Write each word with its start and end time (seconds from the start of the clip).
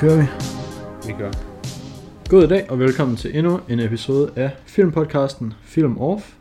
kører 0.00 0.16
vi. 0.16 0.26
Vi 1.06 1.12
gør. 1.18 1.30
God 2.30 2.48
dag 2.48 2.70
og 2.70 2.78
velkommen 2.78 3.16
til 3.16 3.36
endnu 3.38 3.60
en 3.68 3.80
episode 3.80 4.32
af 4.36 4.50
filmpodcasten 4.64 5.52
Film 5.62 5.98
Off. 5.98 6.34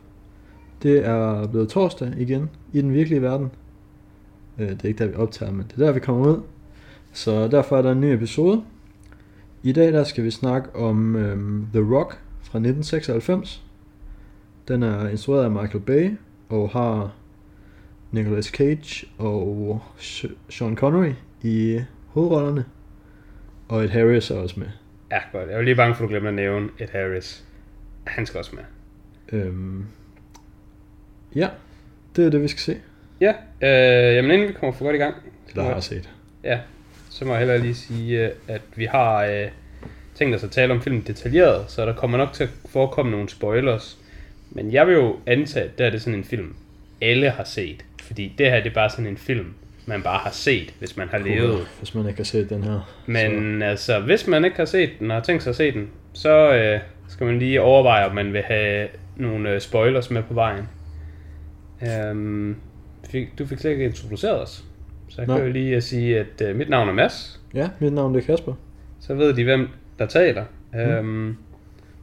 Det 0.84 1.06
er 1.06 1.48
blevet 1.48 1.70
torsdag 1.70 2.14
igen 2.18 2.50
i 2.74 2.82
den 2.82 2.94
virkelige 2.94 3.22
verden. 3.22 3.52
Øh, 4.60 4.70
Det 4.70 4.84
er 4.84 4.88
ikke 4.88 5.04
der 5.04 5.10
vi 5.10 5.16
optager, 5.16 5.52
men 5.52 5.66
det 5.68 5.82
er 5.82 5.86
der 5.86 5.92
vi 5.92 6.00
kommer 6.00 6.28
ud. 6.28 6.42
Så 7.14 7.48
derfor 7.48 7.78
er 7.78 7.82
der 7.82 7.92
en 7.92 8.02
ny 8.02 8.06
episode. 8.06 8.64
I 9.64 9.72
dag 9.72 9.94
der 9.94 10.04
skal 10.04 10.24
vi 10.24 10.32
snakke 10.32 10.76
om 10.76 11.16
øhm, 11.16 11.68
The 11.74 11.96
Rock 11.96 12.12
fra 12.42 12.60
1996. 12.60 13.64
Den 14.68 14.84
er 14.84 15.08
instrueret 15.10 15.44
af 15.44 15.52
Michael 15.52 15.84
Bay 15.84 16.18
og 16.50 16.70
har 16.70 17.14
Nicolas 18.12 18.46
Cage 18.46 19.08
og 19.18 19.82
Sean 20.50 20.76
Connery 20.76 21.14
i 21.44 21.80
hovedrollerne. 22.08 22.66
Og 23.70 23.84
Ed 23.84 23.90
Harris 23.90 24.32
er 24.32 24.36
også 24.36 24.60
med. 24.60 24.68
Ja, 25.12 25.20
godt. 25.32 25.50
Jeg 25.50 25.58
var 25.58 25.64
lige 25.64 25.76
bange 25.76 25.96
for, 25.96 26.04
at 26.04 26.08
du 26.08 26.12
glemte 26.12 26.28
at 26.28 26.34
nævne 26.34 26.70
Ed 26.80 26.88
Harris. 26.92 27.44
Han 28.08 28.26
skal 28.26 28.38
også 28.38 28.56
med. 28.56 28.64
Øhm, 29.40 29.86
ja, 31.36 31.50
det 32.16 32.26
er 32.26 32.30
det, 32.30 32.42
vi 32.42 32.48
skal 32.48 32.60
se. 32.60 32.78
Ja, 33.22 33.34
øh, 33.62 34.16
jamen 34.16 34.32
inden 34.32 34.48
vi 34.48 34.54
kommer 34.54 34.74
for 34.74 34.86
godt 34.86 34.96
i 34.96 35.00
gang, 35.00 35.16
Det 35.56 35.64
har 35.64 35.74
jeg 35.74 35.84
set. 35.84 36.10
ja, 36.44 36.60
så 37.10 37.26
må 37.26 37.32
jeg 37.32 37.40
hellere 37.40 37.60
lige 37.60 37.76
sige, 37.76 38.26
øh, 38.28 38.32
at 38.48 38.62
vi 38.76 38.86
har 38.86 39.24
øh, 39.26 39.48
tænkt 40.16 40.36
os 40.36 40.44
at 40.44 40.52
tale 40.52 40.74
om 40.74 40.82
filmen 40.82 41.02
detaljeret, 41.08 41.72
så 41.72 41.86
der 41.86 41.94
kommer 41.96 42.18
nok 42.18 42.34
til 42.34 42.44
at 42.44 42.50
forekomme 42.70 43.12
nogle 43.12 43.30
spoilers. 43.30 43.98
Men 44.52 44.74
jeg 44.74 44.88
vil 44.88 44.94
jo 44.94 45.20
antage, 45.26 45.66
at 45.66 45.78
det 45.78 45.86
er 45.86 45.90
det 45.90 46.02
sådan 46.02 46.20
en 46.20 46.24
film, 46.24 46.56
alle 47.02 47.30
har 47.30 47.44
set. 47.44 47.86
Fordi 48.02 48.36
det 48.38 48.52
her 48.52 48.58
det 48.64 48.70
er 48.70 48.74
bare 48.74 48.90
sådan 48.90 49.08
en 49.08 49.18
film, 49.18 49.54
man 49.90 50.04
bare 50.04 50.20
har 50.20 50.32
set, 50.32 50.74
hvis 50.80 50.98
man 50.98 51.08
har 51.10 51.18
levet. 51.18 51.68
Hvis 51.78 51.96
man 51.96 52.08
ikke 52.08 52.18
har 52.18 52.24
set 52.24 52.50
den 52.50 52.64
her. 52.64 52.80
Men 53.06 53.62
altså, 53.62 54.00
hvis 54.00 54.28
man 54.28 54.46
ikke 54.46 54.58
har 54.58 54.66
set 54.66 54.90
den 55.00 55.12
og 55.12 55.18
har 55.18 55.24
tænkt 55.24 55.44
sig 55.44 55.50
at 55.50 55.56
se 55.56 55.72
den, 55.72 55.90
så 56.14 56.54
øh, 56.54 56.80
skal 57.08 57.26
man 57.26 57.40
lige 57.40 57.62
overveje, 57.62 58.06
om 58.06 58.16
man 58.16 58.34
vil 58.34 58.42
have 58.42 58.88
nogle 59.18 59.50
øh, 59.50 59.62
spoilers 59.62 60.12
med 60.12 60.24
på 60.24 60.34
vejen. 60.34 60.68
Øhm, 61.82 62.56
fik, 63.10 63.40
du 63.40 63.46
fik 63.46 63.60
slet 63.60 63.72
ikke 63.72 63.86
introduceret 63.86 64.42
os. 64.42 64.64
Så 65.10 65.22
jeg 65.22 65.28
Nej. 65.28 65.38
kan 65.38 65.46
jo 65.46 65.52
lige 65.52 65.76
øh, 65.76 65.82
sige, 65.82 66.20
at 66.20 66.42
øh, 66.42 66.56
mit 66.56 66.70
navn 66.70 66.90
er 66.90 66.94
Mads. 66.94 67.14
Så, 67.14 67.38
ja, 67.54 67.70
mit 67.80 67.94
navn 67.94 68.16
er 68.16 68.22
Kasper. 68.22 68.54
Så 69.00 69.14
ved 69.14 69.34
de, 69.34 69.44
hvem 69.44 69.68
der 70.00 70.06
taler. 70.06 70.44
Mm. 70.74 70.80
Øhm, 70.80 71.38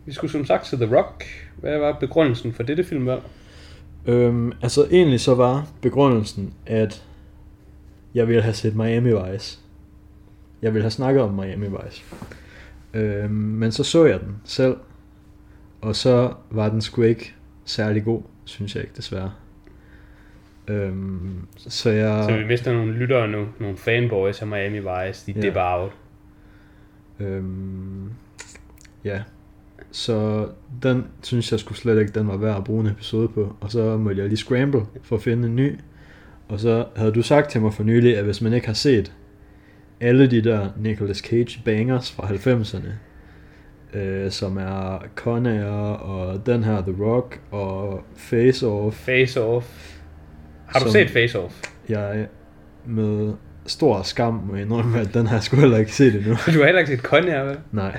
vi 0.07 0.13
skulle 0.13 0.31
som 0.33 0.45
sagt 0.45 0.65
til 0.65 0.79
The 0.79 0.97
Rock. 0.97 1.25
Hvad 1.57 1.79
var 1.79 1.93
begrundelsen 1.93 2.53
for 2.53 2.63
dette 2.63 2.85
filmvalg? 2.85 3.23
Øhm, 4.07 4.53
altså 4.63 4.87
egentlig 4.91 5.21
så 5.21 5.35
var 5.35 5.69
begrundelsen, 5.83 6.55
at 6.67 7.03
jeg 8.17 8.29
ville 8.29 8.43
have 8.43 8.55
set 8.55 8.77
Miami 8.77 9.11
Vice. 9.33 9.59
Jeg 10.63 10.73
ville 10.75 10.83
have 10.83 10.91
snakket 10.91 11.23
om 11.23 11.35
Miami 11.35 11.67
Vice. 11.67 12.05
Øhm, 12.95 13.31
men 13.35 13.73
så 13.73 13.85
så 13.85 14.05
jeg 14.05 14.21
den 14.21 14.37
selv, 14.45 14.77
og 15.81 15.97
så 15.97 16.35
var 16.51 16.69
den 16.69 16.81
sgu 16.81 17.03
ikke 17.03 17.35
særlig 17.65 18.05
god, 18.05 18.23
synes 18.45 18.75
jeg 18.75 18.85
ikke 18.85 18.95
desværre. 18.97 19.33
Øhm, 20.69 21.47
så 21.57 21.91
jeg... 21.91 22.25
Så 22.29 22.37
vi 22.37 22.45
mister 22.45 22.73
nogle 22.73 22.93
lyttere 22.93 23.29
nu. 23.29 23.47
Nogle 23.61 23.77
fanboys 23.77 24.43
af 24.43 24.47
Miami 24.47 24.79
Vice. 24.79 25.33
De 25.33 25.33
Ja. 25.37 25.41
dipper 25.47 25.61
out. 25.63 25.93
Øhm, 27.21 28.11
ja, 29.05 29.23
så 29.91 30.49
den 30.83 31.05
synes 31.23 31.53
jeg 31.53 31.61
skulle 31.61 31.79
slet 31.79 32.01
ikke, 32.01 32.13
den 32.13 32.29
var 32.29 32.37
værd 32.37 32.57
at 32.57 32.65
bruge 32.65 32.81
en 32.81 32.87
episode 32.91 33.29
på. 33.29 33.57
Og 33.61 33.71
så 33.71 33.97
måtte 33.97 34.21
jeg 34.21 34.29
lige 34.29 34.37
scramble 34.39 34.81
for 35.03 35.17
at 35.17 35.23
finde 35.23 35.49
en 35.49 35.57
ny. 35.57 35.79
Og 36.49 36.61
så 36.61 36.85
havde 36.97 37.13
du 37.13 37.23
sagt 37.23 37.51
til 37.51 37.61
mig 37.61 37.75
for 37.75 37.83
nylig, 37.83 38.19
at 38.19 38.25
hvis 38.25 38.41
man 38.41 38.53
ikke 38.53 38.67
har 38.67 38.75
set 38.75 39.13
alle 40.01 40.31
de 40.31 40.41
der 40.45 40.69
Nicolas 40.77 41.17
Cage 41.19 41.61
bangers 41.65 42.13
fra 42.13 42.27
90'erne, 42.27 42.89
øh, 43.99 44.31
som 44.31 44.57
er 44.57 45.05
Con 45.15 45.47
Air 45.47 45.65
og 45.93 46.47
den 46.47 46.65
her 46.65 46.81
The 46.83 46.95
Rock 47.05 47.41
og 47.51 48.05
Face 48.17 48.67
Off, 48.67 48.97
Face 48.97 49.43
Off. 49.43 49.93
Har 50.67 50.81
du 50.81 50.91
set 50.91 51.11
Face 51.11 51.39
Off? 51.41 51.55
jeg 51.89 52.27
med 52.87 53.33
stor 53.67 54.03
skam 54.03 54.35
må 54.35 54.55
indrømme, 54.55 55.01
at 55.01 55.15
den 55.15 55.27
har 55.27 55.37
jeg 55.37 55.43
sgu 55.43 55.57
heller 55.57 55.79
ikke 55.79 55.93
set 55.95 56.15
endnu. 56.15 56.31
Du 56.47 56.59
har 56.59 56.65
heller 56.65 56.79
ikke 56.79 56.91
set 56.93 57.01
Conner, 57.01 57.45
vel? 57.45 57.57
Nej. 57.73 57.99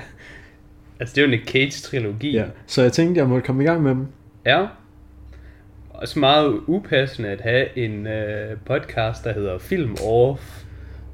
Altså, 1.00 1.14
det 1.14 1.22
er 1.22 1.26
jo 1.26 1.32
en 1.32 1.40
Cage-trilogi. 1.46 2.30
Ja, 2.32 2.44
så 2.66 2.82
jeg 2.82 2.92
tænkte, 2.92 3.18
jeg 3.18 3.28
måtte 3.28 3.46
komme 3.46 3.62
i 3.62 3.66
gang 3.66 3.82
med 3.82 3.90
dem. 3.90 4.06
ja. 4.46 4.66
Også 5.98 6.18
meget 6.18 6.60
upassende 6.66 7.28
at 7.28 7.40
have 7.40 7.78
en 7.78 8.06
øh, 8.06 8.56
podcast, 8.66 9.24
der 9.24 9.32
hedder 9.32 9.58
Film 9.58 9.96
Off, 10.06 10.62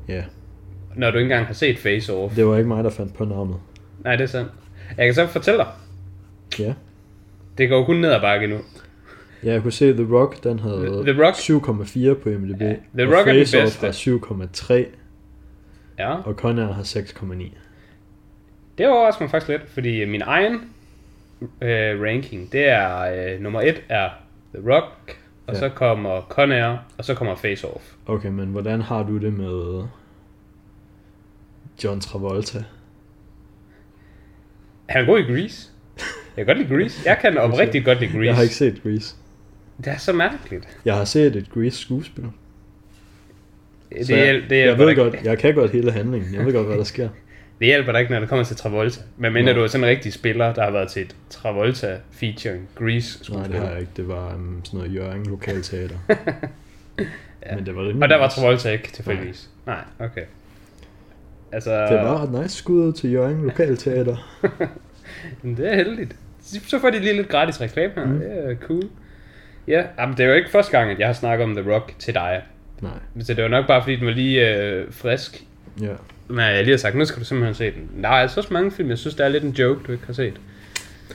Ja, 0.08 0.24
når 0.96 1.10
du 1.10 1.18
ikke 1.18 1.24
engang 1.26 1.46
har 1.46 1.54
set 1.54 1.78
Face 1.78 2.12
Off. 2.12 2.36
det 2.36 2.46
var 2.46 2.56
ikke 2.56 2.68
mig, 2.68 2.84
der 2.84 2.90
fandt 2.90 3.14
på 3.14 3.24
navnet. 3.24 3.56
Nej, 4.04 4.16
det 4.16 4.22
er 4.22 4.28
sandt. 4.28 4.50
Jeg 4.96 5.06
kan 5.06 5.14
så 5.14 5.26
fortælle 5.26 5.58
dig, 5.58 5.66
Ja. 6.58 6.74
det 7.58 7.68
går 7.68 7.84
kun 7.84 7.96
ned 7.96 8.10
ad 8.12 8.20
bakke 8.20 8.46
nu. 8.46 8.56
Ja, 9.44 9.52
jeg 9.52 9.62
kunne 9.62 9.72
se, 9.72 9.92
The 9.92 10.06
Rock, 10.14 10.44
den 10.44 10.58
havde 10.58 11.02
The 11.06 11.22
Rock- 11.26 11.36
7,4 11.36 12.14
på 12.22 12.28
IMDb. 12.28 12.60
Ja, 12.60 12.66
The 12.98 13.06
og 13.06 13.18
Rock 13.18 13.28
er 13.28 13.32
den 13.32 13.46
bedste. 13.52 13.86
har 13.86 13.92
7,3, 13.92 14.84
Ja, 15.98 16.14
og 16.14 16.34
Conner 16.34 16.72
har 16.72 16.82
6,9. 16.82 17.52
det 18.78 18.88
overrasker 18.88 19.22
mig 19.24 19.30
faktisk 19.30 19.48
lidt, 19.48 19.70
fordi 19.70 20.04
min 20.04 20.22
egen 20.26 20.54
øh, 21.60 22.02
ranking, 22.02 22.52
det 22.52 22.68
er, 22.68 23.00
øh, 23.34 23.40
nummer 23.40 23.60
et 23.60 23.82
er 23.88 24.08
The 24.54 24.72
Rock, 24.72 25.18
og 25.46 25.54
Ja. 25.54 25.58
så 25.60 25.68
kommer 25.68 26.20
Conner, 26.28 26.78
og 26.98 27.04
så 27.04 27.14
kommer 27.14 27.34
Face 27.34 27.68
Off. 27.68 27.84
Okay, 28.06 28.28
men 28.28 28.48
hvordan 28.48 28.80
har 28.80 29.02
du 29.02 29.18
det 29.18 29.32
med 29.32 29.84
John 31.84 32.00
Travolta? 32.00 32.64
Han 34.88 35.02
er 35.02 35.06
god 35.06 35.18
i 35.18 35.22
Grease. 35.32 35.68
Jeg 36.36 36.46
kan 36.46 36.56
godt 36.56 36.68
lide 36.68 36.76
Grease. 36.82 37.02
Jeg 37.08 37.18
kan 37.20 37.38
oprigtigt 37.52 37.84
godt 37.84 38.00
lide 38.00 38.12
Grease. 38.12 38.26
Jeg 38.26 38.34
har 38.34 38.42
ikke 38.42 38.54
set 38.54 38.82
Grease. 38.82 39.16
Det 39.78 39.86
er 39.86 39.96
så 39.96 40.12
mærkeligt. 40.12 40.78
Jeg 40.84 40.94
har 40.96 41.04
set 41.04 41.36
et 41.36 41.50
Grease 41.50 41.78
skuespil. 41.78 42.24
Det, 43.92 44.06
Så 44.06 44.16
jeg, 44.16 44.34
det, 44.34 44.56
jeg 44.56 44.64
hjælper 44.64 44.84
ved 44.84 44.96
godt, 44.96 45.14
jeg 45.24 45.38
kan 45.38 45.54
godt 45.54 45.70
hele 45.70 45.92
handlingen. 45.92 46.34
Jeg 46.34 46.46
ved 46.46 46.52
godt, 46.52 46.66
hvad 46.66 46.78
der 46.78 46.84
sker. 46.84 47.08
det 47.58 47.66
hjælper 47.66 47.92
dig 47.92 48.00
ikke, 48.00 48.12
når 48.12 48.20
det 48.20 48.28
kommer 48.28 48.44
til 48.44 48.56
Travolta. 48.56 49.00
Men 49.16 49.32
mindre 49.32 49.52
Nå. 49.52 49.58
du 49.58 49.64
er 49.64 49.68
sådan 49.68 49.84
en 49.84 49.90
rigtig 49.90 50.12
spiller, 50.12 50.52
der 50.54 50.62
har 50.64 50.70
været 50.70 50.88
til 50.88 51.02
et 51.02 51.16
Travolta 51.30 51.98
featuring 52.12 52.68
Grease 52.74 52.88
Nej, 53.18 53.22
skuespil. 53.24 53.52
det 53.52 53.60
har 53.60 53.68
jeg 53.70 53.80
ikke. 53.80 53.92
Det 53.96 54.08
var 54.08 54.34
um, 54.34 54.60
sådan 54.64 54.78
noget 54.78 54.94
Jørgen 54.94 55.26
Lokalteater. 55.26 55.96
Ja. 57.46 57.54
Men 57.56 57.66
det 57.66 57.76
var 57.76 57.82
Og 58.02 58.08
der 58.08 58.16
var. 58.16 58.28
Travolta 58.28 58.70
ikke 58.70 58.88
tilfældigvis. 58.92 59.50
Nej, 59.66 59.78
okay. 59.98 60.22
Altså, 61.52 61.86
Det 61.86 61.96
var 61.98 62.22
et 62.22 62.30
nice 62.42 62.56
skud 62.56 62.82
ud 62.88 62.92
til 62.92 63.12
Jørgen 63.12 63.42
Lokalteater. 63.42 64.38
men 65.42 65.56
det 65.56 65.70
er 65.72 65.74
heldigt. 65.74 66.16
Så 66.42 66.78
får 66.78 66.90
de 66.90 66.98
lige 66.98 67.16
lidt 67.16 67.28
gratis 67.28 67.60
reklame 67.60 67.92
her. 67.96 68.04
Mm. 68.06 68.18
Det 68.20 68.50
er 68.50 68.54
cool. 68.66 68.82
Ja, 69.68 69.82
jamen, 69.98 70.16
det 70.16 70.24
er 70.24 70.28
jo 70.28 70.34
ikke 70.34 70.50
første 70.50 70.78
gang, 70.78 70.90
at 70.90 70.98
jeg 70.98 71.06
har 71.08 71.12
snakket 71.14 71.44
om 71.44 71.56
The 71.56 71.72
Rock 71.74 71.92
til 71.98 72.14
dig. 72.14 72.42
Nej, 72.80 72.92
Så 73.20 73.34
det 73.34 73.42
var 73.42 73.50
nok 73.50 73.66
bare, 73.66 73.82
fordi 73.82 73.96
den 73.96 74.06
var 74.06 74.12
lige 74.12 74.56
øh, 74.56 74.92
frisk. 74.92 75.44
ja. 75.80 75.92
Men 76.28 76.38
jeg 76.38 76.62
lige 76.64 76.72
har 76.72 76.76
sagt, 76.78 76.94
nu 76.96 77.04
skal 77.04 77.20
du 77.20 77.24
simpelthen 77.24 77.54
se 77.54 77.70
den. 77.70 78.02
Der 78.02 78.08
er 78.08 78.12
altså 78.12 78.40
også 78.40 78.52
mange 78.52 78.70
film, 78.70 78.88
jeg 78.90 78.98
synes, 78.98 79.14
det 79.14 79.24
er 79.24 79.28
lidt 79.28 79.44
en 79.44 79.50
joke, 79.50 79.80
du 79.86 79.92
ikke 79.92 80.06
har 80.06 80.12
set. 80.12 80.40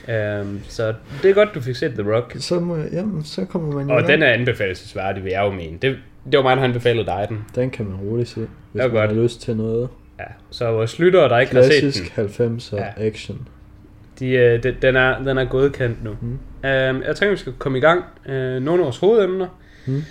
Um, 0.08 0.60
så 0.68 0.94
det 1.22 1.30
er 1.30 1.34
godt, 1.34 1.48
du 1.54 1.60
fik 1.60 1.76
set 1.76 1.92
The 1.98 2.14
Rock. 2.14 2.36
Så, 2.38 2.60
må 2.60 2.76
jeg, 2.76 2.88
jamen, 2.92 3.24
så 3.24 3.44
kommer 3.44 3.72
man 3.74 3.90
Og 3.90 4.02
den 4.08 4.22
er 4.22 4.26
anbefalesværdig, 4.26 5.24
vil 5.24 5.30
jeg 5.30 5.40
jo 5.44 5.50
mene. 5.50 5.78
Det, 5.82 5.96
det 6.32 6.36
var 6.36 6.42
mig, 6.42 6.56
der 6.56 6.60
har 6.60 6.68
anbefalet 6.68 7.06
dig 7.06 7.26
den. 7.28 7.44
Den 7.54 7.70
kan 7.70 7.84
man 7.86 7.96
roligt 7.96 8.28
se, 8.28 8.40
hvis 8.72 8.82
er 8.82 8.88
man 8.88 8.96
godt. 8.96 9.10
har 9.16 9.22
lyst 9.22 9.40
til 9.42 9.56
noget 9.56 9.88
Ja. 10.20 10.24
Så 10.50 10.72
vores 10.72 10.98
lyttere, 10.98 11.28
der 11.28 11.38
ikke 11.38 11.54
har 11.54 11.62
set 11.62 11.70
klassisk 11.80 12.16
den, 12.16 12.56
90'er 12.58 12.76
Ja. 12.76 13.06
action. 13.06 13.48
de, 14.18 14.30
øh, 14.30 14.62
de, 14.62 14.76
den, 14.82 14.96
er, 14.96 15.18
den 15.24 15.38
er 15.38 15.44
godkendt 15.44 16.04
nu. 16.04 16.10
Mm. 16.20 16.28
Um, 16.28 16.38
jeg 16.62 17.16
tænker, 17.16 17.30
vi 17.30 17.36
skal 17.36 17.52
komme 17.58 17.78
i 17.78 17.80
gang. 17.80 18.04
Uh, 18.26 18.32
nogle 18.34 18.72
af 18.72 18.78
vores 18.78 18.98
hovedemner. 18.98 19.46
Mm. 19.86 20.02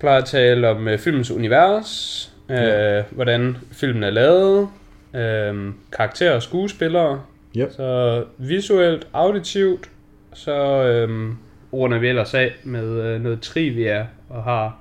plejer 0.00 0.18
at 0.18 0.24
tale 0.24 0.68
om 0.68 0.86
uh, 0.86 0.98
filmens 0.98 1.30
univers, 1.30 2.32
Ja. 2.48 3.02
hvordan 3.10 3.56
filmen 3.72 4.02
er 4.02 4.10
lavet, 4.10 4.58
uh, 5.14 5.72
karakterer 5.92 6.34
og 6.34 6.42
skuespillere, 6.42 7.22
Yep. 7.58 7.72
så 7.72 8.24
visuelt, 8.38 9.06
auditivt, 9.12 9.90
så 10.34 10.54
um, 11.08 11.38
runder 11.72 11.98
vi 11.98 12.08
ellers 12.08 12.34
af 12.34 12.54
med 12.64 13.14
uh, 13.14 13.22
noget 13.22 13.40
trivia 13.40 14.06
og 14.28 14.42
har 14.44 14.78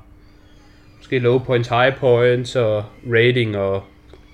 måske 0.98 1.20
low 1.20 1.40
points, 1.40 1.70
high 1.70 1.96
points 1.96 2.56
og 2.56 2.86
rating 3.14 3.58
og 3.58 3.84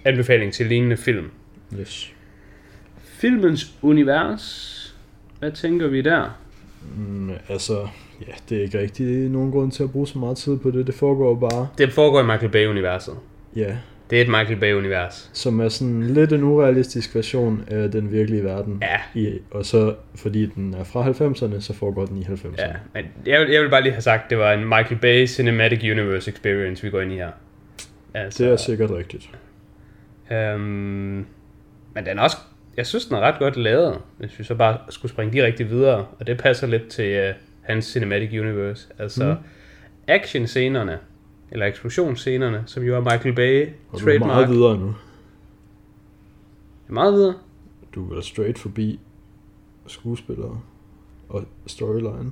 anbefaling 0.06 0.54
til 0.54 0.66
lignende 0.66 0.98
film. 0.98 1.32
Yes. 1.80 2.14
Filmens 3.04 3.72
univers, 3.82 4.96
hvad 5.40 5.52
tænker 5.52 5.88
vi 5.88 6.02
der? 6.02 6.38
Mm, 6.98 7.32
altså, 7.50 7.88
ja, 8.28 8.34
det 8.50 8.58
er 8.58 8.62
ikke 8.62 8.80
rigtig 8.80 9.08
nogen 9.30 9.52
grund 9.52 9.72
til 9.72 9.84
at 9.84 9.92
bruge 9.92 10.08
så 10.08 10.20
meget 10.20 10.38
tid 10.38 10.58
på 10.58 10.72
det. 10.72 10.88
Det 10.88 10.96
foregår 10.96 11.36
bare, 11.36 11.68
Det 11.78 11.92
foregår 11.94 12.20
i 12.22 12.26
Michael 12.26 12.52
Bay-universet. 12.52 13.14
ja, 13.56 13.76
Det 14.10 14.18
er 14.18 14.22
et 14.22 14.28
Michael 14.28 14.60
Bay-univers. 14.60 15.30
som 15.34 15.60
er 15.60 15.70
sådan 15.70 16.04
lidt 16.04 16.34
en 16.34 16.44
urealistisk 16.44 17.16
version 17.16 17.64
af 17.68 17.92
den 17.92 18.12
virkelige 18.12 18.44
verden. 18.44 18.82
Ja. 18.82 19.20
I, 19.22 19.40
og 19.52 19.66
så, 19.66 19.96
fordi 20.16 20.46
den 20.46 20.74
er 20.74 20.84
fra 20.84 21.10
90'erne, 21.10 21.62
så 21.62 21.74
foregår 21.74 22.06
den 22.06 22.18
i 22.18 22.22
90'erne. 22.24 22.56
Ja, 22.66 22.72
men 22.94 23.06
jeg 23.26 23.40
vil, 23.42 23.50
jeg 23.50 23.62
vil 23.62 23.70
bare 23.70 23.82
lige 23.84 23.92
have 23.94 24.02
sagt, 24.02 24.30
det 24.30 24.38
var 24.38 24.54
en 24.54 24.64
Michael 24.66 24.98
Bay 25.02 25.28
Cinematic 25.28 25.84
Universe 25.92 26.32
Experience, 26.32 26.84
vi 26.84 26.90
går 26.90 27.02
ind 27.02 27.12
i 27.12 27.16
her. 27.16 27.30
Altså, 28.14 28.44
Det 28.44 28.52
er 28.52 28.56
sikkert 28.58 28.92
rigtigt. 28.92 29.30
øhm, 30.32 31.26
Men 31.96 32.06
den 32.06 32.20
er 32.20 32.22
også, 32.22 32.38
jeg 32.78 32.86
synes, 32.88 33.06
den 33.06 33.16
er 33.16 33.20
ret 33.22 33.40
godt 33.40 33.58
lavet, 33.58 33.98
hvis 34.18 34.40
vi 34.40 34.44
så 34.44 34.56
bare 34.56 34.78
skulle 34.90 35.12
springe 35.12 35.34
direkte 35.34 35.64
videre, 35.64 36.06
og 36.20 36.28
det 36.28 36.38
passer 36.38 36.68
lidt 36.68 36.88
til 36.88 37.30
uh, 37.30 37.36
hans 37.62 37.86
cinematic 37.86 38.40
universe. 38.40 38.88
Altså, 39.00 39.26
mm. 39.26 39.48
action-scenerne, 40.08 41.00
eller 41.52 41.66
eksplosionsscenerne, 41.66 42.64
som 42.66 42.84
jo 42.84 42.96
er 42.96 43.00
Michael 43.00 43.36
Bay 43.36 43.68
Og 43.92 44.00
du 44.00 44.06
er 44.10 44.20
meget 44.20 44.22
trademark. 44.22 44.50
videre 44.50 44.78
nu. 44.78 44.96
Meget 46.88 47.14
videre. 47.14 47.34
Du 47.96 48.10
er 48.10 48.14
vel 48.14 48.24
straight 48.24 48.60
forbi 48.60 49.00
skuespillere 49.88 50.60
og 51.30 51.44
storyline. 51.68 52.32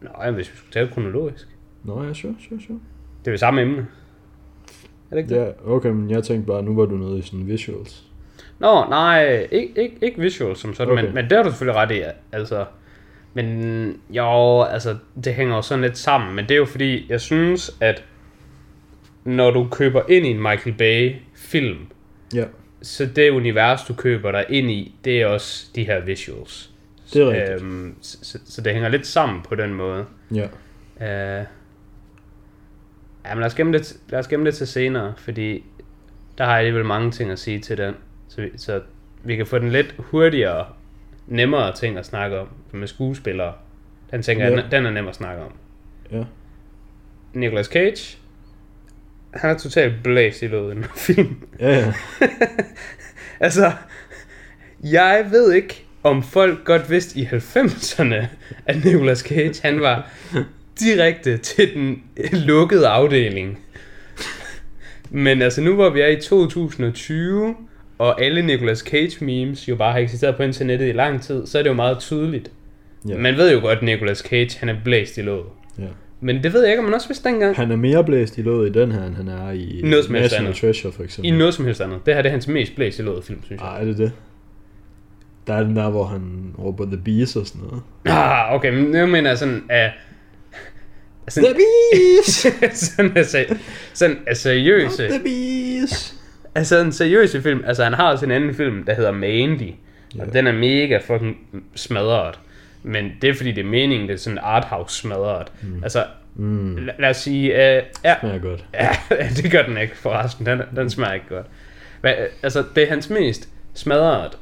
Nå, 0.00 0.08
ja, 0.24 0.30
hvis 0.30 0.52
vi 0.52 0.56
skulle 0.56 0.72
tage 0.72 0.86
det 0.86 0.94
kronologisk. 0.94 1.48
Nå 1.84 2.02
ja, 2.02 2.14
sure, 2.14 2.34
sure, 2.48 2.60
sure. 2.60 2.80
Det 3.18 3.26
er 3.26 3.32
jo 3.32 3.38
samme 3.38 3.62
emne. 3.62 3.86
Er 5.10 5.14
det 5.14 5.18
ikke 5.18 5.34
det? 5.34 5.40
Ja, 5.40 5.70
okay, 5.70 5.88
men 5.88 6.10
jeg 6.10 6.24
tænkte 6.24 6.46
bare, 6.46 6.62
nu 6.62 6.74
var 6.74 6.84
du 6.86 6.96
nede 6.96 7.18
i 7.18 7.22
sådan 7.22 7.46
visuals. 7.46 8.06
Nå, 8.58 8.84
nej, 8.88 9.48
ikke, 9.52 9.82
ikke, 9.82 9.96
ikke 10.02 10.20
visual 10.20 10.56
som 10.56 10.74
sådan. 10.74 10.92
Okay. 10.92 11.04
men, 11.04 11.14
men 11.14 11.24
det 11.24 11.32
har 11.32 11.42
du 11.42 11.48
selvfølgelig 11.50 11.76
ret 11.76 11.90
i, 11.90 12.02
altså. 12.32 12.64
Men 13.34 14.00
jo, 14.10 14.62
altså, 14.62 14.96
det 15.24 15.34
hænger 15.34 15.56
jo 15.56 15.62
sådan 15.62 15.82
lidt 15.82 15.98
sammen, 15.98 16.34
men 16.36 16.44
det 16.44 16.50
er 16.54 16.58
jo 16.58 16.64
fordi, 16.64 17.06
jeg 17.08 17.20
synes, 17.20 17.76
at 17.80 18.04
når 19.24 19.50
du 19.50 19.68
køber 19.70 20.02
ind 20.08 20.26
i 20.26 20.30
en 20.30 20.42
Michael 20.42 20.76
Bay 20.76 21.14
film, 21.34 21.78
Ja, 22.34 22.44
så 22.82 23.06
det 23.06 23.30
univers, 23.30 23.84
du 23.84 23.94
køber 23.94 24.32
dig 24.32 24.44
ind 24.48 24.70
i, 24.70 24.94
det 25.04 25.22
er 25.22 25.26
også 25.26 25.66
de 25.74 25.84
her 25.84 26.00
visuals. 26.00 26.70
Det 27.12 27.22
er 27.22 27.30
rigtigt. 27.30 27.62
Øhm, 27.62 27.94
så, 28.00 28.18
så, 28.22 28.38
så 28.44 28.60
det 28.62 28.72
hænger 28.72 28.88
lidt 28.88 29.06
sammen 29.06 29.42
på 29.42 29.54
den 29.54 29.74
måde. 29.74 30.04
ja. 30.34 30.46
Øh, 31.00 31.44
ja, 33.24 33.34
men 33.34 33.38
lad 33.38 33.46
os, 33.46 33.54
gemme 33.54 33.72
det, 33.78 33.96
lad 34.08 34.18
os 34.18 34.28
gemme 34.28 34.46
det 34.46 34.54
til 34.54 34.66
senere, 34.66 35.14
fordi 35.16 35.64
der 36.38 36.44
har 36.44 36.50
jeg 36.50 36.58
alligevel 36.58 36.84
mange 36.84 37.10
ting 37.10 37.30
at 37.30 37.38
sige 37.38 37.58
til 37.58 37.78
den. 37.78 37.94
Så 38.28 38.40
vi, 38.40 38.50
så 38.56 38.80
vi 39.24 39.36
kan 39.36 39.46
få 39.46 39.58
den 39.58 39.70
lidt 39.70 39.94
hurtigere, 39.98 40.66
nemmere 41.30 41.74
ting 41.76 41.98
at 41.98 42.06
snakke 42.06 42.38
om 42.38 42.48
med 42.72 42.86
skuespillere. 42.88 43.52
Den 44.10 44.22
tænker 44.22 44.44
Ja. 44.48 44.56
den, 44.56 44.70
den 44.70 44.86
er 44.86 44.90
nem 44.90 45.08
at 45.08 45.14
snakke 45.14 45.42
om. 45.42 45.52
Ja. 46.12 46.24
Nicolas 47.34 47.66
Cage, 47.66 48.16
han 49.34 49.50
er 49.50 49.58
totalt 49.58 49.94
blæst 50.04 50.42
i 50.42 50.46
låget 50.46 50.72
i 50.72 50.76
den 50.76 50.84
her 50.84 50.90
film. 50.94 51.36
Ja, 51.60 51.78
ja. 51.78 51.92
Altså, 53.40 53.72
jeg 54.84 55.26
ved 55.30 55.52
ikke, 55.52 55.84
om 56.02 56.22
folk 56.22 56.64
godt 56.64 56.90
vidste 56.90 57.18
i 57.20 57.24
90'erne, 57.24 58.26
at 58.66 58.84
Nicolas 58.84 59.18
Cage, 59.18 59.54
han 59.62 59.80
var 59.80 60.10
direkte 60.80 61.36
til 61.38 61.74
den 61.74 62.02
lukkede 62.32 62.88
afdeling. 62.88 63.58
Men 65.10 65.42
altså 65.42 65.60
nu 65.60 65.74
hvor 65.74 65.90
vi 65.90 66.00
er 66.00 66.06
i 66.06 66.20
2020, 66.20 67.56
og 68.00 68.22
alle 68.22 68.42
Nicolas 68.42 68.78
Cage 68.78 69.24
memes 69.24 69.68
jo 69.68 69.76
bare 69.76 69.92
har 69.92 69.98
eksisteret 69.98 70.36
på 70.36 70.42
internettet 70.42 70.88
i 70.88 70.92
lang 70.92 71.22
tid, 71.22 71.46
så 71.46 71.58
er 71.58 71.62
det 71.62 71.70
jo 71.70 71.74
meget 71.74 71.98
tydeligt. 71.98 72.50
ja. 73.08 73.16
Man 73.18 73.36
ved 73.36 73.52
jo 73.52 73.60
godt, 73.60 73.78
at 73.78 73.84
Nicolas 73.84 74.18
Cage, 74.18 74.58
han 74.58 74.68
er 74.68 74.76
blæst 74.84 75.18
i 75.18 75.22
låget. 75.22 75.46
ja. 75.78 75.84
Men 76.22 76.42
det 76.42 76.52
ved 76.52 76.60
jeg 76.62 76.70
ikke, 76.70 76.78
om 76.78 76.84
man 76.84 76.94
også 76.94 77.08
vidste 77.08 77.28
dengang. 77.28 77.56
Han 77.56 77.70
er 77.70 77.76
mere 77.76 78.04
blæst 78.04 78.38
i 78.38 78.42
låget 78.42 78.76
i 78.76 78.80
den 78.80 78.92
her, 78.92 79.06
end 79.06 79.14
han 79.14 79.28
er 79.28 79.50
i 79.50 79.80
Noget 79.84 80.04
som 80.04 80.12
National 80.14 80.46
andet. 80.46 80.60
Treasure, 80.60 80.92
for 80.92 81.02
I 81.02 81.04
eksempel. 81.04 81.38
noget 81.38 81.54
som 81.54 81.64
helst 81.64 81.80
andet. 81.80 82.06
Det 82.06 82.14
her 82.14 82.22
det 82.22 82.28
er 82.28 82.32
hans 82.32 82.48
mest 82.48 82.74
blæst 82.76 82.98
i 82.98 83.02
låget 83.02 83.24
film, 83.24 83.42
synes 83.44 83.60
jeg. 83.60 83.68
Ej, 83.68 83.80
er 83.80 83.84
det 83.84 83.98
det? 83.98 84.12
Der 85.46 85.54
er 85.54 85.62
den 85.62 85.76
der, 85.76 85.90
hvor 85.90 86.04
han 86.04 86.54
råber 86.58 86.84
The 86.84 86.96
Bees 87.04 87.36
og 87.36 87.46
sådan 87.46 87.60
noget. 87.62 87.82
Ah, 88.06 88.54
okay, 88.54 88.72
men 88.74 88.84
nu 88.84 89.06
mener 89.06 89.30
jeg 89.30 89.38
sådan, 89.38 89.62
at... 89.68 89.90
Sådan, 91.28 91.48
The 91.48 91.54
Bees! 91.58 92.46
sådan, 92.86 93.12
er, 93.16 93.22
seri- 93.22 93.56
sådan 93.94 94.16
er 94.26 94.34
seriøse, 94.34 95.08
The 95.08 95.20
Bees! 95.24 96.19
Altså 96.54 96.78
en 96.78 96.92
seriøse 96.92 97.42
film, 97.42 97.62
altså 97.66 97.84
han 97.84 97.92
har 97.94 98.12
også 98.12 98.24
en 98.24 98.30
anden 98.30 98.54
film, 98.54 98.82
der 98.84 98.94
hedder 98.94 99.12
Mandy, 99.12 99.72
og 100.20 100.26
Ja. 100.26 100.32
den 100.32 100.46
er 100.46 100.52
mega 100.52 100.98
fucking 101.06 101.36
smadret, 101.74 102.38
men 102.82 103.12
det 103.22 103.30
er 103.30 103.34
fordi 103.34 103.52
det 103.52 103.64
er 103.64 103.68
meningen, 103.68 104.08
det 104.08 104.14
er 104.14 104.18
sådan 104.18 104.38
arthouse 104.42 104.96
smadret, 105.00 105.52
mm. 105.62 105.82
altså 105.82 106.04
Mm, 106.34 106.76
la- 106.76 107.00
lad 107.00 107.10
os 107.10 107.16
sige, 107.16 107.50
uh, 107.52 107.84
ja, 108.04 108.14
smager 108.20 108.38
godt. 108.38 108.64
ja, 108.74 108.90
det 109.42 109.52
gør 109.52 109.62
den 109.62 109.76
ikke 109.78 109.96
forresten, 109.96 110.46
den, 110.46 110.60
den 110.76 110.90
smager 110.90 111.12
ikke 111.12 111.26
godt, 111.28 111.46
Hva, 112.00 112.14
altså 112.42 112.64
det 112.74 112.82
er 112.82 112.88
hans 112.88 113.10
mest 113.10 113.48
smadret 113.74 114.38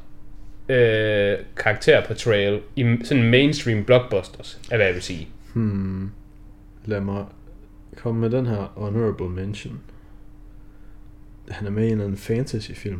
øh, 0.69 1.37
karakterportrayal 1.57 2.59
i 2.75 2.97
sådan 3.03 3.23
mainstream 3.23 3.83
blockbusters, 3.83 4.59
er 4.71 4.75
hvad 4.75 4.85
jeg 4.85 4.95
vil 4.95 5.03
sige. 5.03 5.27
Hmm. 5.53 6.11
Lad 6.85 6.99
mig 7.01 7.25
komme 7.97 8.21
med 8.21 8.29
den 8.29 8.45
her 8.45 8.71
honorable 8.75 9.29
mention. 9.29 9.79
Han 11.49 11.67
er 11.67 11.71
med 11.71 11.83
i 11.83 11.85
en 11.85 11.91
eller 11.91 12.03
anden 12.05 12.17
fantasyfilm, 12.17 12.99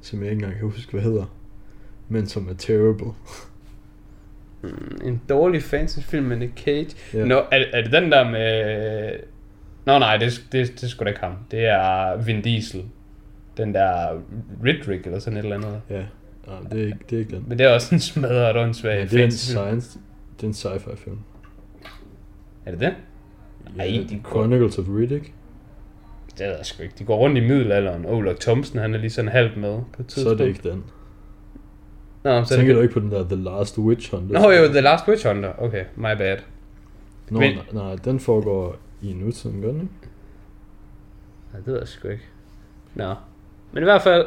som 0.00 0.22
jeg 0.22 0.30
ikke 0.30 0.40
engang 0.42 0.54
kan 0.58 0.70
huske, 0.70 0.92
hvad 0.92 1.02
hedder. 1.02 1.24
Men 2.08 2.26
som 2.26 2.48
er 2.48 2.54
terrible. 2.54 3.06
Mm, 4.62 4.98
En 5.04 5.20
dårlig 5.28 5.62
fantasyfilm 5.62 6.24
med 6.26 6.36
Nick 6.36 6.52
Cage. 6.56 6.96
Ja. 7.14 7.24
Nå, 7.24 7.34
er, 7.52 7.64
er 7.72 7.82
det 7.82 7.92
den 7.92 8.12
der 8.12 8.30
med... 8.30 9.12
Nå 9.86 9.98
nej, 9.98 10.16
det, 10.16 10.44
det, 10.52 10.72
det 10.74 10.82
er 10.82 10.86
sgu 10.86 11.04
da 11.04 11.08
ikke 11.08 11.20
ham. 11.20 11.32
Det 11.50 11.66
er 11.66 12.16
Vin 12.22 12.42
Diesel. 12.42 12.84
Den 13.56 13.74
der 13.74 14.20
Ridrick 14.64 15.06
eller 15.06 15.18
sådan 15.18 15.36
et 15.38 15.42
eller 15.42 15.56
andet. 15.56 15.80
Ja, 15.90 16.02
Nej, 16.46 16.60
det, 16.72 16.80
er 16.82 16.86
ikke, 16.86 16.98
det 17.10 17.16
er 17.16 17.20
ikke 17.20 17.36
den. 17.36 17.44
Men 17.48 17.58
det 17.58 17.66
er 17.66 17.74
også 17.74 17.94
en 17.94 18.00
smadret 18.00 18.56
åndssvag 18.56 18.98
Ja, 18.98 19.04
det 19.04 19.20
er 19.20 19.24
en 19.24 19.30
science, 19.32 19.98
det 20.36 20.42
er 20.42 20.46
en 20.46 20.52
sci-fi 20.78 20.96
film. 20.96 21.18
Er 22.66 22.70
det 22.70 22.80
det? 22.80 22.94
Ej, 23.78 23.86
Ja, 23.86 24.02
de 24.08 24.20
går- 24.22 24.30
Chronicles 24.30 24.78
of 24.78 24.84
Riddick. 24.88 25.32
Det 26.38 26.46
ved 26.46 26.56
jeg 26.56 26.66
sgu 26.66 26.82
ikke. 26.82 26.94
De 26.98 27.04
går 27.04 27.16
rundt 27.16 27.38
i 27.38 27.40
middelalderen. 27.40 28.06
Olaf 28.06 28.36
Thomsen, 28.36 28.78
han 28.78 28.94
er 28.94 28.98
lige 28.98 29.10
sådan 29.10 29.30
halvt 29.30 29.56
med 29.56 29.78
på 29.92 30.02
et 30.02 30.12
Så 30.12 30.14
tidspunkt. 30.14 30.40
er 30.40 30.44
det 30.44 30.50
ikke 30.56 30.70
den. 30.70 30.84
Nå, 32.24 32.30
så 32.30 32.30
er 32.30 32.38
det 32.40 32.48
Tænker 32.48 32.62
ikke... 32.62 32.74
du 32.74 32.80
ikke 32.80 32.94
på 32.94 33.00
den 33.00 33.10
der 33.10 33.24
The 33.28 33.36
Last 33.36 33.78
Witch 33.78 34.14
Hunter? 34.14 34.40
Nå 34.40 34.50
jo, 34.50 34.66
The 34.68 34.80
Last 34.80 35.08
Witch 35.08 35.26
Hunter. 35.26 35.52
Okay, 35.58 35.84
my 35.96 36.02
bad. 36.18 36.36
Nå, 37.30 37.38
Men- 37.40 37.54
nej, 37.72 37.84
nej, 37.84 37.96
den 38.04 38.20
foregår 38.20 38.76
i 39.02 39.12
nutiden, 39.12 39.60
gør 39.60 39.68
den 39.68 39.80
ikke? 39.80 39.92
Nej, 41.52 41.60
det 41.60 41.66
ved 41.72 41.78
jeg 41.78 41.88
sgu 41.88 42.08
ikke. 42.08 42.24
Nå. 42.94 43.14
Men 43.72 43.82
i 43.82 43.84
hvert 43.84 44.02
fald... 44.02 44.26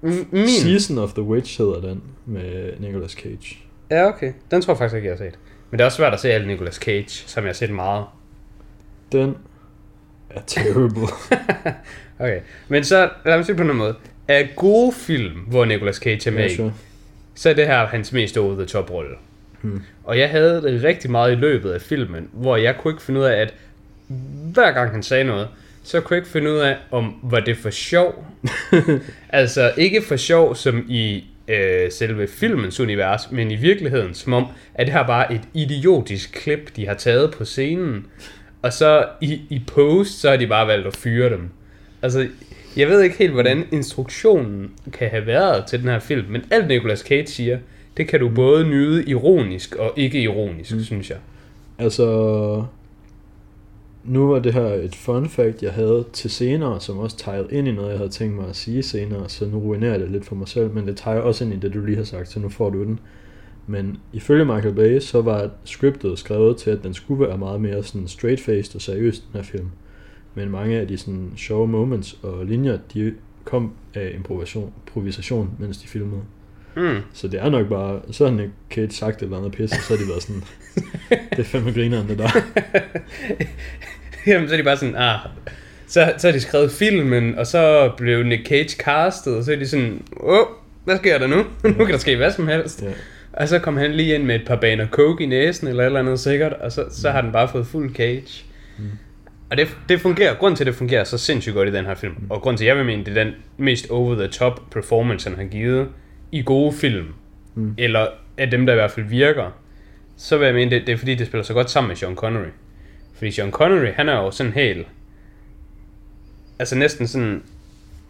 Min... 0.00 0.48
Season 0.48 0.98
of 0.98 1.12
the 1.12 1.22
Witch 1.22 1.58
hedder 1.58 1.80
den, 1.80 2.02
med 2.26 2.72
Nicolas 2.78 3.10
Cage. 3.12 3.58
Ja, 3.90 4.06
okay. 4.08 4.32
Den 4.50 4.62
tror 4.62 4.72
jeg 4.72 4.78
faktisk 4.78 4.96
ikke, 4.96 5.08
jeg 5.08 5.12
har 5.18 5.24
set. 5.24 5.38
Men 5.70 5.78
det 5.78 5.80
er 5.80 5.86
også 5.86 5.96
svært 5.96 6.12
at 6.14 6.20
se 6.20 6.30
alle 6.32 6.46
Nicolas 6.46 6.74
Cage, 6.74 7.08
som 7.08 7.42
jeg 7.44 7.48
har 7.48 7.54
set 7.54 7.70
meget. 7.70 8.04
Den 9.12 9.36
er 10.30 10.40
terrible. 10.46 11.06
Okay. 12.20 12.40
Men 12.68 12.84
så, 12.84 13.10
lad 13.24 13.36
mig 13.36 13.46
sige 13.46 13.56
på 13.56 13.62
en 13.62 13.76
måde. 13.76 13.94
Af 14.28 14.50
gode 14.56 14.92
film, 14.92 15.32
hvor 15.32 15.64
Nicolas 15.64 15.96
Cage 15.96 16.30
er 16.30 16.34
med 16.34 16.40
ja, 16.40 16.52
i, 16.52 16.56
sure. 16.56 16.72
så 17.34 17.50
er 17.50 17.54
det 17.54 17.66
her 17.66 17.86
hans 17.86 18.12
mest 18.12 18.36
over 18.36 18.54
the 18.54 18.64
top 18.64 18.90
rolle. 18.90 19.10
Hmm. 19.62 19.82
Og 20.04 20.18
jeg 20.18 20.30
havde 20.30 20.62
det 20.62 20.84
rigtig 20.84 21.10
meget 21.10 21.32
i 21.32 21.34
løbet 21.34 21.70
af 21.70 21.80
filmen, 21.80 22.28
hvor 22.32 22.56
jeg 22.56 22.76
kunne 22.76 22.92
ikke 22.92 23.02
finde 23.02 23.20
ud 23.20 23.24
af, 23.24 23.40
at 23.40 23.54
hver 24.52 24.72
gang 24.72 24.90
han 24.90 25.02
sagde 25.02 25.24
noget, 25.24 25.48
så 25.82 26.00
kunne 26.00 26.14
jeg 26.14 26.20
ikke 26.20 26.30
finde 26.30 26.52
ud 26.52 26.58
af, 26.58 26.76
om 26.90 27.14
var 27.22 27.40
det 27.40 27.56
for 27.56 27.70
sjov. 27.70 28.26
altså 29.28 29.72
ikke 29.76 30.02
for 30.02 30.16
sjov 30.16 30.54
som 30.54 30.84
i 30.88 31.24
øh, 31.48 31.92
selve 31.92 32.26
filmens 32.26 32.80
univers, 32.80 33.30
men 33.30 33.50
i 33.50 33.56
virkeligheden 33.56 34.14
som 34.14 34.32
om, 34.32 34.46
at 34.74 34.86
det 34.86 34.94
her 34.94 35.06
bare 35.06 35.34
et 35.34 35.42
idiotisk 35.54 36.32
klip, 36.32 36.76
de 36.76 36.86
har 36.86 36.94
taget 36.94 37.34
på 37.34 37.44
scenen. 37.44 38.06
Og 38.62 38.72
så 38.72 39.06
i, 39.20 39.40
i 39.48 39.62
post, 39.66 40.20
så 40.20 40.30
har 40.30 40.36
de 40.36 40.46
bare 40.46 40.66
valgt 40.66 40.86
at 40.86 40.96
fyre 40.96 41.30
dem. 41.30 41.48
Altså, 42.02 42.28
jeg 42.76 42.88
ved 42.88 43.02
ikke 43.02 43.18
helt, 43.18 43.32
hvordan 43.32 43.64
instruktionen 43.72 44.70
kan 44.92 45.08
have 45.08 45.26
været 45.26 45.66
til 45.66 45.80
den 45.80 45.88
her 45.88 45.98
film, 45.98 46.26
men 46.30 46.42
alt 46.50 46.68
Nicolas 46.68 46.98
Cage 46.98 47.26
siger, 47.26 47.58
det 47.96 48.08
kan 48.08 48.20
du 48.20 48.28
både 48.28 48.64
nyde 48.68 49.04
ironisk 49.04 49.74
og 49.74 49.92
ikke 49.96 50.22
ironisk, 50.22 50.72
mm. 50.72 50.82
synes 50.82 51.10
jeg. 51.10 51.18
Altså, 51.78 52.64
nu 54.04 54.28
var 54.28 54.38
det 54.38 54.54
her 54.54 54.66
et 54.66 54.94
fun 54.94 55.28
fact, 55.28 55.62
jeg 55.62 55.72
havde 55.72 56.04
til 56.12 56.30
senere, 56.30 56.80
som 56.80 56.98
også 56.98 57.16
tegede 57.16 57.48
ind 57.50 57.68
i 57.68 57.72
noget, 57.72 57.90
jeg 57.90 57.98
havde 57.98 58.10
tænkt 58.10 58.36
mig 58.36 58.48
at 58.48 58.56
sige 58.56 58.82
senere, 58.82 59.28
så 59.28 59.46
nu 59.46 59.58
ruinerer 59.58 59.90
jeg 59.90 60.00
det 60.00 60.10
lidt 60.10 60.24
for 60.24 60.34
mig 60.34 60.48
selv, 60.48 60.70
men 60.70 60.86
det 60.86 60.96
tejer 60.96 61.20
også 61.20 61.44
ind 61.44 61.54
i 61.54 61.56
det, 61.56 61.74
du 61.74 61.80
lige 61.80 61.96
har 61.96 62.04
sagt, 62.04 62.28
så 62.28 62.40
nu 62.40 62.48
får 62.48 62.70
du 62.70 62.84
den. 62.84 63.00
Men 63.70 63.96
ifølge 64.12 64.44
Michael 64.44 64.74
Bay, 64.74 64.98
så 65.00 65.22
var 65.22 65.50
scriptet 65.64 66.18
skrevet 66.18 66.56
til, 66.56 66.70
at 66.70 66.82
den 66.82 66.94
skulle 66.94 67.26
være 67.26 67.38
meget 67.38 67.60
mere 67.60 67.82
sådan 67.82 68.06
straight-faced 68.06 68.74
og 68.74 68.80
seriøs, 68.82 69.18
den 69.18 69.28
her 69.32 69.42
film. 69.42 69.68
Men 70.34 70.50
mange 70.50 70.78
af 70.78 70.88
de 70.88 70.96
sådan 70.96 71.32
sjove 71.36 71.68
moments 71.68 72.18
og 72.22 72.46
linjer, 72.46 72.78
de 72.94 73.14
kom 73.44 73.72
af 73.94 74.12
improvisation, 74.14 74.72
improvisation 74.86 75.50
mens 75.58 75.78
de 75.78 75.88
filmede. 75.88 76.22
Mm. 76.76 76.98
Så 77.12 77.28
det 77.28 77.40
er 77.40 77.50
nok 77.50 77.68
bare, 77.68 78.00
så 78.10 78.24
har 78.24 78.32
Nick 78.32 78.50
Cage 78.70 78.90
sagt 78.90 79.16
et 79.16 79.22
eller 79.22 79.38
andet 79.38 79.52
pis, 79.52 79.72
og 79.72 79.78
så 79.78 79.96
har 79.96 80.04
de 80.04 80.08
været 80.08 80.22
sådan, 80.22 80.42
det 81.30 81.38
er 81.38 81.44
fandme 81.44 81.72
grineren 81.72 82.08
det 82.08 82.18
der. 82.18 82.28
Jamen, 84.26 84.48
så 84.48 84.54
er 84.54 84.58
de 84.58 84.64
bare 84.64 84.76
sådan, 84.76 84.94
ah, 84.96 85.18
så, 85.86 86.12
så 86.18 86.26
har 86.26 86.32
de 86.32 86.40
skrevet 86.40 86.70
filmen, 86.70 87.34
og 87.34 87.46
så 87.46 87.92
blev 87.96 88.22
Nick 88.22 88.46
Cage 88.48 88.76
castet, 88.76 89.36
og 89.36 89.44
så 89.44 89.52
er 89.52 89.56
de 89.56 89.68
sådan, 89.68 90.02
åh, 90.20 90.46
hvad 90.84 90.96
sker 90.96 91.18
der 91.18 91.26
nu? 91.26 91.36
nu 91.78 91.84
kan 91.84 91.88
der 91.88 91.98
ske 91.98 92.16
hvad 92.16 92.32
som 92.32 92.48
helst. 92.48 92.82
Ja. 92.82 92.92
Og 93.38 93.48
så 93.48 93.58
kom 93.58 93.76
han 93.76 93.92
lige 93.92 94.14
ind 94.14 94.24
med 94.24 94.34
et 94.34 94.46
par 94.46 94.56
baner 94.56 94.86
coke 94.86 95.24
i 95.24 95.26
næsen, 95.26 95.68
eller 95.68 95.82
et 95.82 95.86
eller 95.86 96.00
andet 96.00 96.20
sikkert, 96.20 96.52
og 96.52 96.72
så, 96.72 96.84
så 96.90 97.10
har 97.10 97.20
den 97.20 97.32
bare 97.32 97.48
fået 97.48 97.66
fuld 97.66 97.94
cage. 97.94 98.44
Mm. 98.78 98.84
Og 99.50 99.56
det, 99.56 99.76
det 99.88 100.00
fungerer, 100.00 100.34
grund 100.34 100.56
til, 100.56 100.64
at 100.64 100.66
det 100.66 100.74
fungerer 100.74 101.04
så 101.04 101.18
sindssygt 101.18 101.54
godt 101.54 101.68
i 101.68 101.72
den 101.72 101.84
her 101.84 101.94
film, 101.94 102.14
mm. 102.18 102.30
og 102.30 102.42
grund 102.42 102.58
til, 102.58 102.64
at 102.64 102.68
jeg 102.68 102.76
vil 102.76 102.84
mene, 102.84 103.04
det 103.04 103.18
er 103.18 103.24
den 103.24 103.34
mest 103.56 103.90
over-the-top 103.90 104.60
performance, 104.70 105.30
han 105.30 105.38
har 105.38 105.44
givet 105.44 105.88
i 106.32 106.42
gode 106.42 106.72
film, 106.72 107.06
mm. 107.54 107.74
eller 107.78 108.06
af 108.38 108.50
dem, 108.50 108.66
der 108.66 108.72
i 108.72 108.76
hvert 108.76 108.90
fald 108.90 109.06
virker, 109.06 109.50
så 110.16 110.38
vil 110.38 110.44
jeg 110.46 110.54
mene, 110.54 110.70
det, 110.70 110.86
det 110.86 110.92
er 110.92 110.96
fordi, 110.96 111.14
det 111.14 111.26
spiller 111.26 111.44
så 111.44 111.54
godt 111.54 111.70
sammen 111.70 111.88
med 111.88 111.96
Sean 111.96 112.14
Connery. 112.14 112.50
Fordi 113.14 113.30
Sean 113.30 113.50
Connery, 113.50 113.92
han 113.94 114.08
er 114.08 114.16
jo 114.16 114.30
sådan 114.30 114.52
helt, 114.52 114.86
altså 116.58 116.76
næsten 116.76 117.06
sådan, 117.06 117.42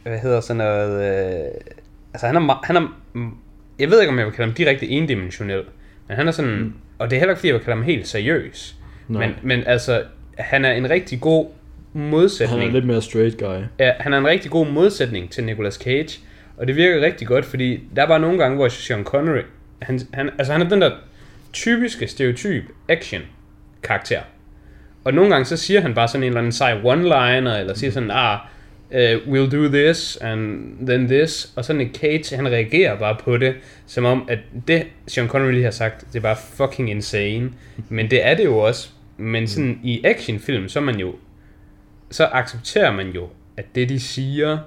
hvad 0.03 0.19
hedder 0.19 0.41
sådan 0.41 0.57
noget, 0.57 1.05
øh, 1.05 1.51
altså 2.15 2.27
han 2.27 2.37
er, 2.37 2.61
han 2.65 2.77
er, 2.77 2.89
jeg 3.79 3.91
ved 3.91 4.01
ikke, 4.01 4.11
om 4.13 4.19
jeg 4.19 4.27
vil 4.27 4.35
kalde 4.35 4.51
ham 4.51 4.55
direkte 4.55 4.89
endimensionel, 4.89 5.63
men 6.09 6.17
han 6.17 6.29
er 6.29 6.33
sådan, 6.33 6.59
mm. 6.59 6.73
og 6.99 7.11
det 7.11 7.17
er 7.17 7.21
heller 7.21 7.33
ikke, 7.33 7.39
fordi 7.39 7.49
jeg 7.49 7.55
vil 7.55 7.63
kalde 7.65 7.77
ham 7.77 7.85
helt 7.85 8.09
seriøs, 8.09 8.75
men, 9.09 9.31
men 9.43 9.63
altså, 9.67 10.03
han 10.39 10.65
er 10.65 10.73
en 10.73 10.91
rigtig 10.91 11.21
god 11.21 11.47
modsætning. 11.93 12.61
Han 12.61 12.69
er 12.69 12.73
lidt 12.73 12.85
mere 12.85 13.03
straight 13.03 13.39
guy. 13.39 13.63
Ja, 13.79 13.93
han 14.01 14.13
er 14.13 14.19
en 14.19 14.27
rigtig 14.27 14.51
god 14.51 14.67
modsætning 14.67 15.31
til 15.31 15.45
Nicolas 15.45 15.75
Cage, 15.75 16.21
og 16.57 16.67
det 16.67 16.77
virker 16.77 17.01
rigtig 17.01 17.27
godt, 17.27 17.45
fordi 17.45 17.81
der 17.97 18.03
er 18.03 18.07
bare 18.07 18.21
nogle 18.21 18.39
gange, 18.39 18.57
hvor 18.57 18.69
Sean 18.69 19.05
Connery, 19.05 19.43
han, 19.83 20.01
han, 20.15 20.31
altså 20.39 20.53
han 20.53 20.63
er 20.63 20.69
den 20.69 20.81
der 20.81 20.91
typiske 21.53 22.07
stereotyp 22.07 22.63
action 22.89 23.23
karakter. 23.83 24.21
Og 25.05 25.15
nogle 25.15 25.31
gange 25.31 25.45
så 25.45 25.57
siger 25.57 25.81
han 25.81 25.95
bare 25.95 26.09
sådan 26.09 26.23
en 26.23 26.27
eller 26.27 26.39
anden 26.39 26.53
sej 26.53 26.81
one-liner, 26.85 27.59
eller 27.61 27.75
siger 27.75 27.91
sådan, 27.91 28.11
ah, 28.11 28.39
uh, 28.91 29.33
we'll 29.33 29.51
do 29.51 29.69
this, 29.69 30.17
and 30.17 30.73
then 30.87 31.07
this, 31.09 31.53
og 31.57 31.65
sådan 31.65 31.81
en 31.81 31.95
Cage, 31.95 32.37
han 32.37 32.49
reagerer 32.49 32.99
bare 32.99 33.17
på 33.25 33.37
det, 33.37 33.55
som 33.87 34.05
om, 34.05 34.25
at 34.29 34.39
det, 34.69 34.87
Sean 35.07 35.29
Connery 35.29 35.63
har 35.63 35.71
sagt, 35.71 36.05
det 36.13 36.19
er 36.19 36.23
bare 36.23 36.37
fucking 36.55 36.91
insane. 36.91 37.51
Men 37.89 38.11
det 38.11 38.27
er 38.27 38.35
det 38.35 38.45
jo 38.45 38.59
også. 38.59 38.91
Men 39.17 39.47
sådan 39.47 39.81
i 39.83 40.05
actionfilm, 40.05 40.69
så 40.69 40.81
man 40.81 40.97
jo, 40.97 41.15
så 42.11 42.29
accepterer 42.33 42.93
man 42.93 43.11
jo, 43.11 43.29
at 43.57 43.65
det 43.75 43.89
de 43.89 44.01
siger, 44.01 44.59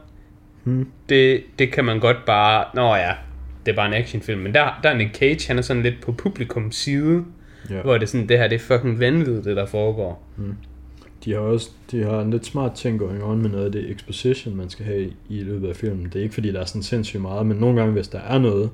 hmm. 0.64 0.88
det, 1.10 1.44
det 1.60 1.72
kan 1.72 1.86
man 1.86 2.00
godt 2.00 2.26
bare, 2.26 2.66
nå 2.76 2.96
ja, 2.96 3.12
det 3.66 3.72
er 3.72 3.76
bare 3.76 3.88
en 3.88 3.94
actionfilm. 3.94 4.42
Men 4.42 4.54
der, 4.54 4.80
der 4.84 4.90
er 4.90 4.98
Nick 4.98 5.16
Cage, 5.16 5.48
han 5.48 5.58
er 5.58 5.62
sådan 5.62 5.84
lidt 5.84 6.02
på 6.02 6.12
publikums 6.12 6.76
side, 6.76 7.24
yeah. 7.72 7.84
hvor 7.84 7.94
det 7.94 8.04
er 8.04 8.08
sådan, 8.08 8.30
det 8.30 8.38
her, 8.38 8.48
det 8.48 8.56
er 8.56 8.60
fucking 8.60 9.00
vanvittigt, 9.00 9.46
det 9.46 9.56
der 9.56 9.66
foregår. 9.66 10.28
Hmm. 10.36 10.56
De 11.26 11.32
har 11.32 11.40
også 11.40 11.70
de 11.92 12.04
har 12.04 12.22
en 12.22 12.32
lidt 12.32 12.46
smart 12.46 12.74
ting 12.74 13.00
going 13.00 13.24
on 13.24 13.42
med 13.42 13.50
noget 13.50 13.66
af 13.66 13.72
det 13.72 13.92
exposition, 13.92 14.56
man 14.56 14.70
skal 14.70 14.86
have 14.86 15.12
i 15.30 15.44
løbet 15.44 15.70
af 15.70 15.76
filmen. 15.76 16.06
Det 16.06 16.16
er 16.16 16.24
ikke 16.24 16.34
fordi, 16.34 16.52
der 16.52 16.60
er 16.60 16.66
sådan 16.66 16.84
sindssygt 16.84 17.22
meget, 17.22 17.46
men 17.46 17.58
nogle 17.58 17.80
gange, 17.80 17.94
hvis 17.94 18.08
der 18.08 18.20
er 18.20 18.40
noget, 18.40 18.70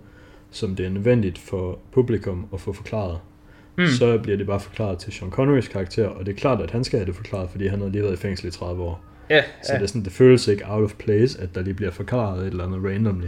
som 0.52 0.76
det 0.76 0.86
er 0.86 0.90
nødvendigt 0.90 1.38
for 1.38 1.80
publikum 1.92 2.48
at 2.54 2.62
få 2.62 2.74
forklaret, 2.74 3.20
mm. 3.78 3.88
så 3.88 4.18
bliver 4.18 4.38
det 4.38 4.48
bare 4.48 4.60
forklaret 4.60 5.00
til 5.00 5.14
Sean 5.14 5.32
Connerys 5.32 5.68
karakter, 5.68 6.08
og 6.08 6.26
det 6.26 6.32
er 6.32 6.38
klart, 6.38 6.62
at 6.62 6.72
han 6.72 6.84
skal 6.84 7.00
have 7.00 7.08
det 7.08 7.16
forklaret, 7.16 7.50
fordi 7.50 7.68
han 7.68 7.82
har 7.82 7.88
lige 7.88 8.04
været 8.04 8.14
i 8.14 8.18
fængsel 8.18 8.48
i 8.48 8.52
30 8.52 8.84
år. 8.84 9.04
Ja, 9.30 9.42
så 9.64 9.74
ja. 9.74 9.78
det, 9.78 9.84
er 9.84 9.88
sådan, 9.88 10.04
det 10.04 10.12
føles 10.12 10.48
ikke 10.48 10.64
out 10.68 10.84
of 10.84 10.94
place, 10.94 11.42
at 11.42 11.56
der 11.56 11.62
lige 11.62 11.74
bliver 11.74 11.92
forklaret 11.92 12.42
et 12.42 12.48
eller 12.48 12.64
andet 12.64 12.84
randomly. 12.84 13.28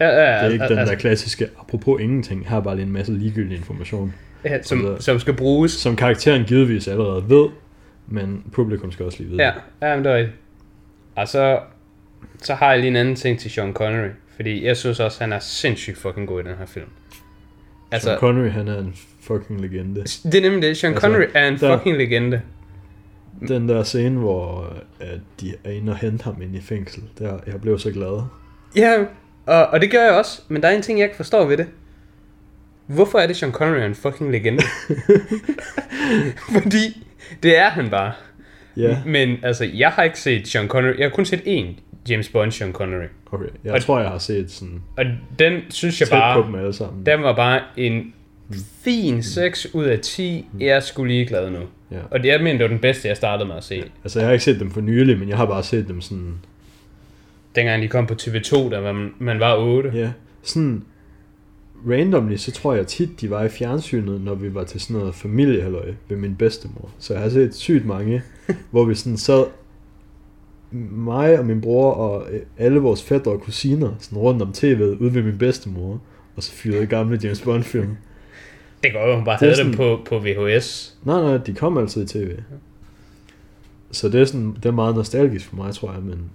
Ja, 0.00 0.08
ja, 0.08 0.20
ja, 0.20 0.38
det 0.38 0.46
er 0.46 0.48
ikke 0.48 0.64
altså, 0.64 0.80
den 0.80 0.86
der 0.86 0.94
klassiske, 0.94 1.48
apropos 1.60 2.00
ingenting, 2.00 2.48
her 2.48 2.56
er 2.56 2.60
bare 2.60 2.76
lige 2.76 2.86
en 2.86 2.92
masse 2.92 3.12
ligegyldig 3.12 3.56
information. 3.56 4.14
Ja, 4.44 4.62
som, 4.62 4.86
altså, 4.86 5.04
som 5.04 5.18
skal 5.18 5.34
bruges. 5.34 5.72
Som 5.72 5.96
karakteren 5.96 6.44
givetvis 6.44 6.88
allerede 6.88 7.24
ved, 7.28 7.46
men 8.10 8.44
publikum 8.52 8.92
skal 8.92 9.06
også 9.06 9.18
lige 9.18 9.30
vide 9.30 9.42
Ja, 9.42 9.52
ja 9.82 9.96
men 9.96 10.04
det 10.04 10.12
er 10.12 10.16
rigtigt. 10.16 10.36
Og 11.16 11.28
så, 11.28 11.60
så 12.42 12.54
har 12.54 12.70
jeg 12.70 12.78
lige 12.78 12.88
en 12.88 12.96
anden 12.96 13.16
ting 13.16 13.38
til 13.38 13.50
Sean 13.50 13.72
Connery, 13.72 14.08
fordi 14.36 14.64
jeg 14.64 14.76
synes 14.76 15.00
også, 15.00 15.20
han 15.20 15.32
er 15.32 15.38
sindssygt 15.38 15.98
fucking 15.98 16.28
god 16.28 16.40
i 16.40 16.48
den 16.48 16.56
her 16.58 16.66
film. 16.66 16.86
Altså, 17.90 18.08
Sean 18.08 18.18
Connery, 18.18 18.48
han 18.48 18.68
er 18.68 18.78
en 18.78 18.94
fucking 19.20 19.60
legende. 19.60 20.02
Det 20.02 20.34
er 20.34 20.40
nemlig 20.40 20.62
det. 20.62 20.76
Sean 20.76 20.92
altså, 20.92 21.06
Connery 21.06 21.28
er 21.34 21.48
en 21.48 21.58
der, 21.58 21.78
fucking 21.78 21.96
legende. 21.96 22.42
Den 23.48 23.68
der 23.68 23.82
scene, 23.82 24.18
hvor 24.18 24.76
at 25.00 25.20
de 25.40 25.54
er 25.64 25.70
inde 25.70 25.92
og 25.92 25.98
hente 25.98 26.24
ham 26.24 26.42
ind 26.42 26.56
i 26.56 26.60
fængsel, 26.60 27.02
der, 27.18 27.38
jeg 27.46 27.60
blev 27.60 27.78
så 27.78 27.90
glad. 27.90 28.22
Ja, 28.76 29.04
og, 29.46 29.66
og 29.66 29.80
det 29.80 29.90
gør 29.90 30.02
jeg 30.04 30.12
også, 30.12 30.42
men 30.48 30.62
der 30.62 30.68
er 30.68 30.76
en 30.76 30.82
ting, 30.82 30.98
jeg 30.98 31.04
ikke 31.04 31.16
forstår 31.16 31.44
ved 31.44 31.56
det. 31.56 31.66
Hvorfor 32.86 33.18
er 33.18 33.26
det 33.26 33.36
Sean 33.36 33.52
Connery 33.52 33.80
er 33.80 33.86
en 33.86 33.94
fucking 33.94 34.30
legende? 34.30 34.62
Fordi 36.62 37.06
det 37.42 37.58
er 37.58 37.68
han 37.68 37.90
bare. 37.90 38.12
Ja. 38.76 38.98
Men 39.06 39.36
altså, 39.42 39.70
jeg 39.74 39.90
har 39.90 40.02
ikke 40.02 40.20
set 40.20 40.48
Sean 40.48 40.68
Connery. 40.68 40.98
Jeg 40.98 41.04
har 41.04 41.10
kun 41.10 41.24
set 41.24 41.40
én 41.40 41.66
James 42.08 42.28
Bond 42.28 42.52
Sean 42.52 42.72
Connery. 42.72 43.06
Okay, 43.32 43.46
jeg 43.64 43.72
og, 43.72 43.82
tror, 43.82 44.00
jeg 44.00 44.08
har 44.08 44.18
set 44.18 44.50
sådan... 44.50 44.82
Og 44.96 45.04
den 45.38 45.60
synes 45.70 46.00
jeg 46.00 46.08
bare... 46.10 46.42
på 46.42 46.46
dem 46.46 46.54
alle 46.54 46.72
sammen. 46.72 47.06
Den 47.06 47.22
var 47.22 47.36
bare 47.36 47.60
en 47.76 48.14
fin 48.82 49.22
6 49.22 49.74
ud 49.74 49.84
af 49.84 49.98
10. 49.98 50.46
Jeg 50.60 50.68
er 50.68 50.80
sgu 50.80 51.04
lige 51.04 51.26
glad 51.26 51.50
nu. 51.50 51.60
Ja. 51.90 51.98
Og 52.10 52.22
det 52.22 52.32
er 52.32 52.42
men 52.42 52.54
det 52.54 52.62
var 52.62 52.68
den 52.68 52.78
bedste, 52.78 53.08
jeg 53.08 53.16
startede 53.16 53.48
med 53.48 53.56
at 53.56 53.64
se. 53.64 53.74
Ja. 53.74 53.82
Altså, 54.04 54.18
jeg 54.18 54.28
har 54.28 54.32
ikke 54.32 54.44
set 54.44 54.60
dem 54.60 54.70
for 54.70 54.80
nylig, 54.80 55.18
men 55.18 55.28
jeg 55.28 55.36
har 55.36 55.46
bare 55.46 55.62
set 55.62 55.88
dem 55.88 56.00
sådan... 56.00 56.34
Dengang 57.54 57.82
de 57.82 57.88
kom 57.88 58.06
på 58.06 58.14
TV2, 58.14 58.70
da 58.70 58.80
man, 58.80 59.14
man 59.18 59.40
var 59.40 59.56
8. 59.56 59.90
Ja, 59.94 60.10
sådan 60.42 60.84
randomly, 61.88 62.36
så 62.36 62.52
tror 62.52 62.74
jeg 62.74 62.86
tit, 62.86 63.20
de 63.20 63.30
var 63.30 63.44
i 63.44 63.48
fjernsynet, 63.48 64.20
når 64.20 64.34
vi 64.34 64.54
var 64.54 64.64
til 64.64 64.80
sådan 64.80 64.96
noget 64.96 65.14
familiehalløj 65.14 65.92
ved 66.08 66.16
min 66.16 66.36
bedstemor. 66.36 66.90
Så 66.98 67.12
jeg 67.12 67.22
har 67.22 67.28
set 67.28 67.54
sygt 67.54 67.86
mange, 67.86 68.22
hvor 68.70 68.84
vi 68.84 68.94
sådan 68.94 69.16
sad, 69.16 69.44
mig 70.90 71.38
og 71.38 71.46
min 71.46 71.60
bror 71.60 71.92
og 71.92 72.26
alle 72.58 72.78
vores 72.78 73.02
fædre 73.02 73.30
og 73.30 73.40
kusiner, 73.40 73.90
sådan 73.98 74.18
rundt 74.18 74.42
om 74.42 74.48
tv'et, 74.56 75.02
ude 75.02 75.14
ved 75.14 75.22
min 75.22 75.38
bedstemor, 75.38 76.00
og 76.36 76.42
så 76.42 76.52
fyrede 76.52 76.86
gamle 76.86 77.20
James 77.22 77.40
Bond 77.40 77.62
film. 77.62 77.96
Det 78.82 78.92
går 78.92 79.08
jo, 79.08 79.14
hun 79.14 79.24
bare 79.24 79.36
havde 79.40 79.56
sådan, 79.56 79.72
dem 79.72 79.76
på, 79.76 80.00
på 80.06 80.18
VHS. 80.18 80.98
Nej, 81.04 81.22
nej, 81.22 81.36
de 81.36 81.54
kom 81.54 81.78
altid 81.78 82.04
i 82.04 82.06
tv. 82.06 82.30
Så 83.90 84.08
det 84.08 84.20
er, 84.20 84.24
sådan, 84.24 84.54
det 84.54 84.66
er 84.66 84.72
meget 84.72 84.94
nostalgisk 84.94 85.46
for 85.46 85.56
mig, 85.56 85.74
tror 85.74 85.92
jeg, 85.92 86.02
men... 86.02 86.30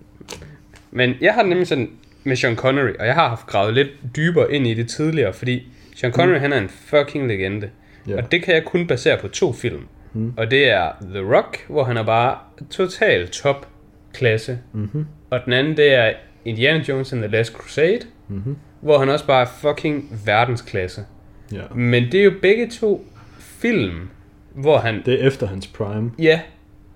Men 0.91 1.13
jeg 1.21 1.33
har 1.33 1.43
nemlig 1.43 1.67
sådan, 1.67 1.89
med 2.25 2.35
Sean 2.35 2.55
Connery, 2.55 2.93
og 2.99 3.05
jeg 3.05 3.13
har 3.13 3.29
haft 3.29 3.47
gravet 3.47 3.73
lidt 3.73 3.89
dybere 4.15 4.53
ind 4.53 4.67
i 4.67 4.73
det 4.73 4.89
tidligere, 4.89 5.33
fordi 5.33 5.67
Sean 5.95 6.13
Connery, 6.13 6.35
mm. 6.35 6.41
han 6.41 6.53
er 6.53 6.57
en 6.57 6.69
fucking 6.69 7.27
legende. 7.27 7.69
Yeah. 8.09 8.23
Og 8.23 8.31
det 8.31 8.43
kan 8.43 8.53
jeg 8.53 8.65
kun 8.65 8.87
basere 8.87 9.17
på 9.17 9.27
to 9.27 9.53
film. 9.53 9.87
Mm. 10.13 10.33
Og 10.37 10.51
det 10.51 10.69
er 10.69 10.91
The 11.01 11.35
Rock, 11.35 11.65
hvor 11.69 11.83
han 11.83 11.97
er 11.97 12.03
bare 12.03 12.37
total 12.69 13.27
top 13.27 13.67
klasse. 14.13 14.59
Mm-hmm. 14.73 15.05
Og 15.29 15.39
den 15.45 15.53
anden, 15.53 15.77
det 15.77 15.93
er 15.93 16.13
Indiana 16.45 16.83
Jones 16.87 17.13
and 17.13 17.21
the 17.21 17.31
Last 17.31 17.53
Crusade, 17.53 17.99
mm-hmm. 18.27 18.57
hvor 18.81 18.99
han 18.99 19.09
også 19.09 19.27
bare 19.27 19.41
er 19.41 19.47
fucking 19.61 20.21
verdensklasse. 20.25 21.01
Yeah. 21.53 21.77
Men 21.77 22.03
det 22.11 22.19
er 22.19 22.23
jo 22.23 22.33
begge 22.41 22.69
to 22.69 23.05
film, 23.39 24.09
hvor 24.55 24.77
han... 24.77 25.01
Det 25.05 25.23
er 25.23 25.27
efter 25.27 25.47
hans 25.47 25.67
prime. 25.67 26.11
Ja, 26.19 26.39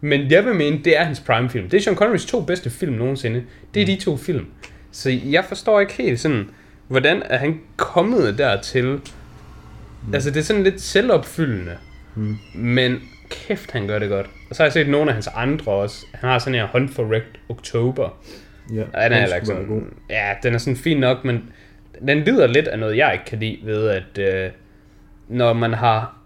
men 0.01 0.31
jeg 0.31 0.45
vil 0.45 0.55
mene, 0.55 0.79
det 0.83 0.97
er 0.97 1.03
hans 1.03 1.19
prime 1.19 1.49
film. 1.49 1.69
Det 1.69 1.77
er 1.77 1.81
Sean 1.81 1.95
Connerys 1.95 2.25
to 2.25 2.41
bedste 2.41 2.69
film 2.69 2.93
nogensinde. 2.93 3.43
Det 3.73 3.81
er 3.81 3.85
mm. 3.85 3.97
de 3.97 4.03
to 4.03 4.17
film. 4.17 4.45
Så 4.91 5.09
jeg 5.25 5.45
forstår 5.45 5.79
ikke 5.79 5.93
helt 5.93 6.19
sådan, 6.19 6.49
hvordan 6.87 7.23
er 7.25 7.37
han 7.37 7.59
kommet 7.77 8.37
dertil? 8.37 8.85
Mm. 8.85 10.13
Altså 10.13 10.31
det 10.31 10.37
er 10.37 10.43
sådan 10.43 10.63
lidt 10.63 10.81
selvopfyldende. 10.81 11.77
Mm. 12.15 12.37
Men 12.55 12.99
kæft, 13.29 13.71
han 13.71 13.87
gør 13.87 13.99
det 13.99 14.09
godt. 14.09 14.27
Og 14.49 14.55
så 14.55 14.63
har 14.63 14.65
jeg 14.65 14.73
set 14.73 14.89
nogle 14.89 15.09
af 15.09 15.13
hans 15.13 15.27
andre 15.27 15.71
også. 15.71 16.05
Han 16.13 16.29
har 16.29 16.39
sådan 16.39 16.53
her 16.53 16.67
Hunt 16.67 16.91
for 16.91 17.13
Red 17.13 17.21
October. 17.49 18.19
Ja, 18.73 18.81
og 18.81 19.09
den 19.09 19.13
er, 19.13 19.45
sådan, 19.45 19.65
god. 19.65 19.81
Ja, 20.09 20.33
den 20.43 20.53
er 20.53 20.57
sådan 20.57 20.77
fin 20.77 20.97
nok, 20.97 21.25
men 21.25 21.49
den 22.07 22.23
lider 22.23 22.47
lidt 22.47 22.67
af 22.67 22.79
noget, 22.79 22.97
jeg 22.97 23.13
ikke 23.13 23.25
kan 23.25 23.39
lide 23.39 23.59
ved, 23.63 23.89
at 23.89 24.17
øh, 24.17 24.51
når 25.27 25.53
man 25.53 25.73
har 25.73 26.17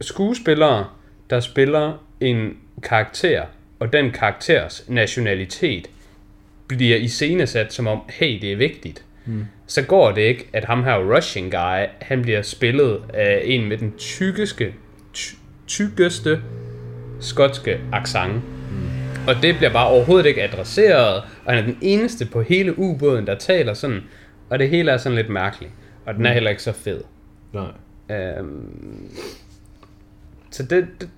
skuespillere, 0.00 0.86
der 1.30 1.40
spiller 1.40 2.04
en 2.20 2.56
karakter, 2.82 3.42
og 3.78 3.92
den 3.92 4.10
karakters 4.10 4.84
nationalitet 4.88 5.86
bliver 6.68 6.96
iscenesat 6.96 7.72
som 7.72 7.86
om, 7.86 8.00
hey, 8.08 8.40
det 8.40 8.52
er 8.52 8.56
vigtigt, 8.56 9.04
mm. 9.26 9.44
så 9.66 9.82
går 9.82 10.12
det 10.12 10.22
ikke, 10.22 10.48
at 10.52 10.64
ham 10.64 10.84
her 10.84 11.16
Russian 11.16 11.50
guy, 11.50 11.86
han 12.00 12.22
bliver 12.22 12.42
spillet 12.42 13.02
af 13.14 13.42
en 13.44 13.68
med 13.68 13.78
den 13.78 13.92
tykkeste, 13.98 14.72
ty- 15.12 15.34
tykkeste 15.66 16.40
skotske 17.20 17.80
accent. 17.92 18.34
Mm. 18.34 18.88
Og 19.28 19.34
det 19.42 19.56
bliver 19.56 19.72
bare 19.72 19.88
overhovedet 19.88 20.26
ikke 20.26 20.42
adresseret, 20.42 21.22
og 21.44 21.52
han 21.52 21.58
er 21.58 21.62
den 21.62 21.78
eneste 21.80 22.26
på 22.26 22.42
hele 22.42 22.78
ubåden, 22.78 23.26
der 23.26 23.34
taler 23.34 23.74
sådan, 23.74 24.00
og 24.50 24.58
det 24.58 24.68
hele 24.70 24.90
er 24.90 24.96
sådan 24.96 25.16
lidt 25.16 25.28
mærkeligt. 25.28 25.72
Og 26.06 26.14
den 26.14 26.26
er 26.26 26.30
mm. 26.30 26.34
heller 26.34 26.50
ikke 26.50 26.62
så 26.62 26.72
fed. 26.72 27.00
Nej. 27.52 28.16
Øhm, 28.16 29.10
så 30.50 30.62
det, 30.62 30.86
det, 31.00 31.08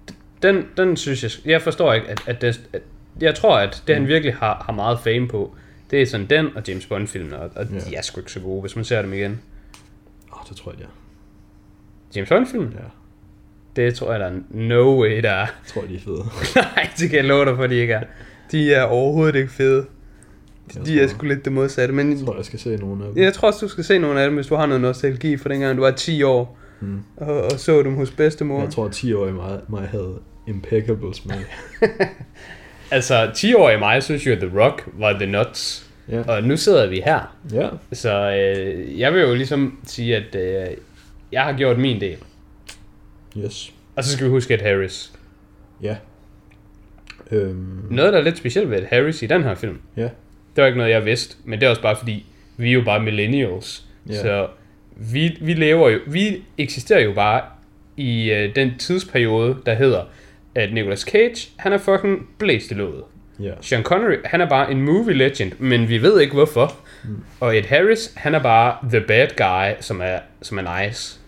den, 0.42 0.66
den 0.76 0.96
synes 0.96 1.22
jeg, 1.22 1.50
jeg 1.50 1.62
forstår 1.62 1.92
ikke, 1.94 2.08
at, 2.08 2.22
at, 2.26 2.42
det, 2.42 2.60
at 2.72 2.82
jeg 3.20 3.34
tror, 3.34 3.58
at 3.58 3.82
det 3.86 3.94
han 3.94 4.02
mm. 4.02 4.08
virkelig 4.08 4.34
har, 4.34 4.62
har 4.66 4.72
meget 4.72 4.98
fame 5.00 5.28
på, 5.28 5.54
det 5.90 6.02
er 6.02 6.06
sådan 6.06 6.26
den 6.26 6.56
og 6.56 6.62
James 6.68 6.86
Bond 6.86 7.06
filmen 7.06 7.32
og, 7.32 7.50
og 7.56 7.66
yeah. 7.72 7.84
de 7.90 7.94
er 7.94 8.02
sgu 8.02 8.20
ikke 8.20 8.32
så 8.32 8.40
gode, 8.40 8.60
hvis 8.60 8.76
man 8.76 8.84
ser 8.84 9.02
dem 9.02 9.12
igen. 9.12 9.40
Åh, 10.32 10.40
oh, 10.40 10.46
det 10.48 10.56
tror 10.56 10.72
jeg, 10.72 10.80
ja. 10.80 10.86
James 12.16 12.28
Bond 12.28 12.46
film? 12.46 12.64
Ja. 12.64 12.84
Det 13.76 13.94
tror 13.94 14.10
jeg, 14.10 14.20
der 14.20 14.26
er 14.26 14.38
no 14.50 15.00
way, 15.00 15.22
der 15.22 15.30
er. 15.30 15.36
Jeg 15.36 15.48
tror, 15.66 15.82
de 15.82 15.94
er 15.94 16.00
fede. 16.00 16.24
Nej, 16.76 16.90
det 16.98 17.10
kan 17.10 17.18
jeg 17.18 17.24
love 17.24 17.44
dig 17.44 17.56
for, 17.56 17.66
de 17.66 17.74
ikke 17.74 17.92
er. 17.92 18.02
De 18.52 18.74
er 18.74 18.82
overhovedet 18.82 19.34
ikke 19.34 19.52
fede. 19.52 19.86
De, 20.74 20.84
de 20.84 21.00
er 21.00 21.08
sgu 21.08 21.26
lidt 21.26 21.44
det 21.44 21.52
modsatte. 21.52 21.94
Men 21.94 22.18
jeg 22.18 22.26
tror, 22.26 22.36
jeg 22.36 22.44
skal 22.44 22.58
se 22.58 22.76
nogle 22.76 23.04
af 23.04 23.14
dem. 23.14 23.22
Jeg 23.22 23.34
tror 23.34 23.48
også, 23.48 23.66
du 23.66 23.68
skal 23.68 23.84
se 23.84 23.98
nogle 23.98 24.20
af 24.20 24.26
dem, 24.26 24.34
hvis 24.34 24.46
du 24.46 24.54
har 24.54 24.66
noget 24.66 24.80
nostalgi 24.80 25.36
for 25.36 25.48
dengang, 25.48 25.76
du 25.76 25.82
var 25.82 25.90
10 25.90 26.22
år. 26.22 26.58
Mm. 26.80 27.02
og, 27.16 27.42
og 27.42 27.52
så 27.52 27.82
dem 27.82 27.94
hos 27.94 28.10
bedstemor. 28.10 28.60
Jeg 28.60 28.70
tror, 28.70 28.84
at 28.84 28.92
10 28.92 29.12
år 29.12 29.26
i 29.26 29.32
mig, 29.32 29.60
mig 29.68 29.88
havde 29.88 30.18
impeccable 30.46 31.14
smag. 31.14 31.38
Altså, 32.90 33.26
10-årige 33.26 33.78
mig 33.78 34.02
synes 34.02 34.26
jo, 34.26 34.32
at 34.32 34.38
The 34.38 34.60
Rock 34.60 34.88
var 34.92 35.12
the 35.12 35.26
nuts. 35.26 35.90
Ja. 36.08 36.22
Og 36.22 36.42
nu 36.42 36.56
sidder 36.56 36.86
vi 36.86 37.00
her. 37.04 37.36
ja, 37.52 37.68
Så 37.92 38.30
øh, 38.30 38.98
jeg 39.00 39.12
vil 39.14 39.20
jo 39.22 39.34
ligesom 39.34 39.78
sige, 39.86 40.16
at 40.16 40.34
øh, 40.34 40.76
jeg 41.32 41.42
har 41.44 41.52
gjort 41.52 41.78
min 41.78 42.00
del. 42.00 42.16
yes. 43.44 43.72
Og 43.96 44.04
så 44.04 44.12
skal 44.12 44.24
vi 44.26 44.30
huske, 44.30 44.54
at 44.54 44.62
Harris. 44.62 45.12
Ja. 45.82 45.96
Øhm, 47.30 47.82
Noget, 47.90 48.12
der 48.12 48.18
er 48.18 48.22
lidt 48.22 48.38
specielt 48.38 48.70
ved 48.70 48.78
Ed 48.78 48.86
Harris 48.90 49.22
i 49.22 49.26
den 49.26 49.42
her 49.42 49.54
film, 49.54 49.78
Ja. 49.96 50.02
det 50.02 50.10
var 50.56 50.66
ikke 50.66 50.78
noget, 50.78 50.90
jeg 50.92 51.04
vidste, 51.04 51.36
men 51.44 51.60
det 51.60 51.66
er 51.66 51.70
også 51.70 51.82
bare 51.82 51.96
fordi, 51.96 52.26
vi 52.56 52.68
er 52.68 52.72
jo 52.72 52.82
bare 52.84 53.02
millennials. 53.02 53.84
Ja. 54.08 54.14
Så 54.22 54.48
vi, 54.96 55.38
vi 55.40 55.54
lever 55.54 55.88
jo, 55.88 55.98
vi 56.06 56.42
eksisterer 56.58 57.00
jo 57.00 57.12
bare 57.12 57.42
i 57.96 58.30
øh, 58.30 58.54
den 58.54 58.78
tidsperiode, 58.78 59.56
der 59.66 59.74
hedder, 59.74 60.02
at 60.54 60.72
Nicolas 60.72 61.00
Cage, 61.00 61.50
han 61.56 61.72
er 61.72 61.78
fucking 61.78 62.28
blæst 62.38 62.70
i 62.70 62.74
låget. 62.74 63.04
Ja. 63.40 63.52
Sean 63.60 63.82
Connery, 63.82 64.16
han 64.24 64.40
er 64.40 64.48
bare 64.48 64.70
en 64.70 64.82
movie 64.82 65.14
legend, 65.14 65.52
men 65.58 65.88
vi 65.88 66.02
ved 66.02 66.20
ikke 66.20 66.34
hvorfor. 66.34 66.76
Mm. 67.04 67.16
Og 67.40 67.56
Ed 67.56 67.62
Harris, 67.62 68.12
han 68.16 68.34
er 68.34 68.42
bare 68.42 68.76
the 68.88 69.00
bad 69.00 69.28
guy, 69.36 69.80
som 69.80 70.00
er, 70.00 70.18
som 70.42 70.58
er 70.58 70.84
nice. 70.84 71.20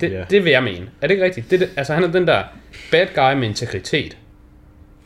Det, 0.00 0.10
yeah. 0.12 0.30
det 0.30 0.44
vil 0.44 0.50
jeg 0.50 0.62
mene. 0.62 0.90
Er 1.00 1.06
det 1.06 1.14
ikke 1.14 1.24
rigtigt? 1.24 1.50
Det, 1.50 1.70
altså, 1.76 1.94
han 1.94 2.04
er 2.04 2.12
den 2.12 2.26
der 2.26 2.42
bad 2.90 3.06
guy 3.14 3.40
med 3.40 3.48
integritet. 3.48 4.16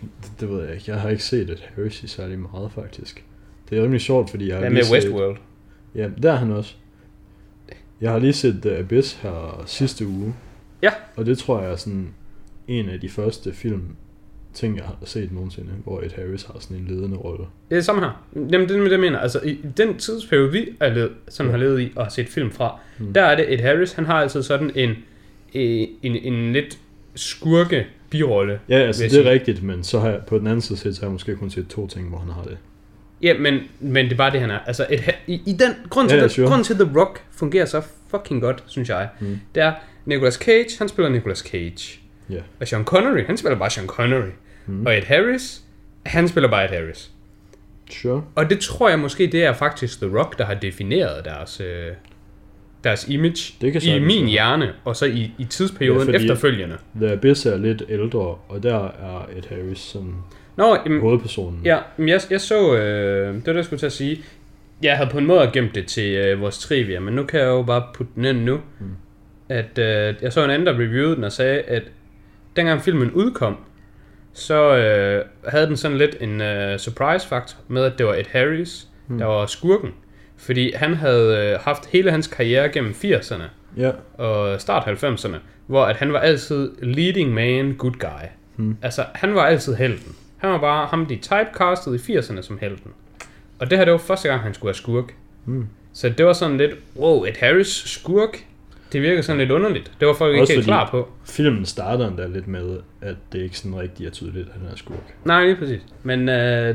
Det, 0.00 0.30
det 0.40 0.50
ved 0.50 0.64
jeg 0.64 0.74
ikke. 0.74 0.90
Jeg 0.90 1.00
har 1.00 1.10
ikke 1.10 1.22
set 1.22 1.50
et 1.50 1.68
Harris 1.76 2.02
i 2.02 2.08
særlig 2.08 2.38
meget, 2.38 2.72
faktisk. 2.72 3.24
Det 3.70 3.78
er 3.78 3.82
rimelig 3.82 4.00
sjovt, 4.00 4.30
fordi 4.30 4.48
jeg 4.48 4.56
har 4.56 4.60
Hvad 4.60 4.70
med 4.70 4.82
set... 4.82 4.94
Westworld? 4.94 5.36
Ja, 5.94 6.08
der 6.22 6.32
er 6.32 6.36
han 6.36 6.52
også. 6.52 6.74
Jeg 8.00 8.10
har 8.10 8.18
lige 8.18 8.32
set 8.32 8.58
The 8.62 8.76
Abyss 8.76 9.14
her 9.14 9.62
sidste 9.66 10.06
uge. 10.06 10.34
Ja. 10.82 10.90
Og 11.16 11.26
det 11.26 11.38
tror 11.38 11.62
jeg 11.62 11.72
er 11.72 11.76
sådan 11.76 12.14
en 12.68 12.88
af 12.88 13.00
de 13.00 13.08
første 13.08 13.52
film, 13.52 13.82
ting, 14.54 14.76
jeg 14.76 14.84
har 14.84 14.96
set 15.04 15.32
nogensinde, 15.32 15.70
hvor 15.84 16.00
Ed 16.00 16.10
Harris 16.16 16.42
har 16.42 16.56
sådan 16.60 16.76
en 16.76 16.86
ledende 16.88 17.16
rolle. 17.16 17.44
Det 17.70 17.78
er 17.78 17.82
samme 17.82 18.00
her. 18.02 18.26
Jamen, 18.36 18.68
det 18.68 18.76
er 18.76 18.82
det, 18.82 18.90
jeg 18.90 19.00
mener. 19.00 19.18
Altså, 19.18 19.40
i 19.44 19.58
den 19.76 19.96
tidsperiode, 19.98 20.52
vi 20.52 20.68
er 20.80 20.94
levet, 20.94 21.12
sådan 21.28 21.50
Ja. 21.50 21.56
har 21.58 21.64
levet 21.64 21.80
i 21.80 21.92
og 21.96 22.04
har 22.04 22.10
set 22.10 22.28
film 22.28 22.50
fra, 22.50 22.78
Mm. 22.98 23.12
der 23.12 23.22
er 23.22 23.36
det 23.36 23.52
Ed 23.54 23.58
Harris, 23.58 23.92
han 23.92 24.06
har 24.06 24.14
altid 24.14 24.42
sådan 24.42 24.70
en, 24.74 24.90
en, 25.52 25.88
en, 26.02 26.16
en 26.34 26.52
lidt 26.52 26.78
skurke 27.14 27.86
birolle. 28.10 28.60
Ja, 28.68 28.74
altså 28.78 29.02
det 29.02 29.06
er 29.06 29.10
sige. 29.22 29.30
rigtigt, 29.30 29.62
men 29.62 29.84
så 29.84 29.98
har 30.00 30.08
jeg 30.08 30.20
på 30.26 30.38
den 30.38 30.46
anden 30.46 30.60
side 30.60 30.78
set, 30.78 30.94
så 30.96 31.00
har 31.02 31.06
jeg 31.06 31.12
måske 31.12 31.36
kun 31.36 31.50
set 31.50 31.68
to 31.68 31.86
ting, 31.86 32.08
hvor 32.08 32.18
han 32.18 32.30
har 32.32 32.42
det. 32.42 32.58
Ja, 33.22 33.38
men, 33.38 33.58
men 33.80 34.04
det 34.04 34.12
er 34.12 34.16
bare 34.16 34.30
det, 34.32 34.40
han 34.40 34.50
er. 34.50 34.58
Altså, 34.58 34.86
et, 34.90 35.00
i, 35.26 35.40
i 35.46 35.52
den 35.52 35.72
grund 35.90 36.08
til, 36.08 36.18
Ja, 36.18 36.28
sure. 36.28 36.48
grund 36.48 36.64
til 36.64 36.76
The 36.76 36.98
Rock 37.00 37.22
fungerer 37.30 37.64
så 37.64 37.82
fucking 38.10 38.40
godt, 38.42 38.64
synes 38.66 38.88
jeg, 38.88 39.08
mm. 39.20 39.38
det 39.54 39.62
er, 39.62 39.72
Nicolas 40.04 40.34
Cage, 40.34 40.78
han 40.78 40.88
spiller 40.88 41.08
Nicolas 41.08 41.38
Cage. 41.38 42.00
Ja. 42.30 42.40
Og 42.60 42.68
Sean 42.68 42.84
Connery, 42.84 43.24
han 43.26 43.36
spiller 43.36 43.58
bare 43.58 43.70
Sean 43.70 43.86
Connery. 43.86 44.30
Mm. 44.66 44.86
Og 44.86 44.98
Ed 44.98 45.02
Harris, 45.02 45.62
han 46.06 46.28
spiller 46.28 46.50
bare 46.50 46.64
Ed 46.64 46.68
Harris. 46.70 47.10
Sure. 47.90 48.24
Og 48.34 48.50
det 48.50 48.60
tror 48.60 48.88
jeg 48.88 48.98
måske, 48.98 49.26
det 49.26 49.44
er 49.44 49.52
faktisk 49.52 50.00
The 50.00 50.18
Rock, 50.18 50.38
der 50.38 50.44
har 50.44 50.54
defineret 50.54 51.24
deres, 51.24 51.60
øh, 51.60 51.92
deres 52.84 53.08
image 53.08 53.54
Det 53.60 53.72
kan 53.72 53.82
i 53.82 53.98
min 53.98 54.22
være. 54.22 54.30
hjerne, 54.30 54.72
og 54.84 54.96
så 54.96 55.06
i, 55.06 55.32
i 55.38 55.44
tidsperioden 55.44 56.08
Ja, 56.10 56.14
efterfølgende. 56.16 56.76
The 56.96 57.12
Abyss 57.12 57.46
er 57.46 57.56
lidt 57.56 57.82
ældre, 57.88 58.20
og 58.48 58.62
der 58.62 58.74
er 58.84 59.28
Ed 59.36 59.42
Harris 59.48 59.78
sådan 59.78 60.14
Nå, 60.56 60.76
jamen, 60.84 61.00
hovedpersonen. 61.00 61.60
Ja, 61.64 61.78
men 61.96 62.08
jeg, 62.08 62.20
jeg 62.30 62.40
så, 62.40 62.76
øh, 62.76 63.34
det 63.34 63.46
var 63.46 63.52
det, 63.52 63.56
jeg 63.56 63.64
skulle 63.64 63.80
til 63.80 63.86
at 63.86 63.92
sige. 63.92 64.20
Jeg 64.82 64.96
havde 64.96 65.10
på 65.10 65.18
en 65.18 65.26
måde 65.26 65.50
gemt 65.52 65.74
det 65.74 65.86
til 65.86 66.14
øh, 66.14 66.40
vores 66.40 66.58
trivia, 66.58 67.00
men 67.00 67.14
nu 67.14 67.24
kan 67.24 67.40
jeg 67.40 67.46
jo 67.46 67.62
bare 67.62 67.82
putte 67.94 68.12
den 68.16 68.24
ind 68.24 68.38
nu. 68.38 68.60
Mm. 68.80 68.86
At 69.48 69.78
øh, 69.78 70.14
jeg 70.22 70.32
så 70.32 70.44
en 70.44 70.50
anden, 70.50 70.66
der 70.66 70.72
reviewede 70.72 71.16
den 71.16 71.24
og 71.24 71.32
sagde, 71.32 71.60
at 71.60 71.82
dengang 72.58 72.82
filmen 72.82 73.10
udkom, 73.10 73.56
så 74.32 74.76
øh, 74.76 75.24
havde 75.48 75.66
den 75.66 75.76
sådan 75.76 75.98
lidt 75.98 76.16
en 76.20 76.40
øh, 76.40 76.78
surprise 76.78 77.28
faktor 77.28 77.58
med, 77.68 77.84
at 77.84 77.98
det 77.98 78.06
var 78.06 78.14
Ed 78.14 78.24
Harris, 78.32 78.84
Mm. 79.06 79.12
mm. 79.14 79.18
der 79.18 79.26
var 79.26 79.46
skurken. 79.46 79.90
Fordi 80.36 80.72
han 80.74 80.94
havde 80.94 81.36
øh, 81.54 81.60
haft 81.60 81.86
hele 81.86 82.10
hans 82.10 82.26
karriere 82.26 82.68
gennem 82.68 82.94
80'erne 83.04 83.42
Ja, 83.76 83.90
og 84.18 84.60
start 84.60 85.02
90'erne, 85.04 85.36
hvor 85.66 85.84
at 85.84 85.96
han 85.96 86.12
var 86.12 86.18
altid 86.18 86.70
leading 86.82 87.34
man, 87.34 87.74
good 87.78 87.92
guy. 87.92 88.26
Hmm. 88.56 88.76
Altså, 88.82 89.04
han 89.14 89.34
var 89.34 89.46
altid 89.46 89.74
helten. 89.74 90.16
Han 90.36 90.50
var 90.50 90.58
bare 90.58 90.86
ham, 90.86 91.06
de 91.06 91.16
typecastet 91.16 92.08
i 92.08 92.18
80'erne 92.18 92.42
som 92.42 92.58
helten. 92.60 92.90
Og 93.58 93.70
det 93.70 93.78
her, 93.78 93.84
det 93.84 93.92
var 93.92 93.98
første 93.98 94.28
gang, 94.28 94.42
han 94.42 94.54
skulle 94.54 94.66
være 94.68 94.74
skurk. 94.74 95.14
Mm. 95.46 95.66
Så 95.92 96.08
det 96.08 96.26
var 96.26 96.32
sådan 96.32 96.56
lidt, 96.56 96.72
wow, 96.96 97.24
et 97.24 97.36
Harris 97.36 97.68
skurk? 97.86 98.44
Det 98.92 99.02
virker 99.02 99.22
sådan 99.22 99.38
lidt 99.40 99.50
underligt. 99.50 99.92
Det 100.00 100.08
var 100.08 100.14
folk 100.14 100.36
ikke 100.36 100.52
helt 100.52 100.64
klar 100.64 100.88
på. 100.90 101.08
filmen 101.24 101.64
starter 101.66 102.08
endda 102.08 102.26
lidt 102.26 102.48
med, 102.48 102.78
at 103.00 103.16
det 103.32 103.38
ikke 103.42 103.58
sådan 103.58 103.76
rigtig 103.78 104.06
er 104.06 104.10
tydeligt, 104.10 104.46
at 104.48 104.52
han 104.60 104.70
er 104.72 104.76
skurk. 104.76 105.14
Nej, 105.24 105.44
lige 105.44 105.56
præcis. 105.56 105.80
Men 106.02 106.28
øh, 106.28 106.74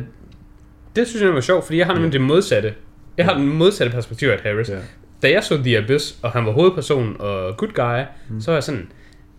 det 0.96 1.08
synes 1.08 1.24
jeg 1.24 1.34
var 1.34 1.42
sjovt, 1.42 1.66
fordi 1.66 1.78
jeg 1.78 1.86
har 1.86 1.94
nemlig 1.94 2.10
Ja. 2.14 2.18
det 2.18 2.22
modsatte. 2.22 2.74
Jeg 3.18 3.26
har 3.26 3.34
den 3.38 3.48
modsatte 3.48 3.94
perspektiv 3.94 4.28
af 4.28 4.40
Harris. 4.44 4.70
Ja. 4.70 4.78
Da 5.22 5.30
jeg 5.32 5.44
så 5.44 5.58
The 5.58 5.78
Abyss, 5.78 6.18
og 6.22 6.32
han 6.32 6.46
var 6.46 6.52
hovedperson 6.52 7.16
og 7.20 7.58
good 7.58 7.72
guy, 7.74 8.04
mm. 8.30 8.42
så 8.42 8.52
var 8.52 8.56
jeg 8.56 8.64
sådan, 8.64 8.88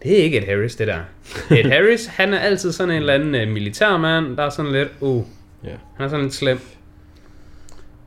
det 0.02 0.12
er 0.20 0.22
ikke 0.24 0.38
et 0.38 0.44
Harris, 0.44 0.76
det 0.76 0.86
der. 0.86 0.98
Et 1.58 1.66
Harris, 1.72 2.06
han 2.06 2.34
er 2.34 2.38
altid 2.38 2.72
sådan 2.72 2.90
en 2.94 3.00
eller 3.00 3.14
anden 3.14 3.48
uh, 3.48 3.52
militærmand, 3.54 4.36
der 4.36 4.42
er 4.42 4.50
sådan 4.50 4.72
lidt, 4.72 4.88
uh, 5.00 5.24
Ja. 5.64 5.70
han 5.96 6.04
er 6.04 6.08
sådan 6.08 6.22
lidt 6.24 6.34
slem. 6.34 6.58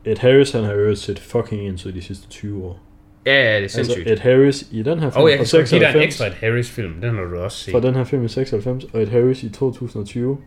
Ed 0.04 0.16
Harris, 0.18 0.50
han 0.50 0.64
har 0.64 0.72
jo 0.72 0.94
set 0.94 1.18
fucking 1.18 1.66
ind 1.66 1.92
de 1.92 2.02
sidste 2.02 2.28
20 2.28 2.64
år. 2.64 2.87
Ja, 3.26 3.32
ja, 3.32 3.40
det 3.40 3.50
er 3.50 3.56
Altså, 3.56 3.76
sindssygt. 3.76 4.10
Ed 4.10 4.18
Harris 4.18 4.64
i 4.72 4.82
den 4.82 4.98
her 4.98 5.10
film 5.10 5.22
og 5.22 5.30
jeg 5.30 5.38
fra 5.38 5.44
kan 5.44 5.60
godt 5.60 5.70
give 5.70 5.80
dig 5.80 5.86
en 5.86 5.92
96, 5.92 6.04
ekstra 6.04 6.26
et 6.26 6.32
Harris-film, 6.32 6.94
den 7.02 7.14
har 7.14 7.22
du 7.22 7.38
også 7.38 7.58
set. 7.58 7.72
fra 7.72 7.80
den 7.80 7.94
her 7.94 8.04
film 8.04 8.24
i 8.24 8.28
96, 8.28 8.84
og 8.92 9.02
Ed 9.02 9.08
Harris 9.08 9.42
i 9.42 9.48
2020 9.48 10.38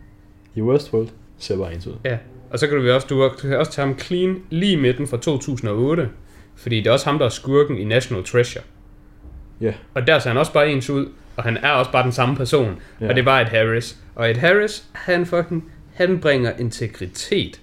i 0.54 0.62
Westworld, 0.62 1.08
ser 1.38 1.56
bare 1.56 1.74
ens 1.74 1.86
ud. 1.86 1.94
Ja, 2.04 2.16
og 2.50 2.58
så 2.58 2.66
kan 2.66 2.76
du 2.76 2.92
også, 2.92 3.06
du 3.10 3.30
kan 3.40 3.58
også 3.58 3.72
tage 3.72 3.86
ham 3.86 3.98
clean 3.98 4.36
lige 4.50 4.76
midten 4.76 5.06
fra 5.06 5.16
2008, 5.16 6.08
fordi 6.56 6.76
det 6.76 6.86
er 6.86 6.90
også 6.90 7.06
ham, 7.06 7.18
der 7.18 7.24
er 7.24 7.30
skurken 7.30 7.78
i 7.78 7.84
National 7.84 8.24
Treasure. 8.24 8.64
Ja. 9.60 9.72
Og 9.94 10.06
der 10.06 10.18
ser 10.18 10.30
han 10.30 10.36
også 10.36 10.52
bare 10.52 10.70
ens 10.70 10.90
ud, 10.90 11.06
og 11.36 11.44
han 11.44 11.56
er 11.56 11.70
også 11.70 11.92
bare 11.92 12.02
den 12.02 12.12
samme 12.12 12.36
person, 12.36 12.80
ja. 13.00 13.08
og 13.08 13.14
det 13.14 13.20
er 13.20 13.24
bare 13.24 13.42
et 13.42 13.48
Harris. 13.48 13.96
Og 14.14 14.30
et 14.30 14.36
Harris, 14.36 14.84
han 14.92 15.26
fucking, 15.26 15.72
han 15.94 16.20
bringer 16.20 16.52
integritet 16.58 17.60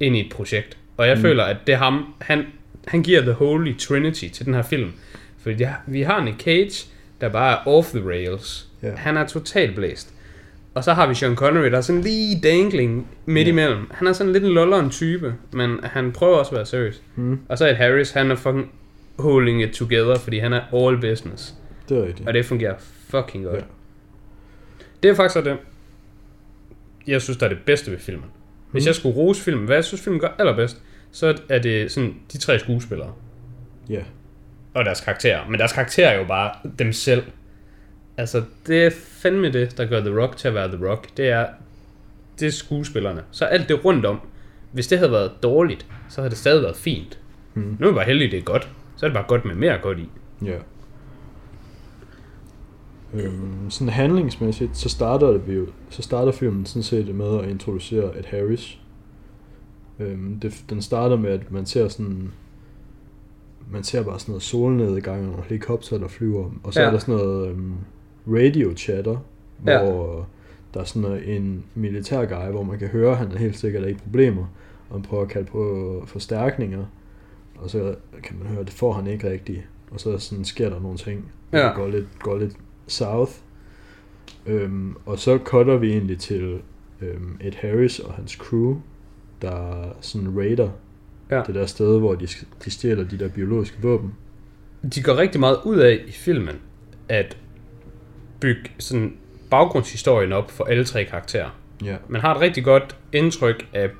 ind 0.00 0.16
i 0.16 0.20
et 0.20 0.32
projekt. 0.32 0.78
Og 0.96 1.08
jeg 1.08 1.16
mm. 1.16 1.22
føler, 1.22 1.44
at 1.44 1.56
det 1.66 1.72
er 1.72 1.78
ham, 1.78 2.14
han, 2.20 2.46
han 2.86 3.02
giver 3.02 3.20
The 3.20 3.32
Holy 3.32 3.76
Trinity 3.78 4.28
til 4.28 4.46
den 4.46 4.54
her 4.54 4.62
film. 4.62 4.92
Fordi 5.38 5.54
det, 5.56 5.68
vi 5.86 6.02
har 6.02 6.24
Nick 6.24 6.40
Cage, 6.40 6.86
der 7.20 7.28
bare 7.28 7.52
er 7.52 7.68
off 7.68 7.90
the 7.90 8.04
rails. 8.08 8.68
Ja. 8.82 8.94
Han 8.96 9.16
er 9.16 9.26
totalt 9.26 9.74
blæst. 9.74 10.14
Og 10.74 10.84
så 10.84 10.92
har 10.92 11.06
vi 11.06 11.14
Sean 11.14 11.36
Connery, 11.36 11.70
der 11.70 11.76
er 11.76 11.80
sådan 11.80 12.00
lige 12.02 12.40
dangling 12.40 13.08
midt 13.26 13.46
ja. 13.46 13.52
imellem. 13.52 13.86
Han 13.90 14.06
er 14.06 14.12
sådan 14.12 14.32
lidt 14.32 14.44
en 14.44 14.50
lolleren 14.50 14.90
type, 14.90 15.34
men 15.52 15.80
han 15.82 16.12
prøver 16.12 16.36
også 16.36 16.50
at 16.50 16.56
være 16.56 16.66
seriøs. 16.66 17.02
Mm, 17.16 17.38
Og 17.48 17.58
så 17.58 17.64
er 17.66 17.70
et 17.70 17.76
Harris, 17.76 18.10
han 18.10 18.30
er 18.30 18.34
fucking 18.36 18.70
holding 19.18 19.62
it 19.62 19.70
together, 19.70 20.18
fordi 20.18 20.38
han 20.38 20.52
er 20.52 20.60
all 20.74 21.00
business. 21.00 21.54
det 21.88 21.98
er 21.98 22.02
rigtigt. 22.06 22.28
Og 22.28 22.34
det 22.34 22.44
fungerer 22.46 22.74
fucking 23.08 23.44
godt. 23.44 23.56
Ja. 23.56 23.62
Det 25.02 25.10
er 25.10 25.14
faktisk 25.14 25.44
det, 25.44 25.56
jeg 27.06 27.22
synes, 27.22 27.36
der 27.38 27.44
er 27.46 27.50
det 27.50 27.58
bedste 27.66 27.90
ved 27.90 27.98
filmen. 27.98 28.24
Hvis 28.70 28.82
Mhm. 28.82 28.86
jeg 28.86 28.94
skulle 28.94 29.16
rose 29.16 29.42
filmen, 29.42 29.66
hvad 29.66 29.76
jeg 29.76 29.84
synes, 29.84 30.00
filmen 30.02 30.20
gør 30.20 30.28
allerbedst, 30.38 30.82
så 31.14 31.38
er 31.48 31.58
det 31.58 31.92
sådan 31.92 32.14
de 32.32 32.38
tre 32.38 32.58
skuespillere 32.58 33.12
Ja. 33.88 34.02
og 34.74 34.84
deres 34.84 35.00
karakterer. 35.00 35.48
Men 35.48 35.58
deres 35.60 35.72
karakterer 35.72 36.10
er 36.10 36.18
jo 36.18 36.24
bare 36.24 36.54
dem 36.78 36.92
selv. 36.92 37.22
Altså, 38.16 38.42
det 38.66 38.86
er 38.86 38.90
fandme 39.22 39.52
det, 39.52 39.78
der 39.78 39.86
gør 39.86 40.00
The 40.00 40.20
Rock 40.20 40.36
til 40.36 40.48
at 40.48 40.54
være 40.54 40.68
The 40.68 40.88
Rock. 40.88 41.16
Det 41.16 41.28
er, 41.28 41.46
det 42.40 42.46
er 42.46 42.52
skuespillerne. 42.52 43.22
Så 43.30 43.44
alt 43.44 43.68
det 43.68 43.84
rundt 43.84 44.06
om, 44.06 44.20
hvis 44.72 44.86
det 44.86 44.98
havde 44.98 45.12
været 45.12 45.32
dårligt, 45.42 45.86
så 46.08 46.20
havde 46.20 46.30
det 46.30 46.38
stadig 46.38 46.62
været 46.62 46.76
fint. 46.76 47.18
Mm. 47.54 47.76
Nu 47.80 47.86
er 47.86 47.90
vi 47.90 47.94
bare 47.94 48.04
heldige, 48.04 48.30
det 48.30 48.38
er 48.38 48.42
godt. 48.42 48.68
Så 48.96 49.06
er 49.06 49.10
det 49.10 49.14
bare 49.14 49.26
godt 49.28 49.44
med 49.44 49.54
mere 49.54 49.78
godt 49.82 49.98
i. 49.98 50.08
Ja. 50.44 50.58
Øhm, 53.14 53.70
sådan 53.70 53.88
handlingsmæssigt, 53.88 54.76
så 54.76 54.88
starter 54.88 55.26
det 55.26 55.68
så 55.90 56.02
starter 56.02 56.32
filmen 56.32 56.66
sådan 56.66 56.82
set 56.82 57.14
med 57.14 57.38
at 57.42 57.48
introducere 57.48 58.18
et 58.18 58.26
Harris. 58.26 58.78
Øhm, 59.98 60.40
det, 60.40 60.64
den 60.70 60.82
starter 60.82 61.16
med, 61.16 61.30
at 61.30 61.52
man 61.52 61.66
ser 61.66 61.88
sådan, 61.88 62.30
man 63.70 63.82
ser 63.84 64.02
bare 64.02 64.18
sådan 64.20 64.32
noget 64.32 64.42
solnedgang 64.42 65.34
og 65.36 65.44
helikopter, 65.44 65.98
der 65.98 66.08
flyver, 66.08 66.50
og 66.62 66.74
så 66.74 66.80
ja. 66.80 66.86
Er 66.86 66.90
der 66.90 66.98
sådan 66.98 67.14
noget 67.14 67.48
øhm, 67.48 67.72
radio 68.28 68.72
chatter, 68.76 69.16
Ja. 69.66 69.84
hvor 69.84 70.26
der 70.74 70.80
er 70.80 70.84
sådan 70.84 71.02
noget, 71.02 71.36
en 71.36 71.64
militær 71.74 72.24
guy, 72.24 72.50
hvor 72.52 72.62
man 72.62 72.78
kan 72.78 72.88
høre, 72.88 73.10
at 73.10 73.16
han 73.18 73.32
er 73.32 73.38
helt 73.38 73.58
sikkert 73.58 73.82
er 73.82 73.88
i 73.88 73.94
problemer, 73.94 74.46
og 74.90 74.96
han 74.96 75.02
prøver 75.02 75.22
at 75.22 75.28
kalde 75.28 75.46
på 75.46 76.02
forstærkninger, 76.06 76.84
og 77.58 77.70
så 77.70 77.94
kan 78.22 78.36
man 78.38 78.46
høre, 78.48 78.60
at 78.60 78.66
det 78.66 78.74
får 78.74 78.92
han 78.92 79.06
ikke 79.06 79.30
rigtigt, 79.30 79.60
og 79.90 80.00
så 80.00 80.18
sådan 80.18 80.44
sker 80.44 80.68
der 80.70 80.80
nogle 80.80 80.98
ting, 80.98 81.24
Ja. 81.52 81.66
det 81.66 81.74
går 81.74 81.88
lidt, 81.88 82.06
går 82.18 82.38
lidt 82.38 82.56
south, 82.86 83.32
øhm, 84.46 84.96
og 85.06 85.18
så 85.18 85.38
cutter 85.44 85.76
vi 85.76 85.90
egentlig 85.92 86.18
til 86.18 86.58
øhm, 87.00 87.36
Ed 87.40 87.52
Harris 87.52 87.98
og 87.98 88.12
hans 88.12 88.32
crew, 88.32 88.76
der 89.44 89.88
sådan 90.00 90.38
raider 90.38 90.68
Ja. 91.30 91.42
det 91.46 91.54
der 91.54 91.66
sted, 91.66 91.98
hvor 91.98 92.14
de, 92.14 92.26
de 92.64 92.70
stjæler 92.70 93.04
de 93.04 93.18
der 93.18 93.28
biologiske 93.28 93.76
våben. 93.82 94.14
De 94.94 95.02
går 95.02 95.16
rigtig 95.16 95.40
meget 95.40 95.58
ud 95.64 95.76
af 95.78 96.00
i 96.06 96.12
filmen, 96.12 96.56
at 97.08 97.36
bygge 98.40 98.70
sådan 98.78 99.16
baggrundshistorien 99.50 100.32
op 100.32 100.50
for 100.50 100.64
alle 100.64 100.84
tre 100.84 101.04
karakterer. 101.04 101.58
Ja. 101.84 101.96
Man 102.08 102.20
har 102.20 102.34
et 102.34 102.40
rigtig 102.40 102.64
godt 102.64 102.96
indtryk 103.12 103.66
af 103.72 103.90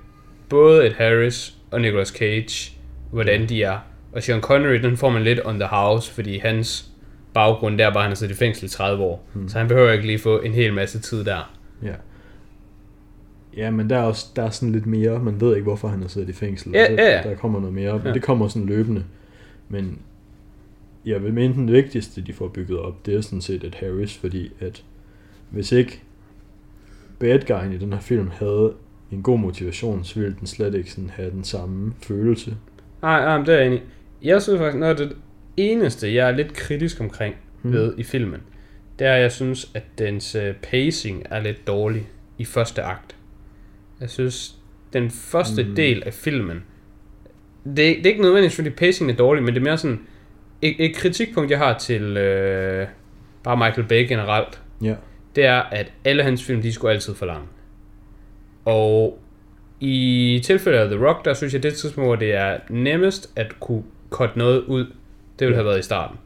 både 0.48 0.86
Ed 0.86 0.92
Harris 0.92 1.56
og 1.70 1.80
Nicolas 1.80 2.08
Cage, 2.08 2.72
hvordan 3.10 3.48
de 3.48 3.62
er. 3.62 3.78
Og 4.12 4.22
Sean 4.22 4.40
Connery, 4.40 4.74
den 4.82 4.96
får 4.96 5.10
man 5.10 5.22
lidt 5.22 5.40
on 5.44 5.58
the 5.58 5.68
house, 5.68 6.12
fordi 6.12 6.38
hans 6.38 6.90
baggrund 7.34 7.78
der 7.78 7.86
var, 7.86 7.94
at 7.96 8.02
han 8.02 8.10
har 8.10 8.14
siddet 8.14 8.34
i 8.34 8.38
fængsel 8.38 8.64
i 8.64 8.68
30 8.68 9.04
år. 9.04 9.28
Hmm. 9.32 9.48
Så 9.48 9.58
han 9.58 9.68
behøver 9.68 9.92
ikke 9.92 10.06
lige 10.06 10.18
få 10.18 10.38
en 10.38 10.52
hel 10.52 10.72
masse 10.74 10.98
tid 10.98 11.24
der. 11.24 11.54
Ja. 11.82 11.94
Ja, 13.56 13.70
men 13.70 13.90
der 13.90 13.96
er 13.96 14.02
også 14.02 14.26
der 14.36 14.42
er 14.42 14.50
sådan 14.50 14.72
lidt 14.72 14.86
mere. 14.86 15.18
Man 15.18 15.40
ved 15.40 15.54
ikke, 15.56 15.64
hvorfor 15.64 15.88
han 15.88 16.00
har 16.00 16.08
siddet 16.08 16.28
i 16.28 16.32
fængsel. 16.32 16.72
Ja, 16.72 16.86
så, 16.86 16.92
ja. 17.02 17.22
Der 17.30 17.34
kommer 17.34 17.60
noget 17.60 17.74
mere, 17.74 17.92
men 17.98 18.06
Ja. 18.06 18.12
det 18.12 18.22
kommer 18.22 18.48
sådan 18.48 18.68
løbende. 18.68 19.04
Men 19.68 19.98
jeg 21.06 21.22
vil 21.24 21.32
mene, 21.34 21.54
den 21.54 21.72
vigtigste, 21.72 22.20
de 22.20 22.32
får 22.32 22.48
bygget 22.48 22.78
op, 22.78 23.06
det 23.06 23.14
er 23.14 23.20
sådan 23.20 23.40
set 23.40 23.64
et 23.64 23.74
Harris, 23.74 24.16
fordi 24.16 24.52
at 24.60 24.84
hvis 25.50 25.72
ikke 25.72 26.02
bad 27.18 27.38
guyen 27.46 27.72
i 27.72 27.76
den 27.78 27.92
her 27.92 28.00
film 28.00 28.30
havde 28.32 28.72
en 29.12 29.22
god 29.22 29.38
motivation, 29.38 30.04
så 30.04 30.20
ville 30.20 30.36
den 30.40 30.46
slet 30.46 30.74
ikke 30.74 30.90
sådan 30.92 31.10
have 31.10 31.30
den 31.30 31.44
samme 31.44 31.92
følelse. 32.02 32.56
Nej, 33.02 33.24
nej, 33.24 33.38
det 33.38 33.48
er 33.54 33.58
jeg 33.58 33.66
enig. 33.66 33.82
Jeg 34.22 34.42
synes 34.42 34.58
faktisk, 34.58 34.78
noget 34.78 35.00
af 35.00 35.06
det 35.08 35.16
eneste, 35.56 36.14
jeg 36.14 36.28
er 36.30 36.36
lidt 36.36 36.52
kritisk 36.54 37.00
omkring 37.00 37.34
Hmm. 37.62 37.70
hmm. 37.72 37.80
ved 37.80 37.94
i 37.98 38.02
filmen, 38.02 38.40
det 38.98 39.06
er, 39.06 39.12
at 39.14 39.22
jeg 39.22 39.32
synes, 39.32 39.70
at 39.74 39.82
dens 39.98 40.34
øh, 40.34 40.54
pacing 40.62 41.22
er 41.30 41.40
lidt 41.40 41.66
dårlig 41.66 42.08
i 42.38 42.44
første 42.44 42.82
akt. 42.82 43.16
Jeg 44.04 44.10
synes, 44.10 44.54
den 44.92 45.10
første 45.10 45.64
Mm. 45.64 45.74
del 45.74 46.02
af 46.06 46.14
filmen, 46.14 46.62
det, 47.64 47.76
det 47.76 48.06
er 48.06 48.10
ikke 48.10 48.22
nødvendigvis, 48.22 48.54
fordi 48.56 48.70
pacing 48.70 49.10
er 49.10 49.14
dårlig, 49.16 49.42
men 49.44 49.54
det 49.54 49.60
er 49.60 49.64
mere 49.64 49.78
sådan, 49.78 50.00
et, 50.62 50.74
et 50.78 50.96
kritikpunkt, 50.96 51.50
jeg 51.50 51.58
har 51.58 51.78
til 51.78 52.16
øh, 52.16 52.86
bare 53.44 53.56
Michael 53.56 53.88
Bay 53.88 54.08
generelt, 54.08 54.60
Ja. 54.82 54.94
det 55.36 55.44
er, 55.44 55.62
at 55.62 55.92
alle 56.04 56.22
hans 56.22 56.44
film, 56.44 56.62
de 56.62 56.72
skulle 56.72 56.92
altid 56.92 57.14
for 57.14 57.26
lange. 57.26 57.46
Og 58.64 59.18
i 59.80 60.40
tilfældet 60.44 60.78
af 60.78 60.88
The 60.90 61.06
Rock, 61.06 61.24
der 61.24 61.34
synes 61.34 61.54
jeg, 61.54 61.62
det 61.62 61.74
tidspunkt, 61.74 62.08
hvor 62.08 62.16
det 62.16 62.34
er 62.34 62.58
nemmest 62.70 63.32
at 63.36 63.60
kunne 63.60 63.82
cutte 64.10 64.38
noget 64.38 64.60
ud, 64.64 64.84
det 65.38 65.46
ville 65.46 65.50
Ja. 65.50 65.56
have 65.56 65.64
været 65.64 65.78
i 65.78 65.82
starten. 65.82 66.16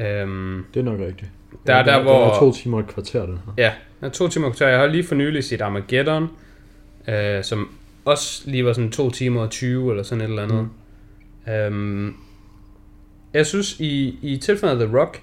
Øhm, 0.00 0.64
Det 0.74 0.80
er 0.80 0.84
nok 0.84 1.00
rigtigt. 1.00 1.30
Der 1.66 1.74
er 1.74 1.82
der, 1.84 1.92
der, 1.96 2.02
hvor- 2.02 2.26
er 2.34 2.38
to 2.38 2.52
timer 2.52 2.76
og 2.76 2.82
et 2.84 2.88
kvarter, 2.90 3.26
den 3.26 3.34
her. 3.46 3.52
ja, 3.58 3.72
jeg 4.02 4.12
to 4.12 4.28
timer 4.28 4.48
kvarter. 4.48 4.68
Jeg 4.68 4.78
har 4.78 4.86
lige 4.86 5.04
for 5.04 5.14
nylig 5.14 5.44
set 5.44 5.60
Armageddon, 5.60 6.28
øh, 7.08 7.44
som 7.44 7.68
også 8.04 8.42
lige 8.50 8.64
var 8.64 8.72
sådan 8.72 8.90
2 8.90 9.10
timer 9.10 9.40
og 9.40 9.50
20 9.50 9.90
eller 9.90 10.02
sådan 10.02 10.24
et 10.24 10.28
eller 10.28 10.42
andet. 10.42 10.68
Mm. 11.46 11.52
Øhm, 11.52 12.14
jeg 13.34 13.46
synes, 13.46 13.80
i, 13.80 14.18
i 14.22 14.36
tilfældet 14.36 14.80
af 14.80 14.86
The 14.88 14.98
Rock, 14.98 15.20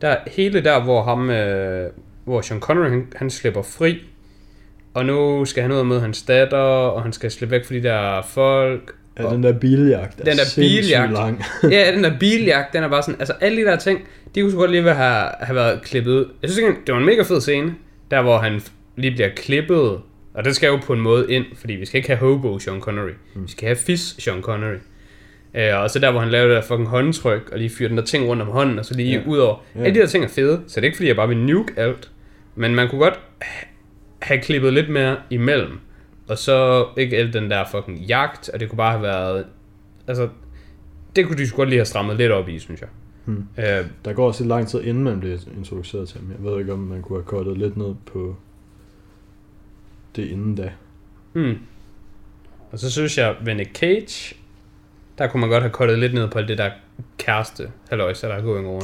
der 0.00 0.16
hele 0.26 0.64
der, 0.64 0.82
hvor 0.82 1.02
ham, 1.02 1.30
øh, 1.30 1.90
hvor 2.24 2.40
Sean 2.40 2.60
Connery, 2.60 2.88
han, 2.88 3.06
han 3.16 3.30
slipper 3.30 3.62
fri, 3.62 3.98
og 4.94 5.06
nu 5.06 5.44
skal 5.44 5.62
han 5.62 5.72
ud 5.72 5.76
og 5.76 5.86
møde 5.86 6.00
hans 6.00 6.22
datter, 6.22 6.58
og 6.58 7.02
han 7.02 7.12
skal 7.12 7.30
slippe 7.30 7.50
væk 7.50 7.64
fra 7.64 7.74
de 7.74 7.82
der 7.82 8.22
folk. 8.22 8.94
Ja, 9.18 9.30
den 9.30 9.42
der 9.42 9.52
biljagt 9.52 10.20
er 10.20 10.24
Den 10.24 10.36
der 10.36 10.52
biljagt. 10.56 11.12
lang. 11.12 11.42
ja, 11.70 11.92
den 11.94 12.04
der 12.04 12.18
biljagt, 12.18 12.72
den 12.72 12.82
er 12.82 12.88
bare 12.88 13.02
sådan, 13.02 13.20
altså 13.20 13.32
alle 13.40 13.62
de 13.62 13.66
der 13.66 13.76
ting, 13.76 14.00
de 14.34 14.40
kunne 14.40 14.50
så 14.50 14.56
godt 14.56 14.70
lige 14.70 14.82
have, 14.82 15.28
have 15.40 15.54
været 15.54 15.82
klippet 15.82 16.12
ud. 16.12 16.28
Jeg 16.42 16.50
synes 16.50 16.68
ikke, 16.68 16.80
det 16.86 16.92
var 16.94 17.00
en 17.00 17.06
mega 17.06 17.22
fed 17.22 17.40
scene, 17.40 17.74
der 18.10 18.22
hvor 18.22 18.38
han 18.38 18.60
lige 18.96 19.10
bliver 19.10 19.28
klippet, 19.36 20.00
og 20.34 20.44
det 20.44 20.56
skal 20.56 20.66
jo 20.66 20.76
på 20.86 20.92
en 20.92 21.00
måde 21.00 21.32
ind, 21.32 21.44
fordi 21.54 21.72
vi 21.72 21.84
skal 21.84 21.98
ikke 21.98 22.08
have 22.08 22.18
hobo 22.18 22.58
Sean 22.58 22.80
Connery, 22.80 23.10
mm. 23.34 23.42
vi 23.44 23.50
skal 23.50 23.66
have 23.66 23.76
fis 23.76 24.00
Sean 24.18 24.42
Connery. 24.42 24.76
Øh, 25.54 25.80
og 25.82 25.90
så 25.90 25.98
der, 25.98 26.10
hvor 26.10 26.20
han 26.20 26.28
laver 26.28 26.46
det 26.46 26.56
der 26.56 26.62
fucking 26.62 26.88
håndtryk, 26.88 27.48
og 27.52 27.58
lige 27.58 27.70
fyrer 27.70 27.88
den 27.88 27.98
der 27.98 28.04
ting 28.04 28.26
rundt 28.28 28.42
om 28.42 28.48
hånden, 28.48 28.78
og 28.78 28.84
så 28.84 28.94
lige 28.94 29.20
ja. 29.20 29.26
ud 29.26 29.38
over. 29.38 29.56
Ja. 29.74 29.80
Alle 29.80 29.94
de 29.94 30.00
der 30.00 30.06
ting 30.06 30.24
er 30.24 30.28
fede, 30.28 30.62
så 30.66 30.80
det 30.80 30.84
er 30.84 30.88
ikke 30.88 30.96
fordi, 30.96 31.08
jeg 31.08 31.16
bare 31.16 31.28
vil 31.28 31.36
nuke 31.38 31.72
alt, 31.76 32.10
men 32.54 32.74
man 32.74 32.88
kunne 32.88 33.00
godt 33.00 33.20
ha- 33.42 33.66
have 34.22 34.40
klippet 34.40 34.72
lidt 34.72 34.88
mere 34.88 35.16
imellem. 35.30 35.78
Og 36.28 36.38
så 36.38 36.86
ikke 36.96 37.16
alt 37.16 37.34
den 37.34 37.50
der 37.50 37.64
fucking 37.70 37.98
jagt, 37.98 38.48
og 38.48 38.60
det 38.60 38.68
kunne 38.68 38.76
bare 38.76 38.92
have 38.92 39.02
været... 39.02 39.46
Altså, 40.06 40.28
det 41.16 41.26
kunne 41.26 41.38
de 41.38 41.46
sgu 41.46 41.56
godt 41.56 41.68
lige 41.68 41.78
have 41.78 41.86
strammet 41.86 42.16
lidt 42.16 42.32
op 42.32 42.48
i, 42.48 42.58
synes 42.58 42.80
jeg. 42.80 42.88
Hmm. 43.24 43.44
Øh, 43.58 43.86
Der 44.04 44.12
går 44.12 44.26
også 44.26 44.42
lidt 44.42 44.48
lang 44.48 44.68
tid, 44.68 44.82
inden 44.82 45.04
man 45.04 45.20
bliver 45.20 45.36
introduceret 45.58 46.08
til 46.08 46.20
ham. 46.20 46.30
Jeg 46.30 46.50
ved 46.52 46.60
ikke, 46.60 46.72
om 46.72 46.78
man 46.78 47.02
kunne 47.02 47.18
have 47.18 47.24
kortet 47.24 47.58
lidt 47.58 47.76
ned 47.76 47.94
på 48.12 48.36
det 50.16 50.26
inden 50.28 50.54
da. 50.54 50.70
hmm. 51.32 51.58
Og 52.72 52.78
så 52.78 52.90
synes 52.90 53.18
jeg, 53.18 53.34
Nick 53.56 53.76
Cage, 53.76 54.34
der 55.18 55.26
kunne 55.26 55.40
man 55.40 55.48
godt 55.50 55.62
have 55.62 55.70
kottet 55.72 55.98
lidt 55.98 56.14
ned 56.14 56.28
på 56.28 56.42
det 56.42 56.58
der 56.58 56.70
kæreste, 57.18 57.70
halløjsa, 57.90 58.28
der 58.28 58.34
er 58.34 58.42
going 58.42 58.66
on. 58.68 58.82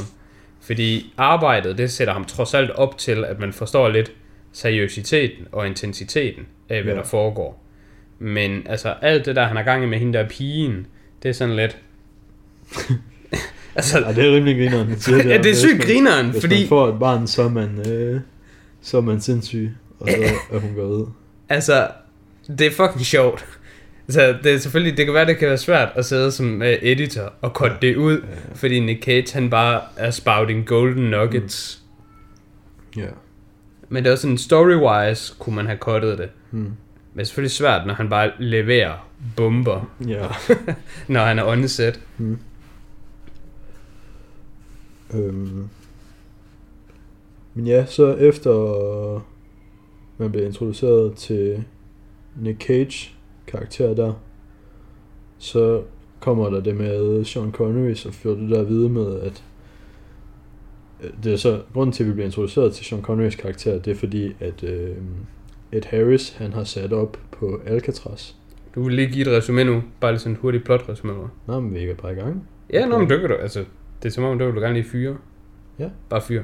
Fordi 0.61 1.13
arbejdet, 1.17 1.77
det 1.77 1.91
sætter 1.91 2.13
ham 2.13 2.25
trods 2.25 2.53
alt 2.53 2.71
op 2.71 2.97
til, 2.97 3.25
at 3.25 3.39
man 3.39 3.53
forstår 3.53 3.89
lidt 3.89 4.11
seriøsiteten 4.51 5.47
og 5.51 5.67
intensiteten 5.67 6.45
af, 6.69 6.83
hvad 6.83 6.93
Ja. 6.93 6.99
der 6.99 7.05
foregår. 7.05 7.63
Men 8.19 8.67
altså, 8.67 8.93
alt 9.01 9.25
det 9.25 9.35
der, 9.35 9.45
han 9.47 9.55
har 9.57 9.63
gang 9.63 9.83
i 9.83 9.87
med 9.87 9.97
hende 9.99 10.17
der 10.17 10.27
pigen, 10.29 10.87
det 11.23 11.29
er 11.29 11.33
sådan 11.33 11.55
lidt... 11.55 11.77
altså, 13.75 13.99
Ja, 13.99 14.13
det 14.13 14.25
er 14.29 14.35
rimelig 14.35 14.55
grineren. 14.57 14.91
at 14.91 15.01
sige 15.01 15.15
ja, 15.17 15.23
det 15.23 15.35
er 15.35 15.39
Hvis 15.43 15.57
sygt 15.57 15.81
grineren, 15.81 16.29
Hvis 16.29 16.41
fordi... 16.43 16.59
man 16.59 16.67
får 16.69 16.87
et 16.87 16.99
barn, 16.99 17.27
så 17.27 17.43
er 17.43 17.49
man, 17.49 17.89
øh, 17.91 18.21
så 18.81 18.97
er 18.97 19.01
man 19.01 19.21
sindssyg, 19.21 19.71
og 19.99 20.09
så 20.09 20.15
er 20.51 20.59
hun 20.59 20.73
gravid. 20.75 21.05
Altså, 21.49 21.87
det 22.47 22.61
er 22.61 22.71
fucking 22.71 23.05
sjovt. 23.05 23.45
Så 24.09 24.37
det 24.43 24.53
er 24.53 24.57
selvfølgelig, 24.57 24.97
det 24.97 25.05
kan 25.05 25.13
være, 25.13 25.25
det 25.25 25.37
kan 25.37 25.47
være 25.47 25.57
svært 25.57 25.89
at 25.95 26.05
sidde 26.05 26.31
som 26.31 26.61
uh, 26.61 26.67
editor 26.67 27.33
og 27.41 27.53
korte 27.53 27.75
det 27.81 27.95
ud, 27.95 28.21
Ja. 28.21 28.27
fordi 28.55 28.79
Nick 28.79 29.03
Cage, 29.03 29.33
han 29.33 29.49
bare 29.49 29.81
er 29.97 30.11
spouting 30.11 30.65
golden 30.65 31.03
nuggets. 31.09 31.81
Ja. 32.97 33.05
Men 33.89 34.03
det 34.03 34.09
er 34.09 34.13
også 34.13 34.21
sådan, 34.21 34.37
story-wise 34.37 35.35
kunne 35.39 35.55
man 35.55 35.65
have 35.65 35.77
kottet 35.77 36.17
det. 36.17 36.29
Hmm. 36.51 36.59
Men 36.61 36.73
det 37.15 37.21
er 37.21 37.25
selvfølgelig 37.25 37.51
svært, 37.51 37.87
når 37.87 37.93
han 37.93 38.09
bare 38.09 38.31
leverer 38.39 39.07
bomber, 39.35 39.91
Ja. 40.07 40.27
når 41.13 41.25
han 41.25 41.39
er 41.39 41.43
on 41.43 41.67
set. 41.67 41.99
Hmm. 42.17 42.39
Øhm. 45.13 45.69
Men 47.53 47.67
ja, 47.67 47.85
så 47.85 48.13
efter 48.15 48.51
man 50.19 50.31
bliver 50.31 50.45
introduceret 50.45 51.15
til 51.15 51.63
Nick 52.41 52.61
Cage 52.63 53.15
karakter 53.47 53.93
der, 53.93 54.13
så 55.37 55.83
kommer 56.19 56.49
der 56.49 56.59
det 56.59 56.75
med 56.75 57.25
Sean 57.25 57.51
Connery, 57.51 57.93
så 57.93 58.11
får 58.11 58.29
det 58.29 58.49
der 58.49 58.61
at 58.61 58.69
vide 58.69 58.89
med, 58.89 59.19
at 59.19 59.43
øh, 61.03 61.09
det 61.23 61.33
er 61.33 61.37
så, 61.37 61.61
grunden 61.73 61.93
til, 61.93 62.03
at 62.03 62.07
vi 62.07 62.13
bliver 62.13 62.25
introduceret 62.25 62.73
til 62.73 62.85
Sean 62.85 63.01
Connerys 63.01 63.35
karakter, 63.35 63.79
det 63.79 63.91
er 63.91 63.95
fordi, 63.95 64.35
at 64.39 64.63
øh, 64.63 64.95
Ed 65.71 65.85
Harris, 65.85 66.29
han 66.29 66.53
har 66.53 66.63
sat 66.63 66.93
op 66.93 67.17
på 67.31 67.61
Alcatraz. 67.65 68.31
Du 68.75 68.83
vil 68.83 68.93
lige 68.93 69.11
give 69.11 69.21
et 69.21 69.37
resume 69.37 69.63
nu, 69.63 69.83
bare 69.99 70.11
lige 70.11 70.19
sådan 70.19 70.33
et 70.33 70.39
hurtigt 70.39 70.65
plot 70.65 70.89
resume. 70.89 71.13
Nå, 71.47 71.59
men 71.59 71.73
vi 71.73 71.83
er 71.83 71.95
bare 71.95 72.11
i 72.11 72.15
gang. 72.15 72.47
Ja, 72.73 72.79
okay. 72.79 72.89
nå, 72.89 72.97
men 72.97 73.09
det 73.09 73.19
kan 73.19 73.29
du, 73.29 73.35
altså, 73.35 73.65
det 74.03 74.09
er 74.09 74.13
som 74.13 74.23
om, 74.23 74.37
det 74.37 74.47
vil 74.47 74.55
du 74.55 74.59
gerne 74.59 74.73
lige 74.73 74.89
fyre. 74.89 75.17
Ja. 75.79 75.89
Bare 76.09 76.21
fyre. 76.21 76.43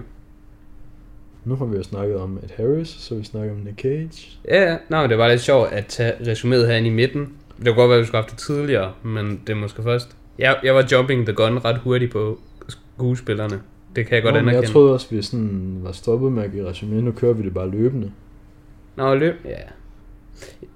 Nu 1.45 1.55
har 1.55 1.65
vi 1.65 1.77
jo 1.77 1.83
snakket 1.83 2.17
om 2.17 2.37
Ed 2.43 2.49
Harris, 2.57 2.87
så 2.87 3.15
vi 3.15 3.23
snakket 3.23 3.51
om 3.51 3.57
Nick 3.57 3.81
Cage. 3.81 4.37
Ja, 4.47 4.71
ja. 4.71 4.77
Nå, 4.89 5.01
men 5.01 5.09
det 5.09 5.17
var 5.17 5.27
lidt 5.27 5.41
sjovt 5.41 5.71
at 5.71 5.85
tage 5.85 6.11
resuméet 6.13 6.65
herinde 6.67 6.87
i 6.87 6.91
midten. 6.91 7.33
Det 7.57 7.65
kunne 7.65 7.75
godt 7.75 7.89
være, 7.89 7.97
at 7.97 8.01
vi 8.01 8.05
skulle 8.07 8.17
have 8.17 8.23
haft 8.23 8.31
det 8.31 8.39
tidligere, 8.39 8.93
men 9.03 9.41
det 9.47 9.53
er 9.53 9.57
måske 9.57 9.83
først. 9.83 10.15
Jeg, 10.39 10.57
jeg 10.63 10.75
var 10.75 10.87
jumping 10.91 11.25
the 11.25 11.35
gun 11.35 11.57
ret 11.65 11.77
hurtigt 11.77 12.11
på 12.11 12.39
skuespillerne. 12.67 13.61
Det 13.95 14.07
kan 14.07 14.15
jeg 14.15 14.23
godt 14.23 14.33
Nå, 14.33 14.39
anerkende. 14.39 14.61
jeg 14.61 14.69
troede 14.71 14.93
også, 14.93 15.07
vi 15.09 15.21
sådan 15.21 15.77
var 15.83 15.91
stoppet 15.91 16.31
med 16.31 16.43
at 16.43 16.51
give 16.51 16.69
resume. 16.69 17.01
Nu 17.01 17.11
kører 17.11 17.33
vi 17.33 17.43
det 17.43 17.53
bare 17.53 17.69
løbende. 17.69 18.11
Nå, 18.95 19.15
løb. 19.15 19.33
Ja. 19.45 19.49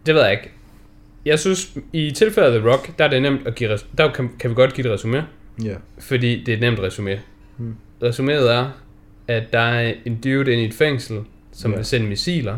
Det 0.06 0.16
ved 0.16 0.22
jeg 0.22 0.32
ikke. 0.32 0.52
Jeg 1.26 1.40
synes, 1.40 1.78
i 1.94 2.12
tilfældet 2.12 2.52
af 2.54 2.60
The 2.60 2.70
Rock, 2.72 2.98
der 3.00 3.06
er 3.06 3.10
det 3.10 3.22
nemt 3.22 3.48
at 3.48 3.56
give 3.56 3.74
res- 3.76 3.86
der 3.98 4.12
kan, 4.12 4.30
kan 4.40 4.50
vi 4.50 4.56
godt 4.56 4.74
give 4.74 4.88
et 4.88 4.94
resume, 4.94 5.26
Ja. 5.64 5.74
fordi 6.00 6.44
det 6.44 6.50
er 6.50 6.54
et 6.54 6.62
nemt 6.62 6.80
resume. 6.80 7.20
Hmm. 7.58 7.76
Resuméet 8.04 8.52
er, 8.52 8.70
at 9.30 9.54
der 9.54 9.60
er 9.60 9.94
en 10.06 10.22
dude 10.22 10.52
inde 10.54 10.64
i 10.64 10.66
et 10.66 10.74
fængsel, 10.74 11.20
som 11.52 11.72
Ja. 11.72 11.78
vil 11.78 11.86
sende 11.86 12.08
missiler, 12.08 12.58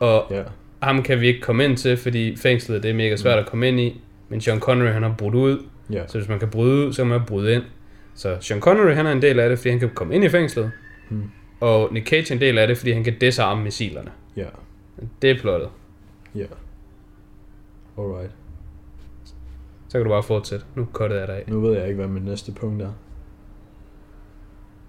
og 0.00 0.26
Ja. 0.30 0.42
ham 0.82 1.02
kan 1.02 1.20
vi 1.20 1.26
ikke 1.26 1.40
komme 1.40 1.64
ind 1.64 1.76
til, 1.76 1.96
fordi 1.96 2.36
fængslet 2.36 2.82
det 2.82 2.90
er 2.90 2.94
mega 2.94 3.16
svært 3.16 3.38
at 3.38 3.46
komme 3.46 3.68
ind 3.68 3.80
i, 3.80 4.00
men 4.28 4.40
Sean 4.40 4.60
Connery 4.60 4.88
han 4.92 5.02
har 5.02 5.14
brudt 5.18 5.34
ud, 5.34 5.58
Ja. 5.92 6.06
så 6.06 6.18
hvis 6.18 6.28
man 6.28 6.38
kan 6.38 6.48
bryde 6.50 6.86
ud, 6.86 6.92
så 6.92 7.02
kan 7.02 7.06
man 7.10 7.20
bryde 7.26 7.54
ind. 7.54 7.62
Så 8.14 8.36
Sean 8.40 8.60
Connery 8.60 8.94
han 8.94 9.06
er 9.06 9.12
en 9.12 9.22
del 9.22 9.40
af 9.40 9.48
det, 9.48 9.58
fordi 9.58 9.70
han 9.70 9.78
kan 9.78 9.90
komme 9.94 10.14
ind 10.14 10.24
i 10.24 10.28
fængslet, 10.28 10.70
Hmm. 11.08 11.30
og 11.60 11.88
Nick 11.92 12.06
Cage 12.08 12.30
er 12.30 12.34
en 12.36 12.40
del 12.40 12.58
af 12.58 12.66
det, 12.68 12.78
fordi 12.78 12.92
han 12.92 13.04
kan 13.04 13.18
disarme 13.20 13.62
missilerne. 13.64 14.10
Ja. 14.36 14.46
Det 15.22 15.30
er 15.30 15.38
plottet. 15.40 15.68
Ja. 16.34 16.44
Alright. 17.98 18.30
Så 19.88 19.98
kan 19.98 20.02
du 20.04 20.08
bare 20.10 20.22
fortsætte. 20.22 20.64
Nu 20.74 20.86
cuttede 20.92 21.20
jeg 21.20 21.28
dig 21.28 21.36
af. 21.36 21.44
Nu 21.48 21.60
ved 21.60 21.78
jeg 21.78 21.84
ikke, 21.88 21.96
hvad 21.96 22.08
mit 22.08 22.24
næste 22.24 22.52
punkt 22.52 22.82
er. 22.82 22.90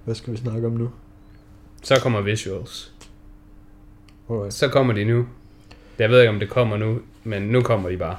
Hvad 0.08 0.16
skal 0.16 0.34
vi 0.34 0.38
snakke 0.38 0.68
om 0.68 0.74
nu? 0.74 0.90
Så 1.84 2.00
kommer 2.00 2.22
visuals. 2.22 2.94
Alright. 4.30 4.54
Så 4.54 4.68
kommer 4.68 4.94
de 4.94 5.06
nu. 5.06 5.28
Jeg 6.00 6.10
ved 6.10 6.22
ikke, 6.22 6.30
om 6.30 6.40
det 6.40 6.50
kommer 6.50 6.78
nu, 6.78 7.00
men 7.24 7.42
nu 7.42 7.62
kommer 7.62 7.90
de 7.90 7.98
bare. 7.98 8.18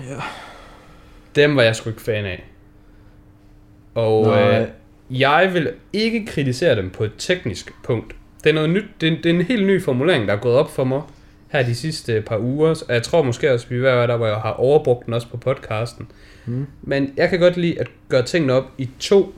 Ja. 0.00 0.16
Dem 1.34 1.56
var 1.56 1.62
jeg 1.62 1.76
sgu 1.76 1.90
ikke 1.90 2.02
fan 2.02 2.24
af. 2.24 2.44
Og 3.94 4.26
Nej, 4.26 4.60
øh, 4.60 4.68
jeg 5.20 5.50
vil 5.54 5.72
ikke 5.92 6.26
kritisere 6.26 6.76
dem 6.76 6.90
på 6.90 7.04
et 7.04 7.12
teknisk 7.18 7.72
punkt. 7.84 8.16
Det 8.44 8.50
er, 8.50 8.54
noget 8.54 8.70
nyt, 8.70 8.84
det 9.00 9.12
er, 9.12 9.16
det 9.22 9.26
er 9.26 9.34
en 9.34 9.42
helt 9.42 9.66
ny 9.66 9.82
formulering, 9.82 10.28
der 10.28 10.34
er 10.34 10.40
gået 10.40 10.56
op 10.56 10.70
for 10.70 10.84
mig 10.84 11.02
her 11.48 11.62
de 11.62 11.74
sidste 11.74 12.22
par 12.26 12.38
uger. 12.38 12.82
Og 12.88 12.94
jeg 12.94 13.02
tror 13.02 13.22
måske 13.22 13.52
også, 13.52 13.66
vi 13.68 13.76
er 13.76 14.02
at 14.02 14.08
der, 14.08 14.16
hvor 14.16 14.26
jeg 14.26 14.36
har 14.36 14.52
overbrugt 14.52 15.06
den 15.06 15.14
også 15.14 15.28
på 15.28 15.36
podcasten. 15.36 16.10
Mm. 16.46 16.66
Men 16.82 17.14
jeg 17.16 17.28
kan 17.28 17.40
godt 17.40 17.56
lide 17.56 17.80
at 17.80 17.86
gøre 18.08 18.22
tingene 18.22 18.52
op 18.52 18.64
i 18.78 18.90
to 18.98 19.34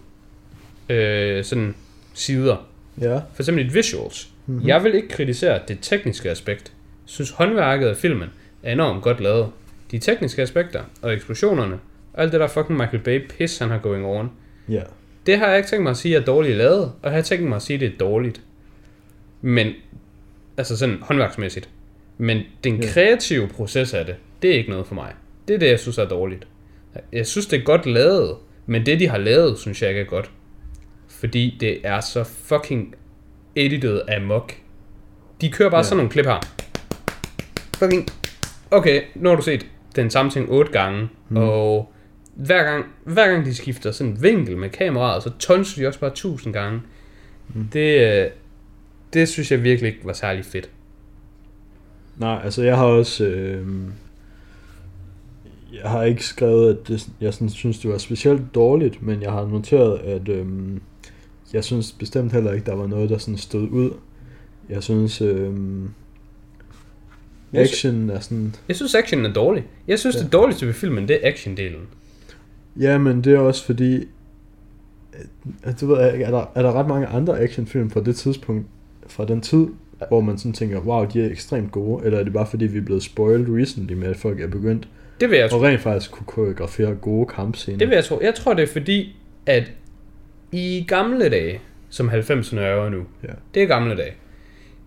øh, 0.89 1.45
sådan 1.45 1.75
sider. 2.15 2.69
Ja. 3.01 3.15
For 3.15 3.43
eksempel 3.43 3.67
et 3.67 3.75
visuals. 3.75 4.29
Mhm. 4.47 4.55
Mm-hmm. 4.55 4.69
Jeg 4.69 4.85
vil 4.85 4.95
ikke 4.95 5.09
kritisere 5.09 5.61
det 5.69 5.79
tekniske 5.83 6.31
aspekt. 6.31 6.63
Jeg 6.65 7.11
synes 7.11 7.31
håndværket 7.31 7.87
af 7.87 7.97
filmen 7.97 8.29
er 8.63 8.73
enormt 8.73 9.03
godt 9.03 9.21
lavet. 9.21 9.49
De 9.91 9.99
tekniske 9.99 10.43
aspekter 10.43 10.83
og 11.03 11.15
eksplosionerne, 11.15 11.79
og 12.13 12.23
alt 12.23 12.33
det 12.33 12.41
der 12.41 12.47
fucking 12.47 12.79
Michael 12.79 13.03
Bay 13.03 13.29
piss, 13.29 13.59
han 13.59 13.71
har 13.71 13.79
going 13.79 14.07
on. 14.07 14.31
Ja. 14.69 14.83
Det 15.27 15.39
har 15.39 15.49
jeg 15.49 15.57
ikke 15.57 15.69
tænkt 15.69 15.83
mig 15.83 15.91
at 15.91 15.97
sige 15.97 16.17
er 16.17 16.21
dårligt 16.21 16.57
lavet, 16.57 16.83
og 17.03 17.05
jeg 17.05 17.13
har 17.13 17.23
tænkt 17.23 17.49
mig 17.49 17.57
at 17.57 17.63
sige, 17.63 17.75
at 17.75 17.81
det 17.81 17.93
er 17.93 17.99
dårligt. 17.99 18.41
Men, 19.41 19.73
altså 20.57 20.77
sådan 20.77 20.99
håndværksmæssigt. 21.01 21.69
Men 22.19 22.43
den 22.65 22.83
kreative 22.83 23.49
proces 23.49 23.95
af 23.95 24.07
det, 24.07 24.15
det 24.43 24.51
er 24.51 24.55
ikke 24.55 24.71
noget 24.71 24.87
for 24.87 24.95
mig. 24.95 25.13
Det 25.49 25.55
er 25.55 25.59
det, 25.59 25.69
jeg 25.69 25.81
synes 25.81 25.99
er 25.99 26.05
dårligt. 26.05 26.47
Jeg 27.13 27.27
synes, 27.27 27.47
det 27.47 27.61
er 27.61 27.65
godt 27.65 27.87
lavet, 27.87 28.37
men 28.67 28.87
det, 28.87 29.01
de 29.01 29.09
har 29.09 29.19
lavet, 29.19 29.59
synes 29.59 29.83
jeg 29.83 29.91
ikke 29.91 30.01
er 30.01 30.05
godt. 30.05 30.31
Fordi 31.23 31.57
det 31.61 31.79
er 31.85 32.01
så 32.01 32.25
fucking 32.25 32.95
edited 33.57 34.01
amok. 34.09 34.53
De 35.41 35.51
kører 35.51 35.71
bare 35.71 35.79
Ja. 35.79 35.83
ja. 35.83 35.83
sådan 35.83 35.97
nogle 35.97 36.11
klip 36.11 36.27
her. 36.27 36.41
Fucking... 37.77 38.09
Okay, 38.71 39.03
nu 39.15 39.29
har 39.29 39.37
du 39.37 39.43
set 39.43 39.67
den 39.97 40.11
samme 40.11 40.31
ting 40.31 40.51
otte 40.51 40.73
gange, 40.73 41.09
mm. 41.29 41.37
og 41.37 41.93
hver 42.35 42.63
gang, 42.63 42.87
hver 43.05 43.29
gang 43.29 43.45
de 43.45 43.55
skifter 43.55 43.93
sådan 43.93 44.13
en 44.13 44.23
vinkel 44.23 44.57
med 44.57 44.71
kameraet, 44.71 45.23
så 45.23 45.31
tonser 45.39 45.83
de 45.83 45.89
også 45.89 46.01
bare 46.01 46.11
tusind 46.11 46.53
gange. 46.53 46.81
Mm. 47.55 47.69
Det, 47.73 48.23
øh, 48.23 48.31
det 49.13 49.29
synes 49.29 49.51
jeg 49.51 49.63
virkelig 49.63 49.89
ikke 49.93 50.07
var 50.07 50.13
særlig 50.13 50.45
fedt. 50.45 50.71
Nej, 52.17 52.41
altså 52.45 52.63
jeg 52.63 52.77
har 52.77 52.85
også... 52.85 53.25
Øh, 53.25 53.67
jeg 55.83 55.91
har 55.91 56.03
ikke 56.03 56.25
skrevet, 56.25 56.71
at 56.71 56.89
det, 56.89 57.09
jeg 57.21 57.35
sådan, 57.35 57.51
synes, 57.51 57.79
det 57.79 57.91
var 57.91 57.99
specielt 57.99 58.55
dårligt, 58.55 59.03
men 59.03 59.23
jeg 59.23 59.33
har 59.33 59.47
noteret, 59.47 59.99
at 59.99 60.29
øh, 60.29 60.47
jeg 61.53 61.65
synes 61.65 61.93
bestemt 61.93 62.33
heller 62.33 62.53
ikke, 62.53 62.67
der 62.67 62.75
var 62.75 62.87
noget, 62.87 63.11
der 63.11 63.19
sådan 63.19 63.37
stod 63.39 63.69
ud. 63.71 63.91
Jeg 64.69 64.83
synes, 64.83 65.21
øh, 65.23 65.51
action 67.55 68.11
er 68.11 68.21
sådan... 68.21 68.55
Jeg 68.69 68.77
synes 68.77 68.95
actionen 68.95 69.27
er 69.27 69.33
dårlig. 69.33 69.65
Jeg 69.89 69.99
synes, 69.99 70.17
Ja. 70.17 70.21
det 70.23 70.33
dårligste 70.33 70.67
ved 70.67 70.75
filmen, 70.75 71.09
det 71.09 71.19
er 71.23 71.29
actiondelen. 71.29 71.83
Ja, 72.81 72.99
men 72.99 73.25
det 73.25 73.35
er 73.35 73.39
også 73.39 73.65
fordi... 73.65 74.05
at- 75.63 75.81
du 75.81 75.87
ved, 75.87 75.97
er 75.97 76.31
der, 76.31 76.45
er 76.55 76.63
der 76.63 76.73
ret 76.73 76.89
mange 76.89 77.07
andre 77.07 77.41
actionfilm 77.41 77.91
fra 77.91 78.01
det 78.01 78.17
tidspunkt, 78.17 78.67
fra 79.07 79.25
den 79.25 79.41
tid, 79.41 79.67
hvor 80.09 80.21
man 80.21 80.39
sådan 80.39 80.53
tænker, 80.53 80.81
wow, 80.81 81.05
de 81.13 81.23
er 81.23 81.31
ekstremt 81.31 81.73
gode, 81.73 82.05
eller 82.05 82.19
er 82.19 82.25
det 82.25 82.33
bare 82.33 82.47
fordi, 82.47 82.67
vi 82.67 82.79
er 82.79 82.83
blevet 82.83 83.03
spoiled 83.03 83.47
recently 83.63 83.93
med, 83.93 84.09
at 84.09 84.17
folk 84.17 84.41
er 84.41 84.49
begyndt 84.49 84.89
Det 85.21 85.31
vil 85.31 85.39
jeg 85.39 85.51
tro. 85.51 85.57
og 85.57 85.63
rent 85.63 85.81
faktisk 85.81 86.11
kunne 86.11 86.27
koreografere 86.27 86.95
gode 86.95 87.27
kampscener? 87.27 87.79
Det 87.79 87.89
vil 87.89 87.95
jeg 87.95 88.05
tro. 88.05 88.19
Jeg 88.23 88.35
tror, 88.35 88.55
det 88.55 88.63
er 88.63 88.73
fordi, 88.73 89.17
at 89.47 89.73
i 90.53 90.85
gamle 90.89 91.29
dage, 91.29 91.61
som 91.91 92.11
90'erne 92.11 92.61
er 92.61 92.89
nu, 92.91 93.03
Ja. 93.23 93.29
det 93.55 93.63
er 93.63 93.67
gamle 93.67 93.97
dage, 93.97 94.13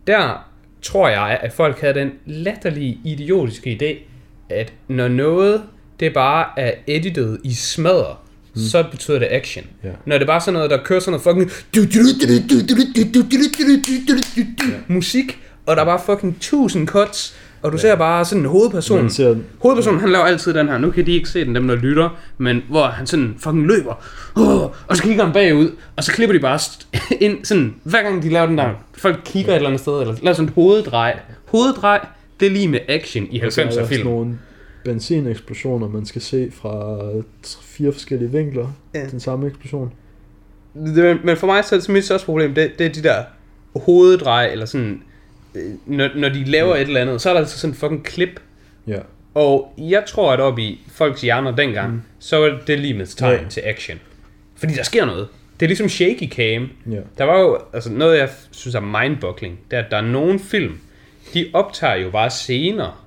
der 0.07 0.47
tror 0.81 1.09
jeg, 1.09 1.39
at 1.41 1.53
folk 1.53 1.81
havde 1.81 1.93
den 1.93 2.11
latterlige, 2.25 2.99
idiotiske 3.03 3.79
idé, 3.81 4.11
at 4.55 4.73
når 4.87 5.07
noget, 5.07 5.63
det 5.99 6.13
bare 6.13 6.59
er 6.59 6.71
edited 6.87 7.37
i 7.43 7.53
smadder, 7.53 8.23
mm. 8.55 8.61
så 8.61 8.85
betyder 8.91 9.19
det 9.19 9.27
action. 9.31 9.65
Ja. 9.83 9.89
Når 10.05 10.17
det 10.17 10.27
bare 10.27 10.35
er 10.35 10.39
sådan 10.39 10.53
noget, 10.53 10.69
der 10.69 10.83
kører 10.83 10.99
sådan 10.99 11.11
noget 11.11 11.23
fucking 11.23 11.51
musik, 14.87 15.39
og 15.65 15.75
der 15.75 15.81
er 15.81 15.85
bare 15.85 16.01
fucking 16.05 16.37
tusind 16.41 16.87
cuts, 16.87 17.37
og 17.65 17.71
du 17.71 17.77
ja. 17.77 17.81
ser 17.81 17.95
bare 17.95 18.25
sådan 18.25 18.41
en 18.41 18.49
hovedperson. 18.49 19.09
Ser, 19.09 19.35
Hovedpersonen, 19.61 19.99
han 19.99 20.09
laver 20.09 20.25
altid 20.25 20.53
den 20.53 20.67
her, 20.67 20.77
nu 20.77 20.91
kan 20.91 21.05
de 21.05 21.11
ikke 21.11 21.29
se 21.29 21.45
den, 21.45 21.55
dem 21.55 21.67
der 21.67 21.75
lytter, 21.75 22.09
men 22.37 22.61
hvor 22.69 22.85
han 22.85 23.07
sådan 23.07 23.35
fucking 23.39 23.65
løber, 23.67 23.93
oh, 24.35 24.61
og 24.87 24.97
så 24.97 25.03
kigger 25.03 25.23
han 25.23 25.33
bagud, 25.33 25.71
og 25.95 26.03
så 26.03 26.11
klipper 26.11 26.33
de 26.33 26.39
bare 26.39 26.57
st- 26.57 26.87
ind, 27.25 27.45
sådan, 27.45 27.75
hver 27.83 28.03
gang 28.03 28.23
de 28.23 28.29
laver 28.29 28.45
den 28.45 28.57
der, 28.57 28.69
folk 28.97 29.19
kigger 29.25 29.51
et 29.51 29.55
eller 29.55 29.69
andet 29.69 29.81
sted, 29.81 30.01
eller 30.01 30.15
laver 30.21 30.33
sådan 30.33 30.47
et 30.47 30.53
hoveddrej. 30.55 31.19
Hoveddrej, 31.45 32.05
det 32.39 32.45
er 32.45 32.49
lige 32.51 32.67
med 32.67 32.79
action 32.87 33.27
i 33.31 33.39
og 33.41 33.51
så 33.53 33.61
er 33.61 33.65
90'er 33.65 33.67
der 33.67 33.73
sådan 33.73 33.87
film. 33.87 34.07
nogle 34.07 34.37
benzineksplosioner, 34.83 35.87
man 35.87 36.05
skal 36.05 36.21
se 36.21 36.51
fra 36.61 36.99
fire 37.61 37.91
forskellige 37.91 38.31
vinkler. 38.31 38.67
Ja. 38.93 39.05
Den 39.11 39.19
samme 39.19 39.47
eksplosion. 39.47 39.91
Det, 40.73 41.19
men 41.23 41.37
for 41.37 41.47
mig 41.47 41.65
så 41.65 41.75
er 41.75 41.79
det 41.79 41.89
mit 41.89 42.05
største 42.05 42.25
problem, 42.25 42.53
det, 42.53 42.71
det 42.79 42.85
er 42.85 42.93
de 42.93 43.03
der 43.03 43.23
hoveddrej, 43.75 44.45
eller 44.51 44.65
sådan, 44.65 45.01
når, 45.85 46.09
når 46.15 46.29
de 46.29 46.43
laver 46.43 46.75
Ja. 46.75 46.81
et 46.81 46.87
eller 46.87 47.01
andet, 47.01 47.21
så 47.21 47.29
er 47.29 47.33
der 47.33 47.39
altså 47.41 47.59
sådan 47.59 47.71
en 47.73 47.77
fucking 47.77 48.05
klip, 48.05 48.39
Ja. 48.87 48.99
Og 49.33 49.73
jeg 49.77 50.03
tror, 50.07 50.31
at 50.33 50.39
op 50.39 50.59
i 50.59 50.79
folks 50.87 51.21
hjerner 51.21 51.55
dengang, 51.55 51.93
mm. 51.93 52.01
så 52.19 52.37
var 52.37 52.59
det 52.67 52.79
limits 52.79 53.15
tegn 53.15 53.35
Ja. 53.35 53.41
ja. 53.43 53.49
til 53.49 53.61
action. 53.65 53.99
Fordi 54.55 54.73
der 54.73 54.83
sker 54.83 55.05
noget. 55.05 55.27
Det 55.59 55.65
er 55.65 55.67
ligesom 55.67 55.89
shaky 55.89 56.29
cam. 56.29 56.69
Ja. 56.91 56.99
Der 57.17 57.23
var 57.23 57.39
jo, 57.39 57.59
altså 57.73 57.91
noget 57.91 58.17
jeg 58.19 58.29
synes 58.51 58.75
er 58.75 58.79
mindboggling, 58.79 59.59
det 59.71 59.79
er, 59.79 59.83
at 59.83 59.91
der 59.91 59.97
er 59.97 60.01
nogle 60.01 60.39
film, 60.39 60.77
de 61.33 61.49
optager 61.53 61.95
jo 61.95 62.09
bare 62.09 62.29
scener 62.29 63.05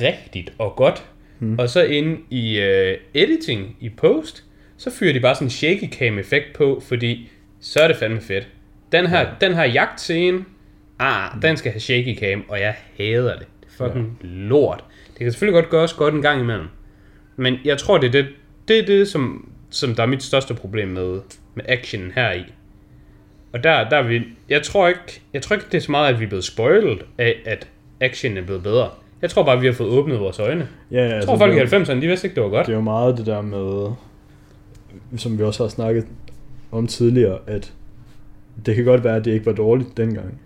rigtigt 0.00 0.52
og 0.58 0.76
godt. 0.76 1.04
Mm. 1.38 1.58
Og 1.58 1.68
så 1.70 1.82
inde 1.84 2.16
i 2.30 2.58
uh, 2.58 3.20
editing, 3.22 3.76
i 3.80 3.88
post, 3.88 4.44
så 4.76 4.90
fyrer 4.90 5.12
de 5.12 5.20
bare 5.20 5.34
sådan 5.34 5.46
en 5.46 5.50
shaky 5.50 5.92
cam 5.92 6.18
effekt 6.18 6.52
på, 6.54 6.82
fordi 6.88 7.30
så 7.60 7.80
er 7.80 7.88
det 7.88 7.96
fandme 7.96 8.20
fedt. 8.20 8.48
Den 8.92 9.06
her, 9.06 9.20
ja. 9.20 9.26
den 9.40 9.54
her 9.54 9.64
jagtscene, 9.64 10.44
ah, 11.00 11.42
den 11.42 11.56
skal 11.56 11.72
have 11.72 11.80
shaky 11.80 12.18
cam, 12.18 12.44
og 12.48 12.60
jeg 12.60 12.74
hader 12.98 13.38
det. 13.38 13.46
Det 13.60 13.68
er 13.80 13.84
fucking 13.86 14.18
ja. 14.22 14.28
lort. 14.28 14.84
Det 15.08 15.18
kan 15.18 15.32
selvfølgelig 15.32 15.62
godt 15.62 15.70
gøres 15.70 15.92
godt 15.92 16.14
en 16.14 16.22
gang 16.22 16.40
imellem. 16.40 16.66
Men 17.36 17.54
jeg 17.64 17.78
tror, 17.78 17.98
det 17.98 18.08
er 18.08 18.12
det, 18.12 18.26
det, 18.68 18.78
er 18.78 18.86
det 18.86 19.08
som, 19.08 19.48
som 19.70 19.94
der 19.94 20.02
er 20.02 20.06
mit 20.06 20.22
største 20.22 20.54
problem 20.54 20.88
med, 20.88 21.20
med 21.54 21.64
actionen 21.68 22.12
her 22.14 22.32
i. 22.32 22.42
Og 23.52 23.64
der, 23.64 23.88
der 23.88 23.96
er 23.96 24.02
vi, 24.02 24.22
jeg 24.48 24.62
tror 24.62 24.88
ikke, 24.88 25.20
jeg 25.32 25.42
tror 25.42 25.54
ikke, 25.56 25.66
det 25.72 25.76
er 25.78 25.82
så 25.82 25.90
meget, 25.90 26.14
at 26.14 26.20
vi 26.20 26.24
er 26.24 26.28
blevet 26.28 26.44
spoiled 26.44 26.96
af, 27.18 27.34
at 27.46 27.68
action 28.00 28.36
er 28.36 28.42
blevet 28.42 28.62
bedre. 28.62 28.90
Jeg 29.22 29.30
tror 29.30 29.42
bare, 29.44 29.60
vi 29.60 29.66
har 29.66 29.72
fået 29.72 29.90
åbnet 29.90 30.20
vores 30.20 30.38
øjne. 30.38 30.68
Ja, 30.90 30.96
ja, 30.96 31.04
Jeg 31.04 31.12
altså, 31.14 31.26
tror, 31.28 31.36
folk 31.38 31.52
i 31.52 31.58
det, 31.58 31.72
er 31.72 31.78
jo- 31.78 31.84
90'erne, 31.84 32.00
de 32.00 32.06
vidste 32.06 32.26
ikke, 32.26 32.34
det 32.34 32.42
var 32.42 32.48
godt. 32.48 32.66
det 32.66 32.72
er 32.72 32.76
jo 32.76 32.82
meget 32.82 33.18
det 33.18 33.26
der 33.26 33.40
med, 33.42 33.92
som 35.16 35.38
vi 35.38 35.42
også 35.42 35.62
har 35.64 35.68
snakket 35.68 36.06
om 36.72 36.86
tidligere, 36.86 37.38
at 37.46 37.72
det 38.66 38.74
kan 38.76 38.84
godt 38.84 39.04
være, 39.04 39.16
at 39.16 39.24
det 39.24 39.32
ikke 39.32 39.46
var 39.46 39.52
dårligt 39.52 39.96
dengang. 39.96 40.40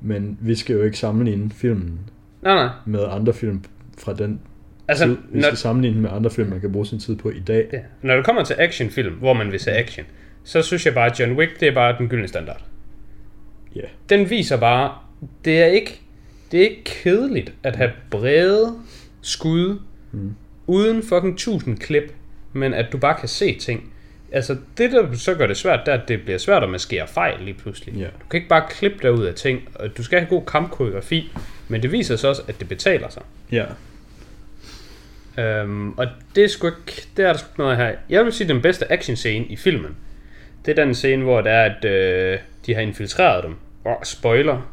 Men 0.00 0.38
vi 0.40 0.54
skal 0.54 0.76
jo 0.76 0.82
ikke 0.82 0.98
sammenligne 0.98 1.50
filmen 1.50 1.98
Nej, 2.42 2.54
nej. 2.54 2.68
med 2.86 3.00
andre 3.10 3.32
film 3.32 3.64
fra 3.98 4.14
den 4.14 4.40
Altså, 4.88 5.04
tid. 5.04 5.16
Vi 5.30 5.38
når, 5.40 5.46
skal 5.48 5.56
sammenligne 5.58 5.94
den 5.94 6.02
med 6.02 6.10
andre 6.12 6.30
film, 6.30 6.48
man 6.50 6.60
kan 6.60 6.72
bruge 6.72 6.86
sin 6.86 6.98
tid 6.98 7.16
på 7.16 7.30
i 7.30 7.40
dag. 7.40 7.68
ja, 7.72 7.78
når 8.02 8.16
det 8.16 8.24
kommer 8.24 8.44
til 8.44 8.56
actionfilm, 8.58 9.14
hvor 9.14 9.32
man 9.32 9.52
vil 9.52 9.60
se 9.60 9.70
action, 9.72 10.06
så 10.44 10.62
synes 10.62 10.86
jeg 10.86 10.94
bare, 10.94 11.10
at 11.10 11.20
John 11.20 11.32
Wick, 11.32 11.60
det 11.60 11.68
er 11.68 11.74
bare 11.74 11.98
den 11.98 12.08
gyldne 12.08 12.28
standard. 12.28 12.64
Ja. 13.76 13.80
Den 14.08 14.30
viser 14.30 14.56
bare, 14.56 14.92
det 15.44 15.62
er 15.62 15.66
ikke, 15.66 16.00
det 16.52 16.60
er 16.60 16.64
ikke 16.68 16.84
kedeligt 16.84 17.52
at 17.62 17.76
have 17.76 17.90
brede 18.10 18.74
skud, 19.20 19.78
Mm. 20.12 20.34
uden 20.66 21.02
fucking 21.02 21.38
tusind 21.38 21.78
klip, 21.78 22.12
men 22.52 22.74
at 22.74 22.86
du 22.92 22.98
bare 22.98 23.16
kan 23.20 23.28
se 23.28 23.58
ting. 23.58 23.92
Altså, 24.32 24.56
det 24.78 24.92
der 24.92 25.14
så 25.14 25.34
gør 25.34 25.46
det 25.46 25.56
svært, 25.56 25.80
det 25.86 25.94
er, 25.94 25.98
at 25.98 26.08
det 26.08 26.22
bliver 26.22 26.38
svært 26.38 26.62
at 26.62 26.68
maskere 26.70 27.06
fejl 27.08 27.40
lige 27.40 27.54
pludselig. 27.54 27.94
Ja. 27.94 28.04
Du 28.04 28.28
kan 28.30 28.38
ikke 28.38 28.48
bare 28.48 28.64
klippe 28.70 28.98
dig 29.02 29.12
ud 29.12 29.24
af 29.24 29.34
ting, 29.34 29.68
og 29.74 29.96
du 29.96 30.02
skal 30.02 30.18
have 30.18 30.28
god 30.28 30.42
kampkoreografi, 30.46 31.32
men 31.68 31.82
det 31.82 31.92
viser 31.92 32.16
sig 32.16 32.30
også, 32.30 32.42
at 32.48 32.60
det 32.60 32.68
betaler 32.68 33.08
sig. 33.08 33.22
Ja. 33.52 33.64
Øhm, 35.38 35.92
og 35.98 36.06
det 36.34 36.44
er 36.44 36.48
sgu 36.48 36.66
ikke, 36.66 37.06
det 37.16 37.24
er 37.24 37.32
der 37.32 37.38
sgu 37.38 37.48
noget 37.58 37.76
her. 37.76 37.92
Jeg 38.08 38.24
vil 38.24 38.32
sige, 38.32 38.48
den 38.48 38.62
bedste 38.62 38.92
action 38.92 39.16
scene 39.16 39.44
i 39.46 39.56
filmen, 39.56 39.96
det 40.66 40.78
er 40.78 40.84
den 40.84 40.94
scene, 40.94 41.22
hvor 41.22 41.40
det 41.40 41.52
er, 41.52 41.62
at 41.62 41.84
øh, 41.84 42.38
de 42.66 42.74
har 42.74 42.80
infiltreret 42.80 43.44
dem. 43.44 43.54
Oh, 43.84 43.94
spoiler. 44.04 44.70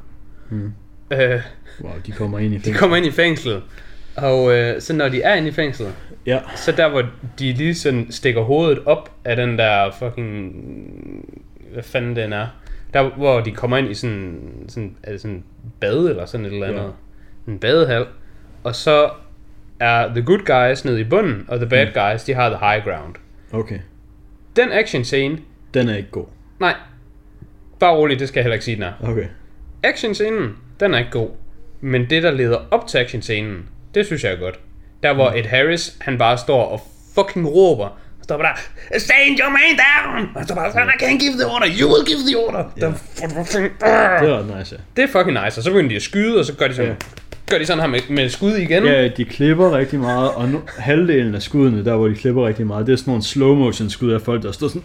Mm. 0.50 0.72
Øh, 1.12 1.42
Wow, 1.82 1.92
de 2.06 2.12
kommer 2.12 2.40
ind 2.40 2.54
i 2.54 2.58
de 2.58 2.62
fængsel. 2.64 2.80
kommer 2.80 2.98
ind 2.98 3.06
i 3.06 3.12
fængslet, 3.12 3.64
og 4.18 4.58
øh, 4.58 4.82
så 4.82 4.94
når 4.94 5.10
de 5.10 5.22
er 5.22 5.36
inde 5.36 5.48
i 5.48 5.52
fængslet, 5.52 5.94
Ja. 6.26 6.40
så 6.56 6.72
der 6.72 6.90
hvor 6.90 7.04
de 7.40 7.54
lige 7.54 7.76
sådan 7.76 8.08
stikker 8.10 8.42
hovedet 8.42 8.80
op 8.86 9.12
af 9.26 9.36
den 9.36 9.58
der 9.58 9.92
fucking, 10.00 10.54
hvad 11.74 11.84
fanden 11.84 12.16
den 12.16 12.34
er, 12.34 12.48
der 12.94 13.10
hvor 13.10 13.40
de 13.42 13.52
kommer 13.52 13.78
ind 13.78 13.90
i 13.90 13.94
sådan, 13.94 14.40
sådan, 14.68 14.96
er 15.04 15.12
det 15.12 15.22
sådan 15.22 15.44
bad 15.80 15.98
eller 16.10 16.26
sådan 16.26 16.46
et 16.46 16.54
eller 16.54 16.68
andet, 16.68 16.82
Ja. 17.48 17.52
en 17.52 17.60
badehal, 17.60 18.06
og 18.64 18.76
så 18.76 19.10
er 19.80 20.08
the 20.08 20.22
good 20.26 20.40
guys 20.70 20.86
nede 20.86 21.00
i 21.02 21.04
bunden, 21.04 21.46
og 21.48 21.58
the 21.60 21.70
bad 21.70 21.88
guys, 22.12 22.24
de 22.24 22.34
har 22.34 22.50
the 22.50 22.60
high 22.72 22.84
ground. 22.84 23.16
Okay. 23.54 23.80
Den 24.56 24.72
action 24.72 25.04
scene, 25.04 25.38
Den 25.74 25.90
er 25.90 25.96
ikke 25.96 26.10
god. 26.12 26.26
nej, 26.60 26.74
bare 27.80 27.96
roligt, 27.96 28.20
det 28.20 28.28
skal 28.28 28.40
jeg 28.40 28.44
heller 28.44 28.54
ikke 28.54 28.66
sige, 28.66 28.76
den 28.76 28.84
er. 28.84 28.94
Okay. 29.04 29.26
Action 29.84 30.14
scenen, 30.14 30.56
den 30.80 30.94
er 30.94 30.98
ikke 30.98 31.12
god. 31.12 31.30
Men 31.82 32.10
det, 32.10 32.24
der 32.24 32.32
leder 32.32 32.58
op 32.72 32.88
til 32.88 32.98
action 32.98 33.22
scenen, 33.22 33.70
det 33.96 34.06
synes 34.06 34.24
jeg 34.24 34.32
er 34.32 34.36
godt. 34.40 34.60
Der 35.04 35.14
hvor 35.14 35.30
Ed 35.32 35.44
Harris, 35.44 35.96
han 36.02 36.18
bare 36.18 36.38
står 36.38 36.66
og 36.66 36.82
fucking 37.16 37.48
råber, 37.56 37.86
og 37.86 38.24
står 38.24 38.38
bare 38.38 38.56
der, 38.94 39.00
stand 39.00 39.40
your 39.40 39.50
man 39.50 39.62
down! 39.88 40.30
Og 40.36 40.46
så 40.48 40.56
bare 40.56 40.68
I 40.70 41.04
can't 41.04 41.20
give 41.20 41.32
the 41.34 41.46
order, 41.46 41.68
you 41.80 41.88
will 41.94 42.06
give 42.06 42.18
the 42.28 42.38
order! 42.48 42.64
Ja. 42.82 42.86
Det 42.86 44.30
er 44.30 44.58
nice, 44.60 44.76
ja. 44.76 44.82
Det 44.96 45.04
er 45.04 45.08
fucking 45.20 45.44
nice, 45.46 45.60
og 45.60 45.64
så 45.64 45.70
begynder 45.72 45.90
de 45.90 45.96
at 45.96 46.02
skyde, 46.02 46.40
og 46.40 46.46
så 46.46 46.54
gør 46.54 46.68
de 46.68 46.76
sådan, 46.76 46.92
Ja. 46.92 46.96
gør 47.50 47.58
de 47.58 47.66
sådan 47.66 47.82
her 47.82 47.88
med, 47.88 48.00
med 48.10 48.30
skud 48.30 48.52
igen. 48.54 48.84
Ja, 48.86 49.08
de 49.08 49.26
klipper 49.26 49.78
rigtig 49.78 50.00
meget, 50.00 50.32
og 50.32 50.50
nu, 50.50 50.62
halvdelen 50.78 51.36
af 51.36 51.42
skuddene, 51.42 51.86
der 51.86 51.96
hvor 51.96 52.08
de 52.08 52.16
klipper 52.16 52.48
rigtig 52.48 52.68
meget, 52.68 52.88
det 52.88 52.94
er 52.94 52.98
sådan 52.98 53.12
nogle 53.12 53.24
slow 53.24 53.56
motion 53.56 53.90
skud 53.90 54.12
af 54.12 54.22
folk, 54.22 54.44
der 54.44 54.52
står 54.52 54.68
sådan, 54.68 54.84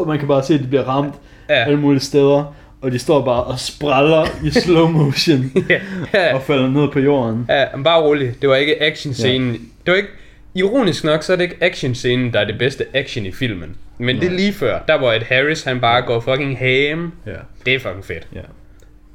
øh, 0.00 0.08
man 0.08 0.18
kan 0.18 0.28
bare 0.28 0.42
se, 0.44 0.54
at 0.54 0.60
de 0.60 0.66
bliver 0.66 0.84
ramt 0.84 1.14
Ja. 1.48 1.54
alle 1.54 1.78
mulige 1.78 2.00
steder, 2.00 2.54
og 2.80 2.92
de 2.92 2.98
står 2.98 3.24
bare 3.24 3.44
og 3.44 3.58
spræller 3.58 4.26
i 4.44 4.50
slow 4.50 4.88
motion 4.88 5.52
ja. 5.68 5.80
ja. 6.14 6.34
og 6.34 6.42
falder 6.42 6.68
ned 6.70 6.88
på 6.92 6.98
jorden. 7.00 7.46
Ja, 7.48 7.64
men 7.74 7.84
bare 7.84 8.02
rolig. 8.02 8.34
Det 8.42 8.48
var 8.48 8.56
ikke 8.56 8.82
actionscenen. 8.82 9.52
Ja. 9.52 9.58
Det 9.86 9.90
var 9.92 9.94
ikke... 9.94 10.08
Ironisk 10.54 11.04
nok, 11.04 11.22
så 11.22 11.32
er 11.32 11.36
det 11.36 11.44
ikke 11.44 11.56
actionscenen, 11.60 12.32
der 12.32 12.40
er 12.40 12.44
det 12.44 12.58
bedste 12.58 12.84
action 12.94 13.26
i 13.26 13.32
filmen. 13.32 13.76
Men 13.98 14.16
Nej. 14.16 14.20
det 14.24 14.32
er 14.32 14.36
lige 14.36 14.52
før. 14.52 14.80
Der 14.88 14.98
hvor 14.98 15.12
Ed 15.12 15.20
Harris, 15.20 15.62
han 15.62 15.80
bare 15.80 16.02
går 16.02 16.20
fucking 16.20 16.58
ham. 16.58 17.12
Ja, 17.26 17.32
Det 17.66 17.74
er 17.74 17.78
fucking 17.78 18.04
fedt. 18.04 18.28
ja. 18.34 18.40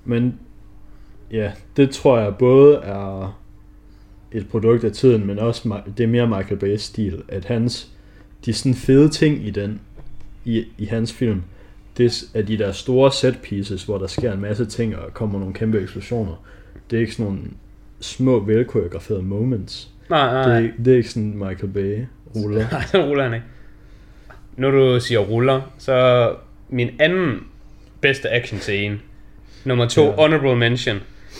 Men 0.06 0.39
ja, 1.32 1.52
det 1.78 1.89
tror 1.89 2.19
jeg 2.19 2.36
både 2.36 2.76
er 2.78 3.39
et 4.32 4.49
produkt 4.49 4.84
af 4.84 4.91
tiden, 4.91 5.28
men 5.28 5.39
også 5.39 5.80
det 5.97 6.04
er 6.04 6.08
mere 6.08 6.28
Michael 6.28 6.63
Bay's 6.63 6.78
stil, 6.78 7.21
at 7.28 7.45
hans, 7.45 7.88
de 8.45 8.54
sådan 8.54 8.76
fede 8.76 9.10
ting 9.10 9.47
i 9.47 9.49
den, 9.49 9.80
i, 10.45 10.63
i 10.78 10.86
hans 10.86 11.13
film, 11.13 11.43
det 11.97 12.23
er 12.34 12.41
de 12.41 12.58
der 12.58 12.71
store 12.71 13.12
set 13.12 13.39
pieces, 13.43 13.84
hvor 13.84 13.97
der 13.97 14.08
sker 14.08 14.34
en 14.34 14.41
masse 14.41 14.65
ting, 14.65 14.95
og 14.97 15.13
kommer 15.13 15.39
nogle 15.39 15.53
kæmpe 15.53 15.82
eksplosioner. 15.82 16.43
Det 16.89 16.95
er 16.97 17.01
ikke 17.01 17.13
sådan 17.13 17.25
nogle 17.25 17.41
små 17.99 18.39
velkoreograferede 18.39 19.23
moments. 19.23 19.89
Nej, 20.10 20.34
nej, 20.34 20.38
Det 20.38 20.45
er, 20.45 20.47
nej. 20.53 20.62
ikke- 20.63 20.73
det 20.86 20.93
er 20.93 20.97
ikke 20.97 21.10
sådan 21.10 21.34
Michael 21.38 21.67
Bay 21.73 22.06
ruller. 22.36 22.65
Nej, 22.71 22.84
den 22.91 23.01
ruller 23.01 23.23
han 23.23 23.34
ikke. 23.34 23.45
Når 24.58 24.71
du 24.71 24.99
siger 24.99 25.19
ruller, 25.19 25.62
så 25.77 26.29
min 26.69 26.89
anden 26.99 27.39
bedste 28.01 28.29
action 28.29 28.60
scene, 28.60 28.99
nummer 29.65 29.88
to, 29.88 30.06
ja. 30.06 30.12
honorable 30.15 30.56
mention, 30.56 30.97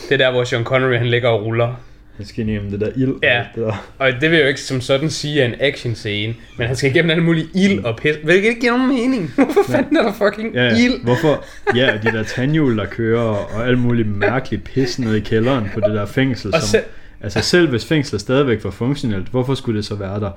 det 0.08 0.12
er 0.12 0.16
der, 0.16 0.30
hvor 0.32 0.44
Sean 0.44 0.64
Connery 0.64 0.96
han 0.98 1.06
ligger 1.06 1.28
og 1.28 1.44
ruller. 1.44 1.74
Han 2.16 2.26
skal 2.26 2.48
igennem 2.48 2.70
det 2.70 2.80
der 2.80 2.88
ild. 2.96 3.08
og 3.10 3.18
Ja. 3.22 3.38
alt 3.38 3.46
Det 3.54 3.62
der. 3.62 3.84
Og 3.98 4.10
det 4.20 4.30
vil 4.30 4.38
jo 4.40 4.46
ikke 4.46 4.60
som 4.60 4.80
sådan 4.80 5.10
sige 5.10 5.40
er 5.40 5.46
en 5.46 5.54
action 5.60 5.94
scene, 5.94 6.34
men 6.58 6.66
han 6.66 6.76
skal 6.76 6.90
igennem 6.90 7.10
alle 7.10 7.22
mulige 7.22 7.46
ild 7.54 7.84
og 7.84 7.96
pis. 7.96 8.14
Hvilket 8.24 8.48
ikke 8.48 8.60
giver 8.60 8.76
nogen 8.76 8.88
mening. 8.88 9.32
Hvorfor 9.34 9.72
fanden 9.72 9.96
er 9.96 10.02
der 10.02 10.12
fucking 10.12 10.54
Ja, 10.54 10.64
ja. 10.64 10.76
ild? 10.84 11.02
Hvorfor? 11.04 11.44
Ja, 11.76 11.92
og 11.96 12.02
de 12.02 12.12
der 12.12 12.22
tandhjul, 12.22 12.78
der 12.78 12.86
kører, 12.86 13.20
og 13.22 13.66
alt 13.68 13.78
muligt 13.78 14.08
mærkeligt 14.08 14.64
pis 14.64 14.98
nede 14.98 15.16
i 15.18 15.20
kælderen 15.20 15.66
på 15.74 15.80
det 15.80 15.90
der 15.94 16.06
fængsel. 16.06 16.54
Og 16.54 16.60
Som, 16.60 16.68
selv- 16.68 16.84
altså 17.20 17.40
selv 17.40 17.68
hvis 17.68 17.84
fængslet 17.86 18.20
stadigvæk 18.20 18.64
var 18.64 18.70
funktionelt, 18.70 19.28
hvorfor 19.28 19.54
skulle 19.54 19.76
det 19.76 19.84
så 19.84 19.94
være 19.94 20.20
der? 20.20 20.30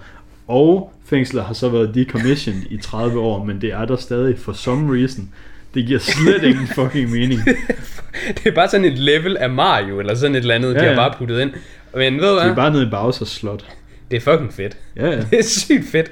Og 0.47 0.93
fængslet 1.09 1.43
har 1.43 1.53
så 1.53 1.69
været 1.69 1.95
decommissioned 1.95 2.61
i 2.69 2.77
30 2.77 3.19
år, 3.19 3.43
men 3.43 3.61
det 3.61 3.73
er 3.73 3.85
der 3.85 3.95
stadig 3.95 4.39
for 4.39 4.53
some 4.53 4.99
reason. 5.01 5.29
Det 5.73 5.87
giver 5.87 5.99
slet 5.99 6.43
ingen 6.43 6.67
fucking 6.67 7.09
mening. 7.11 7.39
Det 8.37 8.45
er 8.47 8.51
bare 8.51 8.69
sådan 8.69 8.85
et 8.85 8.99
level 8.99 9.37
af 9.37 9.49
Mario, 9.49 9.99
eller 9.99 10.15
sådan 10.15 10.35
et 10.35 10.39
eller 10.39 10.55
andet, 10.55 10.73
ja, 10.73 10.79
de 10.79 10.83
har 10.83 10.89
ja. 10.91 10.95
bare 10.95 11.13
puttet 11.17 11.41
ind. 11.41 11.51
Men 11.95 12.13
ved 12.13 12.21
du 12.21 12.27
Det 12.27 12.41
hvad? 12.41 12.51
er 12.51 12.55
bare 12.55 12.71
nede 12.71 12.83
i 12.83 12.89
Bowser's 12.89 13.25
slot. 13.25 13.65
Det 14.11 14.17
er 14.17 14.21
fucking 14.21 14.53
fedt. 14.53 14.77
Ja, 14.95 15.05
ja. 15.09 15.17
Det 15.31 15.39
er 15.39 15.43
sygt 15.43 15.85
fedt. 15.91 16.11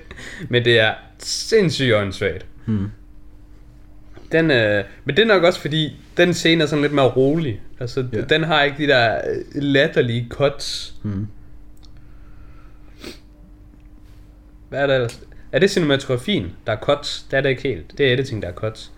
Men 0.49 0.65
det 0.65 0.79
er 0.79 0.93
sindssygt 1.19 1.93
åndssvagt. 1.93 2.45
Hmm. 2.65 2.87
Den, 4.31 4.51
øh, 4.51 4.83
men 5.05 5.15
det 5.17 5.23
er 5.23 5.27
nok 5.27 5.43
også 5.43 5.59
fordi, 5.61 5.95
den 6.17 6.33
scene 6.33 6.63
er 6.63 6.67
sådan 6.67 6.81
lidt 6.81 6.93
mere 6.93 7.05
rolig. 7.07 7.61
Altså, 7.79 8.05
Ja. 8.13 8.21
den 8.21 8.43
har 8.43 8.63
ikke 8.63 8.77
de 8.77 8.87
der 8.87 9.15
øh, 9.15 9.61
latterlige 9.63 10.27
cuts. 10.29 10.93
Hmm. 11.03 11.27
Hvad 14.69 14.79
er 14.79 14.87
det 14.87 14.95
ellers? 14.95 15.19
Er 15.51 15.59
det 15.59 15.71
cinematografien, 15.71 16.51
der 16.67 16.73
er 16.73 16.77
cuts? 16.77 17.25
Det 17.31 17.37
er 17.37 17.41
det 17.41 17.49
ikke 17.49 17.61
helt. 17.63 17.97
Det 17.97 18.07
er 18.09 18.13
editing, 18.13 18.41
der 18.41 18.47
er 18.47 18.53
cuts. 18.53 18.91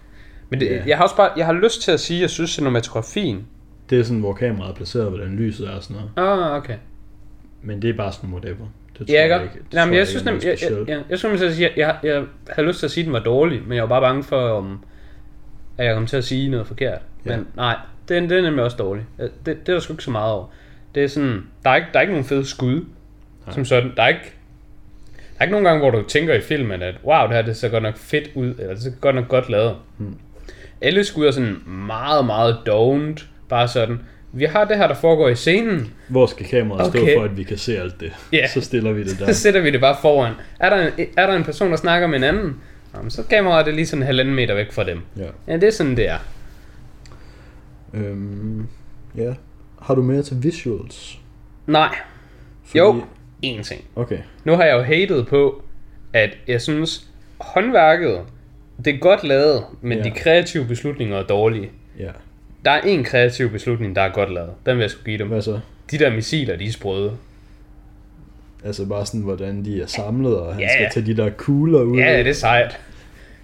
Men 0.50 0.60
det, 0.60 0.66
Ja. 0.70 0.84
jeg 0.88 0.98
har 0.98 1.04
også 1.04 1.16
bare, 1.16 1.30
jeg 1.38 1.46
har 1.46 1.54
lyst 1.54 1.82
til 1.82 1.92
at 1.92 2.00
sige, 2.00 2.18
at 2.18 2.22
jeg 2.22 2.30
synes 2.30 2.50
cinematografien... 2.52 3.48
Det 3.90 4.00
er 4.00 4.04
sådan, 4.04 4.20
hvor 4.20 4.34
kameraet 4.34 4.70
er 4.72 4.76
placeret, 4.76 5.10
hvordan 5.10 5.36
lyset 5.36 5.68
er 5.68 5.72
og 5.72 5.84
sådan 5.84 5.96
noget. 6.16 6.30
Ah, 6.40 6.56
okay. 6.58 6.76
Men 7.62 7.82
det 7.82 7.90
er 7.90 7.94
bare 7.94 8.12
sådan 8.12 8.30
whatever. 8.30 8.56
Det 9.00 9.08
tror 9.08 9.14
Ja, 9.16 9.22
jeg 9.22 9.30
jeg, 9.30 9.44
ikke. 9.44 9.54
Det 9.54 9.74
Nej, 9.74 9.82
tror 9.82 9.86
men 9.86 9.94
jeg 9.94 10.02
ikke 10.02 10.10
synes 10.10 10.26
nemlig, 10.26 10.44
jeg, 10.46 10.58
jeg, 10.62 10.88
jeg, 10.88 11.04
jeg, 11.10 11.20
skulle 11.20 11.54
sige, 11.54 11.62
jeg, 11.62 11.74
jeg, 11.78 11.98
jeg 12.14 12.24
havde 12.50 12.68
lyst 12.68 12.80
til 12.80 12.86
at 12.86 12.92
sige, 12.92 13.02
at 13.02 13.06
den 13.06 13.14
var 13.14 13.20
dårlig, 13.20 13.62
men 13.68 13.76
jeg 13.76 13.84
var 13.84 13.90
bare 13.90 14.02
bange 14.02 14.24
for, 14.24 14.50
om, 14.50 14.80
at 15.78 15.86
jeg 15.86 15.96
kom 15.96 16.06
til 16.08 16.18
at 16.18 16.24
sige 16.24 16.50
noget 16.50 16.68
forkert. 16.68 17.02
Ja. 17.26 17.36
Men 17.38 17.48
nej, 17.56 17.76
den, 18.10 18.24
den 18.24 18.32
er 18.32 18.42
nemlig 18.42 18.64
også 18.64 18.78
dårlig. 18.78 19.06
Det, 19.18 19.32
det 19.46 19.52
er 19.70 19.74
der 19.74 19.80
sgu 19.80 19.94
ikke 19.94 20.04
så 20.04 20.12
meget 20.12 20.34
over. 20.34 20.46
Det 20.96 21.04
er 21.04 21.08
sådan, 21.08 21.44
der 21.64 21.70
er 21.70 21.76
ikke, 21.76 21.88
der 21.94 22.00
er 22.00 22.02
ikke 22.02 22.14
nogen 22.14 22.26
fede 22.26 22.46
skud, 22.46 22.76
Nej. 23.46 23.54
som 23.54 23.66
sådan. 23.66 23.92
Der 23.98 24.04
er 24.04 24.08
ikke, 24.08 24.34
der 25.16 25.40
er 25.40 25.44
ikke 25.44 25.52
nogen 25.52 25.66
gange, 25.66 25.80
hvor 25.80 25.90
du 25.92 26.04
tænker 26.08 26.34
i 26.34 26.42
filmen, 26.42 26.82
at 26.82 26.96
wow, 27.04 27.28
det 27.28 27.36
her 27.36 27.42
det 27.42 27.58
ser 27.58 27.70
godt 27.70 27.84
nok 27.84 27.98
fedt 27.98 28.30
ud, 28.36 28.48
eller 28.48 28.74
det 28.74 28.82
ser 28.84 28.92
godt 29.02 29.16
nok 29.16 29.28
godt 29.28 29.50
lavet. 29.50 29.76
Hmm. 29.98 30.16
Alle 30.82 31.04
skud 31.04 31.26
er 31.26 31.32
sådan 31.32 31.56
meget, 31.68 32.26
meget 32.26 32.58
dovent, 32.66 33.28
bare 33.50 33.68
sådan. 33.68 34.00
Vi 34.34 34.44
har 34.46 34.66
det 34.66 34.78
her, 34.78 34.88
der 34.88 34.96
foregår 34.96 35.30
i 35.30 35.36
scenen, 35.36 35.94
Hvor 36.10 36.26
skal 36.26 36.46
kameraet 36.46 36.92
stå 36.94 37.02
Okay. 37.02 37.18
for, 37.18 37.24
at 37.24 37.38
vi 37.38 37.44
kan 37.44 37.58
se 37.58 37.80
alt 37.80 38.00
det? 38.00 38.12
Ja. 38.34 38.48
Så 38.48 38.62
stiller 38.62 38.92
vi 38.92 39.04
det 39.04 39.12
Så 39.20 39.26
der. 39.26 39.32
sætter 39.32 39.62
vi 39.62 39.72
det 39.72 39.80
bare 39.82 39.96
foran. 40.02 40.34
Er 40.60 40.70
der 40.70 40.88
en, 40.98 41.06
er 41.18 41.28
der 41.28 41.34
en 41.34 41.44
person, 41.44 41.72
der 41.72 41.78
snakker 41.78 42.08
med 42.08 42.18
en 42.18 42.24
anden, 42.24 42.56
jamen, 42.96 43.10
så 43.12 43.22
er 43.22 43.26
kameraet 43.26 43.66
det 43.66 43.74
lige 43.74 43.86
sådan 43.86 44.02
en 44.04 44.06
halvanden 44.06 44.36
meter 44.36 44.54
væk 44.56 44.72
fra 44.72 44.84
dem. 44.84 45.02
Ja. 45.18 45.24
Ja, 45.48 45.54
det 45.54 45.64
er 45.64 45.72
sådan, 45.72 45.98
det 45.98 46.10
er. 46.10 46.18
Øhm, 47.94 48.68
ja. 49.18 49.34
Har 49.82 49.96
du 49.96 50.02
mere 50.02 50.22
til 50.24 50.44
visuals? 50.44 51.20
Nej, 51.68 51.96
Fordi... 52.66 52.78
jo, 52.80 53.04
én 53.46 53.64
ting. 53.64 53.84
Okay. 53.96 54.18
Nu 54.44 54.56
har 54.56 54.64
jeg 54.64 54.76
jo 54.78 54.82
hatet 54.82 55.28
på, 55.28 55.62
at 56.14 56.30
jeg 56.48 56.62
synes, 56.62 57.08
håndværket, 57.40 58.20
det 58.86 58.94
er 58.96 58.98
godt 58.98 59.24
lavet, 59.24 59.64
men 59.82 59.98
Ja. 59.98 60.04
de 60.04 60.12
kreative 60.12 60.66
beslutninger 60.66 61.18
er 61.18 61.24
dårlige. 61.24 61.70
Ja. 62.00 62.10
Der 62.66 62.72
er 62.72 62.82
en 62.82 63.04
kreativ 63.04 63.50
beslutning, 63.50 63.96
der 63.96 64.02
er 64.02 64.10
godt 64.10 64.34
lavet. 64.34 64.50
Den 64.66 64.76
vil 64.78 64.82
jeg 64.82 64.92
sgu 64.92 65.04
give 65.06 65.18
dem. 65.18 65.28
Hvad 65.28 65.42
så? 65.42 65.60
De 65.92 65.98
der 66.00 66.10
missiler, 66.16 66.56
de 66.56 66.66
er 66.66 66.72
sprøde. 66.72 67.12
Altså 68.66 68.86
bare 68.86 69.06
sådan, 69.06 69.22
hvordan 69.22 69.66
de 69.66 69.82
er 69.82 69.86
samlet, 69.86 70.38
og 70.40 70.54
han 70.54 70.62
Ja, 70.62 70.68
skal 70.74 71.04
tage 71.04 71.06
de 71.14 71.18
der 71.24 71.30
kugler 71.30 71.82
ud. 71.82 71.98
Ja, 71.98 72.18
det 72.20 72.28
er 72.28 72.34
sejt. 72.34 72.80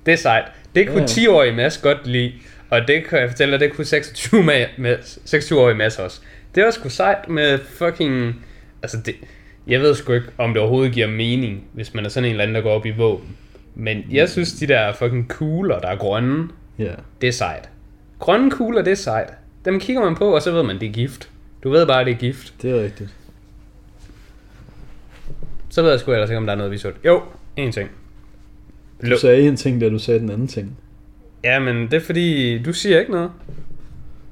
Det 0.06 0.12
er 0.12 0.16
sejt. 0.18 0.46
Det 0.76 0.88
kunne 0.88 1.00
Ja. 1.02 1.06
10-årige 1.06 1.54
Mads 1.56 1.78
godt 1.78 2.08
lide, 2.08 2.32
og 2.70 2.88
det 2.88 3.06
kan 3.06 3.20
jeg 3.20 3.30
fortælle 3.30 3.52
dig, 3.52 3.60
det 3.60 3.74
kunne 3.74 3.86
26 3.86 4.44
med, 4.44 4.66
med 4.78 4.98
26-årige 4.98 5.76
Mads 5.78 6.00
også. 6.00 6.22
Det 6.56 6.64
var 6.64 6.72
sgu 6.72 6.90
sejt 6.90 7.30
med 7.30 7.60
fucking... 7.60 8.46
Altså 8.84 8.98
det, 9.06 9.16
jeg 9.68 9.82
ved 9.82 9.96
sgu 9.96 10.14
ikke, 10.14 10.28
om 10.38 10.54
det 10.54 10.62
overhovedet 10.62 10.94
giver 10.94 11.08
mening, 11.08 11.64
hvis 11.74 11.94
man 11.94 12.06
er 12.06 12.10
sådan 12.10 12.26
en 12.26 12.32
eller 12.32 12.44
anden, 12.44 12.56
der 12.56 12.62
går 12.62 12.72
op 12.72 12.86
i 12.86 12.92
våben. 12.92 13.28
Men 13.76 14.04
jeg 14.12 14.30
synes, 14.30 14.54
de 14.54 14.68
der 14.68 14.94
fucking 14.94 15.30
kugler, 15.30 15.80
der 15.80 15.88
er 15.88 15.96
grønne, 15.96 16.50
Ja. 16.80 16.92
det 17.22 17.28
er 17.28 17.34
sejt. 17.34 17.70
Grønne 18.20 18.52
kugler, 18.52 18.82
det 18.82 18.92
er 18.92 18.96
sejt. 18.96 19.34
Dem 19.66 19.80
kigger 19.80 20.04
man 20.04 20.16
på, 20.16 20.36
og 20.36 20.42
så 20.42 20.52
ved 20.52 20.64
man, 20.64 20.80
det 20.80 20.88
er 20.90 20.94
gift. 20.94 21.30
Du 21.64 21.70
ved 21.70 21.88
bare, 21.88 22.06
det 22.06 22.12
er 22.14 22.18
gift. 22.18 22.54
Det 22.62 22.72
er 22.72 22.84
rigtigt. 22.84 23.16
Så 25.70 25.82
ved 25.82 25.90
jeg 25.90 26.00
sgu 26.00 26.12
ellers 26.12 26.30
ikke, 26.30 26.38
om 26.38 26.46
der 26.46 26.54
er 26.54 26.58
noget 26.58 26.72
visuelt. 26.72 26.98
Jo, 27.06 27.22
en 27.56 27.72
ting. 27.72 27.90
Du 29.02 29.08
Lo- 29.08 29.18
sagde 29.18 29.48
en 29.48 29.56
ting, 29.56 29.82
da 29.82 29.90
du 29.90 30.00
sagde 30.00 30.20
den 30.20 30.30
anden 30.30 30.48
ting. 30.48 30.78
Ja, 31.44 31.60
men 31.60 31.76
det 31.84 31.94
er 31.94 32.00
fordi, 32.00 32.58
du 32.64 32.74
siger 32.74 33.00
ikke 33.00 33.12
noget. 33.12 33.32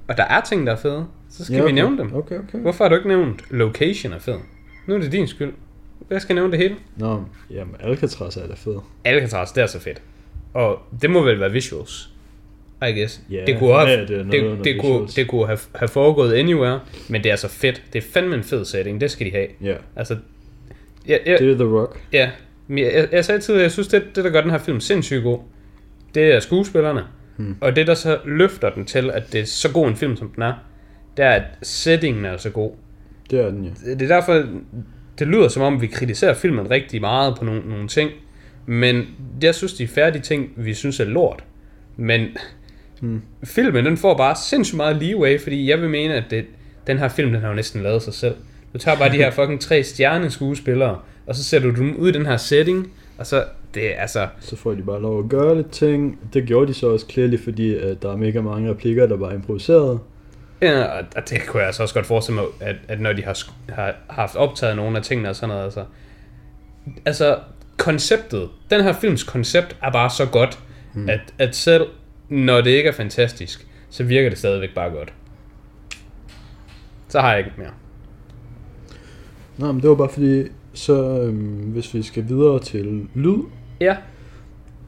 Og 0.08 0.18
der 0.18 0.24
er 0.24 0.42
ting, 0.42 0.68
der 0.68 0.74
er 0.74 0.78
fede. 0.78 1.06
Så 1.30 1.46
skal 1.46 1.56
ja, 1.56 1.62
okay. 1.62 1.70
vi 1.70 1.76
nævne 1.76 1.98
dem. 1.98 2.16
Okay, 2.16 2.40
okay. 2.40 2.60
Hvorfor 2.60 2.84
har 2.84 2.90
du 2.90 2.96
ikke 2.96 3.08
nævnt 3.08 3.44
location 3.50 4.14
er 4.14 4.20
fed? 4.20 4.36
Nu 4.88 4.96
er 4.96 5.00
det 5.00 5.12
din 5.12 5.28
skyld. 5.28 5.54
Jeg 6.10 6.22
skal 6.22 6.36
nævne 6.36 6.52
det 6.52 6.60
hele. 6.60 6.76
Nå, 6.98 7.24
jamen 7.52 7.76
Alcatraz 7.80 8.38
er 8.38 8.48
da 8.48 8.54
fed. 8.54 8.76
Alcatraz, 9.04 9.52
det 9.52 9.64
er 9.64 9.68
så 9.68 9.80
fedt. 9.80 10.02
Og 10.54 10.80
det 11.02 11.10
må 11.10 11.22
vel 11.22 11.40
være 11.40 11.52
visuals. 11.52 12.10
I 12.88 13.00
guess. 13.00 13.22
Ja, 13.32 13.44
det 13.48 13.60
kunne, 13.60 13.74
have, 13.74 13.90
ja, 13.90 14.02
det 14.02 14.10
noget 14.10 14.32
det, 14.32 14.66
det, 14.66 14.82
kunne, 14.82 15.08
det 15.08 15.28
kunne 15.28 15.46
have, 15.46 15.60
have 15.76 15.88
foregået 15.88 16.34
anywhere, 16.34 16.80
men 17.10 17.24
det 17.24 17.32
er 17.32 17.36
så 17.36 17.48
fedt. 17.48 17.84
Det 17.94 18.04
er 18.04 18.08
fandme 18.14 18.36
en 18.36 18.44
fed 18.44 18.66
setting, 18.66 19.02
det 19.02 19.12
skal 19.12 19.26
de 19.26 19.32
have. 19.32 19.48
Ja. 19.62 19.76
Altså, 19.96 20.18
ja, 21.08 21.18
ja, 21.26 21.38
Det 21.38 21.52
er 21.52 21.56
The 21.56 21.64
Rock. 21.64 22.02
Ja, 22.14 22.30
men 22.68 22.84
jeg, 22.84 22.94
jeg, 22.94 23.08
jeg 23.12 23.26
sagde 23.26 23.42
tidligere, 23.42 23.64
jeg 23.64 23.72
synes, 23.72 23.88
det, 23.88 24.04
det 24.16 24.24
der 24.24 24.30
gør 24.30 24.42
den 24.42 24.52
her 24.52 24.58
film 24.58 24.80
sindssygt 24.80 25.24
god, 25.24 25.40
det 26.16 26.24
er 26.24 26.40
skuespillerne. 26.40 27.04
Hmm. 27.38 27.56
Og 27.62 27.76
det, 27.76 27.88
der 27.88 27.94
så 27.94 28.20
løfter 28.26 28.70
den 28.70 28.86
til, 28.86 29.12
at 29.12 29.34
det 29.34 29.42
er 29.42 29.46
så 29.46 29.72
god 29.72 29.88
en 29.88 29.96
film, 29.96 30.16
som 30.16 30.30
den 30.30 30.44
er, 30.44 30.54
det 31.18 31.26
er, 31.26 31.30
at 31.30 31.44
settingen 31.62 32.26
er 32.26 32.38
så 32.38 32.50
god. 32.50 32.72
Det 33.32 33.40
er 33.40 33.50
den, 33.50 33.64
ja. 33.64 33.94
Det 33.94 34.02
er 34.02 34.08
derfor, 34.08 34.46
det 35.22 35.30
lyder 35.30 35.48
som 35.48 35.64
om, 35.64 35.82
vi 35.82 35.88
kritiserer 35.88 36.34
filmen 36.34 36.72
rigtig 36.72 37.02
meget 37.02 37.36
på 37.38 37.46
nogle, 37.46 37.62
nogle 37.70 37.88
ting. 37.88 38.12
Men 38.66 39.06
jeg 39.42 39.56
synes, 39.56 39.74
de 39.74 39.88
færdige 39.88 40.22
ting, 40.22 40.50
vi 40.56 40.74
synes 40.74 41.00
er 41.00 41.06
lort. 41.06 41.44
Men 41.98 42.28
Hmm. 43.02 43.22
filmen, 43.44 43.86
den 43.86 43.98
får 43.98 44.18
bare 44.18 44.36
sindssygt 44.36 44.78
meget 44.78 44.96
leeway, 44.96 45.40
fordi 45.42 45.70
jeg 45.70 45.82
vil 45.82 45.90
mene, 45.90 46.14
at 46.14 46.24
det, 46.30 46.46
den 46.88 46.98
her 46.98 47.10
film, 47.10 47.32
den 47.32 47.42
har 47.42 47.50
jo 47.50 47.56
næsten 47.56 47.84
lavet 47.84 48.02
sig 48.02 48.14
selv. 48.14 48.36
Du 48.74 48.78
tager 48.78 48.98
bare 48.98 49.10
de 49.12 49.18
her 49.18 49.32
fucking 49.38 49.62
tre 49.62 49.84
stjerne 49.84 50.30
skuespillere, 50.30 51.00
og 51.28 51.36
så 51.36 51.44
sætter 51.44 51.72
du 51.72 51.76
dem 51.76 51.96
ud 51.96 52.10
i 52.10 52.12
den 52.12 52.26
her 52.26 52.38
setting, 52.38 52.92
og 53.18 53.28
så, 53.28 53.44
det 53.74 53.96
er 53.96 54.02
altså, 54.02 54.28
Så 54.40 54.56
får 54.56 54.72
de 54.74 54.82
bare 54.82 55.02
lov 55.02 55.24
at 55.24 55.30
gøre 55.30 55.56
lidt 55.56 55.72
ting. 55.72 56.20
Det 56.34 56.46
gjorde 56.46 56.68
de 56.68 56.74
så 56.74 56.88
også 56.88 57.06
clearly, 57.10 57.38
fordi 57.44 57.76
at 57.76 58.02
der 58.02 58.12
er 58.12 58.18
mega 58.18 58.42
mange 58.42 58.70
replikker, 58.70 59.08
der 59.08 59.18
var 59.18 59.32
improviseret. 59.32 60.00
Ja, 60.62 60.84
og 61.16 61.30
det 61.30 61.48
kunne 61.48 61.60
jeg 61.60 61.68
altså 61.68 61.84
også 61.84 61.96
godt 61.96 62.06
forestille 62.06 62.42
mig, 62.42 62.50
at, 62.60 62.76
at 62.88 63.00
når 63.00 63.14
de 63.14 63.24
har, 63.24 63.38
har 63.70 63.96
haft 64.10 64.36
optaget 64.36 64.76
nogle 64.76 64.98
af 64.98 65.04
tingene 65.04 65.30
og 65.30 65.36
sådan 65.36 65.50
noget, 65.50 65.64
altså, 65.64 65.86
altså, 67.06 67.40
konceptet, 67.78 68.50
den 68.70 68.84
her 68.84 68.94
films 68.94 69.24
koncept 69.24 69.78
er 69.82 69.92
bare 69.92 70.10
så 70.10 70.26
godt, 70.26 70.60
mm. 70.94 71.10
at, 71.10 71.34
at 71.40 71.56
selv 71.56 71.88
når 72.30 72.62
det 72.62 72.72
ikke 72.72 72.90
er 72.90 72.94
fantastisk, 72.94 73.68
så 73.90 74.04
virker 74.04 74.30
det 74.30 74.38
stadigvæk 74.38 74.74
bare 74.76 74.90
godt. 74.90 75.14
Så 77.08 77.20
har 77.20 77.30
jeg 77.30 77.40
ikke 77.40 77.52
mere. 77.58 77.72
Nå, 79.58 79.72
men 79.72 79.82
det 79.82 79.90
var 79.90 79.96
bare 79.96 80.10
fordi, 80.10 80.44
så 80.74 81.22
øhm, 81.22 81.72
hvis 81.72 81.94
vi 81.94 82.02
skal 82.02 82.28
videre 82.28 82.60
til 82.60 83.08
lyd, 83.16 83.38
Ja, 83.82 83.98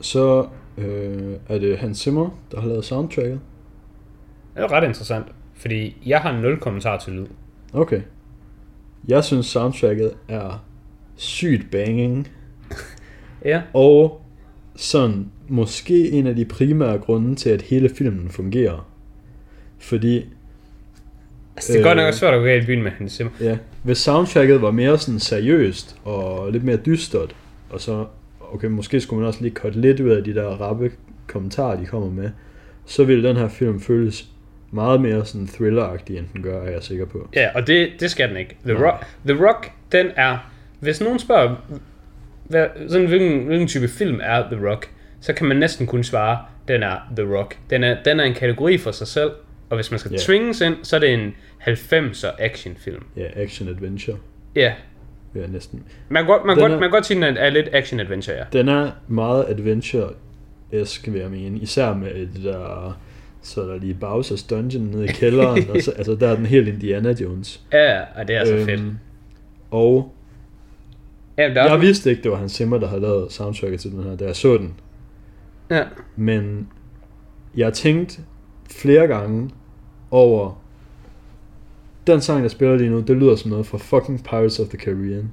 så 0.01 0.47
øh, 0.77 1.33
er 1.49 1.59
det 1.59 1.77
Hans 1.77 1.97
Zimmer, 1.97 2.29
der 2.51 2.61
har 2.61 2.67
lavet 2.67 2.85
soundtracket. 2.85 3.39
det 4.55 4.63
er 4.63 4.71
ret 4.71 4.83
interessant, 4.83 5.25
fordi 5.63 5.97
jeg 6.05 6.19
har 6.19 6.41
nul 6.41 6.59
kommentar 6.59 6.97
til 6.97 7.13
lyd. 7.13 7.25
Okay. 7.73 8.01
Jeg 9.07 9.23
synes 9.23 9.45
soundtracket 9.45 10.11
er 10.27 10.65
sygt 11.15 11.71
banging, 11.71 12.27
Ja, 13.45 13.61
og 13.73 14.21
sådan 14.75 15.25
måske 15.47 16.11
en 16.11 16.27
af 16.27 16.35
de 16.35 16.45
primære 16.45 16.97
grunde 16.97 17.35
til, 17.35 17.49
at 17.49 17.61
hele 17.61 17.89
filmen 17.89 18.29
fungerer. 18.29 18.89
Fordi 19.79 20.25
altså, 21.55 21.73
det 21.73 21.79
er 21.79 21.85
øh, 21.85 21.89
godt 21.89 21.97
nok 21.97 22.03
Øh. 22.03 22.07
også 22.07 22.19
svært 22.19 22.33
at 22.33 22.39
gå 22.39 22.45
galt 22.45 22.63
i 22.63 22.65
byen 22.67 22.83
med 22.83 22.91
Hans 22.91 23.11
Zimmer. 23.13 23.31
Ja, 23.41 23.57
hvis 23.83 23.97
soundtracket 23.97 24.61
var 24.61 24.71
mere 24.71 24.97
sådan 24.97 25.19
seriøst 25.19 25.97
og 26.03 26.51
lidt 26.51 26.63
mere 26.63 26.77
dystert, 26.77 27.35
og 27.69 27.81
så, 27.81 28.05
okay, 28.53 28.67
måske 28.67 29.01
skulle 29.01 29.19
man 29.19 29.27
også 29.27 29.41
lige 29.41 29.53
cutte 29.53 29.81
lidt 29.81 29.99
ud 29.99 30.09
af 30.09 30.23
de 30.23 30.33
der 30.35 30.47
rappe 30.47 30.91
kommentarer, 31.27 31.79
de 31.79 31.85
kommer 31.85 32.09
med, 32.09 32.29
så 32.85 33.03
ville 33.03 33.27
den 33.27 33.35
her 33.37 33.47
film 33.47 33.79
føles 33.81 34.29
meget 34.73 35.01
mere 35.01 35.25
sådan 35.25 35.47
thrilleragtig, 35.47 36.17
end 36.17 36.25
den 36.33 36.43
gør, 36.43 36.61
er 36.63 36.71
jeg 36.71 36.83
sikker 36.83 37.05
på. 37.05 37.29
Ja, 37.35 37.49
og 37.55 37.67
det, 37.67 37.89
det 37.99 38.11
skal 38.11 38.29
den 38.29 38.37
ikke. 38.37 38.57
The 38.65 38.73
Nej. 38.73 38.83
Rock, 38.91 39.05
The 39.27 39.45
Rock, 39.47 39.71
den 39.91 40.07
er... 40.15 40.37
Hvis 40.79 41.01
nogen 41.01 41.19
spørger, 41.19 41.55
hvad, 42.43 42.67
sådan, 42.89 43.07
hvilken, 43.07 43.43
hvilken 43.45 43.67
type 43.67 43.87
film 43.87 44.19
er 44.23 44.43
The 44.51 44.69
Rock, 44.69 44.89
så 45.21 45.33
kan 45.33 45.47
man 45.47 45.57
næsten 45.57 45.87
kun 45.87 46.03
svare, 46.03 46.37
den 46.67 46.83
er 46.83 46.95
The 47.17 47.35
Rock. 47.37 47.57
Den 47.69 47.83
er, 47.83 47.97
den 48.05 48.19
er 48.19 48.23
en 48.23 48.33
kategori 48.33 48.77
for 48.77 48.91
sig 48.91 49.07
selv, 49.07 49.31
og 49.69 49.75
hvis 49.75 49.91
man 49.91 49.99
skal 49.99 50.11
Ja. 50.11 50.15
yeah. 50.15 50.21
tvinges 50.25 50.61
ind, 50.61 50.75
så 50.83 50.95
er 50.95 50.99
det 50.99 51.13
en 51.13 51.35
90'er 51.67 52.27
actionfilm. 52.39 53.03
Ja, 53.17 53.25
action-adventure, 53.35 54.17
Ja, 54.55 54.73
vil 55.33 55.39
jeg 55.41 55.49
næsten. 55.49 55.83
man 56.09 56.23
kan 56.23 56.27
godt, 56.27 56.45
man 56.45 56.55
Den 56.55 56.61
godt, 56.61 56.71
er- 56.71 56.79
man 56.79 56.91
godt 56.91 57.05
sige, 57.05 57.17
at 57.25 57.27
den 57.35 57.37
er 57.37 57.49
lidt 57.49 57.69
action-adventure, 57.73 58.35
ja. 58.37 58.43
Den 58.53 58.67
er 58.67 58.91
meget 59.07 59.45
adventure-esk, 59.49 61.11
vil 61.11 61.21
jeg 61.21 61.29
mene, 61.31 61.59
især 61.59 61.93
med 61.93 62.13
det 62.13 62.43
der, 62.43 62.97
så 63.43 63.61
er 63.61 63.65
der 63.65 63.77
lige 63.79 63.97
Bowser's 64.03 64.47
Dungeon 64.49 64.83
nede 64.83 65.03
i 65.05 65.07
kælderen, 65.07 65.63
og 65.75 65.81
så, 65.81 65.91
altså 65.91 66.15
der 66.15 66.27
er 66.27 66.35
den 66.35 66.45
helt 66.45 66.67
Indiana 66.67 67.15
Jones. 67.21 67.61
Ja, 67.73 68.01
og 68.15 68.27
det 68.27 68.35
er 68.35 68.45
så 68.45 68.65
fedt. 68.65 68.81
Og 69.71 70.13
Ja, 71.37 71.43
der 71.53 71.61
er 71.63 71.69
jeg 71.71 71.81
vidste 71.81 72.09
ikke, 72.09 72.23
det 72.23 72.31
var 72.31 72.37
Hans 72.37 72.51
Zimmer, 72.51 72.77
der 72.77 72.87
havde 72.87 73.01
lavet 73.01 73.31
soundtracket 73.31 73.79
til 73.79 73.91
den 73.91 74.03
her, 74.03 74.15
da 74.15 74.25
jeg 74.25 74.35
så 74.35 74.57
den. 74.57 74.73
ja, 75.69 75.83
Men 76.15 76.67
jeg 77.55 77.73
tænkte 77.73 78.21
flere 78.71 79.07
gange 79.07 79.49
over, 80.11 80.61
den 82.07 82.21
sang, 82.21 82.43
der 82.43 82.49
spiller 82.49 82.75
lige 82.75 82.89
nu, 82.89 82.99
det 82.99 83.17
lyder 83.17 83.35
som 83.35 83.51
noget 83.51 83.65
fra 83.65 83.77
fucking 83.77 84.23
Pirates 84.23 84.59
of 84.59 84.67
the 84.67 84.77
Caribbean. 84.77 85.31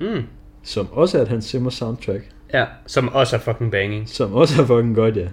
mm, 0.00 0.22
Som 0.62 0.88
også 0.92 1.18
er 1.18 1.22
et 1.22 1.28
Hans 1.28 1.44
Zimmer 1.44 1.70
soundtrack. 1.70 2.28
ja, 2.54 2.64
som 2.86 3.08
også 3.08 3.36
er 3.36 3.40
fucking 3.40 3.70
banging. 3.70 4.08
Som 4.08 4.32
også 4.34 4.62
er 4.62 4.66
fucking 4.66 4.94
godt, 4.94 5.16
ja. 5.16 5.28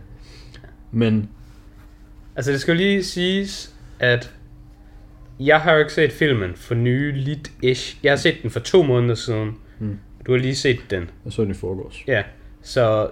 Men 0.92 1.30
Altså, 2.36 2.52
det 2.52 2.62
skal 2.62 2.72
jo 2.72 2.78
lige 2.78 3.04
siges, 3.04 3.74
at 4.00 4.32
jeg 5.40 5.62
har 5.62 5.74
jo 5.74 5.80
ikke 5.80 5.94
set 5.94 6.12
filmen 6.12 6.56
for 6.56 6.76
nyligt-ish. 6.76 7.98
Jeg 8.04 8.12
har 8.12 8.18
set 8.18 8.36
den 8.44 8.50
for 8.50 8.60
to 8.60 8.84
måneder 8.84 9.16
siden. 9.16 9.52
Mm. 9.80 10.00
Du 10.28 10.32
har 10.32 10.40
lige 10.40 10.56
set 10.56 10.80
den. 10.90 11.10
jeg 11.26 11.34
så 11.34 11.42
den 11.42 11.52
i 11.52 11.54
forgårs. 11.54 12.04
Ja, 12.08 12.24
så... 12.62 13.10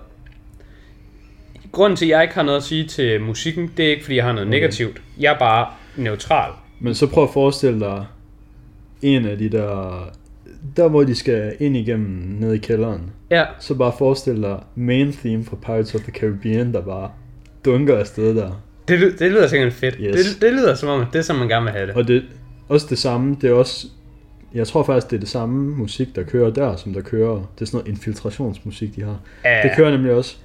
Grunden 1.72 1.98
til, 1.98 2.06
at 2.06 2.10
jeg 2.10 2.22
ikke 2.22 2.34
har 2.34 2.44
noget 2.44 2.58
at 2.58 2.64
sige 2.64 2.88
til 2.88 3.22
musikken, 3.22 3.72
det 3.78 3.86
er 3.86 3.90
ikke, 3.90 4.04
fordi 4.04 4.16
jeg 4.16 4.24
har 4.24 4.32
noget 4.32 4.48
okay. 4.48 4.58
negativt. 4.58 5.02
Jeg 5.20 5.34
er 5.34 5.40
bare 5.40 5.68
neutral. 5.98 6.52
Men 6.80 6.96
så 6.96 7.08
prøv 7.08 7.24
at 7.24 7.30
forestille 7.34 7.80
dig 7.80 8.06
en 9.02 9.26
af 9.26 9.38
de 9.38 9.50
der, 9.50 10.12
der 10.78 10.88
hvor 10.88 11.04
de 11.04 11.16
skal 11.16 11.56
ind 11.60 11.78
igennem 11.78 12.38
ned 12.40 12.54
i 12.54 12.58
kælderen. 12.58 13.12
Ja, 13.32 13.46
Så 13.60 13.76
bare 13.76 13.94
forestil 13.98 14.42
dig 14.42 14.64
main 14.76 15.12
theme 15.12 15.46
fra 15.46 15.56
Pirates 15.56 15.96
of 15.96 16.02
the 16.02 16.12
Caribbean, 16.12 16.74
der 16.74 16.82
bare 16.82 17.12
dunker 17.66 17.98
afsted 17.98 18.36
der. 18.36 18.62
Det, 18.88 19.20
det 19.20 19.32
lyder 19.32 19.48
sikkert 19.48 19.74
fedt. 19.74 19.96
Yes. 20.00 20.16
Det, 20.16 20.42
det 20.42 20.54
lyder 20.54 20.76
som 20.76 20.90
om, 20.90 21.02
at 21.02 21.08
det 21.14 21.20
er 21.20 21.24
som 21.24 21.36
man 21.36 21.48
gerne 21.48 21.64
vil 21.64 21.72
have 21.74 21.88
det. 21.88 21.96
Og 21.96 22.08
det 22.08 22.24
også 22.70 22.88
det 22.90 22.98
samme, 22.98 23.38
det 23.42 23.50
er 23.50 23.54
også, 23.54 23.88
jeg 24.54 24.68
tror 24.68 24.84
faktisk, 24.84 25.10
det 25.10 25.16
er 25.16 25.20
det 25.20 25.30
samme 25.30 25.76
musik, 25.78 26.16
der 26.16 26.24
kører 26.24 26.50
der, 26.50 26.76
som 26.76 26.94
der 26.94 27.02
kører, 27.02 27.36
det 27.36 27.62
er 27.62 27.66
sådan 27.66 27.78
noget 27.78 27.88
infiltrationsmusik, 27.88 28.96
de 28.96 29.02
har. 29.04 29.20
Ja, 29.46 29.62
Det 29.64 29.72
kører 29.76 29.92
nemlig 29.92 30.12
også 30.12 30.36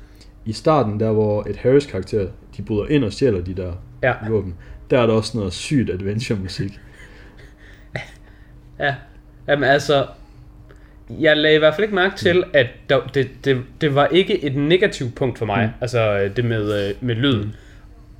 i 0.44 0.52
starten, 0.52 1.00
der 1.00 1.12
hvor 1.12 1.46
et 1.50 1.56
Harris 1.56 1.86
karakter, 1.86 2.26
de 2.56 2.62
bryder 2.62 2.86
ind 2.86 3.04
og 3.04 3.12
stjæler 3.12 3.40
de 3.40 3.54
der 3.54 3.72
Ja, 4.02 4.12
våben. 4.28 4.54
Der 4.90 5.00
er 5.00 5.06
der 5.06 5.14
også 5.14 5.38
noget 5.38 5.52
sygt 5.52 5.90
adventure 5.90 6.38
musik. 6.38 6.80
ja. 8.78 8.94
Jamen 9.48 9.64
altså, 9.68 10.06
jeg 11.20 11.36
lagde 11.36 11.56
i 11.56 11.58
hvert 11.58 11.74
fald 11.74 11.82
ikke 11.84 11.94
mærke 11.94 12.16
til, 12.16 12.44
at 12.52 12.66
der, 12.88 13.00
det, 13.14 13.28
det, 13.44 13.62
det 13.80 13.94
var 13.94 14.06
ikke 14.06 14.44
et 14.44 14.56
negativt 14.56 15.14
punkt 15.14 15.38
for 15.38 15.46
mig, 15.46 15.66
mm. 15.66 15.72
altså 15.80 16.18
øh, 16.18 16.36
det 16.36 16.44
med, 16.44 16.88
øh, 16.88 16.94
med 17.00 17.14
lyden. 17.14 17.42
Mm. 17.44 17.52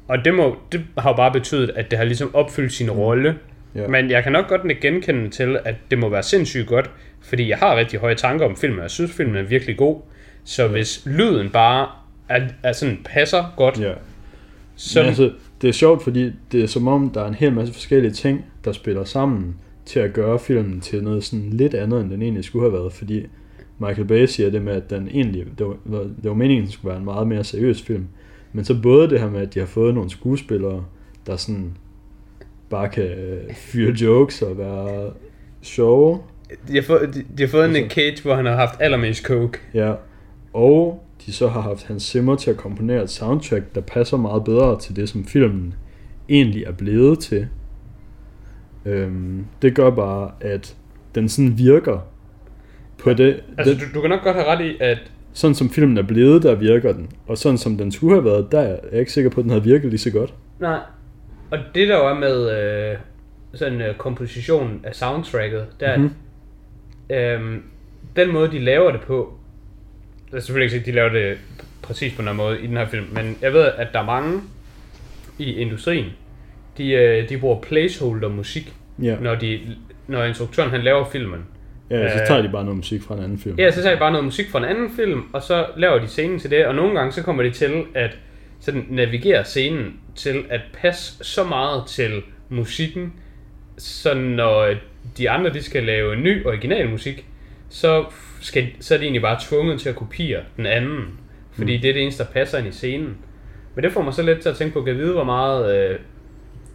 Og 0.08 0.24
det, 0.24 0.34
må, 0.34 0.56
det 0.72 0.84
har 0.98 1.10
jo 1.10 1.16
bare 1.16 1.32
betydet, 1.32 1.70
at 1.70 1.90
det 1.90 1.98
har 1.98 2.04
ligesom 2.04 2.34
opfyldt 2.34 2.72
sin 2.72 2.90
rolle. 2.90 3.34
Ja. 3.74 3.88
Men 3.88 4.10
jeg 4.10 4.22
kan 4.22 4.32
nok 4.32 4.48
godt 4.48 4.80
genkende 4.80 5.30
til, 5.30 5.58
at 5.64 5.74
det 5.90 5.98
må 5.98 6.08
være 6.08 6.22
sindssygt 6.22 6.66
godt, 6.66 6.90
fordi 7.22 7.48
jeg 7.48 7.58
har 7.58 7.76
rigtig 7.76 8.00
høje 8.00 8.14
tanker 8.14 8.46
om 8.46 8.56
filmen, 8.56 8.78
og 8.78 8.82
jeg 8.82 8.90
synes, 8.90 9.12
filmen 9.12 9.36
er 9.36 9.42
virkelig 9.42 9.76
god. 9.76 10.00
Så 10.44 10.68
hvis 10.68 11.02
lyden 11.06 11.50
bare 11.50 11.88
er, 12.28 12.48
er 12.62 12.72
sådan 12.72 12.98
passer 13.04 13.54
godt, 13.56 13.80
Ja. 13.80 13.92
så... 14.76 15.00
Men 15.00 15.08
altså, 15.08 15.32
det 15.62 15.68
er 15.68 15.72
sjovt, 15.72 16.02
fordi 16.02 16.32
det 16.52 16.62
er 16.62 16.66
som 16.66 16.88
om, 16.88 17.10
der 17.10 17.22
er 17.22 17.28
en 17.28 17.34
hel 17.34 17.52
masse 17.52 17.74
forskellige 17.74 18.12
ting, 18.12 18.44
der 18.64 18.72
spiller 18.72 19.04
sammen 19.04 19.56
til 19.86 20.00
at 20.00 20.12
gøre 20.12 20.38
filmen 20.38 20.80
til 20.80 21.04
noget 21.04 21.24
sådan 21.24 21.50
lidt 21.50 21.74
andet, 21.74 22.00
end 22.00 22.10
den 22.10 22.22
egentlig 22.22 22.44
skulle 22.44 22.64
have 22.64 22.72
været. 22.72 22.92
Fordi 22.92 23.26
Michael 23.78 24.06
Bay 24.06 24.26
siger 24.26 24.50
det 24.50 24.62
med, 24.62 24.72
at 24.72 24.90
den 24.90 25.08
egentlig, 25.08 25.44
det 25.58 25.66
var, 25.66 26.02
det 26.02 26.24
var 26.24 26.34
meningen, 26.34 26.62
at 26.62 26.66
den 26.66 26.72
skulle 26.72 26.90
være 26.90 26.98
en 26.98 27.04
meget 27.04 27.28
mere 27.28 27.44
seriøs 27.44 27.82
film. 27.82 28.06
Men 28.52 28.64
så 28.64 28.80
både 28.82 29.10
det 29.10 29.20
her 29.20 29.30
med, 29.30 29.40
at 29.40 29.54
de 29.54 29.58
har 29.58 29.66
fået 29.66 29.94
nogle 29.94 30.10
skuespillere, 30.10 30.84
der 31.26 31.36
sådan 31.36 31.76
bare 32.70 32.88
kan 32.88 33.04
øh, 33.04 33.54
fyre 33.54 33.92
jokes 33.92 34.42
og 34.42 34.58
være 34.58 35.10
sjove. 35.62 36.18
de, 36.68 36.74
har 36.74 36.82
fået, 36.82 37.14
de, 37.14 37.24
de 37.38 37.42
har 37.42 37.48
fået 37.48 37.64
en 37.64 37.76
Altså- 37.76 37.94
Cage, 37.94 38.22
hvor 38.22 38.34
han 38.34 38.46
har 38.46 38.54
haft 38.56 38.80
allermest 38.80 39.22
coke. 39.24 39.58
Ja. 39.74 39.94
Og 40.52 41.04
de 41.26 41.32
så 41.32 41.48
har 41.48 41.60
haft 41.60 41.86
Hans 41.86 42.02
Zimmer 42.02 42.36
til 42.36 42.50
at 42.50 42.56
komponere 42.56 43.02
et 43.02 43.10
soundtrack, 43.10 43.74
der 43.74 43.80
passer 43.80 44.16
meget 44.16 44.44
bedre 44.44 44.78
til 44.80 44.96
det, 44.96 45.08
som 45.08 45.24
filmen 45.24 45.74
egentlig 46.28 46.64
er 46.64 46.72
blevet 46.72 47.18
til. 47.18 47.48
Øhm, 48.84 49.44
det 49.62 49.74
gør 49.74 49.90
bare, 49.90 50.30
at 50.40 50.76
den 51.14 51.28
sådan 51.28 51.58
virker 51.58 51.98
på 52.98 53.12
det, 53.12 53.40
Altså, 53.58 53.74
det 53.74 53.80
du, 53.80 53.86
du 53.94 54.00
kan 54.00 54.10
nok 54.10 54.22
godt 54.22 54.36
have 54.36 54.46
ret 54.48 54.64
i, 54.64 54.76
at 54.80 54.98
sådan 55.38 55.54
som 55.54 55.70
filmen 55.70 55.98
er 55.98 56.02
blevet, 56.02 56.42
der 56.42 56.54
virker 56.54 56.92
den. 56.92 57.10
Og 57.26 57.38
sådan 57.38 57.58
som 57.58 57.76
den 57.78 57.92
skulle 57.92 58.14
have 58.14 58.24
været, 58.24 58.52
der 58.52 58.60
er 58.60 58.76
jeg 58.92 59.00
ikke 59.00 59.12
sikker 59.12 59.30
på, 59.30 59.40
at 59.40 59.44
den 59.44 59.50
havde 59.50 59.64
virket 59.64 59.90
lige 59.90 59.98
så 59.98 60.10
godt. 60.10 60.34
Nej. 60.60 60.78
Og 61.50 61.58
det 61.74 61.88
der 61.88 61.96
er 61.96 62.14
med 62.14 62.50
øh, 62.92 62.96
sådan 63.54 63.80
øh, 63.80 63.94
kompositionen 63.94 64.80
af 64.84 64.94
soundtracket, 64.94 65.66
er, 65.80 65.96
Mhm. 65.98 66.10
mm-hmm. 67.10 67.16
øh, 67.16 67.60
den 68.16 68.32
måde, 68.32 68.50
de 68.50 68.58
laver 68.58 68.90
det 68.92 69.00
på, 69.00 69.32
det 70.30 70.36
er 70.36 70.40
selvfølgelig 70.40 70.64
ikke 70.64 70.72
sikkert, 70.72 70.86
de 70.86 70.92
laver 70.92 71.28
det 71.30 71.38
præcis 71.82 72.14
på 72.16 72.22
den 72.22 72.36
måde 72.36 72.60
i 72.60 72.66
den 72.66 72.76
her 72.76 72.86
film, 72.86 73.04
men 73.12 73.36
jeg 73.42 73.52
ved, 73.52 73.60
at 73.76 73.88
der 73.92 74.00
er 74.00 74.04
mange 74.04 74.40
i 75.38 75.52
industrien, 75.52 76.06
de, 76.78 76.90
øh, 76.92 77.28
de 77.28 77.38
bruger 77.38 77.60
placeholder 77.60 78.28
musik, 78.28 78.74
Ja, 79.02 79.16
når, 79.20 79.34
de, 79.34 79.60
når 80.06 80.24
instruktøren 80.24 80.70
han 80.70 80.80
laver 80.80 81.04
filmen. 81.12 81.40
Ja 81.90 82.08
så 82.16 82.20
Øh. 82.20 82.26
tager 82.26 82.42
de 82.42 82.48
bare 82.48 82.64
noget 82.64 82.76
musik 82.76 83.02
fra 83.02 83.14
en 83.14 83.24
anden 83.24 83.38
film. 83.38 83.58
Ja, 83.58 83.70
så 83.70 83.82
tager 83.82 83.94
de 83.94 83.98
bare 83.98 84.12
noget 84.12 84.24
musik 84.24 84.50
fra 84.50 84.58
en 84.58 84.64
anden 84.64 84.90
film, 84.96 85.22
og 85.32 85.42
så 85.42 85.66
laver 85.76 85.98
de 85.98 86.06
scenen 86.06 86.38
til 86.38 86.50
det, 86.50 86.66
og 86.66 86.74
nogle 86.74 86.98
gange 86.98 87.12
så 87.12 87.22
kommer 87.22 87.42
de 87.42 87.50
til 87.50 87.84
at 87.94 88.18
sådan 88.60 88.86
navigere 88.90 89.44
scenen 89.44 90.00
til 90.16 90.44
at 90.50 90.60
passe 90.72 91.24
så 91.24 91.44
meget 91.44 91.86
til 91.86 92.22
musikken, 92.48 93.12
så 93.78 94.14
når 94.14 94.74
de 95.18 95.30
andre 95.30 95.50
de 95.52 95.62
skal 95.62 95.82
lave 95.84 96.16
ny 96.16 96.46
original 96.46 96.88
musik, 96.88 97.26
så, 97.70 98.04
skal, 98.40 98.68
så 98.80 98.94
er 98.94 98.98
de 98.98 99.04
egentlig 99.04 99.22
bare 99.22 99.38
tvunget 99.48 99.80
til 99.80 99.88
at 99.88 99.96
kopiere 99.96 100.40
den 100.56 100.66
anden, 100.66 101.04
fordi 101.52 101.76
mm. 101.76 101.80
det 101.82 101.88
er 101.88 101.92
det 101.92 102.02
eneste, 102.02 102.24
der 102.24 102.30
passer 102.30 102.58
ind 102.58 102.66
i 102.66 102.72
scenen. 102.72 103.16
Men 103.74 103.84
det 103.84 103.92
får 103.92 104.02
mig 104.02 104.14
så 104.14 104.22
lidt 104.22 104.40
til 104.40 104.48
at 104.48 104.56
tænke 104.56 104.72
på, 104.72 104.78
at 104.78 104.96
vide, 104.96 105.12
hvor 105.12 105.24
meget 105.24 105.90
øh, 105.90 105.98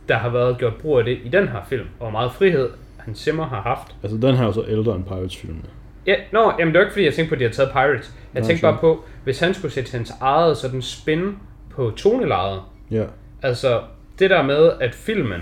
der 0.09 0.17
har 0.17 0.29
været 0.29 0.57
gjort 0.57 0.75
brug 0.75 0.99
af 0.99 1.05
det 1.05 1.17
i 1.23 1.29
den 1.29 1.47
her 1.47 1.59
film, 1.69 1.85
og 1.99 2.05
hvor 2.05 2.09
meget 2.09 2.31
frihed 2.31 2.69
Hans 3.05 3.19
Zimmer 3.19 3.45
har 3.47 3.61
haft. 3.61 3.95
Altså 4.03 4.17
den 4.17 4.35
her 4.35 4.41
er 4.43 4.47
jo 4.47 4.53
så 4.53 4.65
ældre 4.67 4.95
end 4.95 5.03
Pirates-filmene. 5.03 5.63
Ja, 6.07 6.15
nå, 6.31 6.53
jamen 6.59 6.73
det 6.73 6.79
var 6.79 6.85
ikke 6.85 6.93
fordi, 6.93 7.05
jeg 7.05 7.13
tænkte 7.13 7.29
på, 7.29 7.35
at 7.35 7.39
de 7.39 7.45
har 7.45 7.51
taget 7.51 7.71
Pirates. 7.71 8.13
Jeg 8.33 8.41
Nå, 8.41 8.47
tænkte 8.47 8.61
bare 8.61 8.77
på, 8.81 9.03
hvis 9.23 9.39
han 9.39 9.53
skulle 9.53 9.71
sætte 9.73 9.91
hans 9.91 10.13
eget 10.21 10.57
sådan 10.57 10.81
spin 10.81 11.37
på 11.69 11.93
tonelejet. 11.97 12.61
Ja, 12.91 13.03
Altså, 13.41 13.81
det 14.19 14.29
der 14.29 14.41
med, 14.43 14.71
at 14.81 14.95
filmen, 14.95 15.41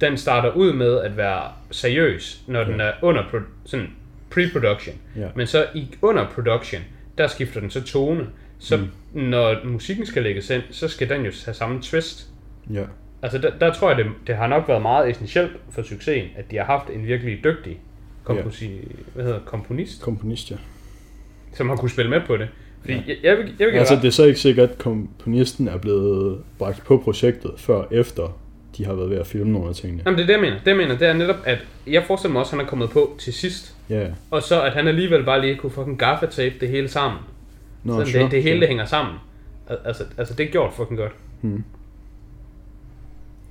den 0.00 0.16
starter 0.16 0.50
ud 0.52 0.72
med 0.72 1.00
at 1.00 1.16
være 1.16 1.42
seriøs, 1.70 2.42
når 2.46 2.64
den 2.64 2.80
er 2.80 2.92
under, 3.02 3.22
pro- 3.22 3.48
sådan, 3.64 3.86
pre-production. 4.34 4.94
Ja. 5.16 5.28
Men 5.34 5.46
så 5.46 5.66
i, 5.74 5.94
under 6.02 6.26
production, 6.34 6.82
der 7.18 7.26
skifter 7.26 7.60
den 7.60 7.70
så 7.70 7.82
tone. 7.82 8.26
Så 8.58 8.76
mm. 8.76 9.20
når 9.20 9.56
musikken 9.64 10.06
skal 10.06 10.22
lægges 10.22 10.50
ind, 10.50 10.62
så 10.70 10.88
skal 10.88 11.08
den 11.08 11.24
jo 11.24 11.32
have 11.44 11.54
samme 11.54 11.82
twist. 11.82 12.28
Ja. 12.70 12.84
Altså 13.22 13.38
der, 13.38 13.50
der 13.60 13.72
tror 13.72 13.88
jeg, 13.88 13.98
det, 13.98 14.06
det 14.26 14.36
har 14.36 14.46
nok 14.46 14.68
været 14.68 14.82
meget 14.82 15.10
essentielt 15.10 15.52
for 15.70 15.82
succesen, 15.82 16.28
at 16.36 16.50
de 16.50 16.56
har 16.56 16.64
haft 16.64 16.90
en 16.90 17.06
virkelig 17.06 17.44
dygtig 17.44 17.78
komposi, 18.24 18.70
hvad 19.14 19.24
hedder, 19.24 19.38
komponist, 19.44 20.02
Komponist, 20.02 20.50
ja. 20.50 20.56
som 21.54 21.68
har 21.68 21.76
kunne 21.76 21.90
spille 21.90 22.10
med 22.10 22.20
på 22.26 22.36
det. 22.36 22.48
Fordi 22.80 22.92
Ja. 22.94 23.00
ja. 23.06 23.08
jeg, 23.08 23.16
jeg, 23.22 23.36
vil, 23.38 23.54
jeg 23.58 23.66
vil 23.68 23.74
Altså, 23.74 23.96
det 23.96 24.04
er 24.04 24.10
så 24.10 24.24
ikke 24.24 24.40
sikkert, 24.40 24.70
at 24.70 24.78
komponisten 24.78 25.68
er 25.68 25.76
blevet 25.78 26.40
bragt 26.58 26.84
på 26.84 26.96
projektet, 27.04 27.50
før 27.56 27.84
efter 27.90 28.38
de 28.76 28.84
har 28.84 28.94
været 28.94 29.10
ved 29.10 29.18
at 29.18 29.26
filme 29.26 29.52
nogle 29.52 29.68
af 29.68 29.74
tingene. 29.74 30.02
Jamen 30.06 30.18
det 30.18 30.22
er 30.22 30.26
det, 30.26 30.32
jeg 30.32 30.40
mener. 30.40 30.56
Det, 30.58 30.66
jeg 30.66 30.76
mener, 30.76 30.98
det 30.98 31.08
er 31.08 31.12
netop, 31.12 31.36
at 31.44 31.58
jeg 31.86 32.04
forestiller 32.06 32.32
mig 32.32 32.40
også, 32.40 32.50
at 32.52 32.58
han 32.58 32.66
er 32.66 32.70
kommet 32.70 32.90
på 32.90 33.16
til 33.18 33.32
sidst. 33.32 33.74
Ja, 33.90 34.06
Og 34.30 34.42
så 34.42 34.62
at 34.62 34.72
han 34.72 34.88
alligevel 34.88 35.24
bare 35.24 35.40
lige 35.40 35.56
kunne 35.56 35.70
fucking 35.70 35.98
gaffatape 35.98 36.54
det 36.60 36.68
hele 36.68 36.88
sammen. 36.88 37.20
Nå, 37.84 37.92
Sådan 37.92 38.06
sure, 38.06 38.22
det, 38.22 38.30
det 38.30 38.42
hele 38.42 38.54
sure. 38.54 38.60
det 38.60 38.68
hænger 38.68 38.84
sammen. 38.84 39.14
Al- 39.68 39.76
Altså, 39.84 40.04
altså 40.18 40.34
det 40.34 40.46
er 40.46 40.50
gjort 40.50 40.72
fucking 40.72 40.98
godt. 40.98 41.12
Hmm. 41.40 41.64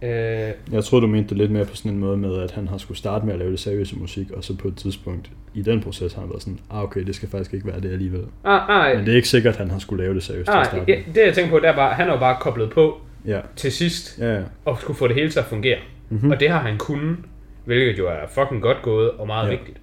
Øh, 0.01 0.51
Jeg 0.71 0.83
tror 0.83 0.99
du 0.99 1.07
mente 1.07 1.29
det 1.29 1.37
lidt 1.37 1.51
mere 1.51 1.65
på 1.65 1.75
sådan 1.75 1.91
en 1.91 1.97
måde 1.99 2.17
med, 2.17 2.37
at 2.41 2.51
han 2.51 2.67
har 2.67 2.77
skulle 2.77 2.97
starte 2.97 3.25
med 3.25 3.33
at 3.33 3.39
lave 3.39 3.51
det 3.51 3.59
seriøse 3.59 3.95
musik, 3.95 4.31
og 4.31 4.43
så 4.43 4.57
på 4.57 4.67
et 4.67 4.75
tidspunkt 4.75 5.31
i 5.53 5.61
den 5.61 5.81
proces 5.81 6.13
har 6.13 6.21
han 6.21 6.29
været 6.29 6.41
sådan, 6.41 6.59
ah 6.71 6.83
okay, 6.83 7.05
det 7.05 7.15
skal 7.15 7.29
faktisk 7.29 7.53
ikke 7.53 7.67
være 7.67 7.79
det 7.81 7.91
alligevel. 7.91 8.23
ah, 8.43 8.69
ah, 8.69 8.95
Men 8.97 9.05
det 9.05 9.11
er 9.11 9.15
ikke 9.15 9.29
sikkert, 9.29 9.53
at 9.53 9.59
han 9.59 9.71
har 9.71 9.79
skulle 9.79 10.03
lave 10.03 10.15
det 10.15 10.23
seriøst 10.23 10.45
til 10.51 10.57
at 10.57 10.73
ah, 10.81 10.89
ja, 10.89 10.99
det 11.15 11.25
jeg 11.25 11.33
tænker 11.33 11.51
på, 11.51 11.59
det 11.59 11.69
er 11.69 11.75
bare, 11.75 11.93
han 11.93 12.07
jo 12.07 12.17
bare 12.17 12.37
koblet 12.39 12.69
på 12.69 12.97
Ja, 13.25 13.39
til 13.55 13.71
sidst, 13.71 14.19
ja, 14.19 14.33
ja. 14.35 14.41
og 14.65 14.77
skulle 14.81 14.97
få 14.97 15.07
det 15.07 15.15
hele 15.15 15.29
til 15.29 15.39
at 15.39 15.45
fungere. 15.45 15.77
Mhm. 16.09 16.15
Mm-hmm. 16.17 16.31
Og 16.31 16.39
det 16.39 16.49
har 16.49 16.59
han 16.59 16.77
kunnet, 16.77 17.17
hvilket 17.65 17.97
jo 17.97 18.07
er 18.07 18.27
fucking 18.29 18.61
godt 18.61 18.77
gået 18.81 19.11
og 19.11 19.27
meget 19.27 19.45
Ja. 19.45 19.55
vigtigt. 19.55 19.77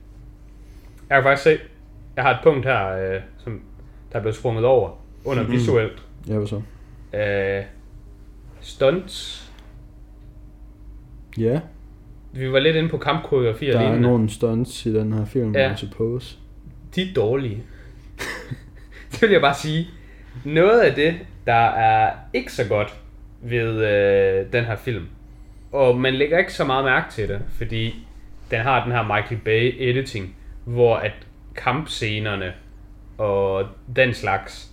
Jeg 1.10 1.16
kan 1.16 1.22
faktisk 1.22 1.42
se, 1.42 1.58
jeg 2.16 2.24
har 2.24 2.30
et 2.30 2.38
punkt 2.42 2.66
her, 2.66 2.88
øh, 3.14 3.20
som 3.38 3.60
der 4.12 4.18
er 4.18 4.22
blevet 4.22 4.36
sprunget 4.36 4.64
over 4.64 4.90
under 5.24 5.42
Mhm. 5.42 5.50
mm-hmm. 5.50 5.60
visuelt. 5.60 6.02
Ja, 6.28 6.34
hvad 6.38 6.46
så? 6.46 6.60
Øh, 7.18 7.62
stunts. 8.60 9.43
Ja, 11.38 11.60
Vi 12.32 12.52
var 12.52 12.58
lidt 12.58 12.76
inde 12.76 12.88
på 12.88 12.98
kampkoreografi 12.98 13.68
og 13.68 13.74
der 13.80 13.88
er 13.88 13.98
nogle 13.98 14.30
stunts 14.30 14.86
i 14.86 14.94
den 14.94 15.12
her 15.12 15.24
film, 15.24 15.54
Ja. 15.56 15.72
I 15.72 15.76
suppose. 15.76 16.36
De 16.94 17.02
er 17.02 17.14
dårlige. 17.16 17.62
det 19.12 19.22
vil 19.22 19.30
jeg 19.30 19.40
bare 19.40 19.54
sige. 19.54 19.88
Noget 20.44 20.80
af 20.80 20.94
det, 20.94 21.14
der 21.46 21.66
er 21.70 22.12
ikke 22.32 22.52
så 22.52 22.64
godt 22.68 22.94
ved 23.42 23.84
øh, 23.84 24.52
den 24.52 24.64
her 24.64 24.76
film, 24.76 25.04
og 25.72 25.96
man 26.00 26.14
lægger 26.14 26.38
ikke 26.38 26.52
så 26.52 26.64
meget 26.64 26.84
mærke 26.84 27.12
til 27.12 27.28
det, 27.28 27.40
fordi 27.58 27.94
den 28.50 28.60
har 28.60 28.84
den 28.84 28.92
her 28.92 29.02
Michael 29.02 29.40
Bay 29.44 29.74
editing, 29.78 30.36
hvor 30.64 30.96
at 30.96 31.12
kampscenerne 31.56 32.52
og 33.18 33.64
den 33.96 34.14
slags, 34.14 34.70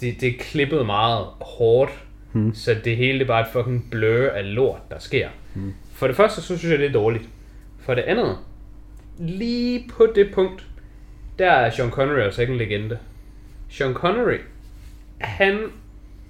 det, 0.00 0.20
det 0.20 0.28
er 0.28 0.38
klippet 0.40 0.86
meget 0.86 1.26
hårdt, 1.40 1.90
Hmm. 2.32 2.54
så 2.54 2.76
det 2.84 2.96
hele 2.96 3.18
det 3.18 3.24
er 3.24 3.26
bare 3.26 3.40
et 3.40 3.46
fucking 3.52 3.90
blur 3.90 4.28
af 4.30 4.54
lort, 4.54 4.90
der 4.90 4.98
sker. 4.98 5.28
Hmm. 5.54 5.74
For 5.98 6.06
det 6.06 6.16
første, 6.16 6.40
så 6.40 6.58
synes 6.58 6.72
jeg, 6.72 6.78
det 6.78 6.88
er 6.88 6.92
dårligt. 6.92 7.28
For 7.80 7.94
det 7.94 8.02
andet, 8.02 8.36
lige 9.18 9.90
på 9.96 10.06
det 10.14 10.34
punkt, 10.34 10.66
der 11.38 11.50
er 11.50 11.70
Sean 11.70 11.90
Connery 11.90 12.18
altså 12.18 12.40
ikke 12.40 12.52
en 12.52 12.58
legende. 12.58 12.98
Sean 13.70 13.94
Connery, 13.94 14.38
han, 15.18 15.58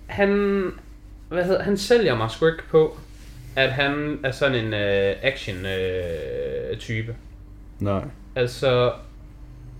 han, 0.06 0.28
hvad 1.28 1.44
hedder, 1.44 1.62
han 1.62 1.76
sælger 1.76 2.16
mig 2.16 2.30
sgu 2.30 2.46
ikke 2.46 2.68
på, 2.70 2.98
at 3.56 3.72
han 3.72 4.20
er 4.24 4.30
sådan 4.30 4.64
en 4.64 4.72
uh, 4.72 5.16
action 5.22 5.56
uh, 5.56 6.78
type. 6.78 7.14
Nej. 7.80 8.02
Altså, 8.36 8.92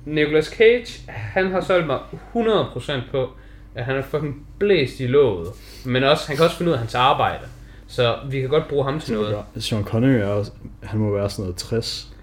Nicolas 0.05 0.47
Cage, 0.47 1.11
han 1.11 1.53
har 1.53 1.61
solgt 1.61 1.87
mig 1.87 1.99
100% 2.35 2.93
på, 3.11 3.31
at 3.75 3.85
han 3.85 3.97
er 3.97 4.03
fucking 4.03 4.47
blæst 4.59 5.01
i 5.01 5.07
låget. 5.07 5.49
Men 5.87 6.05
også, 6.05 6.27
han 6.27 6.37
kan 6.37 6.45
også 6.45 6.57
finde 6.57 6.71
ud 6.71 6.75
af 6.75 6.79
hans 6.81 6.95
arbejde. 6.95 7.45
Så 7.89 8.17
vi 8.31 8.41
kan 8.41 8.49
godt 8.49 8.69
bruge 8.69 8.85
ham 8.85 9.01
til 9.01 9.15
noget. 9.15 9.37
Sean 9.57 9.85
Connery 9.85 10.21
er 10.21 10.27
også, 10.27 10.53
han 10.83 11.01
må 11.01 11.15
være 11.15 11.31
sådan 11.31 11.43
noget 11.43 11.57
60 11.57 12.15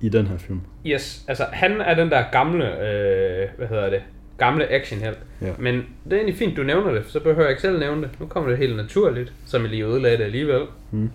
i 0.00 0.08
den 0.08 0.26
her 0.26 0.38
film. 0.38 0.60
Yes, 0.86 1.24
altså 1.28 1.44
han 1.52 1.80
er 1.80 1.94
den 1.94 2.10
der 2.10 2.24
gamle, 2.32 2.64
øh, 2.64 3.48
hvad 3.56 3.68
hedder 3.68 3.90
det, 3.90 4.02
gamle 4.38 4.72
actionheld. 4.72 5.16
Ja. 5.42 5.52
Men 5.58 5.74
det 6.04 6.12
er 6.12 6.16
egentlig 6.16 6.36
fint, 6.36 6.56
du 6.56 6.62
nævner 6.62 6.92
det, 6.92 7.02
så 7.08 7.20
behøver 7.20 7.42
jeg 7.42 7.50
ikke 7.50 7.62
selv 7.62 7.78
nævne 7.78 8.02
det. 8.02 8.10
Nu 8.20 8.26
kommer 8.26 8.50
det 8.50 8.58
helt 8.58 8.76
naturligt, 8.76 9.32
som 9.46 9.62
jeg 9.62 9.70
lige 9.70 9.84
ødelagde 9.84 10.16
det 10.18 10.24
alligevel. 10.24 10.62
Mm. 10.90 11.10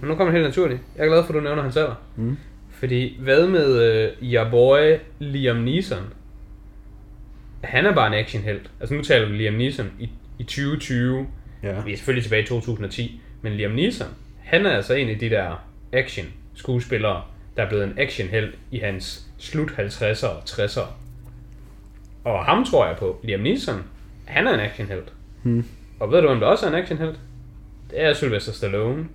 Men 0.00 0.08
nu 0.08 0.14
kommer 0.14 0.32
det 0.32 0.40
helt 0.40 0.48
naturligt. 0.48 0.80
Jeg 0.96 1.04
er 1.04 1.08
glad 1.08 1.22
for, 1.24 1.28
at 1.28 1.34
du 1.34 1.40
nævner 1.40 1.62
hans 1.62 1.76
alder. 1.76 1.94
Mm. 2.16 2.36
Fordi 2.70 3.16
hvad 3.20 3.46
med 3.46 3.82
øh, 3.82 4.10
your 4.22 4.50
boy 4.50 4.96
Liam 5.18 5.56
Neeson? 5.56 6.02
Han 7.64 7.86
er 7.86 7.94
bare 7.94 8.06
en 8.06 8.14
actionhelt. 8.14 8.70
Altså 8.80 8.94
nu 8.94 9.02
taler 9.02 9.28
vi 9.28 9.36
Liam 9.36 9.54
Neeson 9.54 9.86
i, 9.98 10.10
i 10.38 10.42
2020. 10.42 11.26
Ja. 11.62 11.80
Vi 11.80 11.92
er 11.92 11.96
selvfølgelig 11.96 12.24
tilbage 12.24 12.42
i 12.42 12.46
2010. 12.46 13.20
Men 13.42 13.52
Liam 13.52 13.70
Neeson, 13.70 14.08
han 14.44 14.66
er 14.66 14.70
altså 14.70 14.94
en 14.94 15.08
af 15.08 15.18
de 15.18 15.30
der 15.30 15.64
action 15.92 16.26
skuespillere, 16.54 17.22
der 17.56 17.62
er 17.62 17.68
blevet 17.68 17.84
en 17.84 17.98
actionhelt 17.98 18.58
i 18.70 18.78
hans 18.78 19.26
slut 19.38 19.70
50'er 19.70 20.26
og 20.26 20.42
60'er. 20.46 20.86
Og 22.24 22.44
ham 22.44 22.64
tror 22.64 22.86
jeg 22.86 22.96
på. 22.96 23.20
Liam 23.22 23.40
Neeson, 23.40 23.84
han 24.24 24.46
er 24.46 24.54
en 24.54 24.60
actionhelt. 24.60 25.12
Hmm. 25.42 25.64
Og 26.00 26.12
ved 26.12 26.22
du, 26.22 26.28
hvem 26.28 26.40
der 26.40 26.46
også 26.46 26.66
er 26.66 26.70
en 26.70 26.76
actionhelt? 26.76 27.18
Det 27.90 28.02
er 28.02 28.12
Sylvester 28.12 28.52
Stallone. 28.52 29.08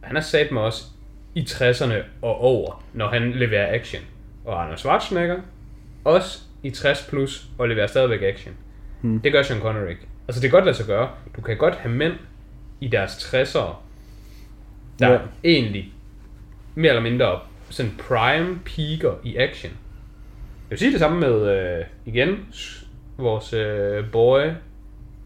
Han 0.00 0.16
er 0.16 0.20
sat 0.20 0.52
med 0.52 0.62
os 0.62 0.86
i 1.34 1.40
60'erne 1.40 1.94
og 2.22 2.40
over, 2.40 2.84
når 2.92 3.08
han 3.08 3.32
leverer 3.32 3.74
action. 3.74 4.02
Og 4.44 4.62
Arnold 4.62 4.78
Schwarzenegger, 4.78 5.36
også 6.04 6.38
i 6.62 6.70
60 6.70 7.06
plus 7.08 7.46
og 7.58 7.68
leverer 7.68 7.86
stadigvæk 7.86 8.22
action. 8.22 8.54
Hmm. 9.00 9.20
Det 9.20 9.32
gør 9.32 9.42
Sean 9.42 9.60
Connery 9.60 9.88
ikke. 9.88 10.06
Altså 10.28 10.42
det 10.42 10.50
kan 10.50 10.56
godt 10.56 10.64
lade 10.64 10.76
sig 10.76 10.86
gøre. 10.86 11.10
Du 11.36 11.40
kan 11.40 11.56
godt 11.56 11.74
have 11.74 11.94
mænd 11.94 12.12
i 12.80 12.88
deres 12.88 13.16
60'ere, 13.34 13.74
der 14.98 15.12
Ja. 15.12 15.18
egentlig 15.44 15.92
mere 16.74 16.88
eller 16.88 17.02
mindre 17.02 17.40
sådan 17.70 17.92
prime 18.08 18.58
peaker 18.64 19.14
i 19.24 19.36
action. 19.36 19.72
Jeg 19.72 20.70
vil 20.70 20.78
sige 20.78 20.92
det 20.92 20.98
samme 21.00 21.20
med, 21.20 21.58
øh, 21.78 21.84
igen, 22.06 22.46
vores 23.16 23.52
øh, 23.52 24.10
boy, 24.12 24.40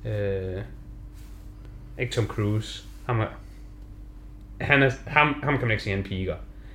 øh, 0.06 0.62
ikke 1.98 2.12
Tom 2.12 2.26
Cruise, 2.26 2.84
ham, 3.06 3.20
er, 3.20 3.26
han 4.60 4.82
er, 4.82 4.90
ham, 5.06 5.40
ham 5.42 5.52
kan 5.58 5.60
man 5.66 5.70
ikke 5.70 5.82
sige, 5.82 5.94
han 5.96 6.04
peaker. 6.04 6.34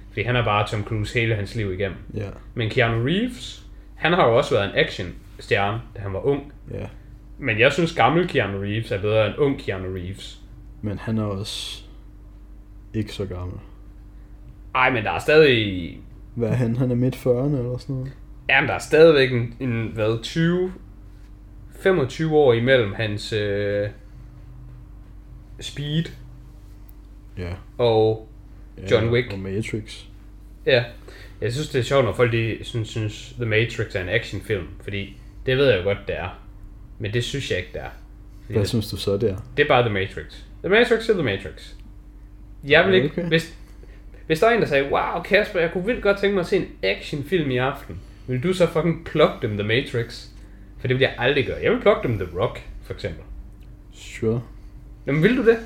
Fordi 0.09 0.21
han 0.21 0.35
er 0.35 0.43
bare 0.43 0.67
Tom 0.67 0.83
Cruise 0.83 1.19
hele 1.19 1.35
hans 1.35 1.55
liv 1.55 1.73
igennem. 1.73 1.97
Ja. 2.13 2.29
Men 2.53 2.69
Keanu 2.69 3.03
Reeves, 3.05 3.63
han 3.95 4.13
har 4.13 4.27
jo 4.27 4.37
også 4.37 4.55
været 4.55 4.65
en 4.69 4.75
action 4.75 5.07
stjerne, 5.39 5.81
da 5.95 6.01
han 6.01 6.13
var 6.13 6.19
ung. 6.19 6.53
Ja. 6.73 6.85
Men 7.37 7.59
jeg 7.59 7.73
synes, 7.73 7.93
gammel 7.93 8.27
Keanu 8.27 8.59
Reeves 8.59 8.91
er 8.91 9.01
bedre 9.01 9.27
end 9.27 9.35
ung 9.37 9.59
Keanu 9.59 9.93
Reeves. 9.93 10.39
Men 10.81 10.97
han 10.97 11.17
er 11.17 11.23
også 11.23 11.83
ikke 12.93 13.13
så 13.13 13.25
gammel. 13.25 13.57
Ej, 14.75 14.91
men 14.91 15.03
der 15.03 15.11
er 15.11 15.19
stadig... 15.19 15.99
Hvad 16.35 16.49
er 16.49 16.53
han? 16.53 16.75
Han 16.75 16.91
er 16.91 16.95
midt 16.95 17.15
40'erne 17.15 17.29
eller 17.57 17.77
sådan 17.77 17.95
noget? 17.95 18.11
Jamen, 18.49 18.67
der 18.67 18.75
er 18.75 18.79
stadigvæk 18.79 19.31
en, 19.31 19.55
en 19.59 19.91
hvad, 19.93 20.23
20... 20.23 20.73
25 21.79 22.35
år 22.35 22.53
imellem 22.53 22.93
hans 22.93 23.33
øh, 23.33 23.89
Speed 25.59 26.03
Ja. 27.37 27.53
og 27.77 28.27
ja 28.77 28.95
John 28.95 29.09
Wick. 29.09 29.33
Og 29.33 29.39
Matrix. 29.39 30.03
Ja, 30.65 30.83
jeg 31.41 31.53
synes 31.53 31.69
det 31.69 31.79
er 31.79 31.83
sjovt, 31.83 32.05
når 32.05 32.13
folk 32.13 32.31
de 32.31 32.57
synes, 32.61 32.87
synes 32.89 33.33
The 33.35 33.45
Matrix 33.45 33.95
er 33.95 34.01
en 34.01 34.09
actionfilm, 34.09 34.67
fordi 34.81 35.17
det 35.45 35.57
ved 35.57 35.65
jeg 35.69 35.79
jo 35.79 35.83
godt, 35.83 35.97
det 36.07 36.17
er. 36.19 36.39
Men 36.99 37.13
det 37.13 37.23
synes 37.23 37.51
jeg 37.51 37.59
ikke, 37.59 37.69
det 37.73 37.81
er. 37.81 37.89
Fordi 38.41 38.53
Hvad 38.53 38.61
det, 38.61 38.69
synes 38.69 38.89
du 38.89 38.97
så 38.97 39.17
der? 39.17 39.37
det 39.57 39.63
er 39.63 39.67
bare 39.67 39.81
The 39.83 39.93
Matrix. 39.93 40.43
The 40.67 40.75
Matrix 40.75 41.09
er 41.09 41.13
The 41.13 41.23
Matrix. 41.23 41.73
Jeg 42.67 42.87
vil 42.87 42.95
ikke, 42.95 43.07
Okay. 43.11 43.27
hvis, 43.27 43.55
hvis 44.27 44.39
der 44.39 44.47
er 44.47 44.51
en, 44.55 44.61
der 44.61 44.67
sagde, 44.67 44.83
wow 44.91 45.21
Kasper, 45.25 45.59
jeg 45.59 45.71
kunne 45.73 45.85
vildt 45.85 46.03
godt 46.03 46.17
tænke 46.19 46.33
mig 46.33 46.41
at 46.41 46.47
se 46.47 46.57
en 46.57 46.65
actionfilm 46.83 47.51
i 47.51 47.57
aften, 47.57 47.99
vil 48.27 48.43
du 48.43 48.53
så 48.53 48.67
fucking 48.67 49.05
plukke 49.05 49.35
dem 49.41 49.57
The 49.57 49.67
Matrix? 49.67 50.25
For 50.79 50.87
det 50.87 50.95
vil 50.95 51.01
jeg 51.01 51.13
aldrig 51.17 51.45
gøre. 51.45 51.57
Jeg 51.63 51.71
vil 51.71 51.79
plukke 51.81 52.07
dem 52.07 52.19
The 52.19 52.39
Rock, 52.39 52.61
for 52.83 52.93
eksempel. 52.93 53.23
Sure. 53.93 54.41
Jamen 55.07 55.23
vil 55.23 55.37
du 55.37 55.45
det? 55.45 55.57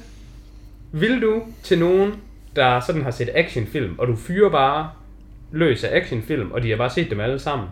Vil 0.91 1.21
du 1.21 1.43
til 1.63 1.79
nogen, 1.79 2.13
der 2.55 2.79
sådan 2.79 3.01
har 3.01 3.11
set 3.11 3.29
actionfilm, 3.33 3.95
og 3.99 4.07
du 4.07 4.15
fyrer 4.15 4.49
bare 4.49 4.89
løs 5.51 5.83
af 5.83 5.97
actionfilm, 5.97 6.51
og 6.51 6.63
de 6.63 6.69
har 6.69 6.77
bare 6.77 6.89
set 6.89 7.09
dem 7.09 7.19
alle 7.19 7.39
sammen. 7.39 7.67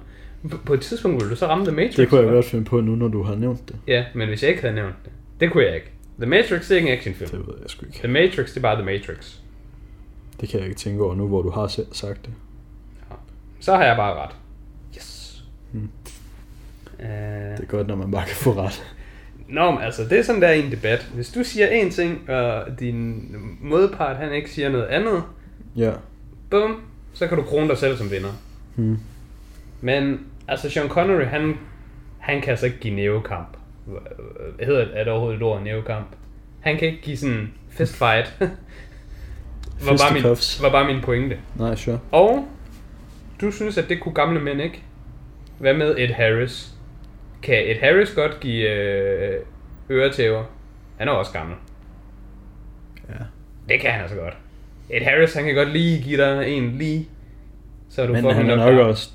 På- 0.65 0.73
et 0.73 0.81
tidspunkt 0.81 1.23
vil 1.23 1.29
du 1.31 1.35
så 1.35 1.47
ramme 1.47 1.65
The 1.65 1.75
Matrix. 1.75 1.95
Det 1.95 2.09
kunne 2.09 2.17
jeg 2.19 2.25
eller? 2.25 2.35
godt 2.37 2.45
finde 2.45 2.65
på 2.65 2.81
nu, 2.81 2.95
når 2.95 3.07
du 3.07 3.23
har 3.23 3.35
nævnt 3.35 3.67
det. 3.69 3.75
Ja, 3.87 4.05
men 4.15 4.27
hvis 4.27 4.41
jeg 4.43 4.49
ikke 4.49 4.61
havde 4.61 4.75
nævnt 4.75 4.95
det. 5.05 5.11
Det 5.39 5.51
kunne 5.51 5.63
jeg 5.63 5.75
ikke. 5.75 5.91
The 6.21 6.25
Matrix 6.29 6.61
det 6.67 6.71
er 6.71 6.75
ikke 6.75 6.87
en 6.91 6.97
actionfilm. 6.97 7.29
Det 7.31 7.47
ved 7.47 7.53
jeg 7.61 7.69
sgu 7.69 7.85
ikke. 7.85 7.97
The 7.97 8.07
Matrix 8.07 8.47
det 8.49 8.57
er 8.57 8.61
bare 8.61 8.75
The 8.75 8.85
Matrix. 8.85 9.35
Det 10.41 10.49
kan 10.49 10.59
jeg 10.59 10.67
ikke 10.69 10.79
tænke 10.79 11.03
over 11.03 11.15
nu, 11.15 11.27
hvor 11.27 11.41
du 11.41 11.49
har 11.49 11.67
selv 11.67 11.87
sagt 11.91 12.25
det. 12.25 12.33
Så 13.59 13.75
har 13.75 13.83
jeg 13.83 13.95
bare 13.97 14.13
ret. 14.23 14.35
Yes. 14.97 15.43
Hmm. 15.71 15.89
Uh, 16.99 17.05
Det 17.05 17.59
er 17.59 17.65
godt, 17.67 17.87
når 17.87 17.95
man 17.95 18.11
bare 18.11 18.25
kan 18.25 18.35
få 18.35 18.53
ret. 18.53 18.83
Nå, 19.47 19.71
men 19.71 19.81
altså, 19.81 20.03
det 20.03 20.19
er 20.19 20.23
sådan 20.23 20.41
der 20.41 20.51
i 20.51 20.65
en 20.65 20.71
debat. 20.71 21.07
Hvis 21.13 21.29
du 21.31 21.43
siger 21.43 21.67
én 21.67 21.91
ting, 21.91 22.29
og 22.29 22.79
din 22.79 23.25
modpart 23.61 24.17
han 24.17 24.33
ikke 24.33 24.51
siger 24.51 24.69
noget 24.69 24.85
andet, 24.85 25.23
Ja. 25.75 25.91
bum, 26.49 26.81
så 27.13 27.27
kan 27.27 27.37
du 27.37 27.43
krone 27.43 27.67
dig 27.69 27.77
selv 27.77 27.97
som 27.97 28.11
vinder. 28.11 28.29
Hmm. 28.75 28.99
Men 29.81 30.19
altså 30.47 30.69
Sean 30.69 30.87
Connery, 30.89 31.23
han, 31.25 31.57
han 32.19 32.41
kan 32.41 32.49
altså 32.49 32.65
ikke 32.65 32.79
give 32.79 32.95
neokamp. 32.95 33.57
Hvad 34.55 34.65
hedder 34.65 34.85
det, 34.85 34.99
er 34.99 35.03
det 35.03 35.13
overhovedet 35.13 35.37
et 35.37 35.43
ord, 35.43 35.63
neokamp? 35.63 36.07
Han 36.59 36.77
kan 36.77 36.87
ikke 36.87 37.01
give 37.01 37.17
sådan 37.17 37.53
fistfight. 37.69 38.33
var, 39.85 39.97
bare 39.97 40.13
min, 40.13 40.23
var 40.61 40.69
bare 40.71 40.93
min 40.93 41.01
pointe. 41.01 41.39
Nej, 41.55 41.75
sure. 41.75 41.99
Og 42.11 42.47
du 43.41 43.51
synes, 43.51 43.77
at 43.77 43.89
det 43.89 43.99
kunne 44.01 44.15
gamle 44.15 44.39
mænd 44.39 44.61
ikke? 44.61 44.83
Hvad 45.57 45.73
med 45.73 45.95
Ed 45.97 46.13
Harris? 46.13 46.73
Kan 47.43 47.55
Ed 47.55 47.79
Harris 47.79 48.11
godt 48.11 48.39
give 48.39 48.69
øh, 48.69 49.39
øretæver? 49.89 50.43
Han 50.97 51.07
er 51.07 51.11
også 51.11 51.31
gammel. 51.31 51.55
Ja. 53.09 53.23
Det 53.69 53.81
kan 53.81 53.91
han 53.91 54.01
altså 54.01 54.15
godt. 54.15 54.37
Ed 54.89 55.01
Harris, 55.01 55.33
han 55.33 55.45
kan 55.45 55.55
godt 55.55 55.69
lige 55.69 56.03
give 56.03 56.17
dig 56.17 56.47
en 56.47 56.71
lige. 56.71 57.07
Så 57.89 58.05
du 58.05 58.13
Men 58.13 58.21
fucking 58.21 58.35
han 58.35 58.49
er 58.49 58.55
nok 58.55 58.73
nok 58.73 58.87
også, 58.87 59.09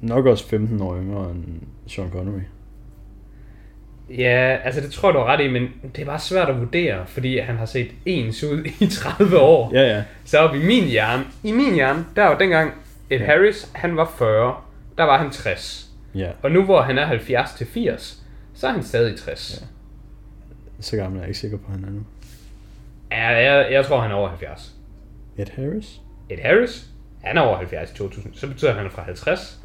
nok 0.00 0.26
også 0.26 0.48
15 0.48 0.80
år 0.80 0.96
yngre 0.96 1.30
end 1.30 1.44
Sean 1.86 2.10
Connery. 2.10 2.40
Ja, 4.10 4.56
altså 4.64 4.80
det 4.80 4.92
tror 4.92 5.08
jeg, 5.08 5.14
du 5.14 5.20
ret 5.20 5.40
i, 5.40 5.48
men 5.48 5.68
det 5.96 6.02
er 6.02 6.06
bare 6.06 6.18
svært 6.18 6.48
at 6.48 6.60
vurdere, 6.60 7.06
fordi 7.06 7.38
han 7.38 7.56
har 7.56 7.66
set 7.66 7.90
ens 8.06 8.44
ud 8.44 8.64
i 8.80 8.86
30 9.00 9.38
år. 9.38 9.70
Ja, 9.74 9.96
ja. 9.96 10.02
Så 10.24 10.38
op 10.38 10.54
i 10.54 10.58
min 10.66 10.84
hjerne, 10.84 11.24
i 11.42 11.52
min 11.52 11.74
hjerne, 11.74 12.06
der 12.16 12.24
var 12.26 12.38
dengang 12.38 12.72
Ed 13.10 13.20
Harris, 13.20 13.70
han 13.74 13.96
var 13.96 14.12
40, 14.18 14.56
der 14.98 15.04
var 15.04 15.18
han 15.18 15.30
60. 15.30 15.88
Ja, 16.14 16.30
Og 16.42 16.50
nu 16.50 16.64
hvor 16.64 16.82
han 16.82 16.98
er 16.98 17.06
70 17.06 17.52
til 17.54 17.66
80, 17.66 18.22
så 18.54 18.66
er 18.66 18.70
han 18.72 18.82
stadig 18.82 19.18
60. 19.18 19.64
så 20.80 20.96
gammel 20.96 21.18
er 21.18 21.22
jeg 21.22 21.28
ikke 21.28 21.38
sikker 21.40 21.56
på, 21.58 21.64
at 21.68 21.72
han 21.74 21.84
er 21.84 21.90
nu. 21.90 22.00
Ja, 23.10 23.26
jeg, 23.28 23.72
jeg 23.72 23.84
tror, 23.84 24.00
han 24.00 24.10
er 24.10 24.14
over 24.14 24.28
70. 24.28 24.72
Ed 25.38 25.46
Harris? 25.56 26.00
Ed 26.30 26.38
Harris, 26.42 26.86
han 27.24 27.36
er 27.36 27.40
over 27.40 27.56
70 27.56 27.90
i 27.90 27.94
2000. 27.94 28.34
Så 28.34 28.46
betyder 28.48 28.70
at 28.70 28.76
han 28.76 28.86
er 28.86 28.90
fra 28.90 29.02
50. 29.02 29.58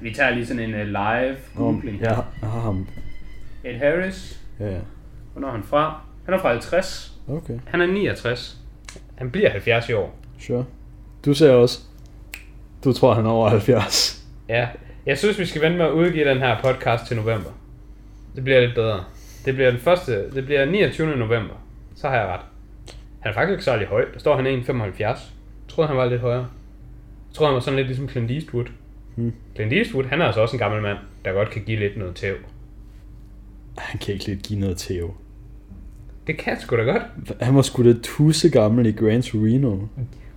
Vi 0.00 0.14
tager 0.14 0.30
lige 0.30 0.46
sådan 0.46 0.62
en 0.62 0.74
uh, 0.74 0.80
live 0.86 1.36
googling. 1.56 2.00
ja, 2.00 2.14
jeg 2.42 2.50
har 2.50 2.60
ham. 2.60 2.88
Ed 3.66 3.78
Harris, 3.78 4.40
Ja, 4.60 4.66
ja. 4.70 4.78
hvornår 5.32 5.48
er 5.48 5.52
han 5.52 5.62
fra? 5.62 6.00
Han 6.24 6.34
er 6.34 6.38
fra 6.38 6.48
50. 6.50 7.12
Okay, 7.28 7.58
Han 7.66 7.80
er 7.80 7.86
69. 7.86 8.56
Han 9.14 9.30
bliver 9.30 9.50
70 9.50 9.88
i 9.88 9.92
år. 9.92 10.18
sure. 10.38 10.64
Du 11.24 11.34
ser 11.34 11.50
også, 11.52 11.78
du 12.84 12.92
tror, 12.92 13.14
han 13.14 13.26
er 13.26 13.30
over 13.30 13.48
70. 13.48 14.26
Ja, 14.48 14.68
jeg 15.06 15.18
synes, 15.18 15.38
vi 15.38 15.44
skal 15.44 15.62
vente 15.62 15.78
med 15.78 15.86
at 15.86 15.92
udgive 15.92 16.28
den 16.30 16.38
her 16.38 16.56
podcast 16.62 17.06
til 17.06 17.16
november. 17.16 17.50
Det 18.36 18.44
bliver 18.44 18.60
lidt 18.60 18.74
bedre. 18.74 19.04
Det 19.44 19.54
bliver 19.54 19.70
den 19.70 19.80
første, 19.80 20.30
det 20.34 20.44
bliver 20.44 20.64
29. 20.64 21.16
november. 21.16 21.54
Så 21.96 22.08
har 22.08 22.16
jeg 22.16 22.26
ret. 22.26 22.40
Han 23.20 23.30
er 23.30 23.34
faktisk 23.34 23.50
ikke 23.52 23.64
særlig 23.64 23.86
høj. 23.86 24.04
Der 24.14 24.18
står 24.18 24.36
han 24.36 24.46
er 24.46 24.50
1,75. 24.50 25.00
Jeg 25.00 25.16
troede, 25.68 25.88
han 25.88 25.96
var 25.96 26.04
lidt 26.06 26.20
højere. 26.20 26.46
Jeg 27.28 27.34
tror, 27.34 27.46
han 27.46 27.54
var 27.54 27.60
sådan 27.60 27.76
lidt 27.76 27.86
ligesom 27.86 28.08
Clint 28.08 28.30
Eastwood. 28.30 28.64
Hmm. 29.14 29.32
Clint 29.54 29.72
Eastwood, 29.72 30.04
han 30.04 30.20
er 30.20 30.24
altså 30.26 30.40
også 30.40 30.56
en 30.56 30.60
gammel 30.60 30.82
mand, 30.82 30.98
der 31.24 31.32
godt 31.32 31.50
kan 31.50 31.62
give 31.62 31.78
lidt 31.78 31.96
noget 31.96 32.14
tæv. 32.14 32.34
Han 33.78 33.98
kan 34.00 34.14
ikke 34.14 34.26
lidt 34.26 34.42
give 34.42 34.60
noget 34.60 34.76
tæv. 34.76 35.14
Det 36.26 36.38
kan 36.38 36.60
sgu 36.60 36.76
da 36.76 36.82
godt. 36.82 37.02
Han 37.40 37.54
var 37.56 37.62
sgu 37.62 37.84
da 37.84 37.94
tusse 38.02 38.48
gammel 38.48 38.86
i 38.86 38.92
Gran 38.92 39.22
Torino. 39.22 39.76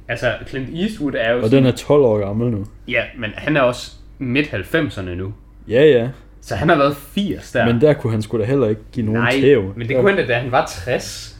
Altså, 0.08 0.34
Clint 0.48 0.70
Eastwood 0.80 1.14
er 1.18 1.32
jo 1.34 1.44
Og 1.44 1.52
den 1.52 1.66
er 1.66 1.72
12 1.72 2.04
år 2.04 2.20
gammel 2.20 2.52
nu. 2.52 2.66
Ja, 2.88 3.04
men 3.18 3.30
han 3.36 3.58
er 3.58 3.62
også 3.62 3.92
midt 4.20 4.48
90'erne 4.48 5.02
nu. 5.02 5.34
Ja, 5.68 5.84
ja. 5.86 6.10
Så 6.42 6.56
han 6.56 6.70
har 6.70 6.76
været 6.78 6.96
80 6.98 7.52
der. 7.52 7.66
Men 7.66 7.82
der 7.82 7.94
kunne 7.94 8.12
han 8.12 8.22
sgu 8.22 8.40
da 8.40 8.44
heller 8.44 8.68
ikke 8.70 8.82
give 8.92 9.06
nogen 9.06 9.22
Nej, 9.22 9.40
tæv. 9.40 9.74
men 9.76 9.88
det 9.90 9.96
kunne 9.98 10.10
han 10.10 10.18
da, 10.18 10.34
da 10.34 10.40
han 10.40 10.52
var 10.52 10.66
60. 10.86 11.38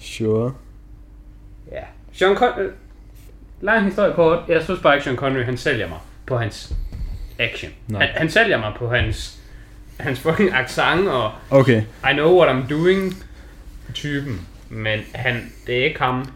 Sure. 0.00 0.52
Ja. 1.72 1.80
Sean 2.12 2.36
Connery... 2.36 2.66
Lang 3.60 3.84
historie 3.84 4.12
kort. 4.14 4.38
Jeg 4.48 4.62
synes 4.62 4.80
bare 4.80 4.94
ikke, 4.94 5.04
Sean 5.04 5.16
Connery, 5.16 5.42
han 5.44 5.56
sælger 5.56 5.88
mig 5.88 5.98
på 6.26 6.36
hans 6.38 6.74
action. 7.38 7.72
Nej. 7.88 8.06
Han, 8.06 8.10
han 8.16 8.30
sælger 8.30 8.58
mig 8.58 8.72
på 8.78 8.88
hans, 8.88 9.37
hans 9.98 10.20
fucking 10.20 10.52
accent 10.52 11.08
og 11.08 11.32
Okay, 11.50 11.80
I 11.82 12.12
know 12.12 12.38
what 12.42 12.56
I'm 12.56 12.68
doing 12.70 13.14
typen. 13.94 14.40
Men 14.70 15.00
han, 15.14 15.52
det 15.66 15.78
er 15.80 15.84
ikke 15.84 15.98
ham. 15.98 16.28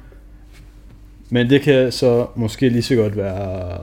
men 1.31 1.51
det 1.51 1.63
kan 1.63 1.93
så 1.93 2.27
måske 2.37 2.69
lige 2.69 2.83
så 2.83 2.95
godt 2.97 3.17
være 3.17 3.81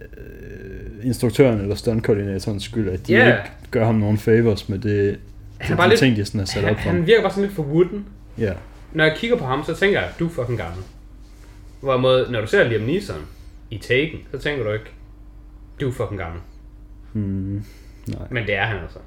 øh, 0.00 1.06
instruktøren 1.06 1.60
eller 1.60 1.74
stuntkoordinatorens 1.74 2.64
skyld, 2.64 2.88
at 2.90 3.06
de 3.06 3.12
Ja. 3.12 3.26
ikke 3.26 3.50
gør 3.70 3.84
ham 3.86 3.94
nogen 3.94 4.18
favors 4.18 4.68
med 4.68 4.78
det, 4.78 5.18
Han 5.58 5.72
er 5.72 5.76
bare 5.76 5.86
de 5.86 5.90
lidt- 5.90 6.00
ting, 6.00 6.16
de 6.16 6.24
sådan 6.24 6.40
er 6.40 6.44
sat 6.44 6.62
Han, 6.62 6.70
op 6.74 6.80
for. 6.80 6.90
han 6.90 7.06
virker 7.06 7.22
bare 7.22 7.30
sådan 7.30 7.42
lidt 7.44 7.54
for 7.56 7.62
wooden. 7.62 8.06
Ja. 8.38 8.52
Når 8.92 9.04
jeg 9.04 9.16
kigger 9.16 9.36
på 9.36 9.44
ham, 9.44 9.64
så 9.64 9.74
tænker 9.74 10.00
jeg, 10.00 10.10
du 10.18 10.26
er 10.26 10.30
fucking 10.30 10.58
gammel. 10.58 10.84
Hvorimod, 11.80 12.30
når 12.30 12.40
du 12.40 12.46
ser 12.46 12.64
Liam 12.68 12.82
Neeson 12.82 13.16
i 13.70 13.78
Taken, 13.78 14.18
så 14.30 14.38
tænker 14.38 14.64
du 14.64 14.70
ikke, 14.72 14.84
du 15.80 15.88
er 15.88 15.92
fucking 15.92 16.20
gammel. 16.20 16.40
Hmm, 17.12 17.64
nej, 18.08 18.26
Men 18.30 18.46
det 18.46 18.54
er 18.56 18.64
han 18.64 18.76
altså. 18.82 18.98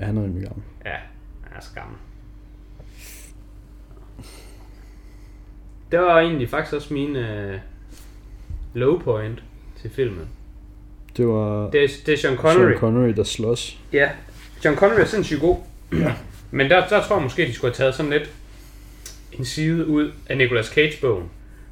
Ja, 0.00 0.04
han 0.04 0.16
er 0.16 0.22
rimelig 0.22 0.42
gammel. 0.42 0.64
Ja, 0.84 0.96
han 1.44 1.56
er 1.56 1.60
så 1.60 1.70
gammel. 1.74 1.96
Det 5.92 5.98
var 5.98 6.20
egentlig 6.20 6.48
faktisk 6.50 6.74
også 6.74 6.94
min 6.94 7.16
uh, 7.16 7.54
low 8.74 8.98
point 8.98 9.42
til 9.80 9.90
filmen. 9.90 10.28
Det 11.16 11.26
var 11.28 11.70
Det 11.70 11.84
er, 11.84 11.88
det 12.06 12.14
er 12.14 12.18
Sean 12.18 12.36
Connery. 12.36 12.68
Sean 12.70 12.78
Connery, 12.80 13.08
der 13.16 13.24
slås. 13.24 13.78
Ja, 13.92 14.10
Sean 14.60 14.76
Connery 14.76 15.00
er 15.00 15.04
sindssygt 15.04 15.40
god. 15.40 15.56
Men 16.50 16.70
der, 16.70 16.88
der 16.88 17.02
tror 17.02 17.16
jeg 17.16 17.22
måske, 17.22 17.46
de 17.46 17.54
skulle 17.54 17.70
have 17.70 17.76
taget 17.76 17.94
sådan 17.94 18.10
lidt 18.12 18.30
en 19.32 19.44
side 19.44 19.86
ud 19.86 20.12
af 20.28 20.36
Nicolas 20.36 20.66
Cage-bogen, 20.66 21.28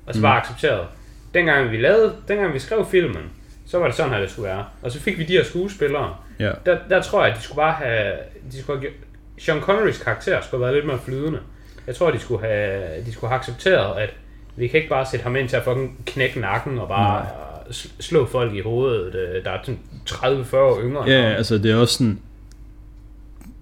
og 0.07 0.15
så 0.15 0.21
bare 0.23 0.35
Mm. 0.39 0.41
accepteret. 0.43 0.87
Dengang 1.35 1.71
vi 1.71 1.77
lavede, 1.77 2.17
dengang 2.29 2.55
vi 2.55 2.59
skrev 2.59 2.87
filmen, 2.91 3.23
så 3.67 3.79
var 3.79 3.87
det 3.87 3.95
sådan 3.95 4.13
her, 4.13 4.21
det 4.21 4.31
skulle 4.31 4.49
være. 4.49 4.65
Og 4.83 4.91
så 4.93 5.01
fik 5.01 5.19
vi 5.19 5.25
de 5.25 5.33
her 5.33 5.45
skuespillere. 5.45 6.17
Ja. 6.41 6.51
Der, 6.67 6.79
der 6.91 7.03
tror 7.03 7.25
jeg, 7.25 7.31
at 7.33 7.39
de 7.39 7.43
skulle 7.43 7.57
bare 7.57 7.73
have... 7.73 8.13
De 8.53 8.61
skulle 8.61 8.81
have 8.81 8.93
Sean 9.39 9.61
Connerys 9.61 9.99
karakter 10.03 10.41
skulle 10.41 10.65
have 10.65 10.73
været 10.73 10.75
lidt 10.75 10.87
mere 10.87 10.99
flydende. 11.05 11.39
Jeg 11.87 11.95
tror, 11.95 12.11
de 12.11 12.19
skulle 12.19 12.47
have, 12.47 12.83
de 13.07 13.13
skulle 13.13 13.29
have 13.31 13.39
accepteret, 13.39 13.99
at 14.01 14.15
vi 14.57 14.69
kan 14.69 14.77
ikke 14.79 14.89
bare 14.89 15.07
sætte 15.07 15.23
ham 15.23 15.37
ind 15.37 15.49
til 15.49 15.57
at 15.57 15.63
fucking 15.65 15.99
knække 16.07 16.41
nakken 16.41 16.79
og 16.79 16.89
bare 16.89 17.27
sl- 17.71 18.03
slå 18.03 18.27
folk 18.27 18.55
i 18.55 18.61
hovedet, 18.61 19.15
øh, 19.15 19.45
der 19.45 19.51
er 19.51 19.59
sådan 19.63 19.81
30-40 20.09 20.57
år 20.57 20.81
yngre. 20.83 21.05
Ja, 21.11 21.23
ham. 21.23 21.37
altså 21.37 21.59
det 21.59 21.71
er 21.71 21.77
også 21.77 21.95
sådan... 21.99 22.21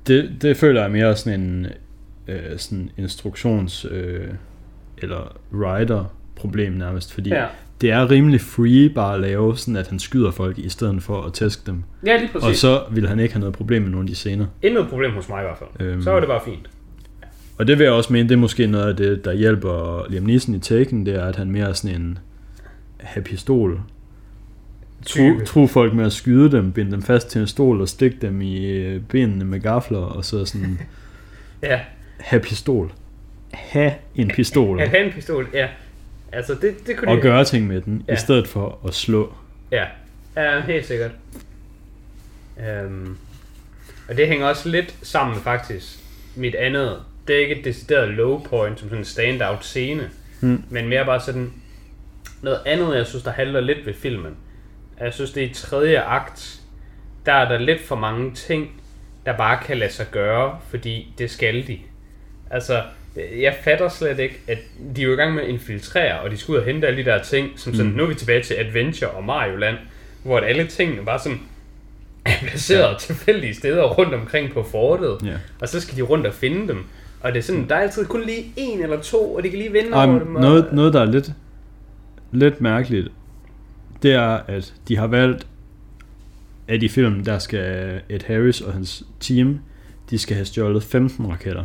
Det, 0.06 0.42
det 0.42 0.56
føler 0.56 0.80
jeg 0.82 0.90
mere 0.90 1.16
sådan 1.16 1.40
en 1.40 1.66
øh, 2.28 2.58
sådan 2.58 2.90
instruktions- 2.98 3.88
øh, 3.94 4.28
eller 4.98 5.36
writer-problem 5.52 6.72
nærmest, 6.72 7.12
fordi 7.14 7.30
Ja. 7.30 7.46
Det 7.80 7.90
er 7.90 8.10
rimelig 8.10 8.40
free 8.40 8.88
bare 8.88 9.14
at 9.14 9.20
lave 9.20 9.56
sådan, 9.56 9.76
at 9.76 9.88
han 9.88 9.98
skyder 9.98 10.30
folk 10.30 10.58
i 10.58 10.68
stedet 10.68 11.02
for 11.02 11.22
at 11.22 11.32
tæske 11.32 11.62
dem. 11.66 11.82
Ja, 12.06 12.16
lige 12.16 12.28
præcis. 12.32 12.48
Og 12.48 12.54
så 12.54 12.82
vil 12.90 13.08
han 13.08 13.20
ikke 13.20 13.34
have 13.34 13.40
noget 13.40 13.54
problem 13.54 13.82
med 13.82 13.90
nogle 13.90 14.04
af 14.04 14.08
de 14.08 14.14
scener. 14.14 14.46
Intet 14.62 14.88
problem 14.88 15.12
hos 15.12 15.28
mig 15.28 15.40
i 15.40 15.44
hvert 15.44 15.58
fald. 15.58 15.88
Øhm. 15.88 16.02
Så 16.02 16.10
var 16.10 16.20
det 16.20 16.28
bare 16.28 16.40
fint. 16.44 16.70
Og 17.58 17.66
det 17.66 17.78
vil 17.78 17.84
jeg 17.84 17.92
også 17.92 18.12
mene, 18.12 18.28
det 18.28 18.34
er 18.34 18.38
måske 18.38 18.66
noget 18.66 18.88
af 18.88 18.96
det, 18.96 19.24
der 19.24 19.32
hjælper 19.32 20.06
Liam 20.08 20.24
Neeson 20.24 20.54
i 20.54 20.58
Taken, 20.58 21.06
det 21.06 21.14
er, 21.14 21.24
at 21.24 21.36
han 21.36 21.50
mere 21.50 21.68
er 21.68 21.72
sådan 21.72 22.00
en 22.00 22.18
have 22.98 23.24
pistol. 23.24 23.80
Type. 25.06 25.44
tru 25.44 25.66
folk 25.66 25.94
med 25.94 26.04
at 26.04 26.12
skyde 26.12 26.50
dem, 26.50 26.72
binde 26.72 26.90
dem 26.90 27.02
fast 27.02 27.30
til 27.30 27.40
en 27.40 27.46
stol 27.46 27.80
og 27.80 27.88
stikke 27.88 28.16
dem 28.22 28.40
i 28.40 28.66
øh, 28.66 29.00
benene 29.00 29.44
med 29.44 29.60
gafler, 29.60 29.98
og 29.98 30.24
så 30.24 30.44
sådan 30.44 30.78
Ja, 31.62 31.80
have 32.18 32.42
pistol. 32.42 32.92
Ha 33.54 33.90
en 34.14 34.28
pistol. 34.28 34.80
at 34.80 34.88
have 34.88 35.06
en 35.06 35.12
pistol, 35.12 35.48
ja. 35.54 35.68
Altså, 36.36 36.54
det, 36.54 36.86
det 36.86 36.96
kunne 36.96 37.10
Og 37.10 37.16
de... 37.16 37.22
gøre 37.22 37.44
ting 37.44 37.66
med 37.66 37.80
den, 37.80 38.04
Ja. 38.08 38.12
i 38.12 38.16
stedet 38.16 38.48
for 38.48 38.78
at 38.88 38.94
slå. 38.94 39.34
Ja, 39.70 39.84
ja 40.36 40.60
helt 40.60 40.86
sikkert. 40.86 41.10
Um, 42.86 43.18
og 44.08 44.16
det 44.16 44.28
hænger 44.28 44.46
også 44.46 44.68
lidt 44.68 44.94
sammen 45.02 45.36
faktisk. 45.40 45.98
Mit 46.34 46.54
andet, 46.54 46.98
det 47.28 47.36
er 47.36 47.40
ikke 47.40 47.58
et 47.58 47.64
decideret 47.64 48.08
low 48.08 48.38
point, 48.38 48.78
som 48.80 48.88
sådan 48.88 48.98
en 49.00 49.04
standout 49.04 49.64
scene, 49.64 50.10
Hmm. 50.40 50.62
men 50.70 50.88
mere 50.88 51.04
bare 51.04 51.20
sådan 51.20 51.52
noget 52.42 52.60
andet, 52.66 52.96
jeg 52.96 53.06
synes, 53.06 53.22
der 53.24 53.30
handler 53.30 53.60
lidt 53.60 53.86
ved 53.86 53.94
filmen. 53.94 54.36
Jeg 55.00 55.14
synes, 55.14 55.30
det 55.32 55.42
er 55.44 55.46
i 55.50 55.54
tredje 55.54 56.00
akt, 56.00 56.60
der 57.26 57.32
er 57.32 57.48
der 57.48 57.58
lidt 57.58 57.80
for 57.80 57.96
mange 57.96 58.34
ting, 58.34 58.80
der 59.26 59.36
bare 59.36 59.58
kan 59.64 59.76
lade 59.78 59.92
sig 59.92 60.06
gøre, 60.10 60.58
fordi 60.70 61.14
det 61.18 61.30
skal 61.30 61.66
de. 61.66 61.78
Altså, 62.50 62.82
jeg 63.40 63.56
fatter 63.64 63.88
slet 63.88 64.18
ikke, 64.18 64.40
at 64.48 64.58
de 64.96 65.00
er 65.02 65.06
jo 65.06 65.12
i 65.12 65.16
gang 65.16 65.34
med 65.34 65.42
at 65.42 65.48
infiltrere, 65.48 66.20
og 66.20 66.30
de 66.30 66.36
skal 66.36 66.52
ud 66.52 66.58
og 66.58 66.64
hente 66.64 66.86
alle 66.86 67.04
de 67.04 67.10
der 67.10 67.22
ting, 67.22 67.50
som 67.56 67.74
sådan, 67.74 67.90
Mm. 67.90 67.96
nu 67.96 68.02
er 68.02 68.06
vi 68.08 68.14
tilbage 68.14 68.42
til 68.42 68.54
Adventure 68.54 69.10
og 69.10 69.24
Mario 69.24 69.56
Land, 69.56 69.76
hvor 70.22 70.38
alle 70.38 70.66
tingene 70.66 71.04
bare 71.04 71.18
sådan 71.18 71.38
er 72.24 72.30
placeret 72.42 72.90
ja. 72.92 72.98
tilfældige 72.98 73.54
steder 73.54 73.82
rundt 73.84 74.14
omkring 74.14 74.52
på 74.52 74.62
fortet, 74.62 75.18
Ja. 75.28 75.36
og 75.60 75.68
så 75.68 75.80
skal 75.80 75.96
de 75.96 76.02
rundt 76.02 76.26
og 76.26 76.34
finde 76.34 76.68
dem. 76.68 76.84
Og 77.20 77.32
det 77.32 77.38
er 77.38 77.42
sådan, 77.42 77.68
der 77.68 77.74
er 77.74 77.80
altid 77.80 78.04
kun 78.06 78.22
lige 78.26 78.52
en 78.56 78.82
eller 78.82 79.00
to, 79.00 79.34
og 79.34 79.42
de 79.42 79.50
kan 79.50 79.58
lige 79.58 79.72
vinde 79.72 79.90
Ej, 79.90 80.04
over 80.06 80.18
dem. 80.18 80.34
Og, 80.36 80.42
noget, 80.42 80.72
noget, 80.72 80.92
der 80.92 81.00
er 81.00 81.04
lidt, 81.04 81.30
lidt 82.32 82.60
mærkeligt, 82.60 83.08
det 84.02 84.12
er, 84.12 84.40
at 84.48 84.74
de 84.88 84.96
har 84.96 85.06
valgt, 85.06 85.46
at 86.68 86.82
i 86.82 86.88
filmen, 86.88 87.24
der 87.26 87.38
skal 87.38 88.00
Ed 88.08 88.20
Harris 88.26 88.60
og 88.60 88.72
hans 88.72 89.04
team, 89.20 89.58
de 90.10 90.18
skal 90.18 90.36
have 90.36 90.44
stjålet 90.46 90.82
15 90.82 91.26
raketter. 91.26 91.64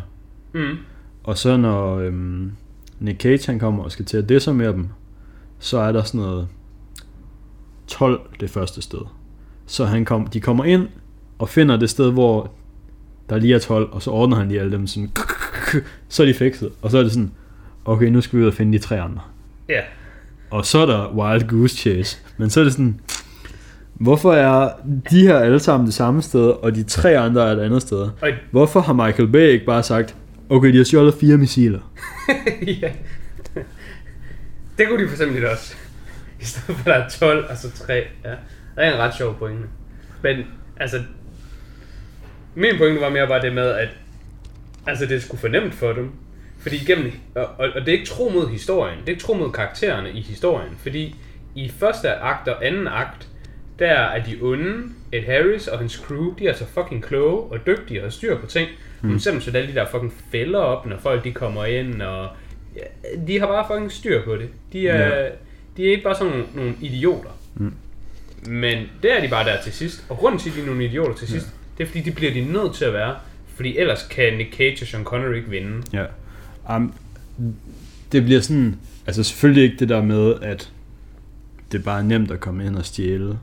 Mm. 0.53 0.77
Og 1.23 1.37
så 1.37 1.57
når 1.57 1.95
øhm, 1.95 2.51
Nick 2.99 3.21
Cage 3.21 3.45
han 3.45 3.59
kommer 3.59 3.83
og 3.83 3.91
skal 3.91 4.05
til 4.05 4.17
at 4.17 4.29
desarmere 4.29 4.71
dem, 4.71 4.87
så 5.59 5.79
er 5.79 5.91
der 5.91 6.03
sådan 6.03 6.21
noget 6.21 6.47
12 7.87 8.21
det 8.39 8.49
første 8.49 8.81
sted. 8.81 8.99
Så 9.65 9.85
han 9.85 10.05
kom, 10.05 10.27
de 10.27 10.39
kommer 10.39 10.63
ind 10.63 10.87
og 11.39 11.49
finder 11.49 11.77
det 11.77 11.89
sted, 11.89 12.11
hvor 12.11 12.51
der 13.29 13.37
lige 13.37 13.55
er 13.55 13.59
12, 13.59 13.89
og 13.91 14.01
så 14.01 14.11
ordner 14.11 14.37
han 14.37 14.47
lige 14.47 14.59
alle 14.59 14.71
dem 14.71 14.87
sådan, 14.87 15.11
så 16.09 16.23
er 16.23 16.27
de 16.27 16.33
fikset, 16.33 16.69
og 16.81 16.91
så 16.91 16.97
er 16.97 17.03
det 17.03 17.11
sådan, 17.11 17.31
okay, 17.85 18.05
nu 18.05 18.21
skal 18.21 18.39
vi 18.39 18.43
ud 18.43 18.47
og 18.47 18.53
finde 18.53 18.77
de 18.77 18.83
tre 18.83 19.01
andre. 19.01 19.21
Ja. 19.69 19.81
Og 20.49 20.65
så 20.65 20.79
er 20.79 20.85
der 20.85 21.13
Wild 21.15 21.47
Goose 21.47 21.77
Chase, 21.77 22.17
men 22.37 22.49
så 22.49 22.59
er 22.59 22.63
det 22.63 22.73
sådan, 22.73 22.99
hvorfor 23.93 24.33
er 24.33 24.69
de 25.11 25.21
her 25.21 25.39
alle 25.39 25.59
sammen 25.59 25.85
det 25.85 25.93
samme 25.93 26.21
sted, 26.21 26.49
og 26.49 26.75
de 26.75 26.83
tre 26.83 27.17
andre 27.17 27.47
er 27.47 27.51
et 27.51 27.59
andet 27.59 27.81
sted? 27.81 28.09
Hvorfor 28.51 28.81
har 28.81 28.93
Michael 28.93 29.27
Bay 29.27 29.49
ikke 29.49 29.65
bare 29.65 29.83
sagt, 29.83 30.15
okay, 30.55 30.71
de 30.73 30.77
har 30.77 30.83
stjålet 30.83 31.13
fire 31.13 31.37
missiler? 31.37 31.93
ja. 32.81 32.91
Det 34.77 34.87
kunne 34.87 35.03
de 35.03 35.07
for 35.07 35.15
eksempel 35.15 35.35
lidt 35.35 35.49
også. 35.49 35.75
I 36.41 36.45
stedet 36.45 36.79
for, 36.79 36.79
at 36.79 36.85
der 36.85 37.05
er 37.05 37.09
12, 37.09 37.45
og 37.49 37.57
så 37.57 37.71
3. 37.71 37.93
Ja. 38.23 38.29
Det 38.29 38.37
er 38.75 38.93
en 38.93 38.99
ret 38.99 39.15
sjov 39.15 39.37
pointe. 39.39 39.67
Men, 40.21 40.37
altså... 40.77 41.03
Min 42.55 42.77
pointe 42.77 43.01
var 43.01 43.09
mere 43.09 43.27
bare 43.27 43.41
det 43.41 43.53
med, 43.53 43.69
at... 43.69 43.89
Altså, 44.87 45.05
det 45.05 45.23
skulle 45.23 45.41
fornemt 45.41 45.73
for 45.73 45.93
dem. 45.93 46.11
Fordi 46.59 46.75
igennem... 46.75 47.11
Og, 47.35 47.45
og, 47.45 47.69
og 47.75 47.81
det 47.81 47.87
er 47.87 47.91
ikke 47.91 48.05
tro 48.05 48.29
mod 48.29 48.49
historien. 48.49 48.99
Det 48.99 49.05
er 49.05 49.11
ikke 49.11 49.23
tro 49.23 49.33
mod 49.33 49.51
karaktererne 49.51 50.11
i 50.11 50.21
historien. 50.21 50.73
Fordi 50.77 51.15
i 51.55 51.71
første 51.79 52.13
akt 52.13 52.47
og 52.47 52.65
anden 52.67 52.87
akt, 52.87 53.27
der 53.79 53.93
er 53.93 54.23
de 54.23 54.37
onde, 54.41 54.93
Ed 55.11 55.23
Harris 55.23 55.67
og 55.67 55.79
hans 55.79 55.93
crew, 55.93 56.35
de 56.39 56.47
er 56.47 56.53
så 56.53 56.65
fucking 56.65 57.03
kloge 57.03 57.51
og 57.51 57.65
dygtige 57.67 58.05
og 58.05 58.13
styr 58.13 58.37
på 58.37 58.45
ting. 58.45 58.69
Mm. 59.01 59.09
De 59.09 59.19
simpelthen 59.19 59.41
sætter 59.41 59.59
alle 59.59 59.71
de 59.73 59.79
der 59.79 59.85
fucking 59.91 60.13
fælder 60.31 60.59
op, 60.59 60.85
når 60.85 60.97
folk 60.97 61.23
de 61.23 61.31
kommer 61.31 61.65
ind, 61.65 62.01
og 62.01 62.29
ja, 62.75 62.81
de 63.27 63.39
har 63.39 63.47
bare 63.47 63.65
fucking 63.69 63.91
styr 63.91 64.23
på 64.25 64.35
det. 64.35 64.49
De 64.73 64.87
er, 64.87 64.97
Ja. 65.09 65.23
ja. 65.23 65.29
de 65.77 65.85
er 65.87 65.91
ikke 65.91 66.03
bare 66.03 66.15
sådan 66.15 66.31
nogle, 66.33 66.45
nogle 66.55 66.73
idioter. 66.81 67.29
Mm. 67.55 67.73
Men 68.47 68.85
det 69.03 69.17
er 69.17 69.21
de 69.21 69.27
bare 69.27 69.45
der 69.45 69.61
til 69.61 69.73
sidst. 69.73 70.05
Og 70.09 70.17
grunden 70.17 70.39
til, 70.39 70.49
at 70.49 70.55
de 70.55 70.61
er 70.61 70.65
nogle 70.65 70.85
idioter 70.85 71.13
til 71.15 71.27
sidst, 71.27 71.47
det 71.77 71.83
er 71.83 71.87
fordi, 71.87 72.01
de 72.01 72.11
bliver 72.11 72.33
de 72.33 72.41
nødt 72.41 72.75
til 72.75 72.85
at 72.85 72.93
være. 72.93 73.15
Fordi 73.55 73.77
ellers 73.77 74.07
kan 74.07 74.37
Nick 74.37 74.55
Cage 74.55 74.83
og 74.83 74.87
Sean 74.87 75.03
Connery 75.03 75.35
ikke 75.35 75.49
vinde. 75.49 75.83
Ja. 75.93 76.05
Um, 76.75 76.93
det 78.11 78.23
bliver 78.23 78.41
sådan, 78.41 78.75
altså 79.07 79.23
selvfølgelig 79.23 79.63
ikke 79.63 79.75
det 79.79 79.89
der 79.89 80.01
med, 80.03 80.35
at 80.41 80.71
det 81.71 81.83
bare 81.83 81.99
er 81.99 82.03
nemt 82.03 82.31
at 82.31 82.39
komme 82.39 82.65
ind 82.65 82.75
og 82.75 82.85
stjæle. 82.85 83.39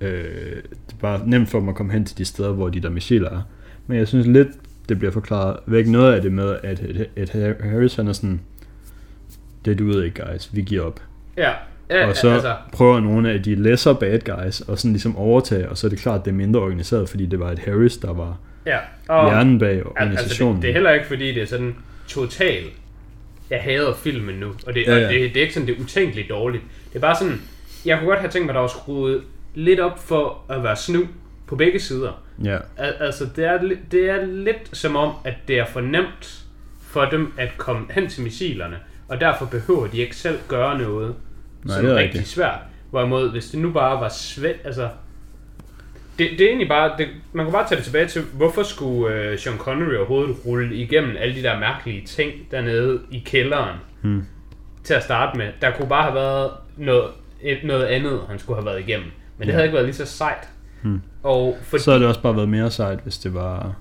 Øh, 0.00 0.56
det 0.56 0.92
er 0.92 1.00
bare 1.00 1.20
nemt 1.28 1.48
for 1.48 1.60
dem 1.60 1.68
at 1.68 1.74
komme 1.74 1.92
hen 1.92 2.04
til 2.04 2.18
de 2.18 2.24
steder, 2.24 2.52
hvor 2.52 2.68
de 2.68 2.80
der 2.80 2.90
missiler 2.90 3.30
er. 3.30 3.42
Men 3.88 3.98
jeg 3.98 4.08
synes 4.08 4.26
lidt, 4.26 4.48
det 4.88 4.98
bliver 4.98 5.12
forklaret 5.12 5.56
væk 5.66 5.86
noget 5.86 6.14
af 6.14 6.22
det 6.22 6.32
med, 6.32 6.56
at 6.62 6.80
Ed 7.16 7.54
Harris 7.62 7.94
han 7.94 8.08
er 8.08 8.12
sådan, 8.12 8.40
det 9.64 9.78
duede 9.78 10.04
ikke, 10.06 10.22
guys, 10.24 10.50
vi 10.52 10.62
giver 10.62 10.82
op. 10.82 11.00
Ja, 11.36 11.52
ja 11.90 12.08
Og 12.08 12.16
så 12.16 12.30
altså, 12.30 12.54
prøver 12.72 13.00
nogle 13.00 13.30
af 13.32 13.42
de 13.42 13.54
lesser 13.54 13.92
bad 13.92 14.18
guys 14.18 14.60
og 14.60 14.78
sådan 14.78 14.92
ligesom 14.92 15.16
overtage, 15.16 15.68
og 15.68 15.78
så 15.78 15.86
er 15.86 15.88
det 15.88 15.98
klart, 15.98 16.18
at 16.18 16.24
det 16.24 16.30
er 16.30 16.34
mindre 16.34 16.60
organiseret, 16.60 17.08
fordi 17.08 17.26
det 17.26 17.40
var 17.40 17.50
et 17.50 17.58
Harris, 17.58 17.96
der 17.96 18.12
var 18.12 18.38
ja. 18.66 18.78
Og, 19.08 19.30
hjernen 19.30 19.58
bag 19.58 19.70
Al- 19.70 19.76
Altså, 19.76 19.90
organisationen. 19.90 20.54
det, 20.56 20.62
det 20.62 20.68
er 20.68 20.72
heller 20.74 20.90
ikke 20.90 21.06
fordi, 21.06 21.34
det 21.34 21.42
er 21.42 21.46
sådan 21.46 21.74
total 22.08 22.62
jeg 23.50 23.60
hader 23.60 23.94
filmen 23.94 24.34
nu, 24.34 24.52
og 24.66 24.74
det, 24.74 24.86
Ja, 24.86 24.94
ja, 24.96 25.00
ja. 25.00 25.08
det, 25.08 25.20
det 25.34 25.36
er 25.36 25.40
ikke 25.40 25.54
sådan, 25.54 25.68
det 25.68 25.76
er 25.78 25.80
utænkeligt 25.82 26.28
dårligt. 26.30 26.62
Det 26.88 26.96
er 26.96 27.00
bare 27.00 27.16
sådan, 27.16 27.40
jeg 27.84 27.98
kunne 27.98 28.08
godt 28.08 28.20
have 28.20 28.30
tænkt 28.30 28.46
mig, 28.46 28.52
at 28.52 28.54
der 28.54 28.60
var 28.60 28.68
skruet 28.68 29.22
lidt 29.54 29.80
op 29.80 29.98
for 30.06 30.38
at 30.50 30.62
være 30.62 30.76
snu 30.76 31.06
på 31.46 31.56
begge 31.56 31.80
sider. 31.80 32.22
Ja, 32.44 32.58
Al- 32.76 32.94
altså, 33.00 33.24
det 33.36 33.44
er, 33.44 33.58
det 33.92 34.10
er 34.10 34.24
lidt 34.26 34.76
som 34.76 34.96
om, 34.96 35.12
at 35.24 35.34
det 35.48 35.58
er 35.58 35.66
for 35.66 35.80
nemt 35.80 36.44
for 36.80 37.04
dem 37.04 37.32
at 37.38 37.48
komme 37.58 37.86
hen 37.90 38.08
til 38.08 38.22
missilerne, 38.22 38.76
og 39.08 39.20
derfor 39.20 39.46
behøver 39.46 39.86
de 39.86 39.96
ikke 39.98 40.16
selv 40.16 40.38
gøre 40.48 40.78
noget, 40.78 41.14
Nej, 41.64 41.74
som 41.76 41.84
det 41.84 41.90
er 41.90 41.94
er 41.94 41.98
rigtig 41.98 42.14
rigtigt. 42.18 42.34
svært. 42.34 42.58
Hvorimod, 42.90 43.30
hvis 43.30 43.46
det 43.50 43.60
nu 43.60 43.70
bare 43.72 44.00
var 44.00 44.08
svært, 44.08 44.56
altså... 44.64 44.88
Det, 46.18 46.30
det 46.30 46.40
er 46.40 46.46
egentlig 46.48 46.68
bare, 46.68 46.92
det, 46.98 47.08
man 47.32 47.46
kan 47.46 47.52
bare 47.52 47.68
tage 47.68 47.76
det 47.76 47.84
tilbage 47.84 48.06
til, 48.06 48.22
hvorfor 48.32 48.62
skulle 48.62 49.14
øh, 49.14 49.38
Sean 49.38 49.58
Connery 49.58 49.94
overhovedet 49.96 50.36
rulle 50.46 50.74
igennem 50.76 51.16
alle 51.18 51.34
de 51.34 51.42
der 51.42 51.58
mærkelige 51.58 52.06
ting 52.06 52.32
dernede 52.50 53.00
i 53.10 53.18
kælderen 53.26 53.76
Hmm. 54.02 54.24
til 54.84 54.94
at 54.94 55.02
starte 55.02 55.38
med. 55.38 55.52
Der 55.62 55.70
kunne 55.70 55.88
bare 55.88 56.02
have 56.02 56.14
været 56.14 56.50
noget, 56.76 57.04
et, 57.42 57.58
noget 57.64 57.84
andet, 57.84 58.20
han 58.28 58.38
skulle 58.38 58.56
have 58.56 58.66
været 58.66 58.80
igennem. 58.80 59.06
Men 59.38 59.46
det 59.46 59.52
Ja. 59.52 59.52
havde 59.52 59.64
ikke 59.64 59.74
været 59.74 59.86
lige 59.86 59.96
så 59.96 60.06
sejt. 60.06 60.48
Hmm. 60.82 61.00
Og 61.22 61.58
fordi, 61.62 61.82
så 61.82 61.90
havde 61.90 62.00
det 62.00 62.08
også 62.08 62.22
bare 62.22 62.36
været 62.36 62.48
mere 62.48 62.70
sejt, 62.70 62.98
hvis 63.02 63.18
det 63.18 63.34
var 63.34 63.76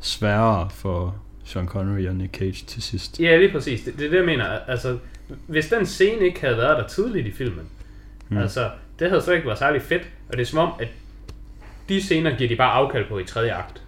sværere 0.00 0.70
for 0.70 1.16
Sean 1.44 1.66
Connery 1.66 2.08
og 2.08 2.14
Nick 2.14 2.34
Cage 2.36 2.64
til 2.66 2.82
sidst. 2.82 3.20
Ja, 3.20 3.36
lige 3.36 3.52
præcis. 3.52 3.82
Det, 3.84 3.96
det 3.98 4.06
er 4.06 4.10
det, 4.10 4.16
jeg 4.16 4.26
mener. 4.26 4.44
Altså, 4.44 4.98
hvis 5.46 5.68
den 5.68 5.86
scene 5.86 6.26
ikke 6.26 6.40
havde 6.40 6.56
været 6.56 6.78
der 6.78 6.88
tidligt 6.88 7.26
i 7.26 7.32
filmen, 7.32 7.64
Hmm. 8.28 8.36
mm. 8.36 8.42
altså, 8.42 8.70
det 8.98 9.08
havde 9.08 9.22
så 9.22 9.32
ikke 9.32 9.46
været 9.46 9.58
særlig 9.58 9.82
fedt. 9.82 10.02
Og 10.28 10.32
det 10.36 10.40
er 10.40 10.46
som 10.46 10.58
om, 10.58 10.72
at 10.80 10.88
de 11.88 12.02
scener 12.02 12.36
giver 12.36 12.48
de 12.48 12.56
bare 12.56 12.72
afkald 12.72 13.08
på 13.08 13.18
i 13.18 13.24
tredje 13.24 13.52
akt. 13.52 13.82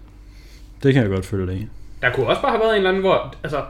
Det 0.83 0.95
kan 0.95 1.03
jeg 1.03 1.11
godt 1.11 1.27
følge 1.27 1.47
dig 1.47 1.57
i. 1.57 1.69
Der 2.03 2.12
kunne 2.12 2.27
også 2.27 2.43
bare 2.43 2.51
have 2.51 2.61
været 2.61 2.71
en 2.71 2.77
eller 2.77 2.89
anden, 2.89 3.03
hvor... 3.03 3.35
Altså, 3.43 3.65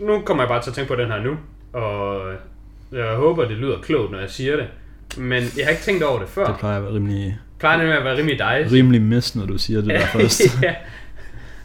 nu 0.00 0.20
kommer 0.20 0.42
jeg 0.44 0.48
bare 0.48 0.62
til 0.62 0.70
at 0.70 0.74
tænke 0.74 0.88
på 0.88 0.96
den 0.96 1.08
her 1.10 1.22
nu, 1.22 1.36
og 1.72 2.32
jeg 2.92 3.14
håber, 3.16 3.44
det 3.48 3.56
lyder 3.56 3.80
klogt, 3.80 4.10
når 4.10 4.18
jeg 4.18 4.30
siger 4.30 4.56
det. 4.56 4.66
Men 5.18 5.42
jeg 5.56 5.66
har 5.66 5.70
ikke 5.70 5.82
tænkt 5.82 6.02
over 6.02 6.18
det 6.18 6.28
før. 6.28 6.46
Det 6.46 6.56
plejer 6.58 6.76
at 6.76 6.82
være 6.82 6.94
rimelig, 6.94 7.38
plejer 7.60 7.78
nemlig 7.78 7.96
at 7.98 8.04
være 8.04 8.16
rimelig 8.16 8.38
dejligt. 8.38 8.72
rimelig 8.72 9.02
mis, 9.02 9.36
når 9.36 9.46
du 9.46 9.58
siger 9.58 9.80
det 9.80 9.88
der 9.88 10.06
først. 10.20 10.62
ja. 10.62 10.74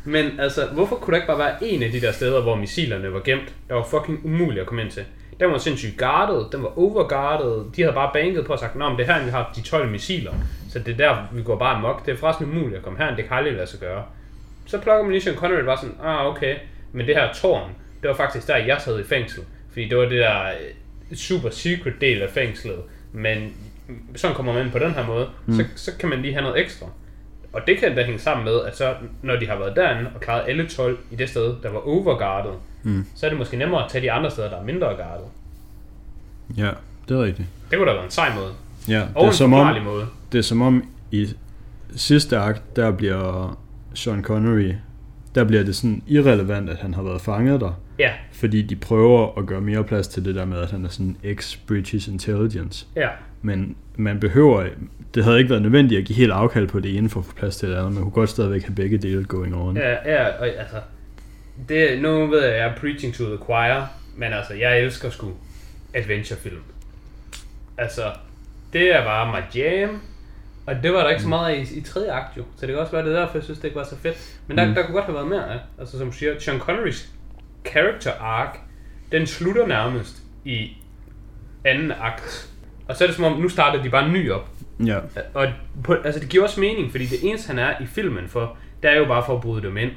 Men 0.03 0.39
altså, 0.39 0.65
hvorfor 0.73 0.95
kunne 0.95 1.11
der 1.11 1.17
ikke 1.17 1.27
bare 1.27 1.39
være 1.39 1.55
en 1.61 1.83
af 1.83 1.91
de 1.91 2.01
der 2.01 2.11
steder, 2.11 2.41
hvor 2.41 2.55
missilerne 2.55 3.13
var 3.13 3.19
gemt, 3.19 3.53
der 3.69 3.75
var 3.75 3.83
fucking 3.83 4.25
umuligt 4.25 4.61
at 4.61 4.67
komme 4.67 4.81
ind 4.83 4.91
til? 4.91 5.03
Den 5.39 5.51
var 5.51 5.57
sindssygt 5.57 5.97
guarded, 5.97 6.45
den 6.51 6.63
var 6.63 6.79
overguarded, 6.79 7.65
de 7.75 7.81
havde 7.81 7.93
bare 7.93 8.09
banket 8.13 8.45
på 8.45 8.53
og 8.53 8.59
sagt, 8.59 8.75
Nå, 8.75 8.89
men 8.89 8.97
det 8.97 9.09
er 9.09 9.13
her, 9.13 9.23
vi 9.25 9.29
har 9.31 9.51
de 9.55 9.61
12 9.61 9.89
missiler, 9.91 10.31
så 10.71 10.79
det 10.79 10.93
er 10.93 10.97
der, 10.97 11.17
vi 11.33 11.41
går 11.43 11.57
bare 11.57 11.75
amok. 11.75 12.05
Det 12.05 12.13
er 12.13 12.17
forresten 12.17 12.45
umuligt 12.45 12.77
at 12.77 12.83
komme 12.83 12.99
her, 12.99 13.15
det 13.15 13.27
kan 13.27 13.37
aldrig 13.37 13.53
lade 13.53 13.67
sig 13.67 13.79
gøre. 13.79 14.03
Så 14.65 14.77
plukker 14.81 15.03
man 15.03 15.11
lige 15.11 15.21
Sean 15.21 15.35
Connery 15.35 15.59
og 15.59 15.65
var 15.65 15.75
sådan, 15.75 15.95
ah, 16.03 16.25
okay, 16.25 16.55
men 16.93 17.07
det 17.07 17.15
her 17.15 17.33
tårn, 17.33 17.69
det 18.01 18.09
var 18.09 18.15
faktisk 18.15 18.47
der, 18.47 18.57
jeg 18.57 18.81
sad 18.81 18.99
i 18.99 19.03
fængsel. 19.03 19.43
Fordi 19.71 19.89
det 19.89 19.97
var 19.97 20.03
det 20.03 20.19
der 20.19 20.41
øh, 21.11 21.17
super 21.17 21.49
secret 21.49 21.93
del 22.01 22.21
af 22.21 22.29
fængslet. 22.29 22.75
Men 23.13 23.53
sådan 24.15 24.35
kommer 24.35 24.53
man 24.53 24.63
ind 24.63 24.71
på 24.71 24.79
den 24.79 24.91
her 24.91 25.07
måde, 25.07 25.27
mm. 25.45 25.53
så, 25.55 25.65
så 25.75 25.91
kan 25.99 26.09
man 26.09 26.21
lige 26.21 26.33
have 26.33 26.43
noget 26.43 26.61
ekstra. 26.61 26.85
Og 27.53 27.61
det 27.67 27.77
kan 27.77 27.95
da 27.95 28.03
hænge 28.03 28.19
sammen 28.19 28.45
med, 28.45 28.59
at 28.67 28.77
så, 28.77 28.93
når 29.21 29.35
de 29.35 29.47
har 29.47 29.55
været 29.57 29.75
derinde 29.75 30.09
og 30.15 30.21
klaret 30.21 30.43
alle 30.47 30.67
12 30.67 30.97
i 31.11 31.15
det 31.15 31.29
sted, 31.29 31.55
der 31.63 31.69
var 31.71 31.87
overguardet, 31.87 32.51
Mm. 32.83 33.05
så 33.15 33.25
er 33.25 33.29
det 33.29 33.39
måske 33.39 33.57
nemmere 33.57 33.83
at 33.85 33.91
tage 33.91 34.01
de 34.01 34.11
andre 34.11 34.31
steder, 34.31 34.49
der 34.49 34.57
er 34.57 34.63
mindre 34.63 34.87
guardet. 34.87 35.25
Ja, 36.57 36.69
det 37.09 37.17
er 37.17 37.23
rigtigt. 37.23 37.47
Det 37.71 37.77
kunne 37.79 37.89
da 37.89 37.93
være 37.95 38.05
en 38.05 38.11
sej 38.11 38.35
måde. 38.35 38.51
Ja, 38.87 38.93
det 38.99 39.07
er, 39.15 39.27
en 39.27 39.33
som 39.33 39.53
om, 39.53 39.83
måde. 39.83 40.05
det 40.31 40.37
er 40.37 40.41
som 40.41 40.61
om 40.61 40.83
i 41.11 41.27
sidste 41.95 42.37
akt, 42.37 42.75
der 42.75 42.91
bliver 42.91 43.57
Sean 43.93 44.23
Connery, 44.23 44.73
der 45.35 45.43
bliver 45.43 45.63
det 45.63 45.75
sådan 45.75 46.03
irrelevant, 46.07 46.69
at 46.69 46.77
han 46.77 46.93
har 46.93 47.01
været 47.03 47.21
fanget 47.21 47.61
der. 47.61 47.79
Ja, 47.99 48.11
Fordi 48.31 48.61
de 48.61 48.75
prøver 48.75 49.37
at 49.39 49.45
gøre 49.45 49.61
mere 49.61 49.83
plads 49.83 50.07
til 50.07 50.25
det 50.25 50.35
der 50.35 50.45
med, 50.45 50.57
at 50.57 50.71
han 50.71 50.85
er 50.85 50.89
sådan 50.89 51.17
ex-British 51.23 52.11
intelligence. 52.11 52.85
ja. 52.95 53.07
Men 53.45 53.75
man 53.95 54.19
behøver, 54.19 54.67
det 55.15 55.23
havde 55.23 55.37
ikke 55.37 55.49
været 55.49 55.61
nødvendigt 55.61 55.99
at 56.01 56.05
give 56.07 56.17
helt 56.17 56.31
afkald 56.31 56.67
på 56.67 56.79
det 56.79 56.97
ene 56.97 57.09
for 57.09 57.19
at 57.19 57.25
få 57.25 57.33
plads 57.35 57.57
til 57.57 57.69
det 57.69 57.75
andet. 57.75 57.93
Man 57.93 58.03
kunne 58.03 58.11
godt 58.11 58.29
stadigvæk 58.29 58.63
have 58.63 58.75
begge 58.75 58.97
dele 58.97 59.23
going 59.25 59.55
on. 59.55 59.77
Ja, 59.77 59.91
ja, 60.13 60.27
og 60.39 60.47
altså, 60.47 60.75
det, 61.69 62.01
nu 62.01 62.27
ved 62.27 62.43
jeg, 62.43 62.51
at 62.53 62.59
jeg 62.59 62.67
er 62.67 62.75
preaching 62.75 63.13
to 63.13 63.23
the 63.23 63.37
choir, 63.45 63.83
men 64.17 64.33
altså, 64.33 64.53
jeg 64.53 64.79
elsker 64.81 65.09
sgu 65.09 65.31
adventurefilm. 65.93 66.61
Altså, 67.77 68.01
det 68.73 68.95
er 68.95 69.03
bare 69.03 69.27
my 69.41 69.57
jam, 69.59 70.01
og 70.65 70.75
det 70.83 70.93
var 70.93 70.99
der 71.03 71.09
ikke 71.09 71.21
så 71.21 71.27
meget 71.29 71.53
af 71.55 71.65
i, 71.71 71.77
i 71.77 71.81
tredje 71.81 72.11
akt 72.11 72.37
jo, 72.37 72.43
så 72.55 72.65
det 72.65 72.69
kan 72.73 72.79
også 72.79 72.91
være, 72.91 73.05
det 73.05 73.15
er 73.15 73.19
derfor, 73.19 73.37
jeg 73.37 73.43
synes, 73.43 73.59
det 73.59 73.65
ikke 73.65 73.77
var 73.77 73.83
så 73.83 73.97
fedt. 73.97 74.37
Men 74.47 74.57
der, 74.57 74.67
Mm. 74.67 74.73
der 74.73 74.83
kunne 74.83 74.93
godt 74.93 75.05
have 75.05 75.15
været 75.15 75.27
mere 75.27 75.49
af, 75.53 75.59
altså 75.79 75.97
som 75.97 76.07
du 76.11 76.13
siger, 76.17 76.39
Sean 76.39 76.59
Connerys 76.59 77.09
character 77.67 78.11
arc, 78.21 78.55
den 79.11 79.27
slutter 79.27 79.67
nærmest 79.67 80.23
i 80.45 80.69
anden 81.65 81.91
akt. 82.01 82.49
Og 82.87 82.95
så 82.95 83.03
er 83.03 83.07
det 83.07 83.15
som 83.15 83.25
om, 83.25 83.41
nu 83.41 83.49
starter 83.49 83.83
de 83.83 83.89
bare 83.89 84.05
en 84.05 84.13
ny 84.13 84.31
op. 84.31 84.49
Ja, 84.85 84.99
Og 85.33 85.47
på, 85.83 85.93
altså 85.93 86.19
det 86.19 86.29
giver 86.29 86.43
også 86.43 86.59
mening, 86.59 86.91
fordi 86.91 87.05
det 87.05 87.17
eneste 87.23 87.47
han 87.47 87.59
er 87.59 87.73
i 87.81 87.85
filmen 87.85 88.27
for, 88.27 88.57
det 88.83 88.91
er 88.91 88.95
jo 88.95 89.05
bare 89.05 89.23
for 89.25 89.35
at 89.35 89.41
bryde 89.41 89.61
dem 89.67 89.77
ind. 89.77 89.91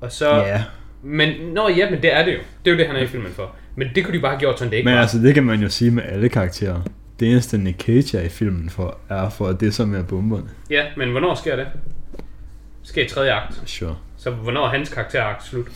Og 0.00 0.12
så... 0.12 0.36
ja. 0.36 0.62
Men, 1.02 1.52
nå 1.54 1.68
ja, 1.68 1.90
men 1.90 2.02
det 2.02 2.14
er 2.14 2.24
det 2.24 2.32
jo. 2.32 2.38
Det 2.64 2.70
er 2.70 2.74
jo 2.74 2.78
det, 2.78 2.86
han 2.86 2.96
er 2.96 3.00
i 3.00 3.06
filmen 3.06 3.32
for. 3.32 3.54
Men 3.76 3.88
det 3.94 4.04
kunne 4.04 4.16
de 4.16 4.20
bare 4.20 4.30
have 4.30 4.40
gjort 4.40 4.58
sådan, 4.58 4.70
det 4.70 4.76
ikke 4.76 4.84
Men 4.86 4.94
var. 4.94 5.00
altså, 5.00 5.18
det 5.18 5.34
kan 5.34 5.44
man 5.44 5.60
jo 5.62 5.68
sige 5.68 5.90
med 5.90 6.02
alle 6.06 6.28
karakterer. 6.28 6.80
Det 7.20 7.30
eneste 7.30 7.58
Nick 7.58 7.80
Cage 7.80 8.18
er 8.18 8.22
i 8.22 8.28
filmen 8.28 8.70
for, 8.70 8.98
er 9.08 9.28
for 9.28 9.52
det 9.52 9.74
som 9.74 9.94
er 9.94 10.02
bomberne. 10.02 10.48
Ja, 10.70 10.84
men 10.96 11.10
hvornår 11.10 11.34
sker 11.34 11.56
det? 11.56 11.66
Sker 12.82 13.04
i 13.04 13.08
tredje 13.08 13.32
akt. 13.32 13.62
Sure. 13.66 13.96
Så 14.16 14.30
hvornår 14.30 14.64
er 14.64 14.68
hans 14.70 14.88
karakterakt 14.88 15.44
slut? 15.44 15.66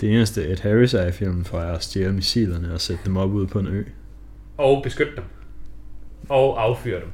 Det 0.00 0.10
eneste 0.14 0.48
Ed 0.48 0.56
Harris 0.62 0.94
er 0.94 1.06
i 1.06 1.12
filmen 1.12 1.44
for, 1.44 1.58
er 1.60 1.72
at 1.72 1.84
stjæle 1.84 2.12
missilerne 2.12 2.74
og 2.74 2.80
sætte 2.80 3.02
dem 3.04 3.16
op 3.16 3.30
ude 3.30 3.46
på 3.46 3.58
en 3.58 3.66
ø. 3.66 3.82
Og 4.58 4.82
beskytte 4.82 5.12
dem. 5.16 5.24
Og 6.28 6.62
affyre 6.62 7.00
dem. 7.00 7.12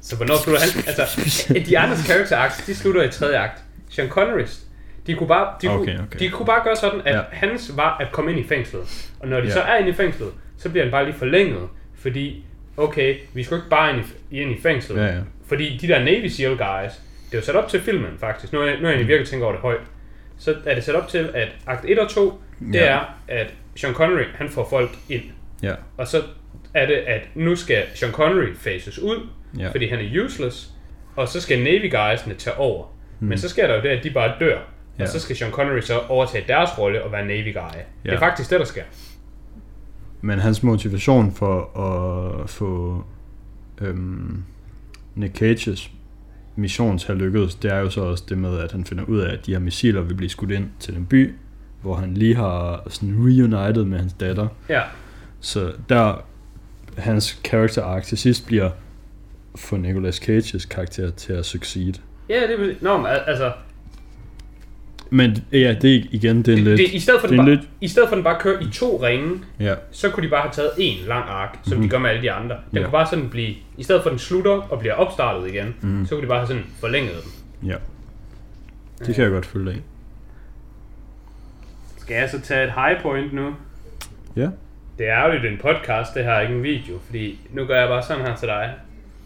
Så 0.00 0.16
hvornår 0.16 0.34
slutter 0.44 0.60
han? 0.62 0.84
Altså, 0.88 1.54
de 1.66 1.78
andres 1.78 1.98
character 2.04 2.36
arcs, 2.36 2.66
de 2.66 2.74
slutter 2.74 3.02
i 3.02 3.08
tredje 3.10 3.38
akt. 3.38 3.62
Sean 3.90 4.08
Connerys, 4.08 4.60
de 5.06 5.14
kunne 5.14 5.28
bare, 5.28 5.54
de, 5.62 5.68
Okay, 5.68 5.76
kunne, 5.96 6.06
okay. 6.06 6.18
de 6.18 6.28
kunne 6.30 6.46
bare 6.46 6.60
gøre 6.64 6.76
sådan, 6.76 7.00
at 7.04 7.14
Ja. 7.14 7.20
hans 7.32 7.72
var 7.76 7.96
at 8.00 8.12
komme 8.12 8.30
ind 8.30 8.40
i 8.40 8.48
fængslet. 8.48 9.10
Og 9.20 9.28
når 9.28 9.40
de 9.40 9.46
Ja. 9.46 9.52
så 9.52 9.60
er 9.60 9.76
inde 9.76 9.90
i 9.90 9.92
fængslet, 9.92 10.28
så 10.58 10.70
bliver 10.70 10.84
han 10.84 10.90
bare 10.90 11.04
lige 11.04 11.14
forlænget. 11.14 11.68
Fordi 11.98 12.44
okay, 12.76 13.16
vi 13.34 13.42
skal 13.42 13.56
ikke 13.56 13.68
bare 13.70 13.96
ind 13.96 14.04
i, 14.30 14.40
ind 14.40 14.50
i 14.58 14.60
fængslet. 14.62 14.96
Ja, 14.96 15.06
ja. 15.06 15.20
Fordi 15.46 15.78
de 15.80 15.88
der 15.88 15.98
Navy 15.98 16.26
SEAL 16.26 16.50
guys, 16.56 16.92
det 17.30 17.32
er 17.32 17.38
jo 17.38 17.42
sat 17.42 17.56
op 17.56 17.68
til 17.68 17.80
filmen 17.80 18.10
faktisk. 18.20 18.52
Nu 18.52 18.60
er 18.60 18.66
jeg, 18.66 18.76
nu 18.80 18.86
er 18.88 18.92
jeg 18.92 19.08
virkelig 19.08 19.28
tænkt 19.28 19.42
over 19.44 19.52
det 19.52 19.60
højt. 19.62 19.80
Så 20.38 20.54
er 20.66 20.74
det 20.74 20.84
sat 20.84 20.94
op 20.94 21.08
til, 21.08 21.30
at 21.34 21.48
akt 21.66 21.84
1 21.88 21.98
og 21.98 22.10
2, 22.10 22.40
det 22.60 22.74
Ja. 22.74 22.84
er, 22.86 23.00
at 23.28 23.54
Sean 23.76 23.94
Connery, 23.94 24.24
han 24.34 24.48
får 24.48 24.66
folk 24.70 24.90
ind. 25.08 25.22
Ja. 25.62 25.72
Og 25.96 26.08
så 26.08 26.22
er 26.74 26.86
det, 26.86 26.94
at 26.94 27.28
nu 27.34 27.56
skal 27.56 27.82
Sean 27.94 28.12
Connery 28.12 28.54
faces 28.54 28.98
ud, 28.98 29.26
Ja. 29.58 29.70
fordi 29.70 29.88
han 29.88 29.98
er 29.98 30.24
useless. 30.24 30.70
Og 31.16 31.28
så 31.28 31.40
skal 31.40 31.58
Navy 31.58 31.90
guysene 31.90 32.34
tage 32.34 32.56
over. 32.56 32.86
Mm. 33.20 33.26
Men 33.28 33.38
så 33.38 33.48
sker 33.48 33.66
der 33.66 33.74
jo 33.76 33.82
det, 33.82 33.88
at 33.88 34.04
de 34.04 34.10
bare 34.10 34.32
dør. 34.40 34.58
Ja. 34.98 35.02
Og 35.02 35.08
så 35.08 35.20
skal 35.20 35.36
Sean 35.36 35.50
Connery 35.50 35.80
så 35.80 35.98
overtage 35.98 36.44
deres 36.48 36.78
rolle 36.78 37.02
og 37.04 37.12
være 37.12 37.26
Navy 37.26 37.52
guy. 37.54 37.60
Ja. 37.60 38.10
Det 38.10 38.12
er 38.12 38.18
faktisk 38.18 38.50
det, 38.50 38.60
der 38.60 38.66
sker. 38.66 38.82
Men 40.20 40.38
hans 40.38 40.62
motivation 40.62 41.32
for 41.32 41.78
at 42.42 42.50
få 42.50 43.04
øhm, 43.80 44.42
Nick 45.14 45.36
Cages 45.36 45.90
mission 46.56 46.98
til 46.98 47.12
at 47.12 47.18
lykkes, 47.18 47.54
det 47.54 47.72
er 47.72 47.78
jo 47.78 47.90
så 47.90 48.00
også 48.00 48.24
det 48.28 48.38
med, 48.38 48.58
at 48.58 48.72
han 48.72 48.84
finder 48.84 49.04
ud 49.04 49.18
af, 49.20 49.32
at 49.32 49.46
de 49.46 49.52
her 49.52 49.58
missiler 49.58 50.00
vil 50.00 50.14
blive 50.14 50.28
skudt 50.30 50.50
ind 50.50 50.68
til 50.80 50.94
den 50.94 51.06
by, 51.06 51.34
hvor 51.82 51.94
han 51.94 52.14
lige 52.14 52.34
har 52.34 52.82
sådan 52.88 53.14
reunited 53.18 53.84
med 53.84 53.98
hans 53.98 54.12
datter. 54.12 54.48
Ja. 54.68 54.82
Så 55.40 55.72
der, 55.88 56.24
hans 56.98 57.40
character 57.44 57.82
arc 57.84 58.04
til 58.04 58.18
sidst 58.18 58.46
bliver 58.46 58.70
for 59.56 59.76
Nicolas 59.76 60.16
Cages 60.16 60.64
karakter 60.64 61.10
til 61.10 61.32
at 61.32 61.44
succeed. 61.46 61.92
Ja, 62.28 62.34
det 62.46 62.60
er... 62.70 62.74
Nå, 62.80 62.96
men 62.96 63.06
al- 63.06 63.22
altså... 63.26 63.52
Men 65.10 65.36
ja, 65.52 65.76
det 65.82 65.94
er 65.96 66.02
igen, 66.10 66.36
det 66.42 66.48
er 66.52 66.56
Det, 66.56 66.64
lidt... 66.64 66.78
det, 66.78 66.92
i, 66.92 66.98
stedet 67.00 67.20
for 67.20 67.26
det 67.28 67.36
den 67.38 67.46
bare, 67.46 67.54
lidt- 67.54 67.68
I 67.80 67.88
stedet 67.88 68.08
for 68.08 68.14
den 68.16 68.24
bare 68.24 68.40
kører 68.40 68.60
i 68.60 68.70
to 68.72 69.00
ringe, 69.02 69.40
Ja, 69.60 69.74
så 69.90 70.10
kunne 70.10 70.24
de 70.26 70.30
bare 70.30 70.40
have 70.40 70.52
taget 70.52 70.70
en 70.78 71.06
lang 71.08 71.24
ark, 71.28 71.58
som 71.62 71.82
de 71.82 71.88
gør 71.88 71.98
med 71.98 72.10
alle 72.10 72.22
de 72.22 72.32
andre. 72.32 72.54
Den 72.56 72.62
Mhm. 72.70 72.78
Ja. 72.78 72.82
kunne 72.84 72.92
bare 72.92 73.06
sådan 73.06 73.28
blive, 73.30 73.54
i 73.78 73.82
stedet 73.82 74.02
for 74.02 74.10
at 74.10 74.12
den 74.12 74.18
slutter 74.18 74.50
og 74.52 74.78
bliver 74.78 74.94
opstartet 74.94 75.48
igen, 75.48 75.74
Mhm. 75.80 76.06
så 76.06 76.14
kunne 76.14 76.22
de 76.22 76.28
bare 76.28 76.38
have 76.38 76.48
sådan 76.48 76.64
forlænget 76.80 77.14
den. 77.24 77.68
ja. 77.70 77.76
Det 79.06 79.14
kan 79.14 79.24
jeg 79.24 79.30
godt 79.32 79.46
følge 79.46 79.70
af. 79.72 79.76
Skal 81.98 82.14
jeg 82.16 82.30
så 82.30 82.40
tage 82.40 82.64
et 82.64 82.72
high 82.72 83.02
point 83.02 83.32
nu? 83.32 83.54
Ja. 84.36 84.48
Det 84.98 85.08
er 85.08 85.26
jo 85.26 85.48
en 85.48 85.58
podcast, 85.62 86.14
det 86.14 86.24
her, 86.24 86.40
ikke 86.40 86.54
en 86.54 86.62
video, 86.62 86.98
fordi 87.06 87.38
nu 87.50 87.64
gør 87.64 87.78
jeg 87.80 87.88
bare 87.88 88.02
sådan 88.02 88.26
her 88.26 88.36
til 88.36 88.48
dig. 88.48 88.74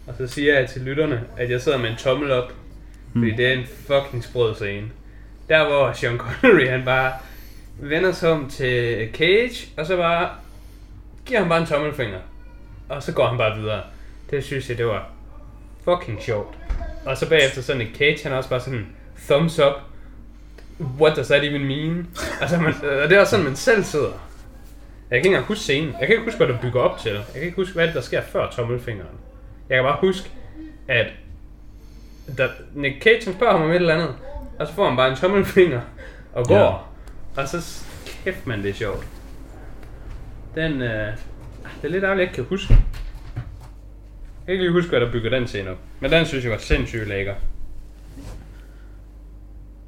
Og 0.07 0.13
så 0.17 0.27
siger 0.27 0.59
jeg 0.59 0.69
til 0.69 0.81
lytterne, 0.81 1.23
at 1.37 1.49
jeg 1.49 1.61
sidder 1.61 1.77
med 1.77 1.89
en 1.89 1.95
tommel 1.95 2.31
op, 2.31 2.53
fordi 3.13 3.31
det 3.31 3.47
er 3.47 3.53
en 3.53 3.65
fucking 3.87 4.23
sprød 4.23 4.55
scene. 4.55 4.87
Der 5.49 5.67
hvor 5.67 5.93
Sean 5.93 6.17
Connery, 6.17 6.67
han 6.67 6.85
bare 6.85 7.13
vender 7.79 8.11
sig 8.11 8.29
om 8.29 8.49
til 8.49 9.09
Cage, 9.13 9.67
og 9.77 9.85
så 9.85 9.97
bare 9.97 10.29
giver 11.25 11.39
han 11.39 11.49
bare 11.49 11.61
en 11.61 11.67
tommelfinger. 11.67 12.19
Og 12.89 13.03
så 13.03 13.11
går 13.11 13.27
han 13.27 13.37
bare 13.37 13.57
videre. 13.57 13.81
Det 14.31 14.43
synes 14.43 14.69
jeg, 14.69 14.77
det 14.77 14.85
var 14.85 15.09
fucking 15.83 16.21
sjovt. 16.21 16.57
Og 17.05 17.17
så 17.17 17.29
bagefter 17.29 17.61
sådan 17.61 17.81
en 17.81 17.95
Cage, 17.95 18.23
han 18.23 18.31
er 18.31 18.37
også 18.37 18.49
bare 18.49 18.59
sådan 18.59 18.87
thumbs 19.27 19.59
up. 19.59 19.73
What 20.99 21.15
does 21.17 21.27
that 21.27 21.43
even 21.43 21.65
mean? 21.65 22.07
Altså, 22.41 22.57
man, 22.57 22.73
og 22.73 23.09
det 23.09 23.11
er 23.11 23.19
også 23.19 23.31
sådan, 23.31 23.45
man 23.45 23.55
selv 23.55 23.83
sidder. 23.83 24.28
Jeg 25.11 25.15
kan 25.15 25.17
ikke 25.17 25.27
engang 25.27 25.45
huske 25.45 25.61
scenen. 25.63 25.89
Jeg 25.99 26.07
kan 26.07 26.09
ikke 26.09 26.23
huske, 26.23 26.37
hvad 26.37 26.47
der 26.47 26.61
bygger 26.61 26.79
op 26.81 26.97
til. 26.99 27.11
Jeg 27.11 27.23
kan 27.33 27.41
ikke 27.43 27.55
huske, 27.55 27.73
hvad 27.73 27.87
der 27.93 28.01
sker 28.01 28.21
før 28.21 28.49
tommelfingeren. 28.49 29.15
Jeg 29.69 29.77
kan 29.77 29.83
bare 29.83 29.97
huske, 30.01 30.29
at 30.87 31.07
der, 32.37 32.47
Nick 32.75 33.03
Cage 33.03 33.33
spørger 33.33 33.53
ham 33.53 33.61
om 33.61 33.69
et 33.69 33.75
eller 33.75 33.93
andet, 33.93 34.15
og 34.59 34.67
så 34.67 34.73
får 34.73 34.87
han 34.87 34.97
bare 34.97 35.09
en 35.11 35.15
tommelfinger 35.15 35.81
og 36.33 36.45
går. 36.47 36.55
Ja. 37.35 37.41
Og 37.41 37.47
så 37.47 37.83
kæft 38.23 38.47
man, 38.47 38.63
det 38.63 38.69
er 38.69 38.73
sjovt. 38.73 39.07
Den, 40.55 40.81
øh, 40.81 41.07
det 41.81 41.83
er 41.83 41.87
lidt 41.87 42.03
ærgerligt, 42.03 42.19
jeg 42.19 42.21
ikke 42.21 42.33
kan 42.35 42.43
huske. 42.43 42.73
Jeg 42.73 42.81
kan 44.45 44.51
ikke 44.53 44.63
lige 44.63 44.71
huske, 44.73 44.89
hvad 44.89 44.99
der 44.99 45.11
bygger 45.11 45.29
den 45.29 45.47
scene 45.47 45.69
op. 45.69 45.77
Men 45.99 46.11
den 46.11 46.25
synes 46.25 46.43
jeg 46.43 46.51
var 46.51 46.57
sindssygt 46.57 47.07
lækker. 47.07 47.33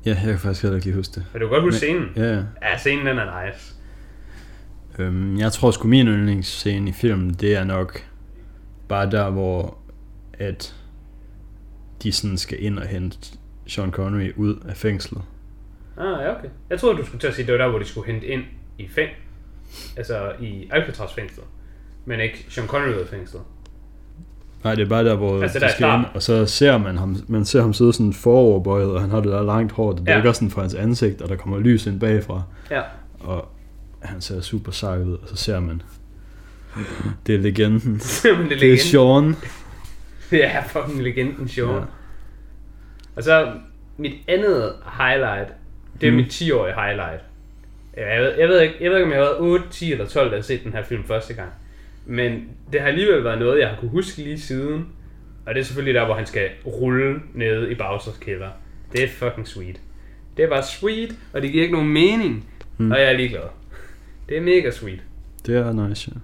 Ja, 0.06 0.10
jeg 0.10 0.18
kan 0.26 0.40
faktisk 0.40 0.62
heller 0.62 0.76
ikke 0.76 0.88
lige 0.88 0.96
huske 0.96 1.14
det. 1.16 1.26
Men 1.34 1.42
du 1.42 1.48
kan 1.48 1.54
godt 1.54 1.64
huske 1.64 1.86
Men- 1.94 2.10
scenen. 2.10 2.26
Ja, 2.30 2.34
ja. 2.36 2.44
Ja, 2.72 2.78
scenen 2.78 3.06
den 3.06 3.18
er 3.18 3.46
nice. 3.46 3.74
Øhm, 5.02 5.38
jeg 5.38 5.52
tror 5.52 5.72
sgu 5.72 5.88
min 5.88 6.08
yndlingsscene 6.08 6.90
i 6.90 6.94
filmen, 6.94 7.34
det 7.34 7.56
er 7.56 7.64
nok 7.64 8.04
bare 8.88 9.12
der, 9.12 9.30
hvor 9.30 9.78
at 10.34 10.76
de 12.04 12.12
sådan 12.12 12.38
skal 12.38 12.64
ind 12.64 12.80
og 12.80 12.86
hente 12.88 13.18
Sean 13.68 13.92
Connery 13.92 14.32
ud 14.36 14.56
af 14.70 14.78
fængslet. 14.78 15.22
Ah, 15.98 16.06
ja, 16.22 16.38
okay. 16.38 16.48
Jeg 16.70 16.80
troede, 16.80 16.98
du 16.98 17.06
skulle 17.06 17.20
til 17.20 17.28
at 17.28 17.34
sige, 17.36 17.46
det 17.46 17.52
var 17.54 17.58
der, 17.58 17.70
hvor 17.70 17.80
de 17.80 17.86
skulle 17.86 18.12
hente 18.12 18.28
ind 18.28 18.44
i 18.78 18.88
fæng... 18.88 19.10
Altså 19.98 20.32
i 20.42 20.68
Alcatraz 20.72 21.14
fængslet. 21.14 21.46
Men 22.06 22.20
ikke 22.20 22.46
Sean 22.50 22.68
Connery 22.68 22.90
ud 22.96 23.00
af 23.02 23.08
fængslet. 23.08 23.42
Nej, 24.64 24.76
det 24.76 24.84
er 24.86 24.90
bare 24.90 25.06
der, 25.06 25.16
hvor 25.16 25.42
Altså, 25.42 25.60
der 25.60 25.66
de 25.66 25.72
er 25.72 25.76
skal 25.76 26.00
ind, 26.00 26.06
og 26.14 26.22
så 26.22 26.46
ser 26.46 26.78
man 26.78 26.98
ham, 26.98 27.16
man 27.28 27.46
ser 27.46 27.62
ham 27.62 27.74
sidde 27.74 27.94
sådan 27.94 28.14
foroverbøjet, 28.14 28.92
og 28.92 29.02
han 29.02 29.10
har 29.10 29.20
det 29.20 29.32
der 29.32 29.44
langt 29.44 29.72
hår, 29.72 29.92
det 29.92 30.08
Ja. 30.08 30.16
dækker 30.16 30.32
sådan 30.32 30.50
for 30.50 30.62
hans 30.62 30.74
ansigt, 30.76 31.22
og 31.22 31.30
der 31.30 31.36
kommer 31.36 31.60
lys 31.60 31.86
ind 31.88 32.00
bagfra, 32.00 32.42
Ja. 32.72 32.82
og 33.20 33.48
han 34.02 34.22
ser 34.22 34.42
super 34.42 34.72
sej 34.72 34.98
ud, 35.02 35.14
og 35.14 35.28
så 35.30 35.36
ser 35.36 35.60
man, 35.60 35.82
det 37.28 37.36
er 37.36 37.40
legenden. 37.40 37.94
Det 37.98 38.26
er 38.26 38.38
Det 38.38 38.52
er 38.52 38.56
legenden. 38.56 38.78
Sean. 38.78 39.36
Det 40.32 40.46
er 40.46 40.64
fucking 40.64 41.04
legenden 41.04 41.48
Sean. 41.48 41.68
Ja. 41.68 41.76
Ja. 41.76 41.82
Og 43.16 43.24
så 43.24 43.54
mit 43.98 44.14
andet 44.28 44.74
highlight, 45.00 45.50
det 46.02 46.08
er 46.08 46.12
Mm. 46.12 46.18
mit 46.18 46.42
10-årige 46.42 46.74
highlight. 46.76 47.22
Jeg 47.98 48.22
ved, 48.22 48.34
jeg, 48.40 48.48
ved 48.50 48.62
ikke, 48.62 48.76
jeg 48.82 48.92
ved 48.92 48.98
ikke, 48.98 49.06
om 49.06 49.12
jeg 49.12 49.20
har 49.20 49.26
været 49.26 49.40
8, 49.40 49.66
10 49.72 49.92
eller 49.92 50.08
12, 50.08 50.30
da 50.32 50.36
jeg 50.36 50.46
set 50.46 50.64
den 50.64 50.74
her 50.74 50.84
film 50.84 51.04
første 51.04 51.34
gang. 51.34 51.50
Men 52.06 52.44
det 52.74 52.82
har 52.82 52.88
alligevel 52.88 53.24
været 53.24 53.40
noget, 53.40 53.60
jeg 53.60 53.70
har 53.70 53.76
kunne 53.76 53.92
huske 53.92 54.18
lige 54.22 54.40
siden. 54.40 54.88
Og 55.46 55.54
det 55.56 55.60
er 55.62 55.66
selvfølgelig 55.66 55.94
der, 56.00 56.06
hvor 56.06 56.16
han 56.16 56.26
skal 56.26 56.50
rulle 56.66 57.20
nede 57.34 57.72
i 57.72 57.76
Bowsers 57.76 58.18
kælder. 58.22 58.50
Det 58.92 59.04
er 59.04 59.08
fucking 59.08 59.48
sweet. 59.48 59.80
Det 60.38 60.46
er 60.46 60.50
bare 60.50 60.64
sweet, 60.64 61.16
og 61.34 61.42
det 61.42 61.52
giver 61.52 61.64
ikke 61.64 61.74
nogen 61.76 61.90
mening. 61.94 62.46
Mm. 62.78 62.92
Og 62.92 63.00
jeg 63.00 63.08
er 63.08 63.14
ligeglad. 63.18 63.42
Det 64.30 64.38
er 64.38 64.42
mega 64.42 64.72
sweet. 64.72 65.00
Det 65.46 65.56
er 65.56 65.88
nice, 65.88 66.12
ja. 66.16 66.20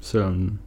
Selvom, 0.00 0.58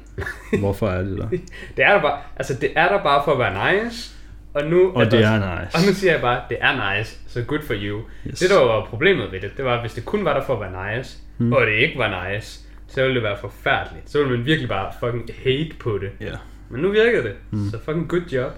hvorfor 0.60 0.88
er 0.88 1.02
det 1.02 1.18
der? 1.18 1.28
Det 1.76 1.84
er 1.84 1.92
der 1.92 2.02
bare, 2.02 2.20
altså 2.36 2.54
det 2.60 2.70
er 2.76 2.88
der 2.88 3.02
bare 3.02 3.22
for 3.24 3.32
at 3.32 3.38
være 3.38 3.84
nice. 3.84 4.14
Og 4.54 4.66
nu 4.66 4.92
Og 4.92 5.04
det 5.04 5.12
der, 5.12 5.28
er 5.28 5.64
nice. 5.64 5.76
Og 5.76 5.82
nu 5.86 5.94
siger 5.94 6.12
jeg 6.12 6.20
bare, 6.20 6.42
det 6.48 6.58
er 6.60 6.98
nice, 6.98 7.18
så 7.26 7.42
good 7.42 7.62
for 7.62 7.74
you. 7.74 8.00
Yes. 8.26 8.38
Det 8.38 8.50
der 8.50 8.56
var 8.56 8.84
problemet 8.84 9.32
ved 9.32 9.40
det, 9.40 9.50
det 9.56 9.64
var, 9.64 9.74
at 9.74 9.80
hvis 9.80 9.94
det 9.94 10.04
kun 10.04 10.24
var 10.24 10.34
der 10.38 10.46
for 10.46 10.54
at 10.54 10.72
være 10.72 10.96
nice, 10.96 11.18
mm. 11.38 11.52
og 11.52 11.66
det 11.66 11.72
ikke 11.72 11.98
var 11.98 12.30
nice, 12.30 12.60
så 12.86 13.02
ville 13.02 13.14
det 13.14 13.22
være 13.22 13.38
forfærdeligt. 13.38 14.10
Så 14.10 14.18
ville 14.18 14.36
man 14.36 14.46
virkelig 14.46 14.68
bare 14.68 14.92
fucking 15.00 15.30
hate 15.44 15.76
på 15.80 15.98
det. 15.98 16.10
Ja. 16.20 16.36
Men 16.68 16.80
nu 16.80 16.90
virker 16.90 17.22
det, 17.22 17.34
mm. 17.50 17.70
så 17.70 17.78
fucking 17.84 18.08
good 18.08 18.26
job. 18.32 18.52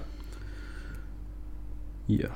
Ja. 2.09 2.27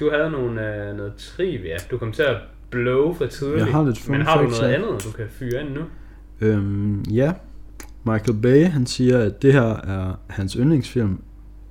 Du 0.00 0.10
havde 0.10 0.30
nogle, 0.30 0.76
øh, 0.76 0.96
noget 0.96 1.14
trivia. 1.16 1.76
Du 1.90 1.98
kom 1.98 2.12
til 2.12 2.22
at 2.22 2.36
blow 2.72 3.14
for 3.14 3.26
tidligt. 3.26 3.58
Jeg 3.58 3.66
har 3.74 3.84
lidt 3.84 3.98
fun 3.98 4.16
Men 4.16 4.26
har 4.26 4.42
du 4.42 4.48
noget 4.48 4.74
andet, 4.74 5.04
du 5.04 5.10
kan 5.16 5.26
fyre 5.30 5.60
ind 5.60 5.70
nu? 5.70 5.80
Øhm, 6.40 7.02
ja. 7.02 7.32
Michael 8.04 8.38
Bay, 8.42 8.64
han 8.66 8.86
siger, 8.86 9.18
at 9.18 9.42
det 9.42 9.52
her 9.52 9.62
er 9.76 10.14
hans 10.28 10.52
yndlingsfilm, 10.52 11.22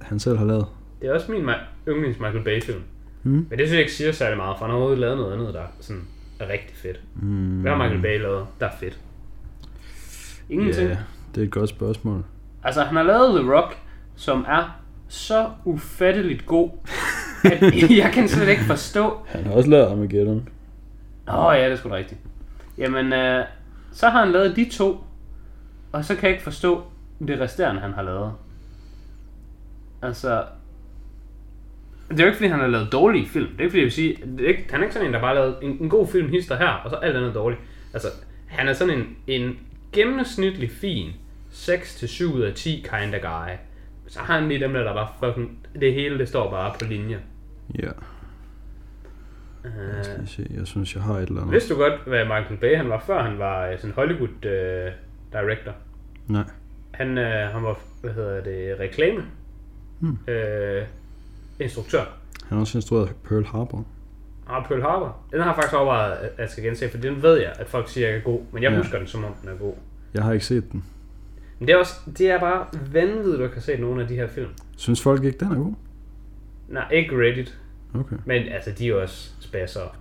han 0.02 0.20
selv 0.20 0.38
har 0.38 0.46
lavet. 0.46 0.66
Det 1.02 1.10
er 1.10 1.14
også 1.14 1.32
min 1.32 1.50
yndlings 1.88 2.20
Michael 2.20 2.44
Bay 2.44 2.62
film. 2.62 2.82
Hmm? 3.24 3.34
Men 3.34 3.60
det 3.60 3.68
synes 3.68 3.72
jeg 3.72 3.80
ikke 3.80 3.94
siger 3.94 4.12
særlig 4.12 4.38
meget, 4.38 4.58
for 4.58 4.66
han 4.66 4.70
har 4.70 4.76
overhovedet 4.78 5.00
lavet 5.00 5.18
noget 5.18 5.34
andet, 5.34 5.54
der 5.54 5.64
sådan 5.80 6.02
er 6.40 6.50
rigtig 6.50 6.76
fedt. 6.76 7.00
Mm, 7.22 7.62
Hvad 7.62 7.72
har 7.72 7.78
Michael 7.78 8.02
Bay 8.02 8.22
lavet, 8.22 8.46
der 8.60 8.66
er 8.66 8.72
fedt? 8.80 9.00
Ingenting. 10.50 10.90
Ja, 10.90 10.98
det 11.36 11.42
er 11.42 11.46
et 11.46 11.52
godt 11.52 11.70
spørgsmål. 11.70 12.24
Altså, 12.64 12.84
han 12.84 12.96
har 12.96 13.04
lavet 13.04 13.42
The 13.42 13.54
Rock, 13.54 13.78
som 14.16 14.46
er 14.48 14.82
så 15.08 15.50
ufatteligt 15.66 16.46
god, 16.46 16.70
at 17.44 17.62
jeg 18.04 18.12
kan 18.14 18.28
slet 18.28 18.48
ikke 18.50 18.64
forstå. 18.64 19.18
Han 19.26 19.44
har 19.46 19.52
også 19.54 19.70
lavet 19.70 19.86
Armageddon. 19.86 20.48
Oh, 21.28 21.56
ja, 21.56 21.64
det 21.66 21.72
er 21.72 21.76
sgu 21.76 21.90
da 21.90 21.96
rigtigt. 21.96 22.22
Jamen, 22.78 23.14
øh, 23.14 23.46
så 23.92 24.10
har 24.10 24.20
han 24.20 24.32
lavet 24.32 24.56
de 24.56 24.70
to, 24.70 25.04
og 25.92 26.06
så 26.06 26.16
kan 26.16 26.24
jeg 26.24 26.32
ikke 26.32 26.44
forstå 26.44 26.84
det 27.28 27.40
resterende, 27.40 27.82
han 27.82 27.94
har 27.94 28.02
lavet. 28.02 28.34
Altså, 30.02 30.46
det 32.10 32.20
er 32.20 32.24
jo 32.24 32.28
ikke 32.28 32.38
fordi, 32.38 32.50
han 32.50 32.60
har 32.60 32.68
lavet 32.68 32.92
dårlige 32.92 33.28
film. 33.28 33.48
Det 33.48 33.58
er 33.58 33.62
ikke 33.64 33.72
fordi, 33.72 33.80
jeg 33.80 33.86
vil 33.86 33.92
sige, 33.92 34.18
det 34.38 34.46
er 34.46 34.50
ikke, 34.50 34.68
han 34.70 34.80
er 34.80 34.84
ikke 34.84 34.94
sådan 34.94 35.08
en, 35.08 35.14
der 35.14 35.20
bare 35.20 35.36
har 35.36 35.42
lavet 35.42 35.58
en, 35.62 35.78
en 35.82 35.90
god 35.90 36.08
film 36.08 36.30
hister 36.30 36.58
her, 36.58 36.68
og 36.68 36.90
så 36.90 36.96
alt 36.96 37.18
andet 37.18 37.36
dårligt. 37.36 37.62
Altså, 37.94 38.08
han 38.48 38.68
er 38.68 38.74
sådan 38.74 38.98
en, 38.98 39.18
en 39.28 39.60
gennemsnitlig 39.94 40.72
fin 40.72 41.12
6-7 41.52 42.34
ud 42.34 42.42
af 42.42 42.54
10 42.54 42.72
kind 42.76 43.16
of 43.16 43.22
guy. 43.22 43.56
Så 44.08 44.20
har 44.20 44.40
han 44.40 44.48
lige 44.48 44.60
dem 44.60 44.74
der, 44.74 44.84
der 44.84 44.94
bare 44.94 45.08
fucking, 45.20 45.68
det 45.82 45.94
hele 45.94 46.18
det 46.18 46.28
står 46.28 46.50
bare 46.50 46.74
på 46.80 46.86
linje. 46.86 47.20
Ja, 47.80 47.90
Skal 50.04 50.16
jeg 50.20 50.28
se. 50.28 50.48
Jeg 50.58 50.68
synes, 50.68 50.96
jeg 50.96 51.04
har 51.04 51.14
et 51.14 51.28
eller 51.28 51.42
andet. 51.42 51.54
Vidste 51.54 51.74
du 51.74 51.80
godt, 51.80 51.94
hvad 52.08 52.26
Michael 52.26 52.58
Bay 52.62 52.78
han 52.78 52.90
var, 52.90 53.04
før 53.08 53.24
han 53.24 53.40
var 53.40 53.68
øh, 53.68 53.78
sådan 53.80 53.94
Hollywood 53.96 54.46
øh, 54.46 54.92
director? 55.32 55.72
Nej. 56.28 56.44
Han, 56.92 57.18
øh, 57.18 57.50
han 57.54 57.64
var, 57.64 57.80
hvad 58.02 58.12
hedder 58.14 58.44
det, 58.44 58.80
reklame. 58.80 59.22
Hmm. 60.00 60.18
Øh, 60.28 60.84
instruktør. 61.60 62.00
Han 62.48 62.56
har 62.56 62.60
også 62.60 62.78
instrueret 62.78 63.12
Pearl 63.30 63.46
Harbor. 63.46 63.86
Og 64.46 64.66
Pearl 64.68 64.82
Harbor. 64.82 65.18
Den 65.32 65.40
har 65.40 65.48
jeg 65.48 65.56
faktisk 65.56 65.74
overvejet, 65.74 66.12
at 66.18 66.30
jeg 66.38 66.50
skal 66.50 66.64
gense, 66.64 66.90
for 66.90 66.98
den 66.98 67.22
ved 67.24 67.38
jeg, 67.42 67.54
at 67.60 67.68
folk 67.68 67.90
siger, 67.90 68.08
at 68.08 68.14
jeg 68.14 68.20
er 68.20 68.24
god. 68.24 68.42
Men 68.52 68.64
jeg 68.64 68.70
Ja. 68.70 68.76
ja. 68.76 68.82
husker 68.82 68.98
den, 68.98 69.08
som 69.08 69.24
om 69.24 69.34
den 69.42 69.50
er 69.50 69.56
god. 69.56 69.74
Jeg 70.14 70.24
har 70.24 70.34
ikke 70.34 70.46
set 70.46 70.72
den. 70.72 70.84
Men 71.60 71.68
det 71.68 71.74
er, 71.74 71.78
også, 71.78 71.94
det 72.18 72.32
er 72.32 72.40
bare 72.40 72.66
vanvittigt, 72.94 73.36
at 73.36 73.50
du 73.50 73.54
kan 73.54 73.62
se 73.62 73.78
nogle 73.78 74.02
af 74.02 74.08
de 74.08 74.16
her 74.16 74.28
film. 74.28 74.50
Synes 74.78 75.02
folk 75.02 75.24
ikke, 75.24 75.38
den 75.40 75.52
er 75.52 75.56
god? 75.56 75.74
Nej, 76.68 76.92
ikke 76.92 77.16
Reddit. 77.18 77.58
Okay. 77.96 78.16
Men 78.26 78.48
altså, 78.48 78.72
de 78.72 78.90
er 78.90 78.96
også 78.96 79.30
spasser. 79.40 79.98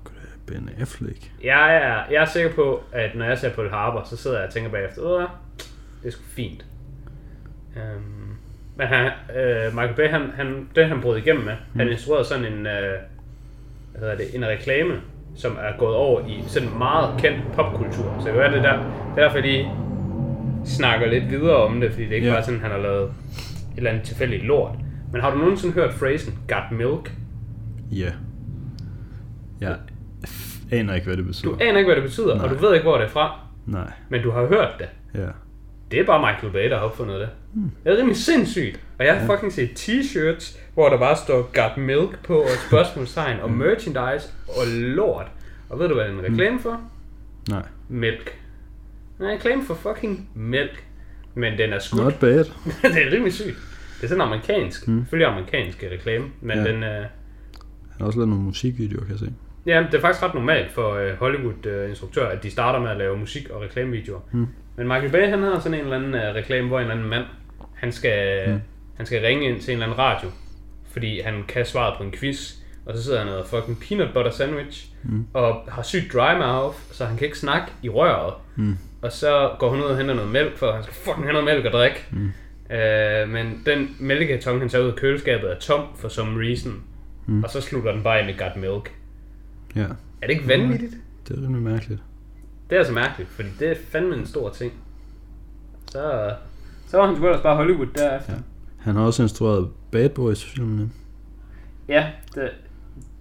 Ben 0.47 0.71
Affleck. 0.81 1.33
Jeg 1.45 1.77
er, 1.77 2.13
jeg 2.13 2.23
er 2.23 2.25
sikker 2.25 2.53
på, 2.55 2.83
at 2.93 3.15
når 3.15 3.25
jeg 3.25 3.39
ser 3.39 3.51
på 3.51 3.63
El 3.63 3.71
Harbor, 3.71 4.03
så 4.11 4.17
sidder 4.17 4.39
jeg 4.39 4.47
og 4.47 4.53
tænker 4.53 4.71
bagefter, 4.71 5.03
Åh, 5.03 5.23
det 6.03 6.09
er 6.09 6.13
sgu 6.13 6.23
fint. 6.29 6.65
Um, 7.77 8.37
men 8.77 8.87
han, 8.87 9.11
øh, 9.37 9.75
Michael 9.75 9.95
Bay, 9.97 10.09
han, 10.09 10.31
han, 10.37 10.69
det 10.75 10.87
han 10.87 11.01
brød 11.01 11.19
igennem 11.19 11.45
med, 11.45 11.53
mm. 11.73 11.79
han 11.81 11.89
instruerede 11.89 12.25
sådan 12.25 12.45
en, 12.45 12.67
øh, 12.67 12.95
hvad 13.91 14.01
hedder 14.01 14.17
det, 14.17 14.35
en 14.35 14.47
reklame, 14.47 14.95
som 15.37 15.59
er 15.61 15.79
gået 15.79 15.95
over 15.95 16.27
i 16.27 16.45
sådan 16.47 16.69
en 16.69 16.79
meget 16.79 17.21
kendt 17.21 17.53
popkultur. 17.53 18.17
Så 18.21 18.29
det 18.29 18.37
er 18.45 18.51
det 18.51 18.63
der, 18.63 18.77
det 18.77 19.23
er 19.23 19.29
derfor, 19.29 19.41
de 19.41 19.69
snakker 20.65 21.07
lidt 21.07 21.31
videre 21.31 21.57
om 21.57 21.81
det, 21.81 21.91
fordi 21.93 22.05
det 22.05 22.13
ikke 22.13 22.27
Ja. 22.27 22.33
bare 22.33 22.45
sådan, 22.45 22.61
han 22.61 22.71
har 22.71 22.79
lavet 22.79 23.03
et 23.05 23.13
eller 23.77 23.91
andet 23.91 24.05
tilfældigt 24.05 24.45
lort. 24.45 24.75
Men 25.13 25.21
har 25.21 25.31
du 25.31 25.37
nogensinde 25.39 25.75
hørt 25.75 25.95
phrasen, 25.95 26.39
got 26.49 26.71
milk? 26.79 27.13
Ja. 27.93 28.13
Jeg 29.61 29.77
aner 30.73 30.95
ikke, 30.95 31.07
hvad 31.07 31.17
det 31.17 31.27
betyder. 31.27 31.51
Du 31.53 31.59
aner 31.61 31.79
ikke, 31.79 31.89
hvad 31.89 31.97
det 31.97 32.05
betyder, 32.05 32.35
Nej. 32.35 32.45
og 32.45 32.51
du 32.51 32.55
ved 32.55 32.75
ikke, 32.75 32.83
hvor 32.85 32.97
det 32.99 33.05
er 33.05 33.09
fra, 33.09 33.41
Nej. 33.67 33.93
men 34.09 34.23
du 34.23 34.31
har 34.31 34.47
hørt 34.47 34.75
det. 34.79 34.89
Ja. 35.21 35.29
Det 35.91 36.01
er 36.01 36.05
bare 36.07 36.33
Michael 36.33 36.53
Bay, 36.53 36.71
der 36.71 36.79
har 36.79 36.85
opfundet 36.85 37.21
det. 37.21 37.29
Mm. 37.55 37.71
Det 37.85 37.93
er 37.93 37.97
rimelig 37.97 38.17
sindssygt. 38.17 38.81
Og 38.99 39.05
jeg 39.07 39.21
har 39.21 39.27
fucking 39.27 39.53
set 39.53 39.71
t-shirts, 39.89 40.59
hvor 40.75 40.89
der 40.89 40.99
bare 40.99 41.17
står 41.17 41.51
Got 41.55 41.77
Milk 41.77 42.25
på, 42.27 42.35
og 42.39 42.45
et 42.47 42.59
spørgsmålstegn, 42.69 43.41
og 43.41 43.51
merchandise, 43.51 44.29
og 44.49 44.67
lort. 44.69 45.27
Og 45.69 45.79
ved 45.79 45.89
du, 45.89 45.95
hvad 45.95 46.05
det 46.05 46.15
er 46.15 46.19
en 46.19 46.25
reklame 46.33 46.61
for? 46.61 46.81
Nej. 47.51 47.63
Mælk. 47.89 48.39
En 49.21 49.27
reklame 49.27 49.65
for 49.65 49.75
fucking 49.75 50.29
mælk. 50.35 50.85
Men 51.35 51.59
den 51.59 51.73
er 51.73 51.79
skudt. 51.79 52.03
Not 52.05 52.15
bad. 52.21 52.45
det 52.95 53.07
er 53.07 53.13
rimelig 53.13 53.33
sygt. 53.33 53.57
Det 53.97 54.05
er 54.05 54.09
sådan 54.09 54.21
amerikansk, 54.23 54.89
mm. 54.89 55.07
følge 55.07 55.27
amerikansk 55.27 55.85
reklame, 55.93 56.25
men 56.41 56.57
Ja. 56.59 56.63
ja. 56.63 56.73
den, 56.73 56.83
øh, 56.83 57.05
har 58.01 58.07
også 58.07 58.19
lavet 58.19 58.29
nogle 58.29 58.45
musikvideoer, 58.45 59.01
kan 59.01 59.11
jeg 59.11 59.19
se. 59.19 59.33
Ja, 59.67 59.87
det 59.91 59.95
er 59.95 60.01
faktisk 60.01 60.23
ret 60.23 60.35
normalt 60.35 60.71
for 60.71 60.95
øh, 60.95 61.13
Hollywood-instruktører, 61.19 62.29
at 62.29 62.43
de 62.43 62.51
starter 62.51 62.79
med 62.81 62.91
at 62.91 62.97
lave 62.97 63.19
musik 63.19 63.49
og 63.51 63.63
reklamevideoer. 63.63 64.21
Mm. 64.33 64.47
Men 64.77 64.87
Michael 64.89 65.11
Bay, 65.11 65.29
han 65.29 65.43
har 65.43 65.59
sådan 65.59 65.79
en 65.79 65.85
eller 65.85 65.97
anden 65.97 66.15
øh, 66.15 66.35
reklame, 66.35 66.69
hvor 66.69 66.79
en 66.79 66.83
eller 66.83 66.95
anden 66.95 67.11
mand, 67.11 67.25
han 67.75 67.93
skal, 67.93 68.51
mm. 68.51 68.61
han 68.97 69.07
skal 69.07 69.23
ringe 69.23 69.49
ind 69.49 69.61
til 69.61 69.73
en 69.73 69.83
eller 69.83 69.87
anden 69.87 69.99
radio, 69.99 70.29
fordi 70.93 71.21
han 71.21 71.45
kan 71.49 71.67
svaret 71.67 71.95
på 71.99 72.05
en 72.05 72.13
quiz, 72.13 72.55
og 72.87 72.97
så 72.97 73.05
sidder 73.05 73.19
han 73.19 73.29
og 73.29 73.47
fucking 73.47 73.81
peanut 73.81 74.09
butter 74.15 74.31
sandwich, 74.31 74.87
mm. 75.03 75.27
og 75.35 75.63
har 75.69 75.83
sygt 75.83 76.13
dry 76.13 76.39
mouth, 76.39 76.77
så 76.93 77.05
han 77.05 77.17
kan 77.17 77.25
ikke 77.25 77.39
snakke 77.39 77.73
i 77.83 77.89
røret. 77.89 78.35
Mm. 78.57 78.77
Og 79.03 79.13
så 79.13 79.51
går 79.59 79.71
hun 79.71 79.79
ud 79.79 79.85
og 79.85 79.97
henter 79.97 80.15
noget 80.15 80.31
mælk, 80.31 80.57
for 80.57 80.73
han 80.73 80.83
skal 80.83 80.95
fucking 80.95 81.25
have 81.25 81.33
noget 81.33 81.45
mælk 81.45 81.65
og 81.65 81.73
drikke. 81.73 82.07
Mm. 82.11 82.33
Øh, 82.77 83.29
men 83.29 83.63
den 83.67 83.97
mælkekarton, 84.01 84.61
han 84.61 84.69
tager 84.69 84.85
ud 84.85 84.91
af 84.91 84.97
køleskabet, 84.97 85.51
er 85.51 85.59
tom 85.59 85.85
for 85.97 86.09
some 86.09 86.47
reason. 86.47 86.83
Mm. 87.31 87.45
Og 87.45 87.51
så 87.51 87.61
slutter 87.61 87.93
den 87.93 88.03
bare 88.03 88.19
ind 88.19 88.27
med 88.27 88.39
got 88.39 88.57
milk. 88.57 88.95
Ja. 89.77 89.87
Er 90.23 90.27
det 90.27 90.31
ikke 90.31 90.49
vanvittigt? 90.49 90.95
Det 91.29 91.39
er 91.39 91.43
rimelig 91.43 91.63
mærkeligt. 91.63 92.01
Det 92.71 92.77
er 92.77 92.81
altså 92.81 92.93
mærkeligt, 92.95 93.31
fordi 93.31 93.49
det 93.59 93.71
er 93.71 93.75
fandme 93.91 94.15
en 94.17 94.27
stor 94.27 94.51
ting. 94.51 94.73
Så, 95.91 96.33
så 96.87 96.97
var 96.97 97.07
han 97.07 97.17
sgu 97.17 97.25
ellers 97.27 97.43
bare 97.43 97.57
Hollywood 97.57 97.87
derefter. 97.87 98.33
Ja. 98.33 98.39
Han 98.79 98.97
har 98.97 99.03
også 99.03 99.23
instrueret 99.23 99.69
Bad 99.93 100.09
Boys-filmene. 100.09 100.91
Ja, 101.89 102.11
det, 102.35 102.51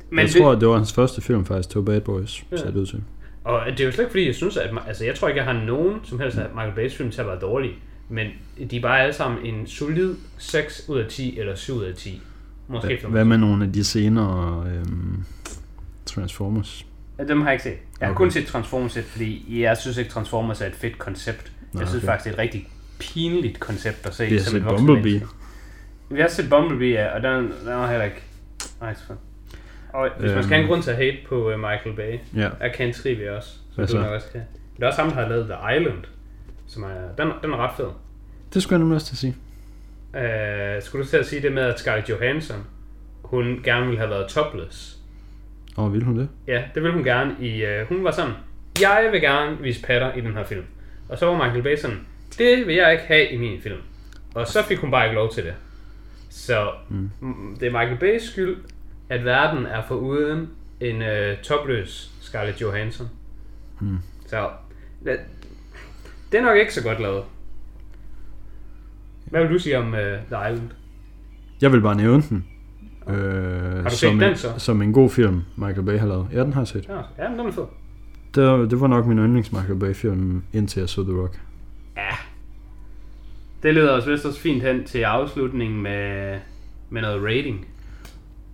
men 0.09 0.19
jeg 0.19 0.27
det, 0.33 0.41
tror, 0.41 0.55
det 0.55 0.67
var 0.67 0.75
hans 0.77 0.93
første 0.93 1.21
film 1.21 1.45
faktisk, 1.45 1.69
det 1.69 1.75
var 1.75 1.81
Bad 1.81 2.01
Boys, 2.01 2.43
Ja. 2.51 2.55
ja. 2.55 2.61
ser 2.61 2.71
det 2.71 2.75
ud 2.79 2.85
til. 2.85 3.03
og 3.43 3.61
det 3.71 3.79
er 3.79 3.85
jo 3.85 3.91
slet 3.91 4.03
ikke 4.03 4.11
fordi, 4.11 4.25
jeg 4.25 4.35
synes, 4.35 4.57
at 4.57 4.69
altså, 4.87 5.05
jeg 5.05 5.15
tror 5.15 5.27
ikke, 5.27 5.37
jeg 5.37 5.45
har 5.53 5.65
nogen 5.65 5.95
som 6.03 6.19
helst 6.19 6.37
af 6.37 6.49
Michael 6.55 6.73
Bay's 6.89 6.97
film 6.97 7.11
til 7.11 7.21
at 7.21 7.27
være 7.27 7.39
dårlige. 7.39 7.73
Men 8.09 8.27
de 8.71 8.77
er 8.77 8.81
bare 8.81 8.99
alle 9.01 9.13
sammen 9.13 9.45
en 9.45 9.67
solid 9.67 10.15
6 10.37 10.85
ud 10.89 10.99
af 10.99 11.05
10 11.09 11.39
eller 11.39 11.55
7 11.55 11.73
ud 11.75 11.83
af 11.83 11.95
10. 11.95 12.21
Måske 12.69 12.87
Hvad, 12.87 12.97
for 13.01 13.09
hvad 13.09 13.25
med 13.25 13.37
nogle 13.37 13.65
af 13.65 13.73
de 13.73 13.83
senere 13.83 14.65
øhm, 14.71 15.23
Transformers? 16.05 16.85
Ja, 17.19 17.23
dem 17.23 17.41
har 17.41 17.47
jeg 17.47 17.53
ikke 17.53 17.63
set. 17.63 17.77
Jeg 17.99 18.07
har 18.07 18.13
Okay. 18.13 18.17
kun 18.17 18.31
set 18.31 18.45
Transformers 18.45 18.97
1, 18.97 19.03
fordi 19.03 19.61
jeg 19.61 19.77
synes 19.77 19.97
ikke, 19.97 20.11
Transformers 20.11 20.61
er 20.61 20.65
et 20.67 20.75
fedt 20.75 20.99
koncept. 20.99 21.51
Nå, 21.73 21.79
Jeg 21.79 21.87
synes 21.89 22.03
okay. 22.03 22.11
faktisk, 22.11 22.23
det 22.23 22.29
er 22.29 22.33
et 22.33 22.39
rigtig 22.39 22.67
pinligt 22.99 23.59
koncept 23.59 24.05
at 24.05 24.15
se. 24.15 24.25
Vi 24.25 24.35
har 24.37 24.43
set 24.43 24.63
Bumblebee. 24.63 25.03
menneske. 25.03 25.27
Vi 26.09 26.21
har 26.21 26.27
set 26.27 26.49
Bumblebee, 26.49 26.89
ja, 26.91 27.07
og 27.15 27.21
den, 27.23 27.43
den 27.43 27.51
var 27.65 27.89
heller 27.89 28.05
ikke 28.05 28.21
nice 28.89 29.03
for. 29.07 29.15
Og 29.93 30.09
hvis 30.19 30.31
man 30.31 30.43
skal 30.43 30.53
have 30.55 30.57
en 30.57 30.63
Øhm. 30.63 30.67
grund 30.69 30.83
til 30.83 30.91
at 30.91 30.97
hate 30.97 31.17
på 31.29 31.53
uh, 31.53 31.59
Michael 31.59 31.95
Bay, 31.95 32.17
Ja. 32.41 32.49
er 32.59 32.73
Ken 32.73 32.93
Trivia 32.93 33.31
også, 33.37 33.49
som 33.49 33.61
Hvad 33.75 33.87
du 33.87 33.91
så? 33.91 33.97
nok 33.97 34.07
også 34.11 34.27
kan. 34.31 34.41
Det 34.75 34.83
er 34.83 34.87
også 34.87 35.01
ham, 35.01 35.11
der 35.11 35.21
har 35.21 35.29
lavet 35.29 35.45
The 35.45 35.77
Island, 35.77 35.97
som 36.67 36.83
er, 36.83 36.87
den, 37.17 37.31
den 37.43 37.51
er 37.51 37.57
ret 37.57 37.71
fed. 37.77 37.85
Det 38.53 38.63
skulle 38.63 38.73
jeg 38.73 38.79
nemlig 38.79 38.95
også 38.95 39.07
til 39.07 39.13
at 39.13 39.17
sige. 39.17 39.35
Uh, 40.13 40.81
skulle 40.81 41.05
du 41.05 41.09
til 41.09 41.17
at 41.17 41.25
sige 41.25 41.41
det 41.41 41.51
med, 41.51 41.63
at 41.63 41.79
Scarlett 41.79 42.09
Johansson, 42.09 42.63
hun 43.23 43.61
gerne 43.63 43.85
ville 43.85 43.99
have 43.99 44.09
været 44.09 44.29
topless? 44.29 44.97
Åh, 45.77 45.85
oh, 45.85 45.93
vil 45.93 46.03
hun 46.03 46.17
det? 46.17 46.29
Ja, 46.47 46.63
det 46.75 46.83
ville 46.83 46.95
hun 46.95 47.03
gerne 47.03 47.35
i... 47.39 47.65
Uh, 47.65 47.87
hun 47.87 48.03
var 48.03 48.11
sådan, 48.11 48.33
jeg 48.81 49.09
vil 49.11 49.21
gerne 49.21 49.57
vise 49.61 49.81
patter 49.81 50.13
i 50.13 50.21
den 50.21 50.33
her 50.33 50.43
film. 50.43 50.65
Og 51.09 51.17
så 51.17 51.25
var 51.25 51.43
Michael 51.43 51.63
Bay 51.63 51.75
sådan, 51.75 51.99
det 52.37 52.67
vil 52.67 52.75
jeg 52.75 52.91
ikke 52.91 53.03
have 53.03 53.29
i 53.29 53.37
min 53.37 53.61
film. 53.61 53.81
Og 54.35 54.47
så 54.47 54.63
fik 54.63 54.77
hun 54.77 54.91
bare 54.91 55.05
ikke 55.05 55.15
lov 55.15 55.31
til 55.31 55.43
det. 55.43 55.53
Så 56.29 56.71
mm. 56.89 57.57
det 57.59 57.67
er 57.67 57.71
Michael 57.71 57.99
Bays 57.99 58.23
skyld, 58.23 58.57
at 59.09 59.25
verden 59.25 59.65
er 59.65 59.81
for 59.87 59.95
uden 59.95 60.49
en 60.79 61.01
uh, 61.01 61.41
topløs 61.43 62.11
Scarlett 62.21 62.61
Johansson. 62.61 63.09
Mm. 63.79 63.97
Så 64.27 64.49
det, 65.05 65.19
det 66.31 66.37
er 66.37 66.41
nok 66.41 66.57
ikke 66.57 66.73
så 66.73 66.83
godt 66.83 66.99
lavet. 66.99 67.23
Hvad 69.29 69.41
vil 69.41 69.53
du 69.53 69.59
sige 69.59 69.77
om 69.77 69.87
uh, 69.87 69.99
The 69.99 70.51
Island? 70.51 70.69
Jeg 71.61 71.71
vil 71.71 71.81
bare 71.81 71.95
nævne 71.95 72.23
den. 72.29 72.45
Øh, 73.09 73.83
du 73.83 73.89
set 73.89 73.99
som, 73.99 74.19
den 74.19 74.29
en, 74.29 74.37
så? 74.37 74.53
som 74.57 74.81
en 74.81 74.93
god 74.93 75.09
film, 75.09 75.41
Michael 75.55 75.83
Bay 75.85 75.99
har 75.99 76.07
lavet. 76.07 76.27
Ja, 76.33 76.43
den 76.43 76.53
har 76.53 76.61
jeg 76.61 76.67
set. 76.67 76.89
Ja, 76.89 77.23
ja 77.23 77.29
men 77.29 77.39
den 77.39 77.47
er 77.47 77.51
fed. 77.51 77.63
Det, 78.35 78.71
det 78.71 78.81
var 78.81 78.87
nok 78.87 79.05
min 79.05 79.17
yndlings 79.17 79.51
Michael 79.51 79.79
Bay 79.79 79.93
film, 79.93 80.43
indtil 80.53 80.79
jeg 80.79 80.89
så 80.89 81.03
The 81.03 81.13
Rock. 81.13 81.41
Ja. 81.97 82.15
Det 83.63 83.73
leder 83.73 83.91
os 83.91 84.07
vist 84.07 84.25
også 84.25 84.39
fint 84.39 84.63
hen 84.63 84.83
til 84.83 84.99
afslutningen 84.99 85.81
med, 85.81 86.39
med 86.89 87.01
noget 87.01 87.23
rating. 87.23 87.67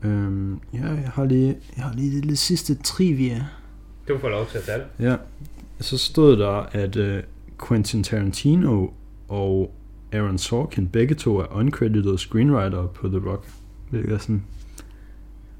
Øhm, 0.03 0.59
ja, 0.73 0.87
jeg 0.87 1.11
har 1.13 1.25
lige, 1.25 1.57
jeg 1.77 1.85
har 1.85 1.93
lige 1.93 2.15
det 2.15 2.25
lille 2.25 2.35
sidste 2.35 2.75
trivia. 2.75 3.45
Du 4.07 4.17
får 4.17 4.29
lov 4.29 4.45
til 4.47 4.57
at 4.57 4.63
tage 4.63 4.77
det. 4.77 5.05
Ja, 5.05 5.15
så 5.79 5.97
stod 5.97 6.37
der, 6.37 6.69
at 6.71 6.95
uh, 6.95 7.19
Quentin 7.67 8.03
Tarantino 8.03 8.87
og 9.27 9.75
Aaron 10.15 10.37
Sorkin 10.37 10.87
begge 10.87 11.15
to 11.15 11.37
er 11.39 11.45
uncredited 11.55 12.17
screenwriter 12.17 12.87
på 12.87 13.07
The 13.07 13.29
Rock. 13.29 13.47
Hvilket 13.89 14.13
er 14.13 14.17
sådan... 14.17 14.43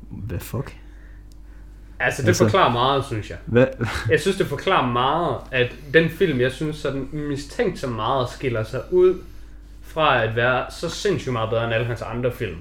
Hvad 0.10 0.40
fuck? 0.40 0.76
Altså, 2.00 2.22
det 2.22 2.28
Altså- 2.28 2.44
forklarer 2.44 2.72
meget, 2.72 3.06
synes 3.06 3.30
jeg. 3.30 3.38
Hvad? 3.46 3.68
Jeg 4.10 4.20
synes, 4.20 4.38
det 4.38 4.46
forklarer 4.48 4.92
meget, 4.92 5.36
at 5.52 5.76
den 5.94 6.10
film, 6.10 6.40
jeg 6.40 6.52
synes, 6.52 6.76
sådan 6.76 7.08
mistænkt 7.14 7.80
så 7.80 7.88
meget 7.88 8.30
skiller 8.30 8.64
sig 8.64 8.82
ud 8.92 9.16
fra 9.82 10.24
at 10.24 10.36
være 10.36 10.66
så 10.80 10.90
sindssygt 10.90 11.34
meget 11.34 11.50
bedre 11.50 11.66
end 11.66 11.74
alle 11.74 11.86
hans 11.88 12.02
andre 12.02 12.32
film. 12.32 12.56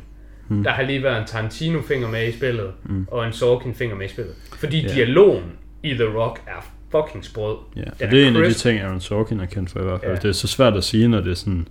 Hmm. 0.49 0.62
Der 0.64 0.70
har 0.70 0.82
lige 0.82 1.03
været 1.03 1.20
en 1.20 1.26
Tarantino-finger 1.26 2.09
med 2.11 2.28
i 2.28 2.32
spillet, 2.32 2.70
hmm. 2.82 3.07
og 3.11 3.26
en 3.26 3.32
Sorkin-finger 3.32 3.97
med 3.97 4.07
i 4.07 4.09
spillet. 4.09 4.34
Fordi 4.59 4.80
Ja. 4.82 4.95
dialogen 4.95 5.45
i 5.82 5.90
The 5.95 6.05
Rock 6.18 6.40
er 6.47 6.66
fucking 6.90 7.24
sprød. 7.24 7.57
Ja, 7.76 7.82
og 8.05 8.11
det 8.11 8.22
er 8.22 8.28
en 8.28 8.36
af 8.36 8.42
de 8.42 8.49
crisp. 8.49 8.61
ting, 8.62 8.80
Aaron 8.80 9.01
Sorkin 9.01 9.40
er 9.40 9.47
kendt 9.47 9.70
for 9.70 9.80
i 9.80 9.82
hvert 9.82 10.01
fald. 10.01 10.12
Ja. 10.12 10.18
Det 10.18 10.28
er 10.28 10.32
så 10.32 10.47
svært 10.47 10.74
at 10.74 10.84
sige, 10.84 11.09
når 11.09 11.20
det 11.20 11.30
er 11.30 11.34
sådan 11.34 11.68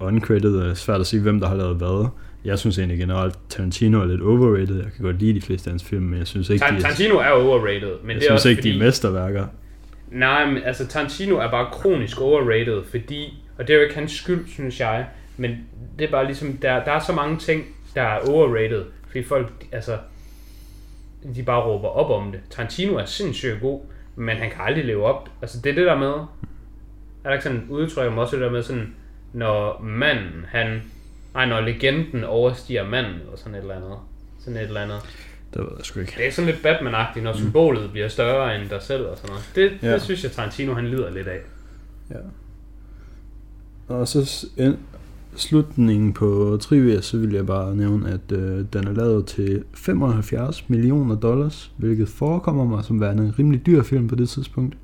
uncredited, 0.00 0.58
er 0.58 0.74
svært 0.74 1.00
at 1.00 1.06
sige, 1.06 1.22
hvem 1.22 1.40
der 1.40 1.48
har 1.48 1.56
lavet 1.56 1.76
hvad. 1.76 2.08
Jeg 2.44 2.58
synes 2.58 2.78
egentlig 2.78 2.98
generelt, 2.98 3.34
Tarantino 3.48 4.00
er 4.00 4.04
lidt 4.06 4.22
overrated. 4.22 4.76
Jeg 4.76 4.92
kan 4.96 5.04
godt 5.04 5.18
lide 5.18 5.34
de 5.34 5.40
fleste 5.40 5.70
af 5.70 5.72
hans 5.72 5.84
film, 5.84 6.02
men 6.02 6.18
jeg 6.18 6.26
synes 6.26 6.50
ikke, 6.50 6.64
Tar- 6.64 6.70
de 6.70 6.76
er, 6.76 6.80
Tarantino 6.80 7.14
er 7.18 7.28
overrated, 7.30 7.92
men 8.02 8.10
jeg 8.10 8.14
det 8.14 8.16
er 8.16 8.20
synes 8.20 8.30
også 8.30 8.48
ikke, 8.48 8.58
fordi... 8.58 8.70
de 8.70 8.78
er 8.78 8.84
mesterværker. 8.84 9.46
Nej, 10.10 10.46
men 10.46 10.62
altså 10.64 10.86
Tarantino 10.86 11.36
er 11.36 11.50
bare 11.50 11.66
kronisk 11.72 12.20
overrated, 12.20 12.84
fordi, 12.90 13.44
og 13.58 13.66
det 13.68 13.74
er 13.74 13.78
jo 13.78 13.82
ikke 13.82 13.94
hans 13.94 14.12
skyld, 14.12 14.46
synes 14.46 14.80
jeg, 14.80 15.06
men 15.36 15.50
det 15.98 16.06
er 16.06 16.10
bare 16.10 16.26
ligesom, 16.26 16.52
der, 16.52 16.84
der 16.84 16.92
er 16.92 16.98
så 16.98 17.12
mange 17.12 17.38
ting, 17.38 17.64
der 17.94 18.02
er 18.02 18.18
overrated, 18.28 18.84
fordi 19.06 19.24
folk, 19.24 19.52
altså, 19.72 19.96
de 21.34 21.42
bare 21.42 21.62
råber 21.62 21.88
op 21.88 22.10
om 22.22 22.32
det. 22.32 22.40
Tarantino 22.50 22.94
er 22.96 23.04
sindssygt 23.04 23.60
god, 23.60 23.80
men 24.16 24.36
han 24.36 24.50
kan 24.50 24.60
aldrig 24.60 24.84
leve 24.84 25.04
op. 25.04 25.28
Altså 25.42 25.60
det 25.64 25.70
er 25.70 25.74
det 25.74 25.86
der 25.86 25.98
med, 25.98 26.08
er 26.08 26.26
der 27.24 27.32
ikke 27.32 27.42
sådan 27.44 27.58
et 27.58 27.64
udtryk 27.68 28.06
om 28.06 28.18
også 28.18 28.36
det 28.36 28.44
der 28.44 28.50
med 28.50 28.62
sådan, 28.62 28.94
når 29.32 29.82
manden, 29.82 30.44
han, 30.48 30.82
nej, 31.34 31.46
når 31.46 31.60
legenden 31.60 32.24
overstiger 32.24 32.88
manden, 32.88 33.14
eller 33.14 33.36
sådan 33.36 33.54
et 33.54 33.60
eller 33.60 33.74
andet. 33.74 33.98
Sådan 34.38 34.56
et 34.56 34.66
eller 34.66 34.80
andet. 34.80 35.00
Det 35.54 35.62
ved 35.62 35.68
jeg 35.76 35.84
sgu 35.84 36.00
ikke. 36.00 36.14
Det 36.16 36.26
er 36.26 36.32
sådan 36.32 36.50
lidt 36.50 36.66
Batman-agtigt, 36.66 37.20
når 37.20 37.32
symbolet 37.32 37.90
bliver 37.92 38.08
større 38.08 38.60
end 38.60 38.68
dig 38.68 38.82
selv 38.82 39.06
og 39.06 39.16
sådan 39.16 39.30
noget. 39.30 39.50
Det, 39.54 39.88
ja. 39.88 39.94
Det 39.94 40.02
synes 40.02 40.22
jeg, 40.24 40.32
Tarantino 40.32 40.74
han 40.74 40.86
lider 40.86 41.10
lidt 41.10 41.28
af. 41.28 41.38
Ja. 42.10 42.16
Og 43.88 44.08
så 44.08 44.46
en, 44.56 44.78
slutningen 45.36 46.12
på 46.12 46.58
trivia, 46.60 47.00
så 47.00 47.18
vil 47.18 47.32
jeg 47.32 47.46
bare 47.46 47.76
nævne, 47.76 48.08
at 48.10 48.32
øh, 48.32 48.64
den 48.72 48.86
er 48.86 48.92
lavet 48.92 49.26
til 49.26 49.64
75 49.74 50.68
millioner 50.68 51.14
dollars, 51.14 51.72
hvilket 51.76 52.08
forekommer 52.08 52.64
mig 52.64 52.84
som 52.84 53.00
værende 53.00 53.24
en 53.24 53.38
rimelig 53.38 53.66
dyr 53.66 53.82
film 53.82 54.08
på 54.08 54.14
det 54.14 54.28
tidspunkt. 54.28 54.76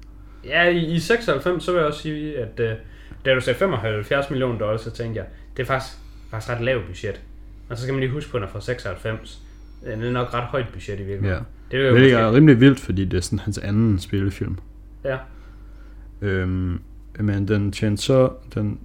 Ja, 0.44 0.68
i, 0.68 0.94
i 0.94 0.98
96, 0.98 1.64
så 1.64 1.72
vil 1.72 1.78
jeg 1.78 1.86
også 1.86 2.00
sige, 2.00 2.38
at 2.38 2.60
uh, 2.60 2.78
da 3.24 3.34
du 3.34 3.40
sagde 3.40 3.58
75 3.58 4.30
millioner 4.30 4.58
dollars, 4.58 4.80
så 4.80 4.90
tænkte 4.90 5.18
jeg, 5.18 5.26
det 5.56 5.62
er 5.62 5.66
faktisk, 5.66 5.94
faktisk 6.30 6.52
ret 6.52 6.60
lavt 6.60 6.86
budget. 6.86 7.20
Og 7.68 7.76
så 7.76 7.82
skal 7.82 7.94
man 7.94 8.00
lige 8.00 8.12
huske 8.12 8.30
på, 8.30 8.36
at 8.36 8.42
er 8.42 8.48
fra 8.48 8.60
96. 8.60 9.42
Det 9.84 9.92
er 9.92 10.10
nok 10.10 10.34
ret 10.34 10.44
højt 10.44 10.66
budget 10.72 11.00
i 11.00 11.02
virkeligheden. 11.02 11.44
Ja. 11.72 11.76
Det 11.76 11.84
er 11.84 11.88
jo 11.88 11.96
Det 11.96 12.12
er 12.12 12.22
måske, 12.22 12.36
rimelig 12.36 12.60
vildt, 12.60 12.80
fordi 12.80 13.04
det 13.04 13.16
er 13.16 13.20
sådan 13.20 13.38
hans 13.38 13.58
anden 13.58 13.98
spillefilm. 13.98 14.58
ja. 15.04 15.16
Øhm, 16.22 16.80
men 17.18 17.48
den 17.48 17.72
tjente 17.72 18.02
så, 18.02 18.30
den 18.54 18.78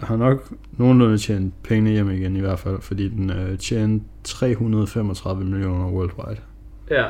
har 0.00 0.16
nok 0.16 0.52
nogenlunde 0.72 1.18
tjent 1.18 1.62
pengene 1.62 1.90
hjem 1.90 2.10
igen 2.10 2.36
i 2.36 2.40
hvert 2.40 2.58
fald, 2.58 2.80
fordi 2.80 3.08
den 3.08 3.30
øh, 3.30 3.58
tjente 3.58 4.04
335 4.24 5.44
millioner 5.44 5.90
worldwide. 5.90 6.40
Ja. 6.90 7.04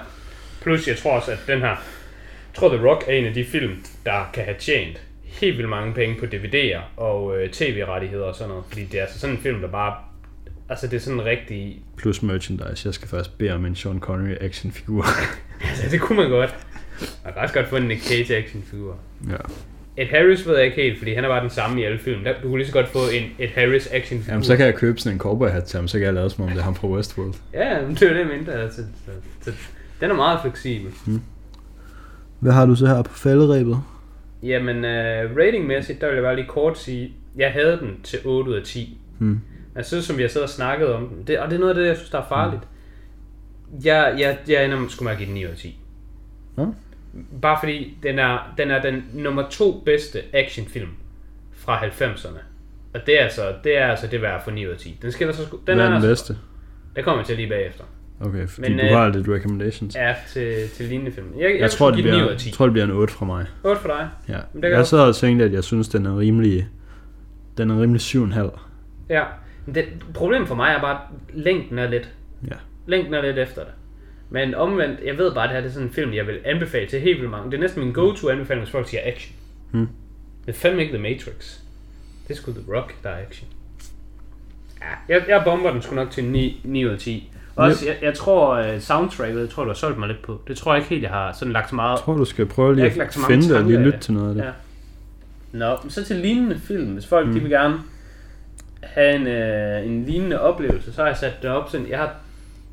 Plus, 0.62 0.88
jeg 0.88 0.96
tror 0.96 1.16
også, 1.16 1.30
at 1.32 1.38
den 1.46 1.60
her... 1.60 1.68
Jeg 1.68 2.54
tror, 2.54 2.76
The 2.76 2.86
Rock 2.88 3.04
er 3.06 3.12
en 3.12 3.24
af 3.24 3.34
de 3.34 3.44
film, 3.44 3.72
der 4.04 4.30
kan 4.34 4.44
have 4.44 4.56
tjent 4.58 5.02
helt 5.28 5.56
vildt 5.56 5.70
mange 5.70 5.94
penge 5.94 6.16
på 6.20 6.24
DVD'er 6.26 6.80
og 6.96 7.38
øh, 7.38 7.50
tv-rettigheder 7.50 8.24
og 8.24 8.34
sådan 8.34 8.48
noget. 8.48 8.64
Fordi 8.68 8.84
det 8.84 8.98
er 8.98 9.02
altså 9.02 9.18
sådan 9.18 9.36
en 9.36 9.42
film, 9.42 9.60
der 9.60 9.68
bare... 9.68 9.94
Altså, 10.68 10.86
det 10.86 10.96
er 10.96 11.00
sådan 11.00 11.20
en 11.20 11.24
rigtig... 11.26 11.82
Plus 11.96 12.22
merchandise. 12.22 12.82
Jeg 12.86 12.94
skal 12.94 13.08
faktisk 13.08 13.38
bede 13.38 13.50
om 13.52 13.64
en 13.66 13.76
Sean 13.76 14.00
Connery 14.00 14.36
actionfigur. 14.40 15.04
Altså, 15.60 15.84
det 15.90 16.00
kunne 16.00 16.18
man 16.20 16.30
godt. 16.30 16.54
Man 17.24 17.32
kan 17.32 17.42
også 17.42 17.54
godt 17.54 17.66
få 17.68 17.76
en 17.76 17.82
Nick 17.82 18.02
Cage 18.08 18.36
actionfigur. 18.36 18.96
ja. 19.30 19.36
Ed 19.96 20.06
Harris 20.06 20.46
ved 20.46 20.56
jeg 20.56 20.64
ikke 20.64 20.82
helt, 20.82 20.98
fordi 20.98 21.14
han 21.14 21.24
er 21.24 21.28
bare 21.28 21.42
den 21.42 21.50
samme 21.50 21.80
i 21.80 21.84
alle 21.84 21.98
film. 21.98 22.24
Der- 22.24 22.32
Du 22.42 22.48
kunne 22.48 22.58
lige 22.58 22.66
så 22.66 22.72
godt 22.72 22.88
få 22.88 22.98
en 23.12 23.22
Ed 23.38 23.48
Harris 23.54 23.86
actionfigur. 23.92 24.32
Jamen, 24.32 24.44
så 24.44 24.56
kan 24.56 24.66
jeg 24.66 24.74
købe 24.74 25.00
sådan 25.00 25.16
en 25.16 25.20
cowboy 25.20 25.48
hat 25.48 25.64
til 25.64 25.76
ham, 25.78 25.88
så 25.88 25.98
kan 25.98 26.04
jeg 26.06 26.14
lade 26.14 26.30
som 26.30 26.44
om 26.44 26.50
det 26.50 26.58
er 26.58 26.62
ham 26.62 26.74
fra 26.74 26.88
Westworld. 26.88 27.34
Ja, 27.54 27.82
men 27.86 27.94
det 27.94 28.02
er 28.02 28.12
det, 28.14 28.26
mente. 28.26 28.52
Altså, 28.52 28.82
så, 29.06 29.10
så, 29.44 29.52
den 30.00 30.10
er 30.10 30.14
meget 30.14 30.38
fleksibel. 30.42 30.92
Hvad 32.40 32.52
har 32.52 32.66
du 32.66 32.74
så 32.74 32.86
her 32.86 33.02
på 33.02 33.14
falderæbet? 33.14 33.82
Jamen, 34.42 34.76
uh, 34.76 35.36
ratingmæssigt, 35.38 36.00
der 36.00 36.06
vil 36.06 36.14
jeg 36.14 36.22
bare 36.22 36.36
lige 36.36 36.46
kort 36.48 36.78
sige, 36.78 37.12
jeg 37.36 37.52
havde 37.52 37.78
den 37.78 38.00
til 38.02 38.18
8 38.24 38.50
ud 38.50 38.56
af 38.56 38.62
10. 38.64 38.98
Hmm. 39.18 39.40
Synes, 39.82 40.04
som 40.04 40.16
vi 40.16 40.22
har 40.22 40.28
siddet 40.28 40.44
og 40.44 40.50
snakket 40.50 40.94
om 40.94 41.08
den, 41.08 41.26
det, 41.26 41.38
og 41.38 41.50
det 41.50 41.56
er 41.56 41.60
noget 41.60 41.74
af 41.74 41.80
det, 41.80 41.86
jeg 41.88 41.96
synes, 41.96 42.10
der 42.10 42.18
er 42.18 42.28
farligt. 42.28 42.62
Jeg, 43.84 44.16
jeg, 44.18 44.38
jeg 44.48 44.64
ender 44.64 44.80
med, 44.80 44.88
skulle 44.88 45.08
man 45.08 45.16
give 45.16 45.26
den 45.26 45.34
9 45.34 45.44
ud 45.44 45.50
af 45.50 45.56
10. 45.56 45.80
Ja. 46.58 46.64
Bare 47.42 47.56
fordi, 47.62 47.98
den 48.02 48.18
er, 48.18 48.54
den 48.58 48.70
er 48.70 48.82
den 48.82 49.04
nummer 49.12 49.48
to 49.50 49.82
bedste 49.84 50.22
actionfilm 50.32 50.88
fra 51.52 51.86
90'erne. 51.86 52.38
Og 52.94 53.00
det 53.06 53.20
er 53.20 53.24
altså 53.24 53.54
det, 53.64 53.78
er 53.78 53.86
altså 53.86 54.06
det 54.06 54.22
værd 54.22 54.44
for 54.44 54.50
9 54.50 54.66
ud 54.66 54.70
af 54.72 54.78
10. 54.78 54.98
Den 55.02 55.12
skiller 55.12 55.34
så 55.34 55.42
den 55.42 55.58
Hvad 55.64 55.74
er 55.76 55.84
den 55.84 55.94
altså- 55.94 56.08
bedste? 56.08 56.36
Det 56.96 57.04
kommer 57.04 57.20
jeg 57.20 57.26
til 57.26 57.36
lige 57.36 57.48
bagefter. 57.48 57.84
Okay, 58.20 58.48
fordi 58.48 58.70
Men, 58.70 58.78
du 58.78 58.84
øh, 58.84 58.90
har 58.90 59.08
lidt 59.08 59.28
recommendations. 59.28 59.94
Ja, 59.96 60.14
til, 60.28 60.68
til 60.68 60.86
lignende 60.86 61.12
film. 61.12 61.26
Jeg, 61.38 61.50
jeg, 61.50 61.60
jeg 61.60 61.70
tror, 61.70 61.86
det 61.90 61.96
give 61.96 62.10
den 62.10 62.14
9 62.14 62.20
ud 62.20 62.26
bliver, 62.26 62.34
af 62.34 62.40
10. 62.40 62.50
tror, 62.50 62.66
det 62.66 62.72
bliver 62.72 62.84
en 62.86 62.92
8 62.92 63.14
fra 63.14 63.26
mig. 63.26 63.46
8 63.64 63.80
for 63.80 63.88
dig. 63.88 64.08
Ja. 64.28 64.38
Men 64.52 64.62
det 64.62 64.70
Jeg 64.70 64.86
sad 64.86 65.00
og 65.00 65.16
tænkte, 65.16 65.44
at 65.44 65.52
jeg 65.52 65.64
synes, 65.64 65.88
den 65.88 66.06
er 66.06 66.18
rimelig... 66.18 66.68
Den 67.58 67.70
er 67.70 67.80
rimelig 67.80 68.00
7,5. 68.00 68.60
Ja. 69.08 69.24
Men 69.66 69.74
Det, 69.74 69.84
problemet 70.14 70.48
for 70.48 70.54
mig 70.54 70.74
er 70.76 70.80
bare, 70.80 70.94
at 70.94 71.00
længden 71.34 71.78
er 71.78 71.90
lidt. 71.90 72.10
Ja. 72.46 72.54
Længden 72.86 73.14
er 73.14 73.22
lidt 73.22 73.38
efter 73.38 73.64
det. 73.64 73.72
Men 74.30 74.54
omvendt, 74.54 75.00
jeg 75.04 75.18
ved 75.18 75.34
bare, 75.34 75.44
at 75.44 75.48
det 75.48 75.54
her 75.54 75.60
det 75.60 75.68
er 75.68 75.72
sådan 75.72 75.88
en 75.88 75.94
film, 75.94 76.12
jeg 76.12 76.26
vil 76.26 76.38
anbefale 76.44 76.86
til 76.86 77.00
helt 77.00 77.18
vildt 77.18 77.30
mange. 77.30 77.50
Det 77.50 77.56
er 77.56 77.60
næsten 77.60 77.84
min 77.84 77.92
go-to 77.92 78.28
anbefaling, 78.28 78.64
hvis 78.64 78.72
folk 78.72 78.88
siger 78.88 79.00
action. 79.04 79.36
Hmm. 79.70 79.88
Det 80.46 80.54
er 80.54 80.58
fandme 80.58 80.82
ikke 80.82 80.94
The 80.94 81.02
Matrix. 81.02 81.58
Det 82.28 82.34
er 82.34 82.34
sgu 82.34 82.52
The 82.52 82.74
Rock, 82.76 82.94
der 83.02 83.10
er 83.10 83.26
action. 83.26 83.48
Ja, 84.80 85.14
jeg, 85.14 85.24
jeg 85.28 85.42
bomber 85.44 85.72
den 85.72 85.82
sgu 85.82 85.94
nok 85.94 86.10
til 86.10 86.24
9, 86.24 86.60
9 86.64 86.84
ud 86.84 86.90
af 86.90 86.98
10. 86.98 87.32
Også, 87.58 87.86
jeg, 87.86 87.96
jeg 88.02 88.14
tror, 88.14 88.72
uh, 88.74 88.80
soundtracket, 88.80 89.40
jeg 89.40 89.48
tror, 89.50 89.62
du 89.62 89.68
har 89.70 89.74
solgt 89.74 89.98
mig 89.98 90.08
lidt 90.08 90.22
på. 90.22 90.40
Det 90.48 90.56
tror 90.56 90.72
jeg 90.74 90.78
ikke 90.78 90.90
helt, 90.90 91.02
jeg 91.02 91.10
har 91.10 91.32
sådan 91.32 91.52
lagt 91.52 91.68
så 91.68 91.74
meget 91.74 91.90
Jeg 91.96 92.04
tror, 92.04 92.14
du 92.14 92.24
skal 92.24 92.46
prøve 92.46 92.74
lige 92.74 92.86
at 93.02 93.14
finde 93.28 93.48
det 93.48 93.56
og 93.56 93.64
lige 93.64 93.78
lytte 93.78 93.98
til 93.98 94.12
noget 94.14 94.28
af 94.28 94.34
det. 94.34 94.42
Ja. 94.44 94.50
Nå, 95.52 95.76
men 95.82 95.90
så 95.90 96.04
til 96.04 96.16
lignende 96.16 96.58
film. 96.60 96.92
Hvis 96.92 97.06
folk 97.06 97.26
mm. 97.26 97.32
de 97.32 97.40
vil 97.40 97.50
gerne 97.50 97.78
have 98.82 99.14
en, 99.16 99.26
øh, 99.26 99.86
en 99.86 100.04
lignende 100.04 100.40
oplevelse, 100.40 100.92
så 100.92 101.00
har 101.00 101.08
jeg 101.08 101.16
sat 101.16 101.42
det 101.42 101.50
op 101.50 101.70
sådan, 101.70 101.88
jeg 101.88 101.98
har 101.98 102.14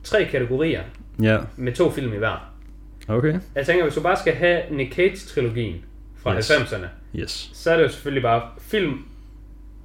tre 0.04 0.26
kategorier 0.26 0.82
Ja, 1.22 1.38
med 1.58 1.74
to 1.74 1.92
film 1.92 2.14
i 2.14 2.18
hver. 2.18 2.52
okay. 3.08 3.40
Jeg 3.56 3.66
tænker, 3.66 3.84
hvis 3.84 3.96
du 3.96 4.02
bare 4.02 4.18
skal 4.18 4.34
have 4.34 4.62
Nick 4.72 4.94
Cage-trilogien 4.96 5.76
fra 6.18 6.38
Yes. 6.38 6.52
90'erne, 6.52 6.86
Yes. 7.16 7.50
så 7.54 7.72
er 7.72 7.78
det 7.78 7.84
jo 7.84 7.90
selvfølgelig 7.90 8.24
bare 8.24 8.42
film, 8.60 8.92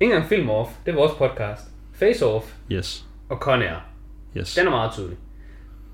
ikke 0.01 0.12
engang 0.14 0.28
film 0.28 0.51
off, 0.51 0.70
det 0.86 0.92
er 0.92 0.96
vores 0.96 1.12
podcast, 1.18 1.62
Face 1.92 2.26
Off 2.26 2.46
Yes. 2.72 3.05
og 3.28 3.36
Con 3.36 3.62
Air. 3.62 3.89
Yes. 4.37 4.55
Den 4.55 4.66
er 4.66 4.70
meget 4.70 4.93
tydelig. 4.93 5.16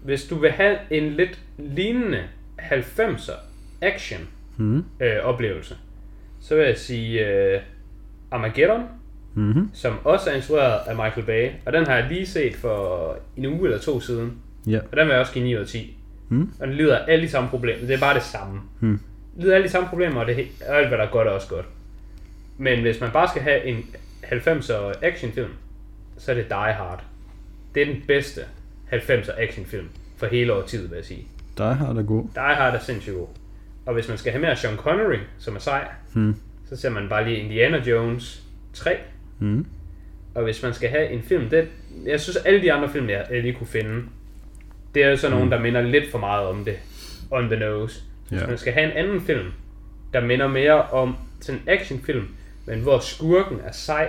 Hvis 0.05 0.25
du 0.25 0.35
vil 0.39 0.51
have 0.51 0.79
en 0.91 1.13
lidt 1.13 1.39
lignende 1.59 2.23
90'er 2.59 3.33
action 3.83 4.21
Mm. 4.59 4.85
øh, 5.01 5.17
oplevelse, 5.25 5.77
så 6.41 6.55
vil 6.57 6.65
jeg 6.65 6.77
sige 6.79 7.27
øh, 7.27 7.61
Armageddon, 8.31 8.83
Mm-hmm. 9.35 9.71
som 9.73 9.95
også 10.05 10.31
er 10.31 10.35
instrueret 10.35 10.81
af 10.87 10.95
Michael 10.97 11.27
Bay, 11.27 11.51
og 11.67 11.73
den 11.73 11.87
har 11.87 11.95
jeg 11.97 12.07
lige 12.09 12.27
set 12.27 12.57
for 12.57 13.17
en 13.37 13.47
uge 13.47 13.65
eller 13.65 13.79
to 13.79 14.01
siden, 14.01 14.33
Ja. 14.67 14.79
og 14.91 14.97
den 14.97 15.07
vil 15.07 15.13
jeg 15.13 15.21
også 15.21 15.33
give 15.33 15.45
9 15.45 15.55
ud 15.57 15.61
af 15.61 15.67
10. 15.67 15.97
Mm. 16.29 16.51
Og 16.61 16.67
den 16.67 16.77
lider 16.77 16.99
af 16.99 17.13
alle 17.13 17.25
de 17.25 17.31
samme 17.31 17.49
problemer, 17.49 17.87
det 17.87 17.95
er 17.95 18.01
bare 18.01 18.15
det 18.15 18.23
samme. 18.23 18.61
Mm. 18.81 19.01
lider 19.37 19.53
af 19.53 19.55
alle 19.57 19.67
de 19.67 19.73
samme 19.73 19.89
problemer, 19.89 20.21
og, 20.21 20.27
det, 20.27 20.47
og 20.69 20.77
alt 20.79 20.89
hvad 20.89 20.99
der 20.99 21.05
er 21.05 21.11
godt 21.11 21.29
er 21.29 21.33
også 21.33 21.49
godt. 21.49 21.67
Men 22.59 22.81
hvis 22.81 23.01
man 23.01 23.11
bare 23.11 23.29
skal 23.29 23.43
have 23.43 23.65
en 23.65 23.77
90'er 24.25 24.93
actionfilm, 25.03 25.51
så 26.19 26.31
er 26.31 26.35
det 26.35 26.49
Die 26.49 26.57
Hard. 26.73 27.05
Det 27.77 27.83
er 27.89 27.93
den 27.95 28.03
bedste 28.07 28.41
90'er 28.93 29.41
actionfilm 29.43 29.89
for 30.17 30.27
hele 30.27 30.53
årtiet, 30.55 30.91
vil 30.91 30.97
jeg 30.97 31.05
sige. 31.05 31.27
Die 31.59 31.75
Hard 31.75 31.97
er 31.97 32.03
god. 32.03 32.23
Die 32.35 32.43
Hard 32.55 32.75
er 32.75 32.79
sindssygt 32.81 33.17
god. 33.17 33.27
Og 33.87 33.95
hvis 33.95 34.09
man 34.09 34.19
skal 34.19 34.33
have 34.33 34.41
mere 34.43 34.57
Sean 34.57 34.77
Connery, 34.77 35.19
som 35.39 35.55
er 35.57 35.59
sej, 35.61 35.89
Mm. 36.15 36.35
så 36.69 36.77
ser 36.77 36.91
man 36.91 37.09
bare 37.09 37.25
lige 37.25 37.37
Indiana 37.37 37.79
Jones 37.79 38.43
3. 38.75 38.97
Mm. 39.39 39.67
Og 40.35 40.45
hvis 40.45 40.63
man 40.63 40.75
skal 40.75 40.89
have 40.91 41.09
en 41.11 41.23
film, 41.23 41.49
det, 41.51 41.69
jeg 42.07 42.21
synes 42.21 42.37
alle 42.37 42.63
de 42.63 42.73
andre 42.73 42.89
film, 42.89 43.09
jeg, 43.11 43.27
jeg 43.31 43.43
lige 43.43 43.55
kunne 43.55 43.67
finde, 43.67 44.03
det 44.95 45.05
er 45.05 45.09
jo 45.11 45.17
sådan 45.17 45.37
nogle, 45.37 45.51
der 45.53 45.61
minder 45.61 45.83
lidt 45.83 46.11
for 46.11 46.19
meget 46.19 46.47
om 46.47 46.65
det. 46.65 46.77
On 47.31 47.49
the 47.49 47.59
nose. 47.59 48.03
Hvis 48.29 48.41
Ja. 48.41 48.47
man 48.47 48.59
skal 48.59 48.73
have 48.73 48.91
en 48.91 48.97
anden 48.97 49.21
film, 49.21 49.53
der 50.13 50.21
minder 50.21 50.49
mere 50.49 50.83
om 50.83 51.17
sådan 51.41 51.61
en 51.61 51.69
actionfilm, 51.69 52.29
men 52.67 52.81
hvor 52.81 52.99
skurken 52.99 53.61
er 53.65 53.73
sej, 53.73 54.09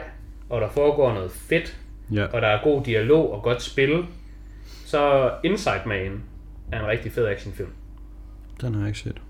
og 0.49 0.61
der 0.61 0.69
foregår 0.69 1.13
noget 1.13 1.31
fedt, 1.31 1.77
Ja. 2.11 2.25
og 2.25 2.41
der 2.41 2.47
er 2.47 2.63
god 2.63 2.83
dialog 2.83 3.33
og 3.33 3.43
godt 3.43 3.61
spil, 3.61 4.05
så 4.85 5.31
Inside 5.43 5.81
Man 5.85 6.23
er 6.71 6.79
en 6.81 6.87
rigtig 6.87 7.11
fed 7.11 7.25
actionfilm. 7.27 7.69
Den 8.61 8.73
har 8.73 8.81
jeg 8.81 8.87
ikke 8.87 8.99
set. 8.99 9.21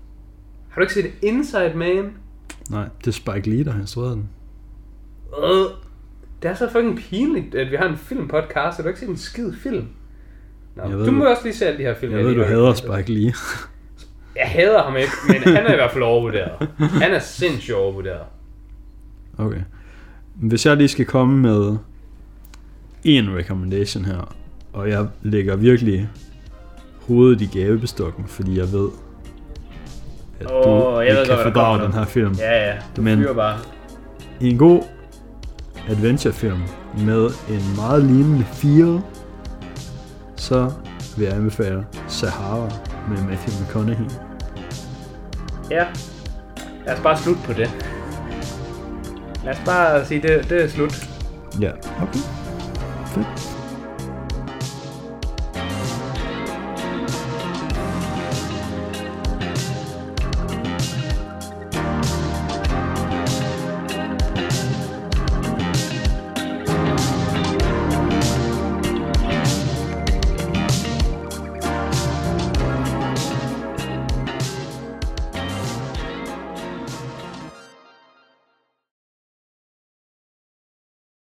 Har 0.68 0.74
du 0.74 0.80
ikke 0.80 0.94
set 0.94 1.12
Inside 1.22 1.72
Man? 1.74 2.12
Nej, 2.70 2.88
det 3.00 3.06
er 3.06 3.12
Spike 3.12 3.50
Lee, 3.50 3.64
der 3.64 3.70
har 3.72 3.80
instrueret 3.80 4.16
den. 4.16 4.28
Øh, 5.44 5.66
det 6.42 6.50
er 6.50 6.54
så 6.54 6.70
fucking 6.70 6.98
pinligt, 6.98 7.54
at 7.54 7.70
vi 7.70 7.76
har 7.76 7.88
en 7.88 7.96
filmpodcast, 7.96 8.78
og 8.78 8.78
du 8.78 8.82
har 8.82 8.88
ikke 8.88 9.00
set 9.00 9.08
en 9.08 9.16
skid 9.16 9.52
film. 9.52 9.86
Nå, 10.76 10.82
Jeg 10.82 10.98
ved, 10.98 11.06
du 11.06 11.10
må 11.12 11.24
også 11.30 11.42
lige 11.44 11.54
se 11.54 11.66
alle 11.66 11.78
de 11.78 11.82
her 11.82 11.94
film. 11.94 12.12
Jeg 12.16 12.24
ved, 12.24 12.34
du 12.34 12.42
hader 12.42 12.74
Spike 12.74 13.12
Lee. 13.12 13.32
Jeg 14.36 14.46
hader 14.46 14.82
ham 14.82 14.96
ikke, 14.96 15.10
men 15.28 15.36
han 15.54 15.66
er 15.66 15.72
i 15.72 15.76
hvert 15.76 15.90
fald 15.90 16.04
overvurderet. 16.04 16.68
Han 16.78 17.12
er 17.14 17.18
sindssygt 17.18 17.76
overvurderet. 17.76 18.22
Okay. 19.38 19.60
Hvis 20.34 20.66
jeg 20.66 20.76
lige 20.76 20.88
skal 20.88 21.06
komme 21.06 21.38
med 21.38 21.76
en 23.16 23.36
recommendation 23.36 24.04
her, 24.04 24.34
og 24.72 24.88
jeg 24.88 25.06
lægger 25.22 25.56
virkelig 25.56 26.08
hovedet 27.08 27.40
i 27.40 27.46
gavebestokken, 27.58 28.24
fordi 28.26 28.58
jeg 28.58 28.72
ved, 28.72 28.88
at 30.40 30.50
Åh, 30.52 30.64
du 30.64 31.00
jeg 31.00 31.14
ved 31.14 31.20
ikke 31.22 31.32
godt, 31.32 31.42
kan 31.44 31.52
fordrage 31.52 31.82
den 31.84 31.92
her 31.92 32.04
film. 32.04 32.34
Ja, 32.38 32.66
ja, 32.68 32.74
du 32.96 33.02
Men- 33.02 33.26
bare. 33.36 33.58
I 34.40 34.50
en 34.50 34.58
god 34.58 34.82
adventurefilm 35.88 36.58
med 36.98 37.30
en 37.50 37.62
meget 37.76 38.04
lignende 38.04 38.44
feel, 38.44 39.00
så 40.36 40.72
vil 41.16 41.24
jeg 41.26 41.34
anbefale 41.36 41.86
Sahara 42.08 42.68
med 43.08 43.16
Matthew 43.22 43.64
McConaughey. 43.66 44.04
Ja. 45.70 45.84
Lad 46.86 46.94
os 46.94 47.00
bare 47.02 47.18
slutte 47.18 47.40
på 47.44 47.52
det. 47.52 47.70
Lad 49.44 49.52
os 49.52 49.60
bare 49.64 50.06
sige, 50.06 50.22
det, 50.22 50.50
det 50.50 50.64
er 50.64 50.68
slut. 50.68 51.08
Ja, 51.60 51.70
okay. 52.02 52.18
Fedt. 53.18 53.47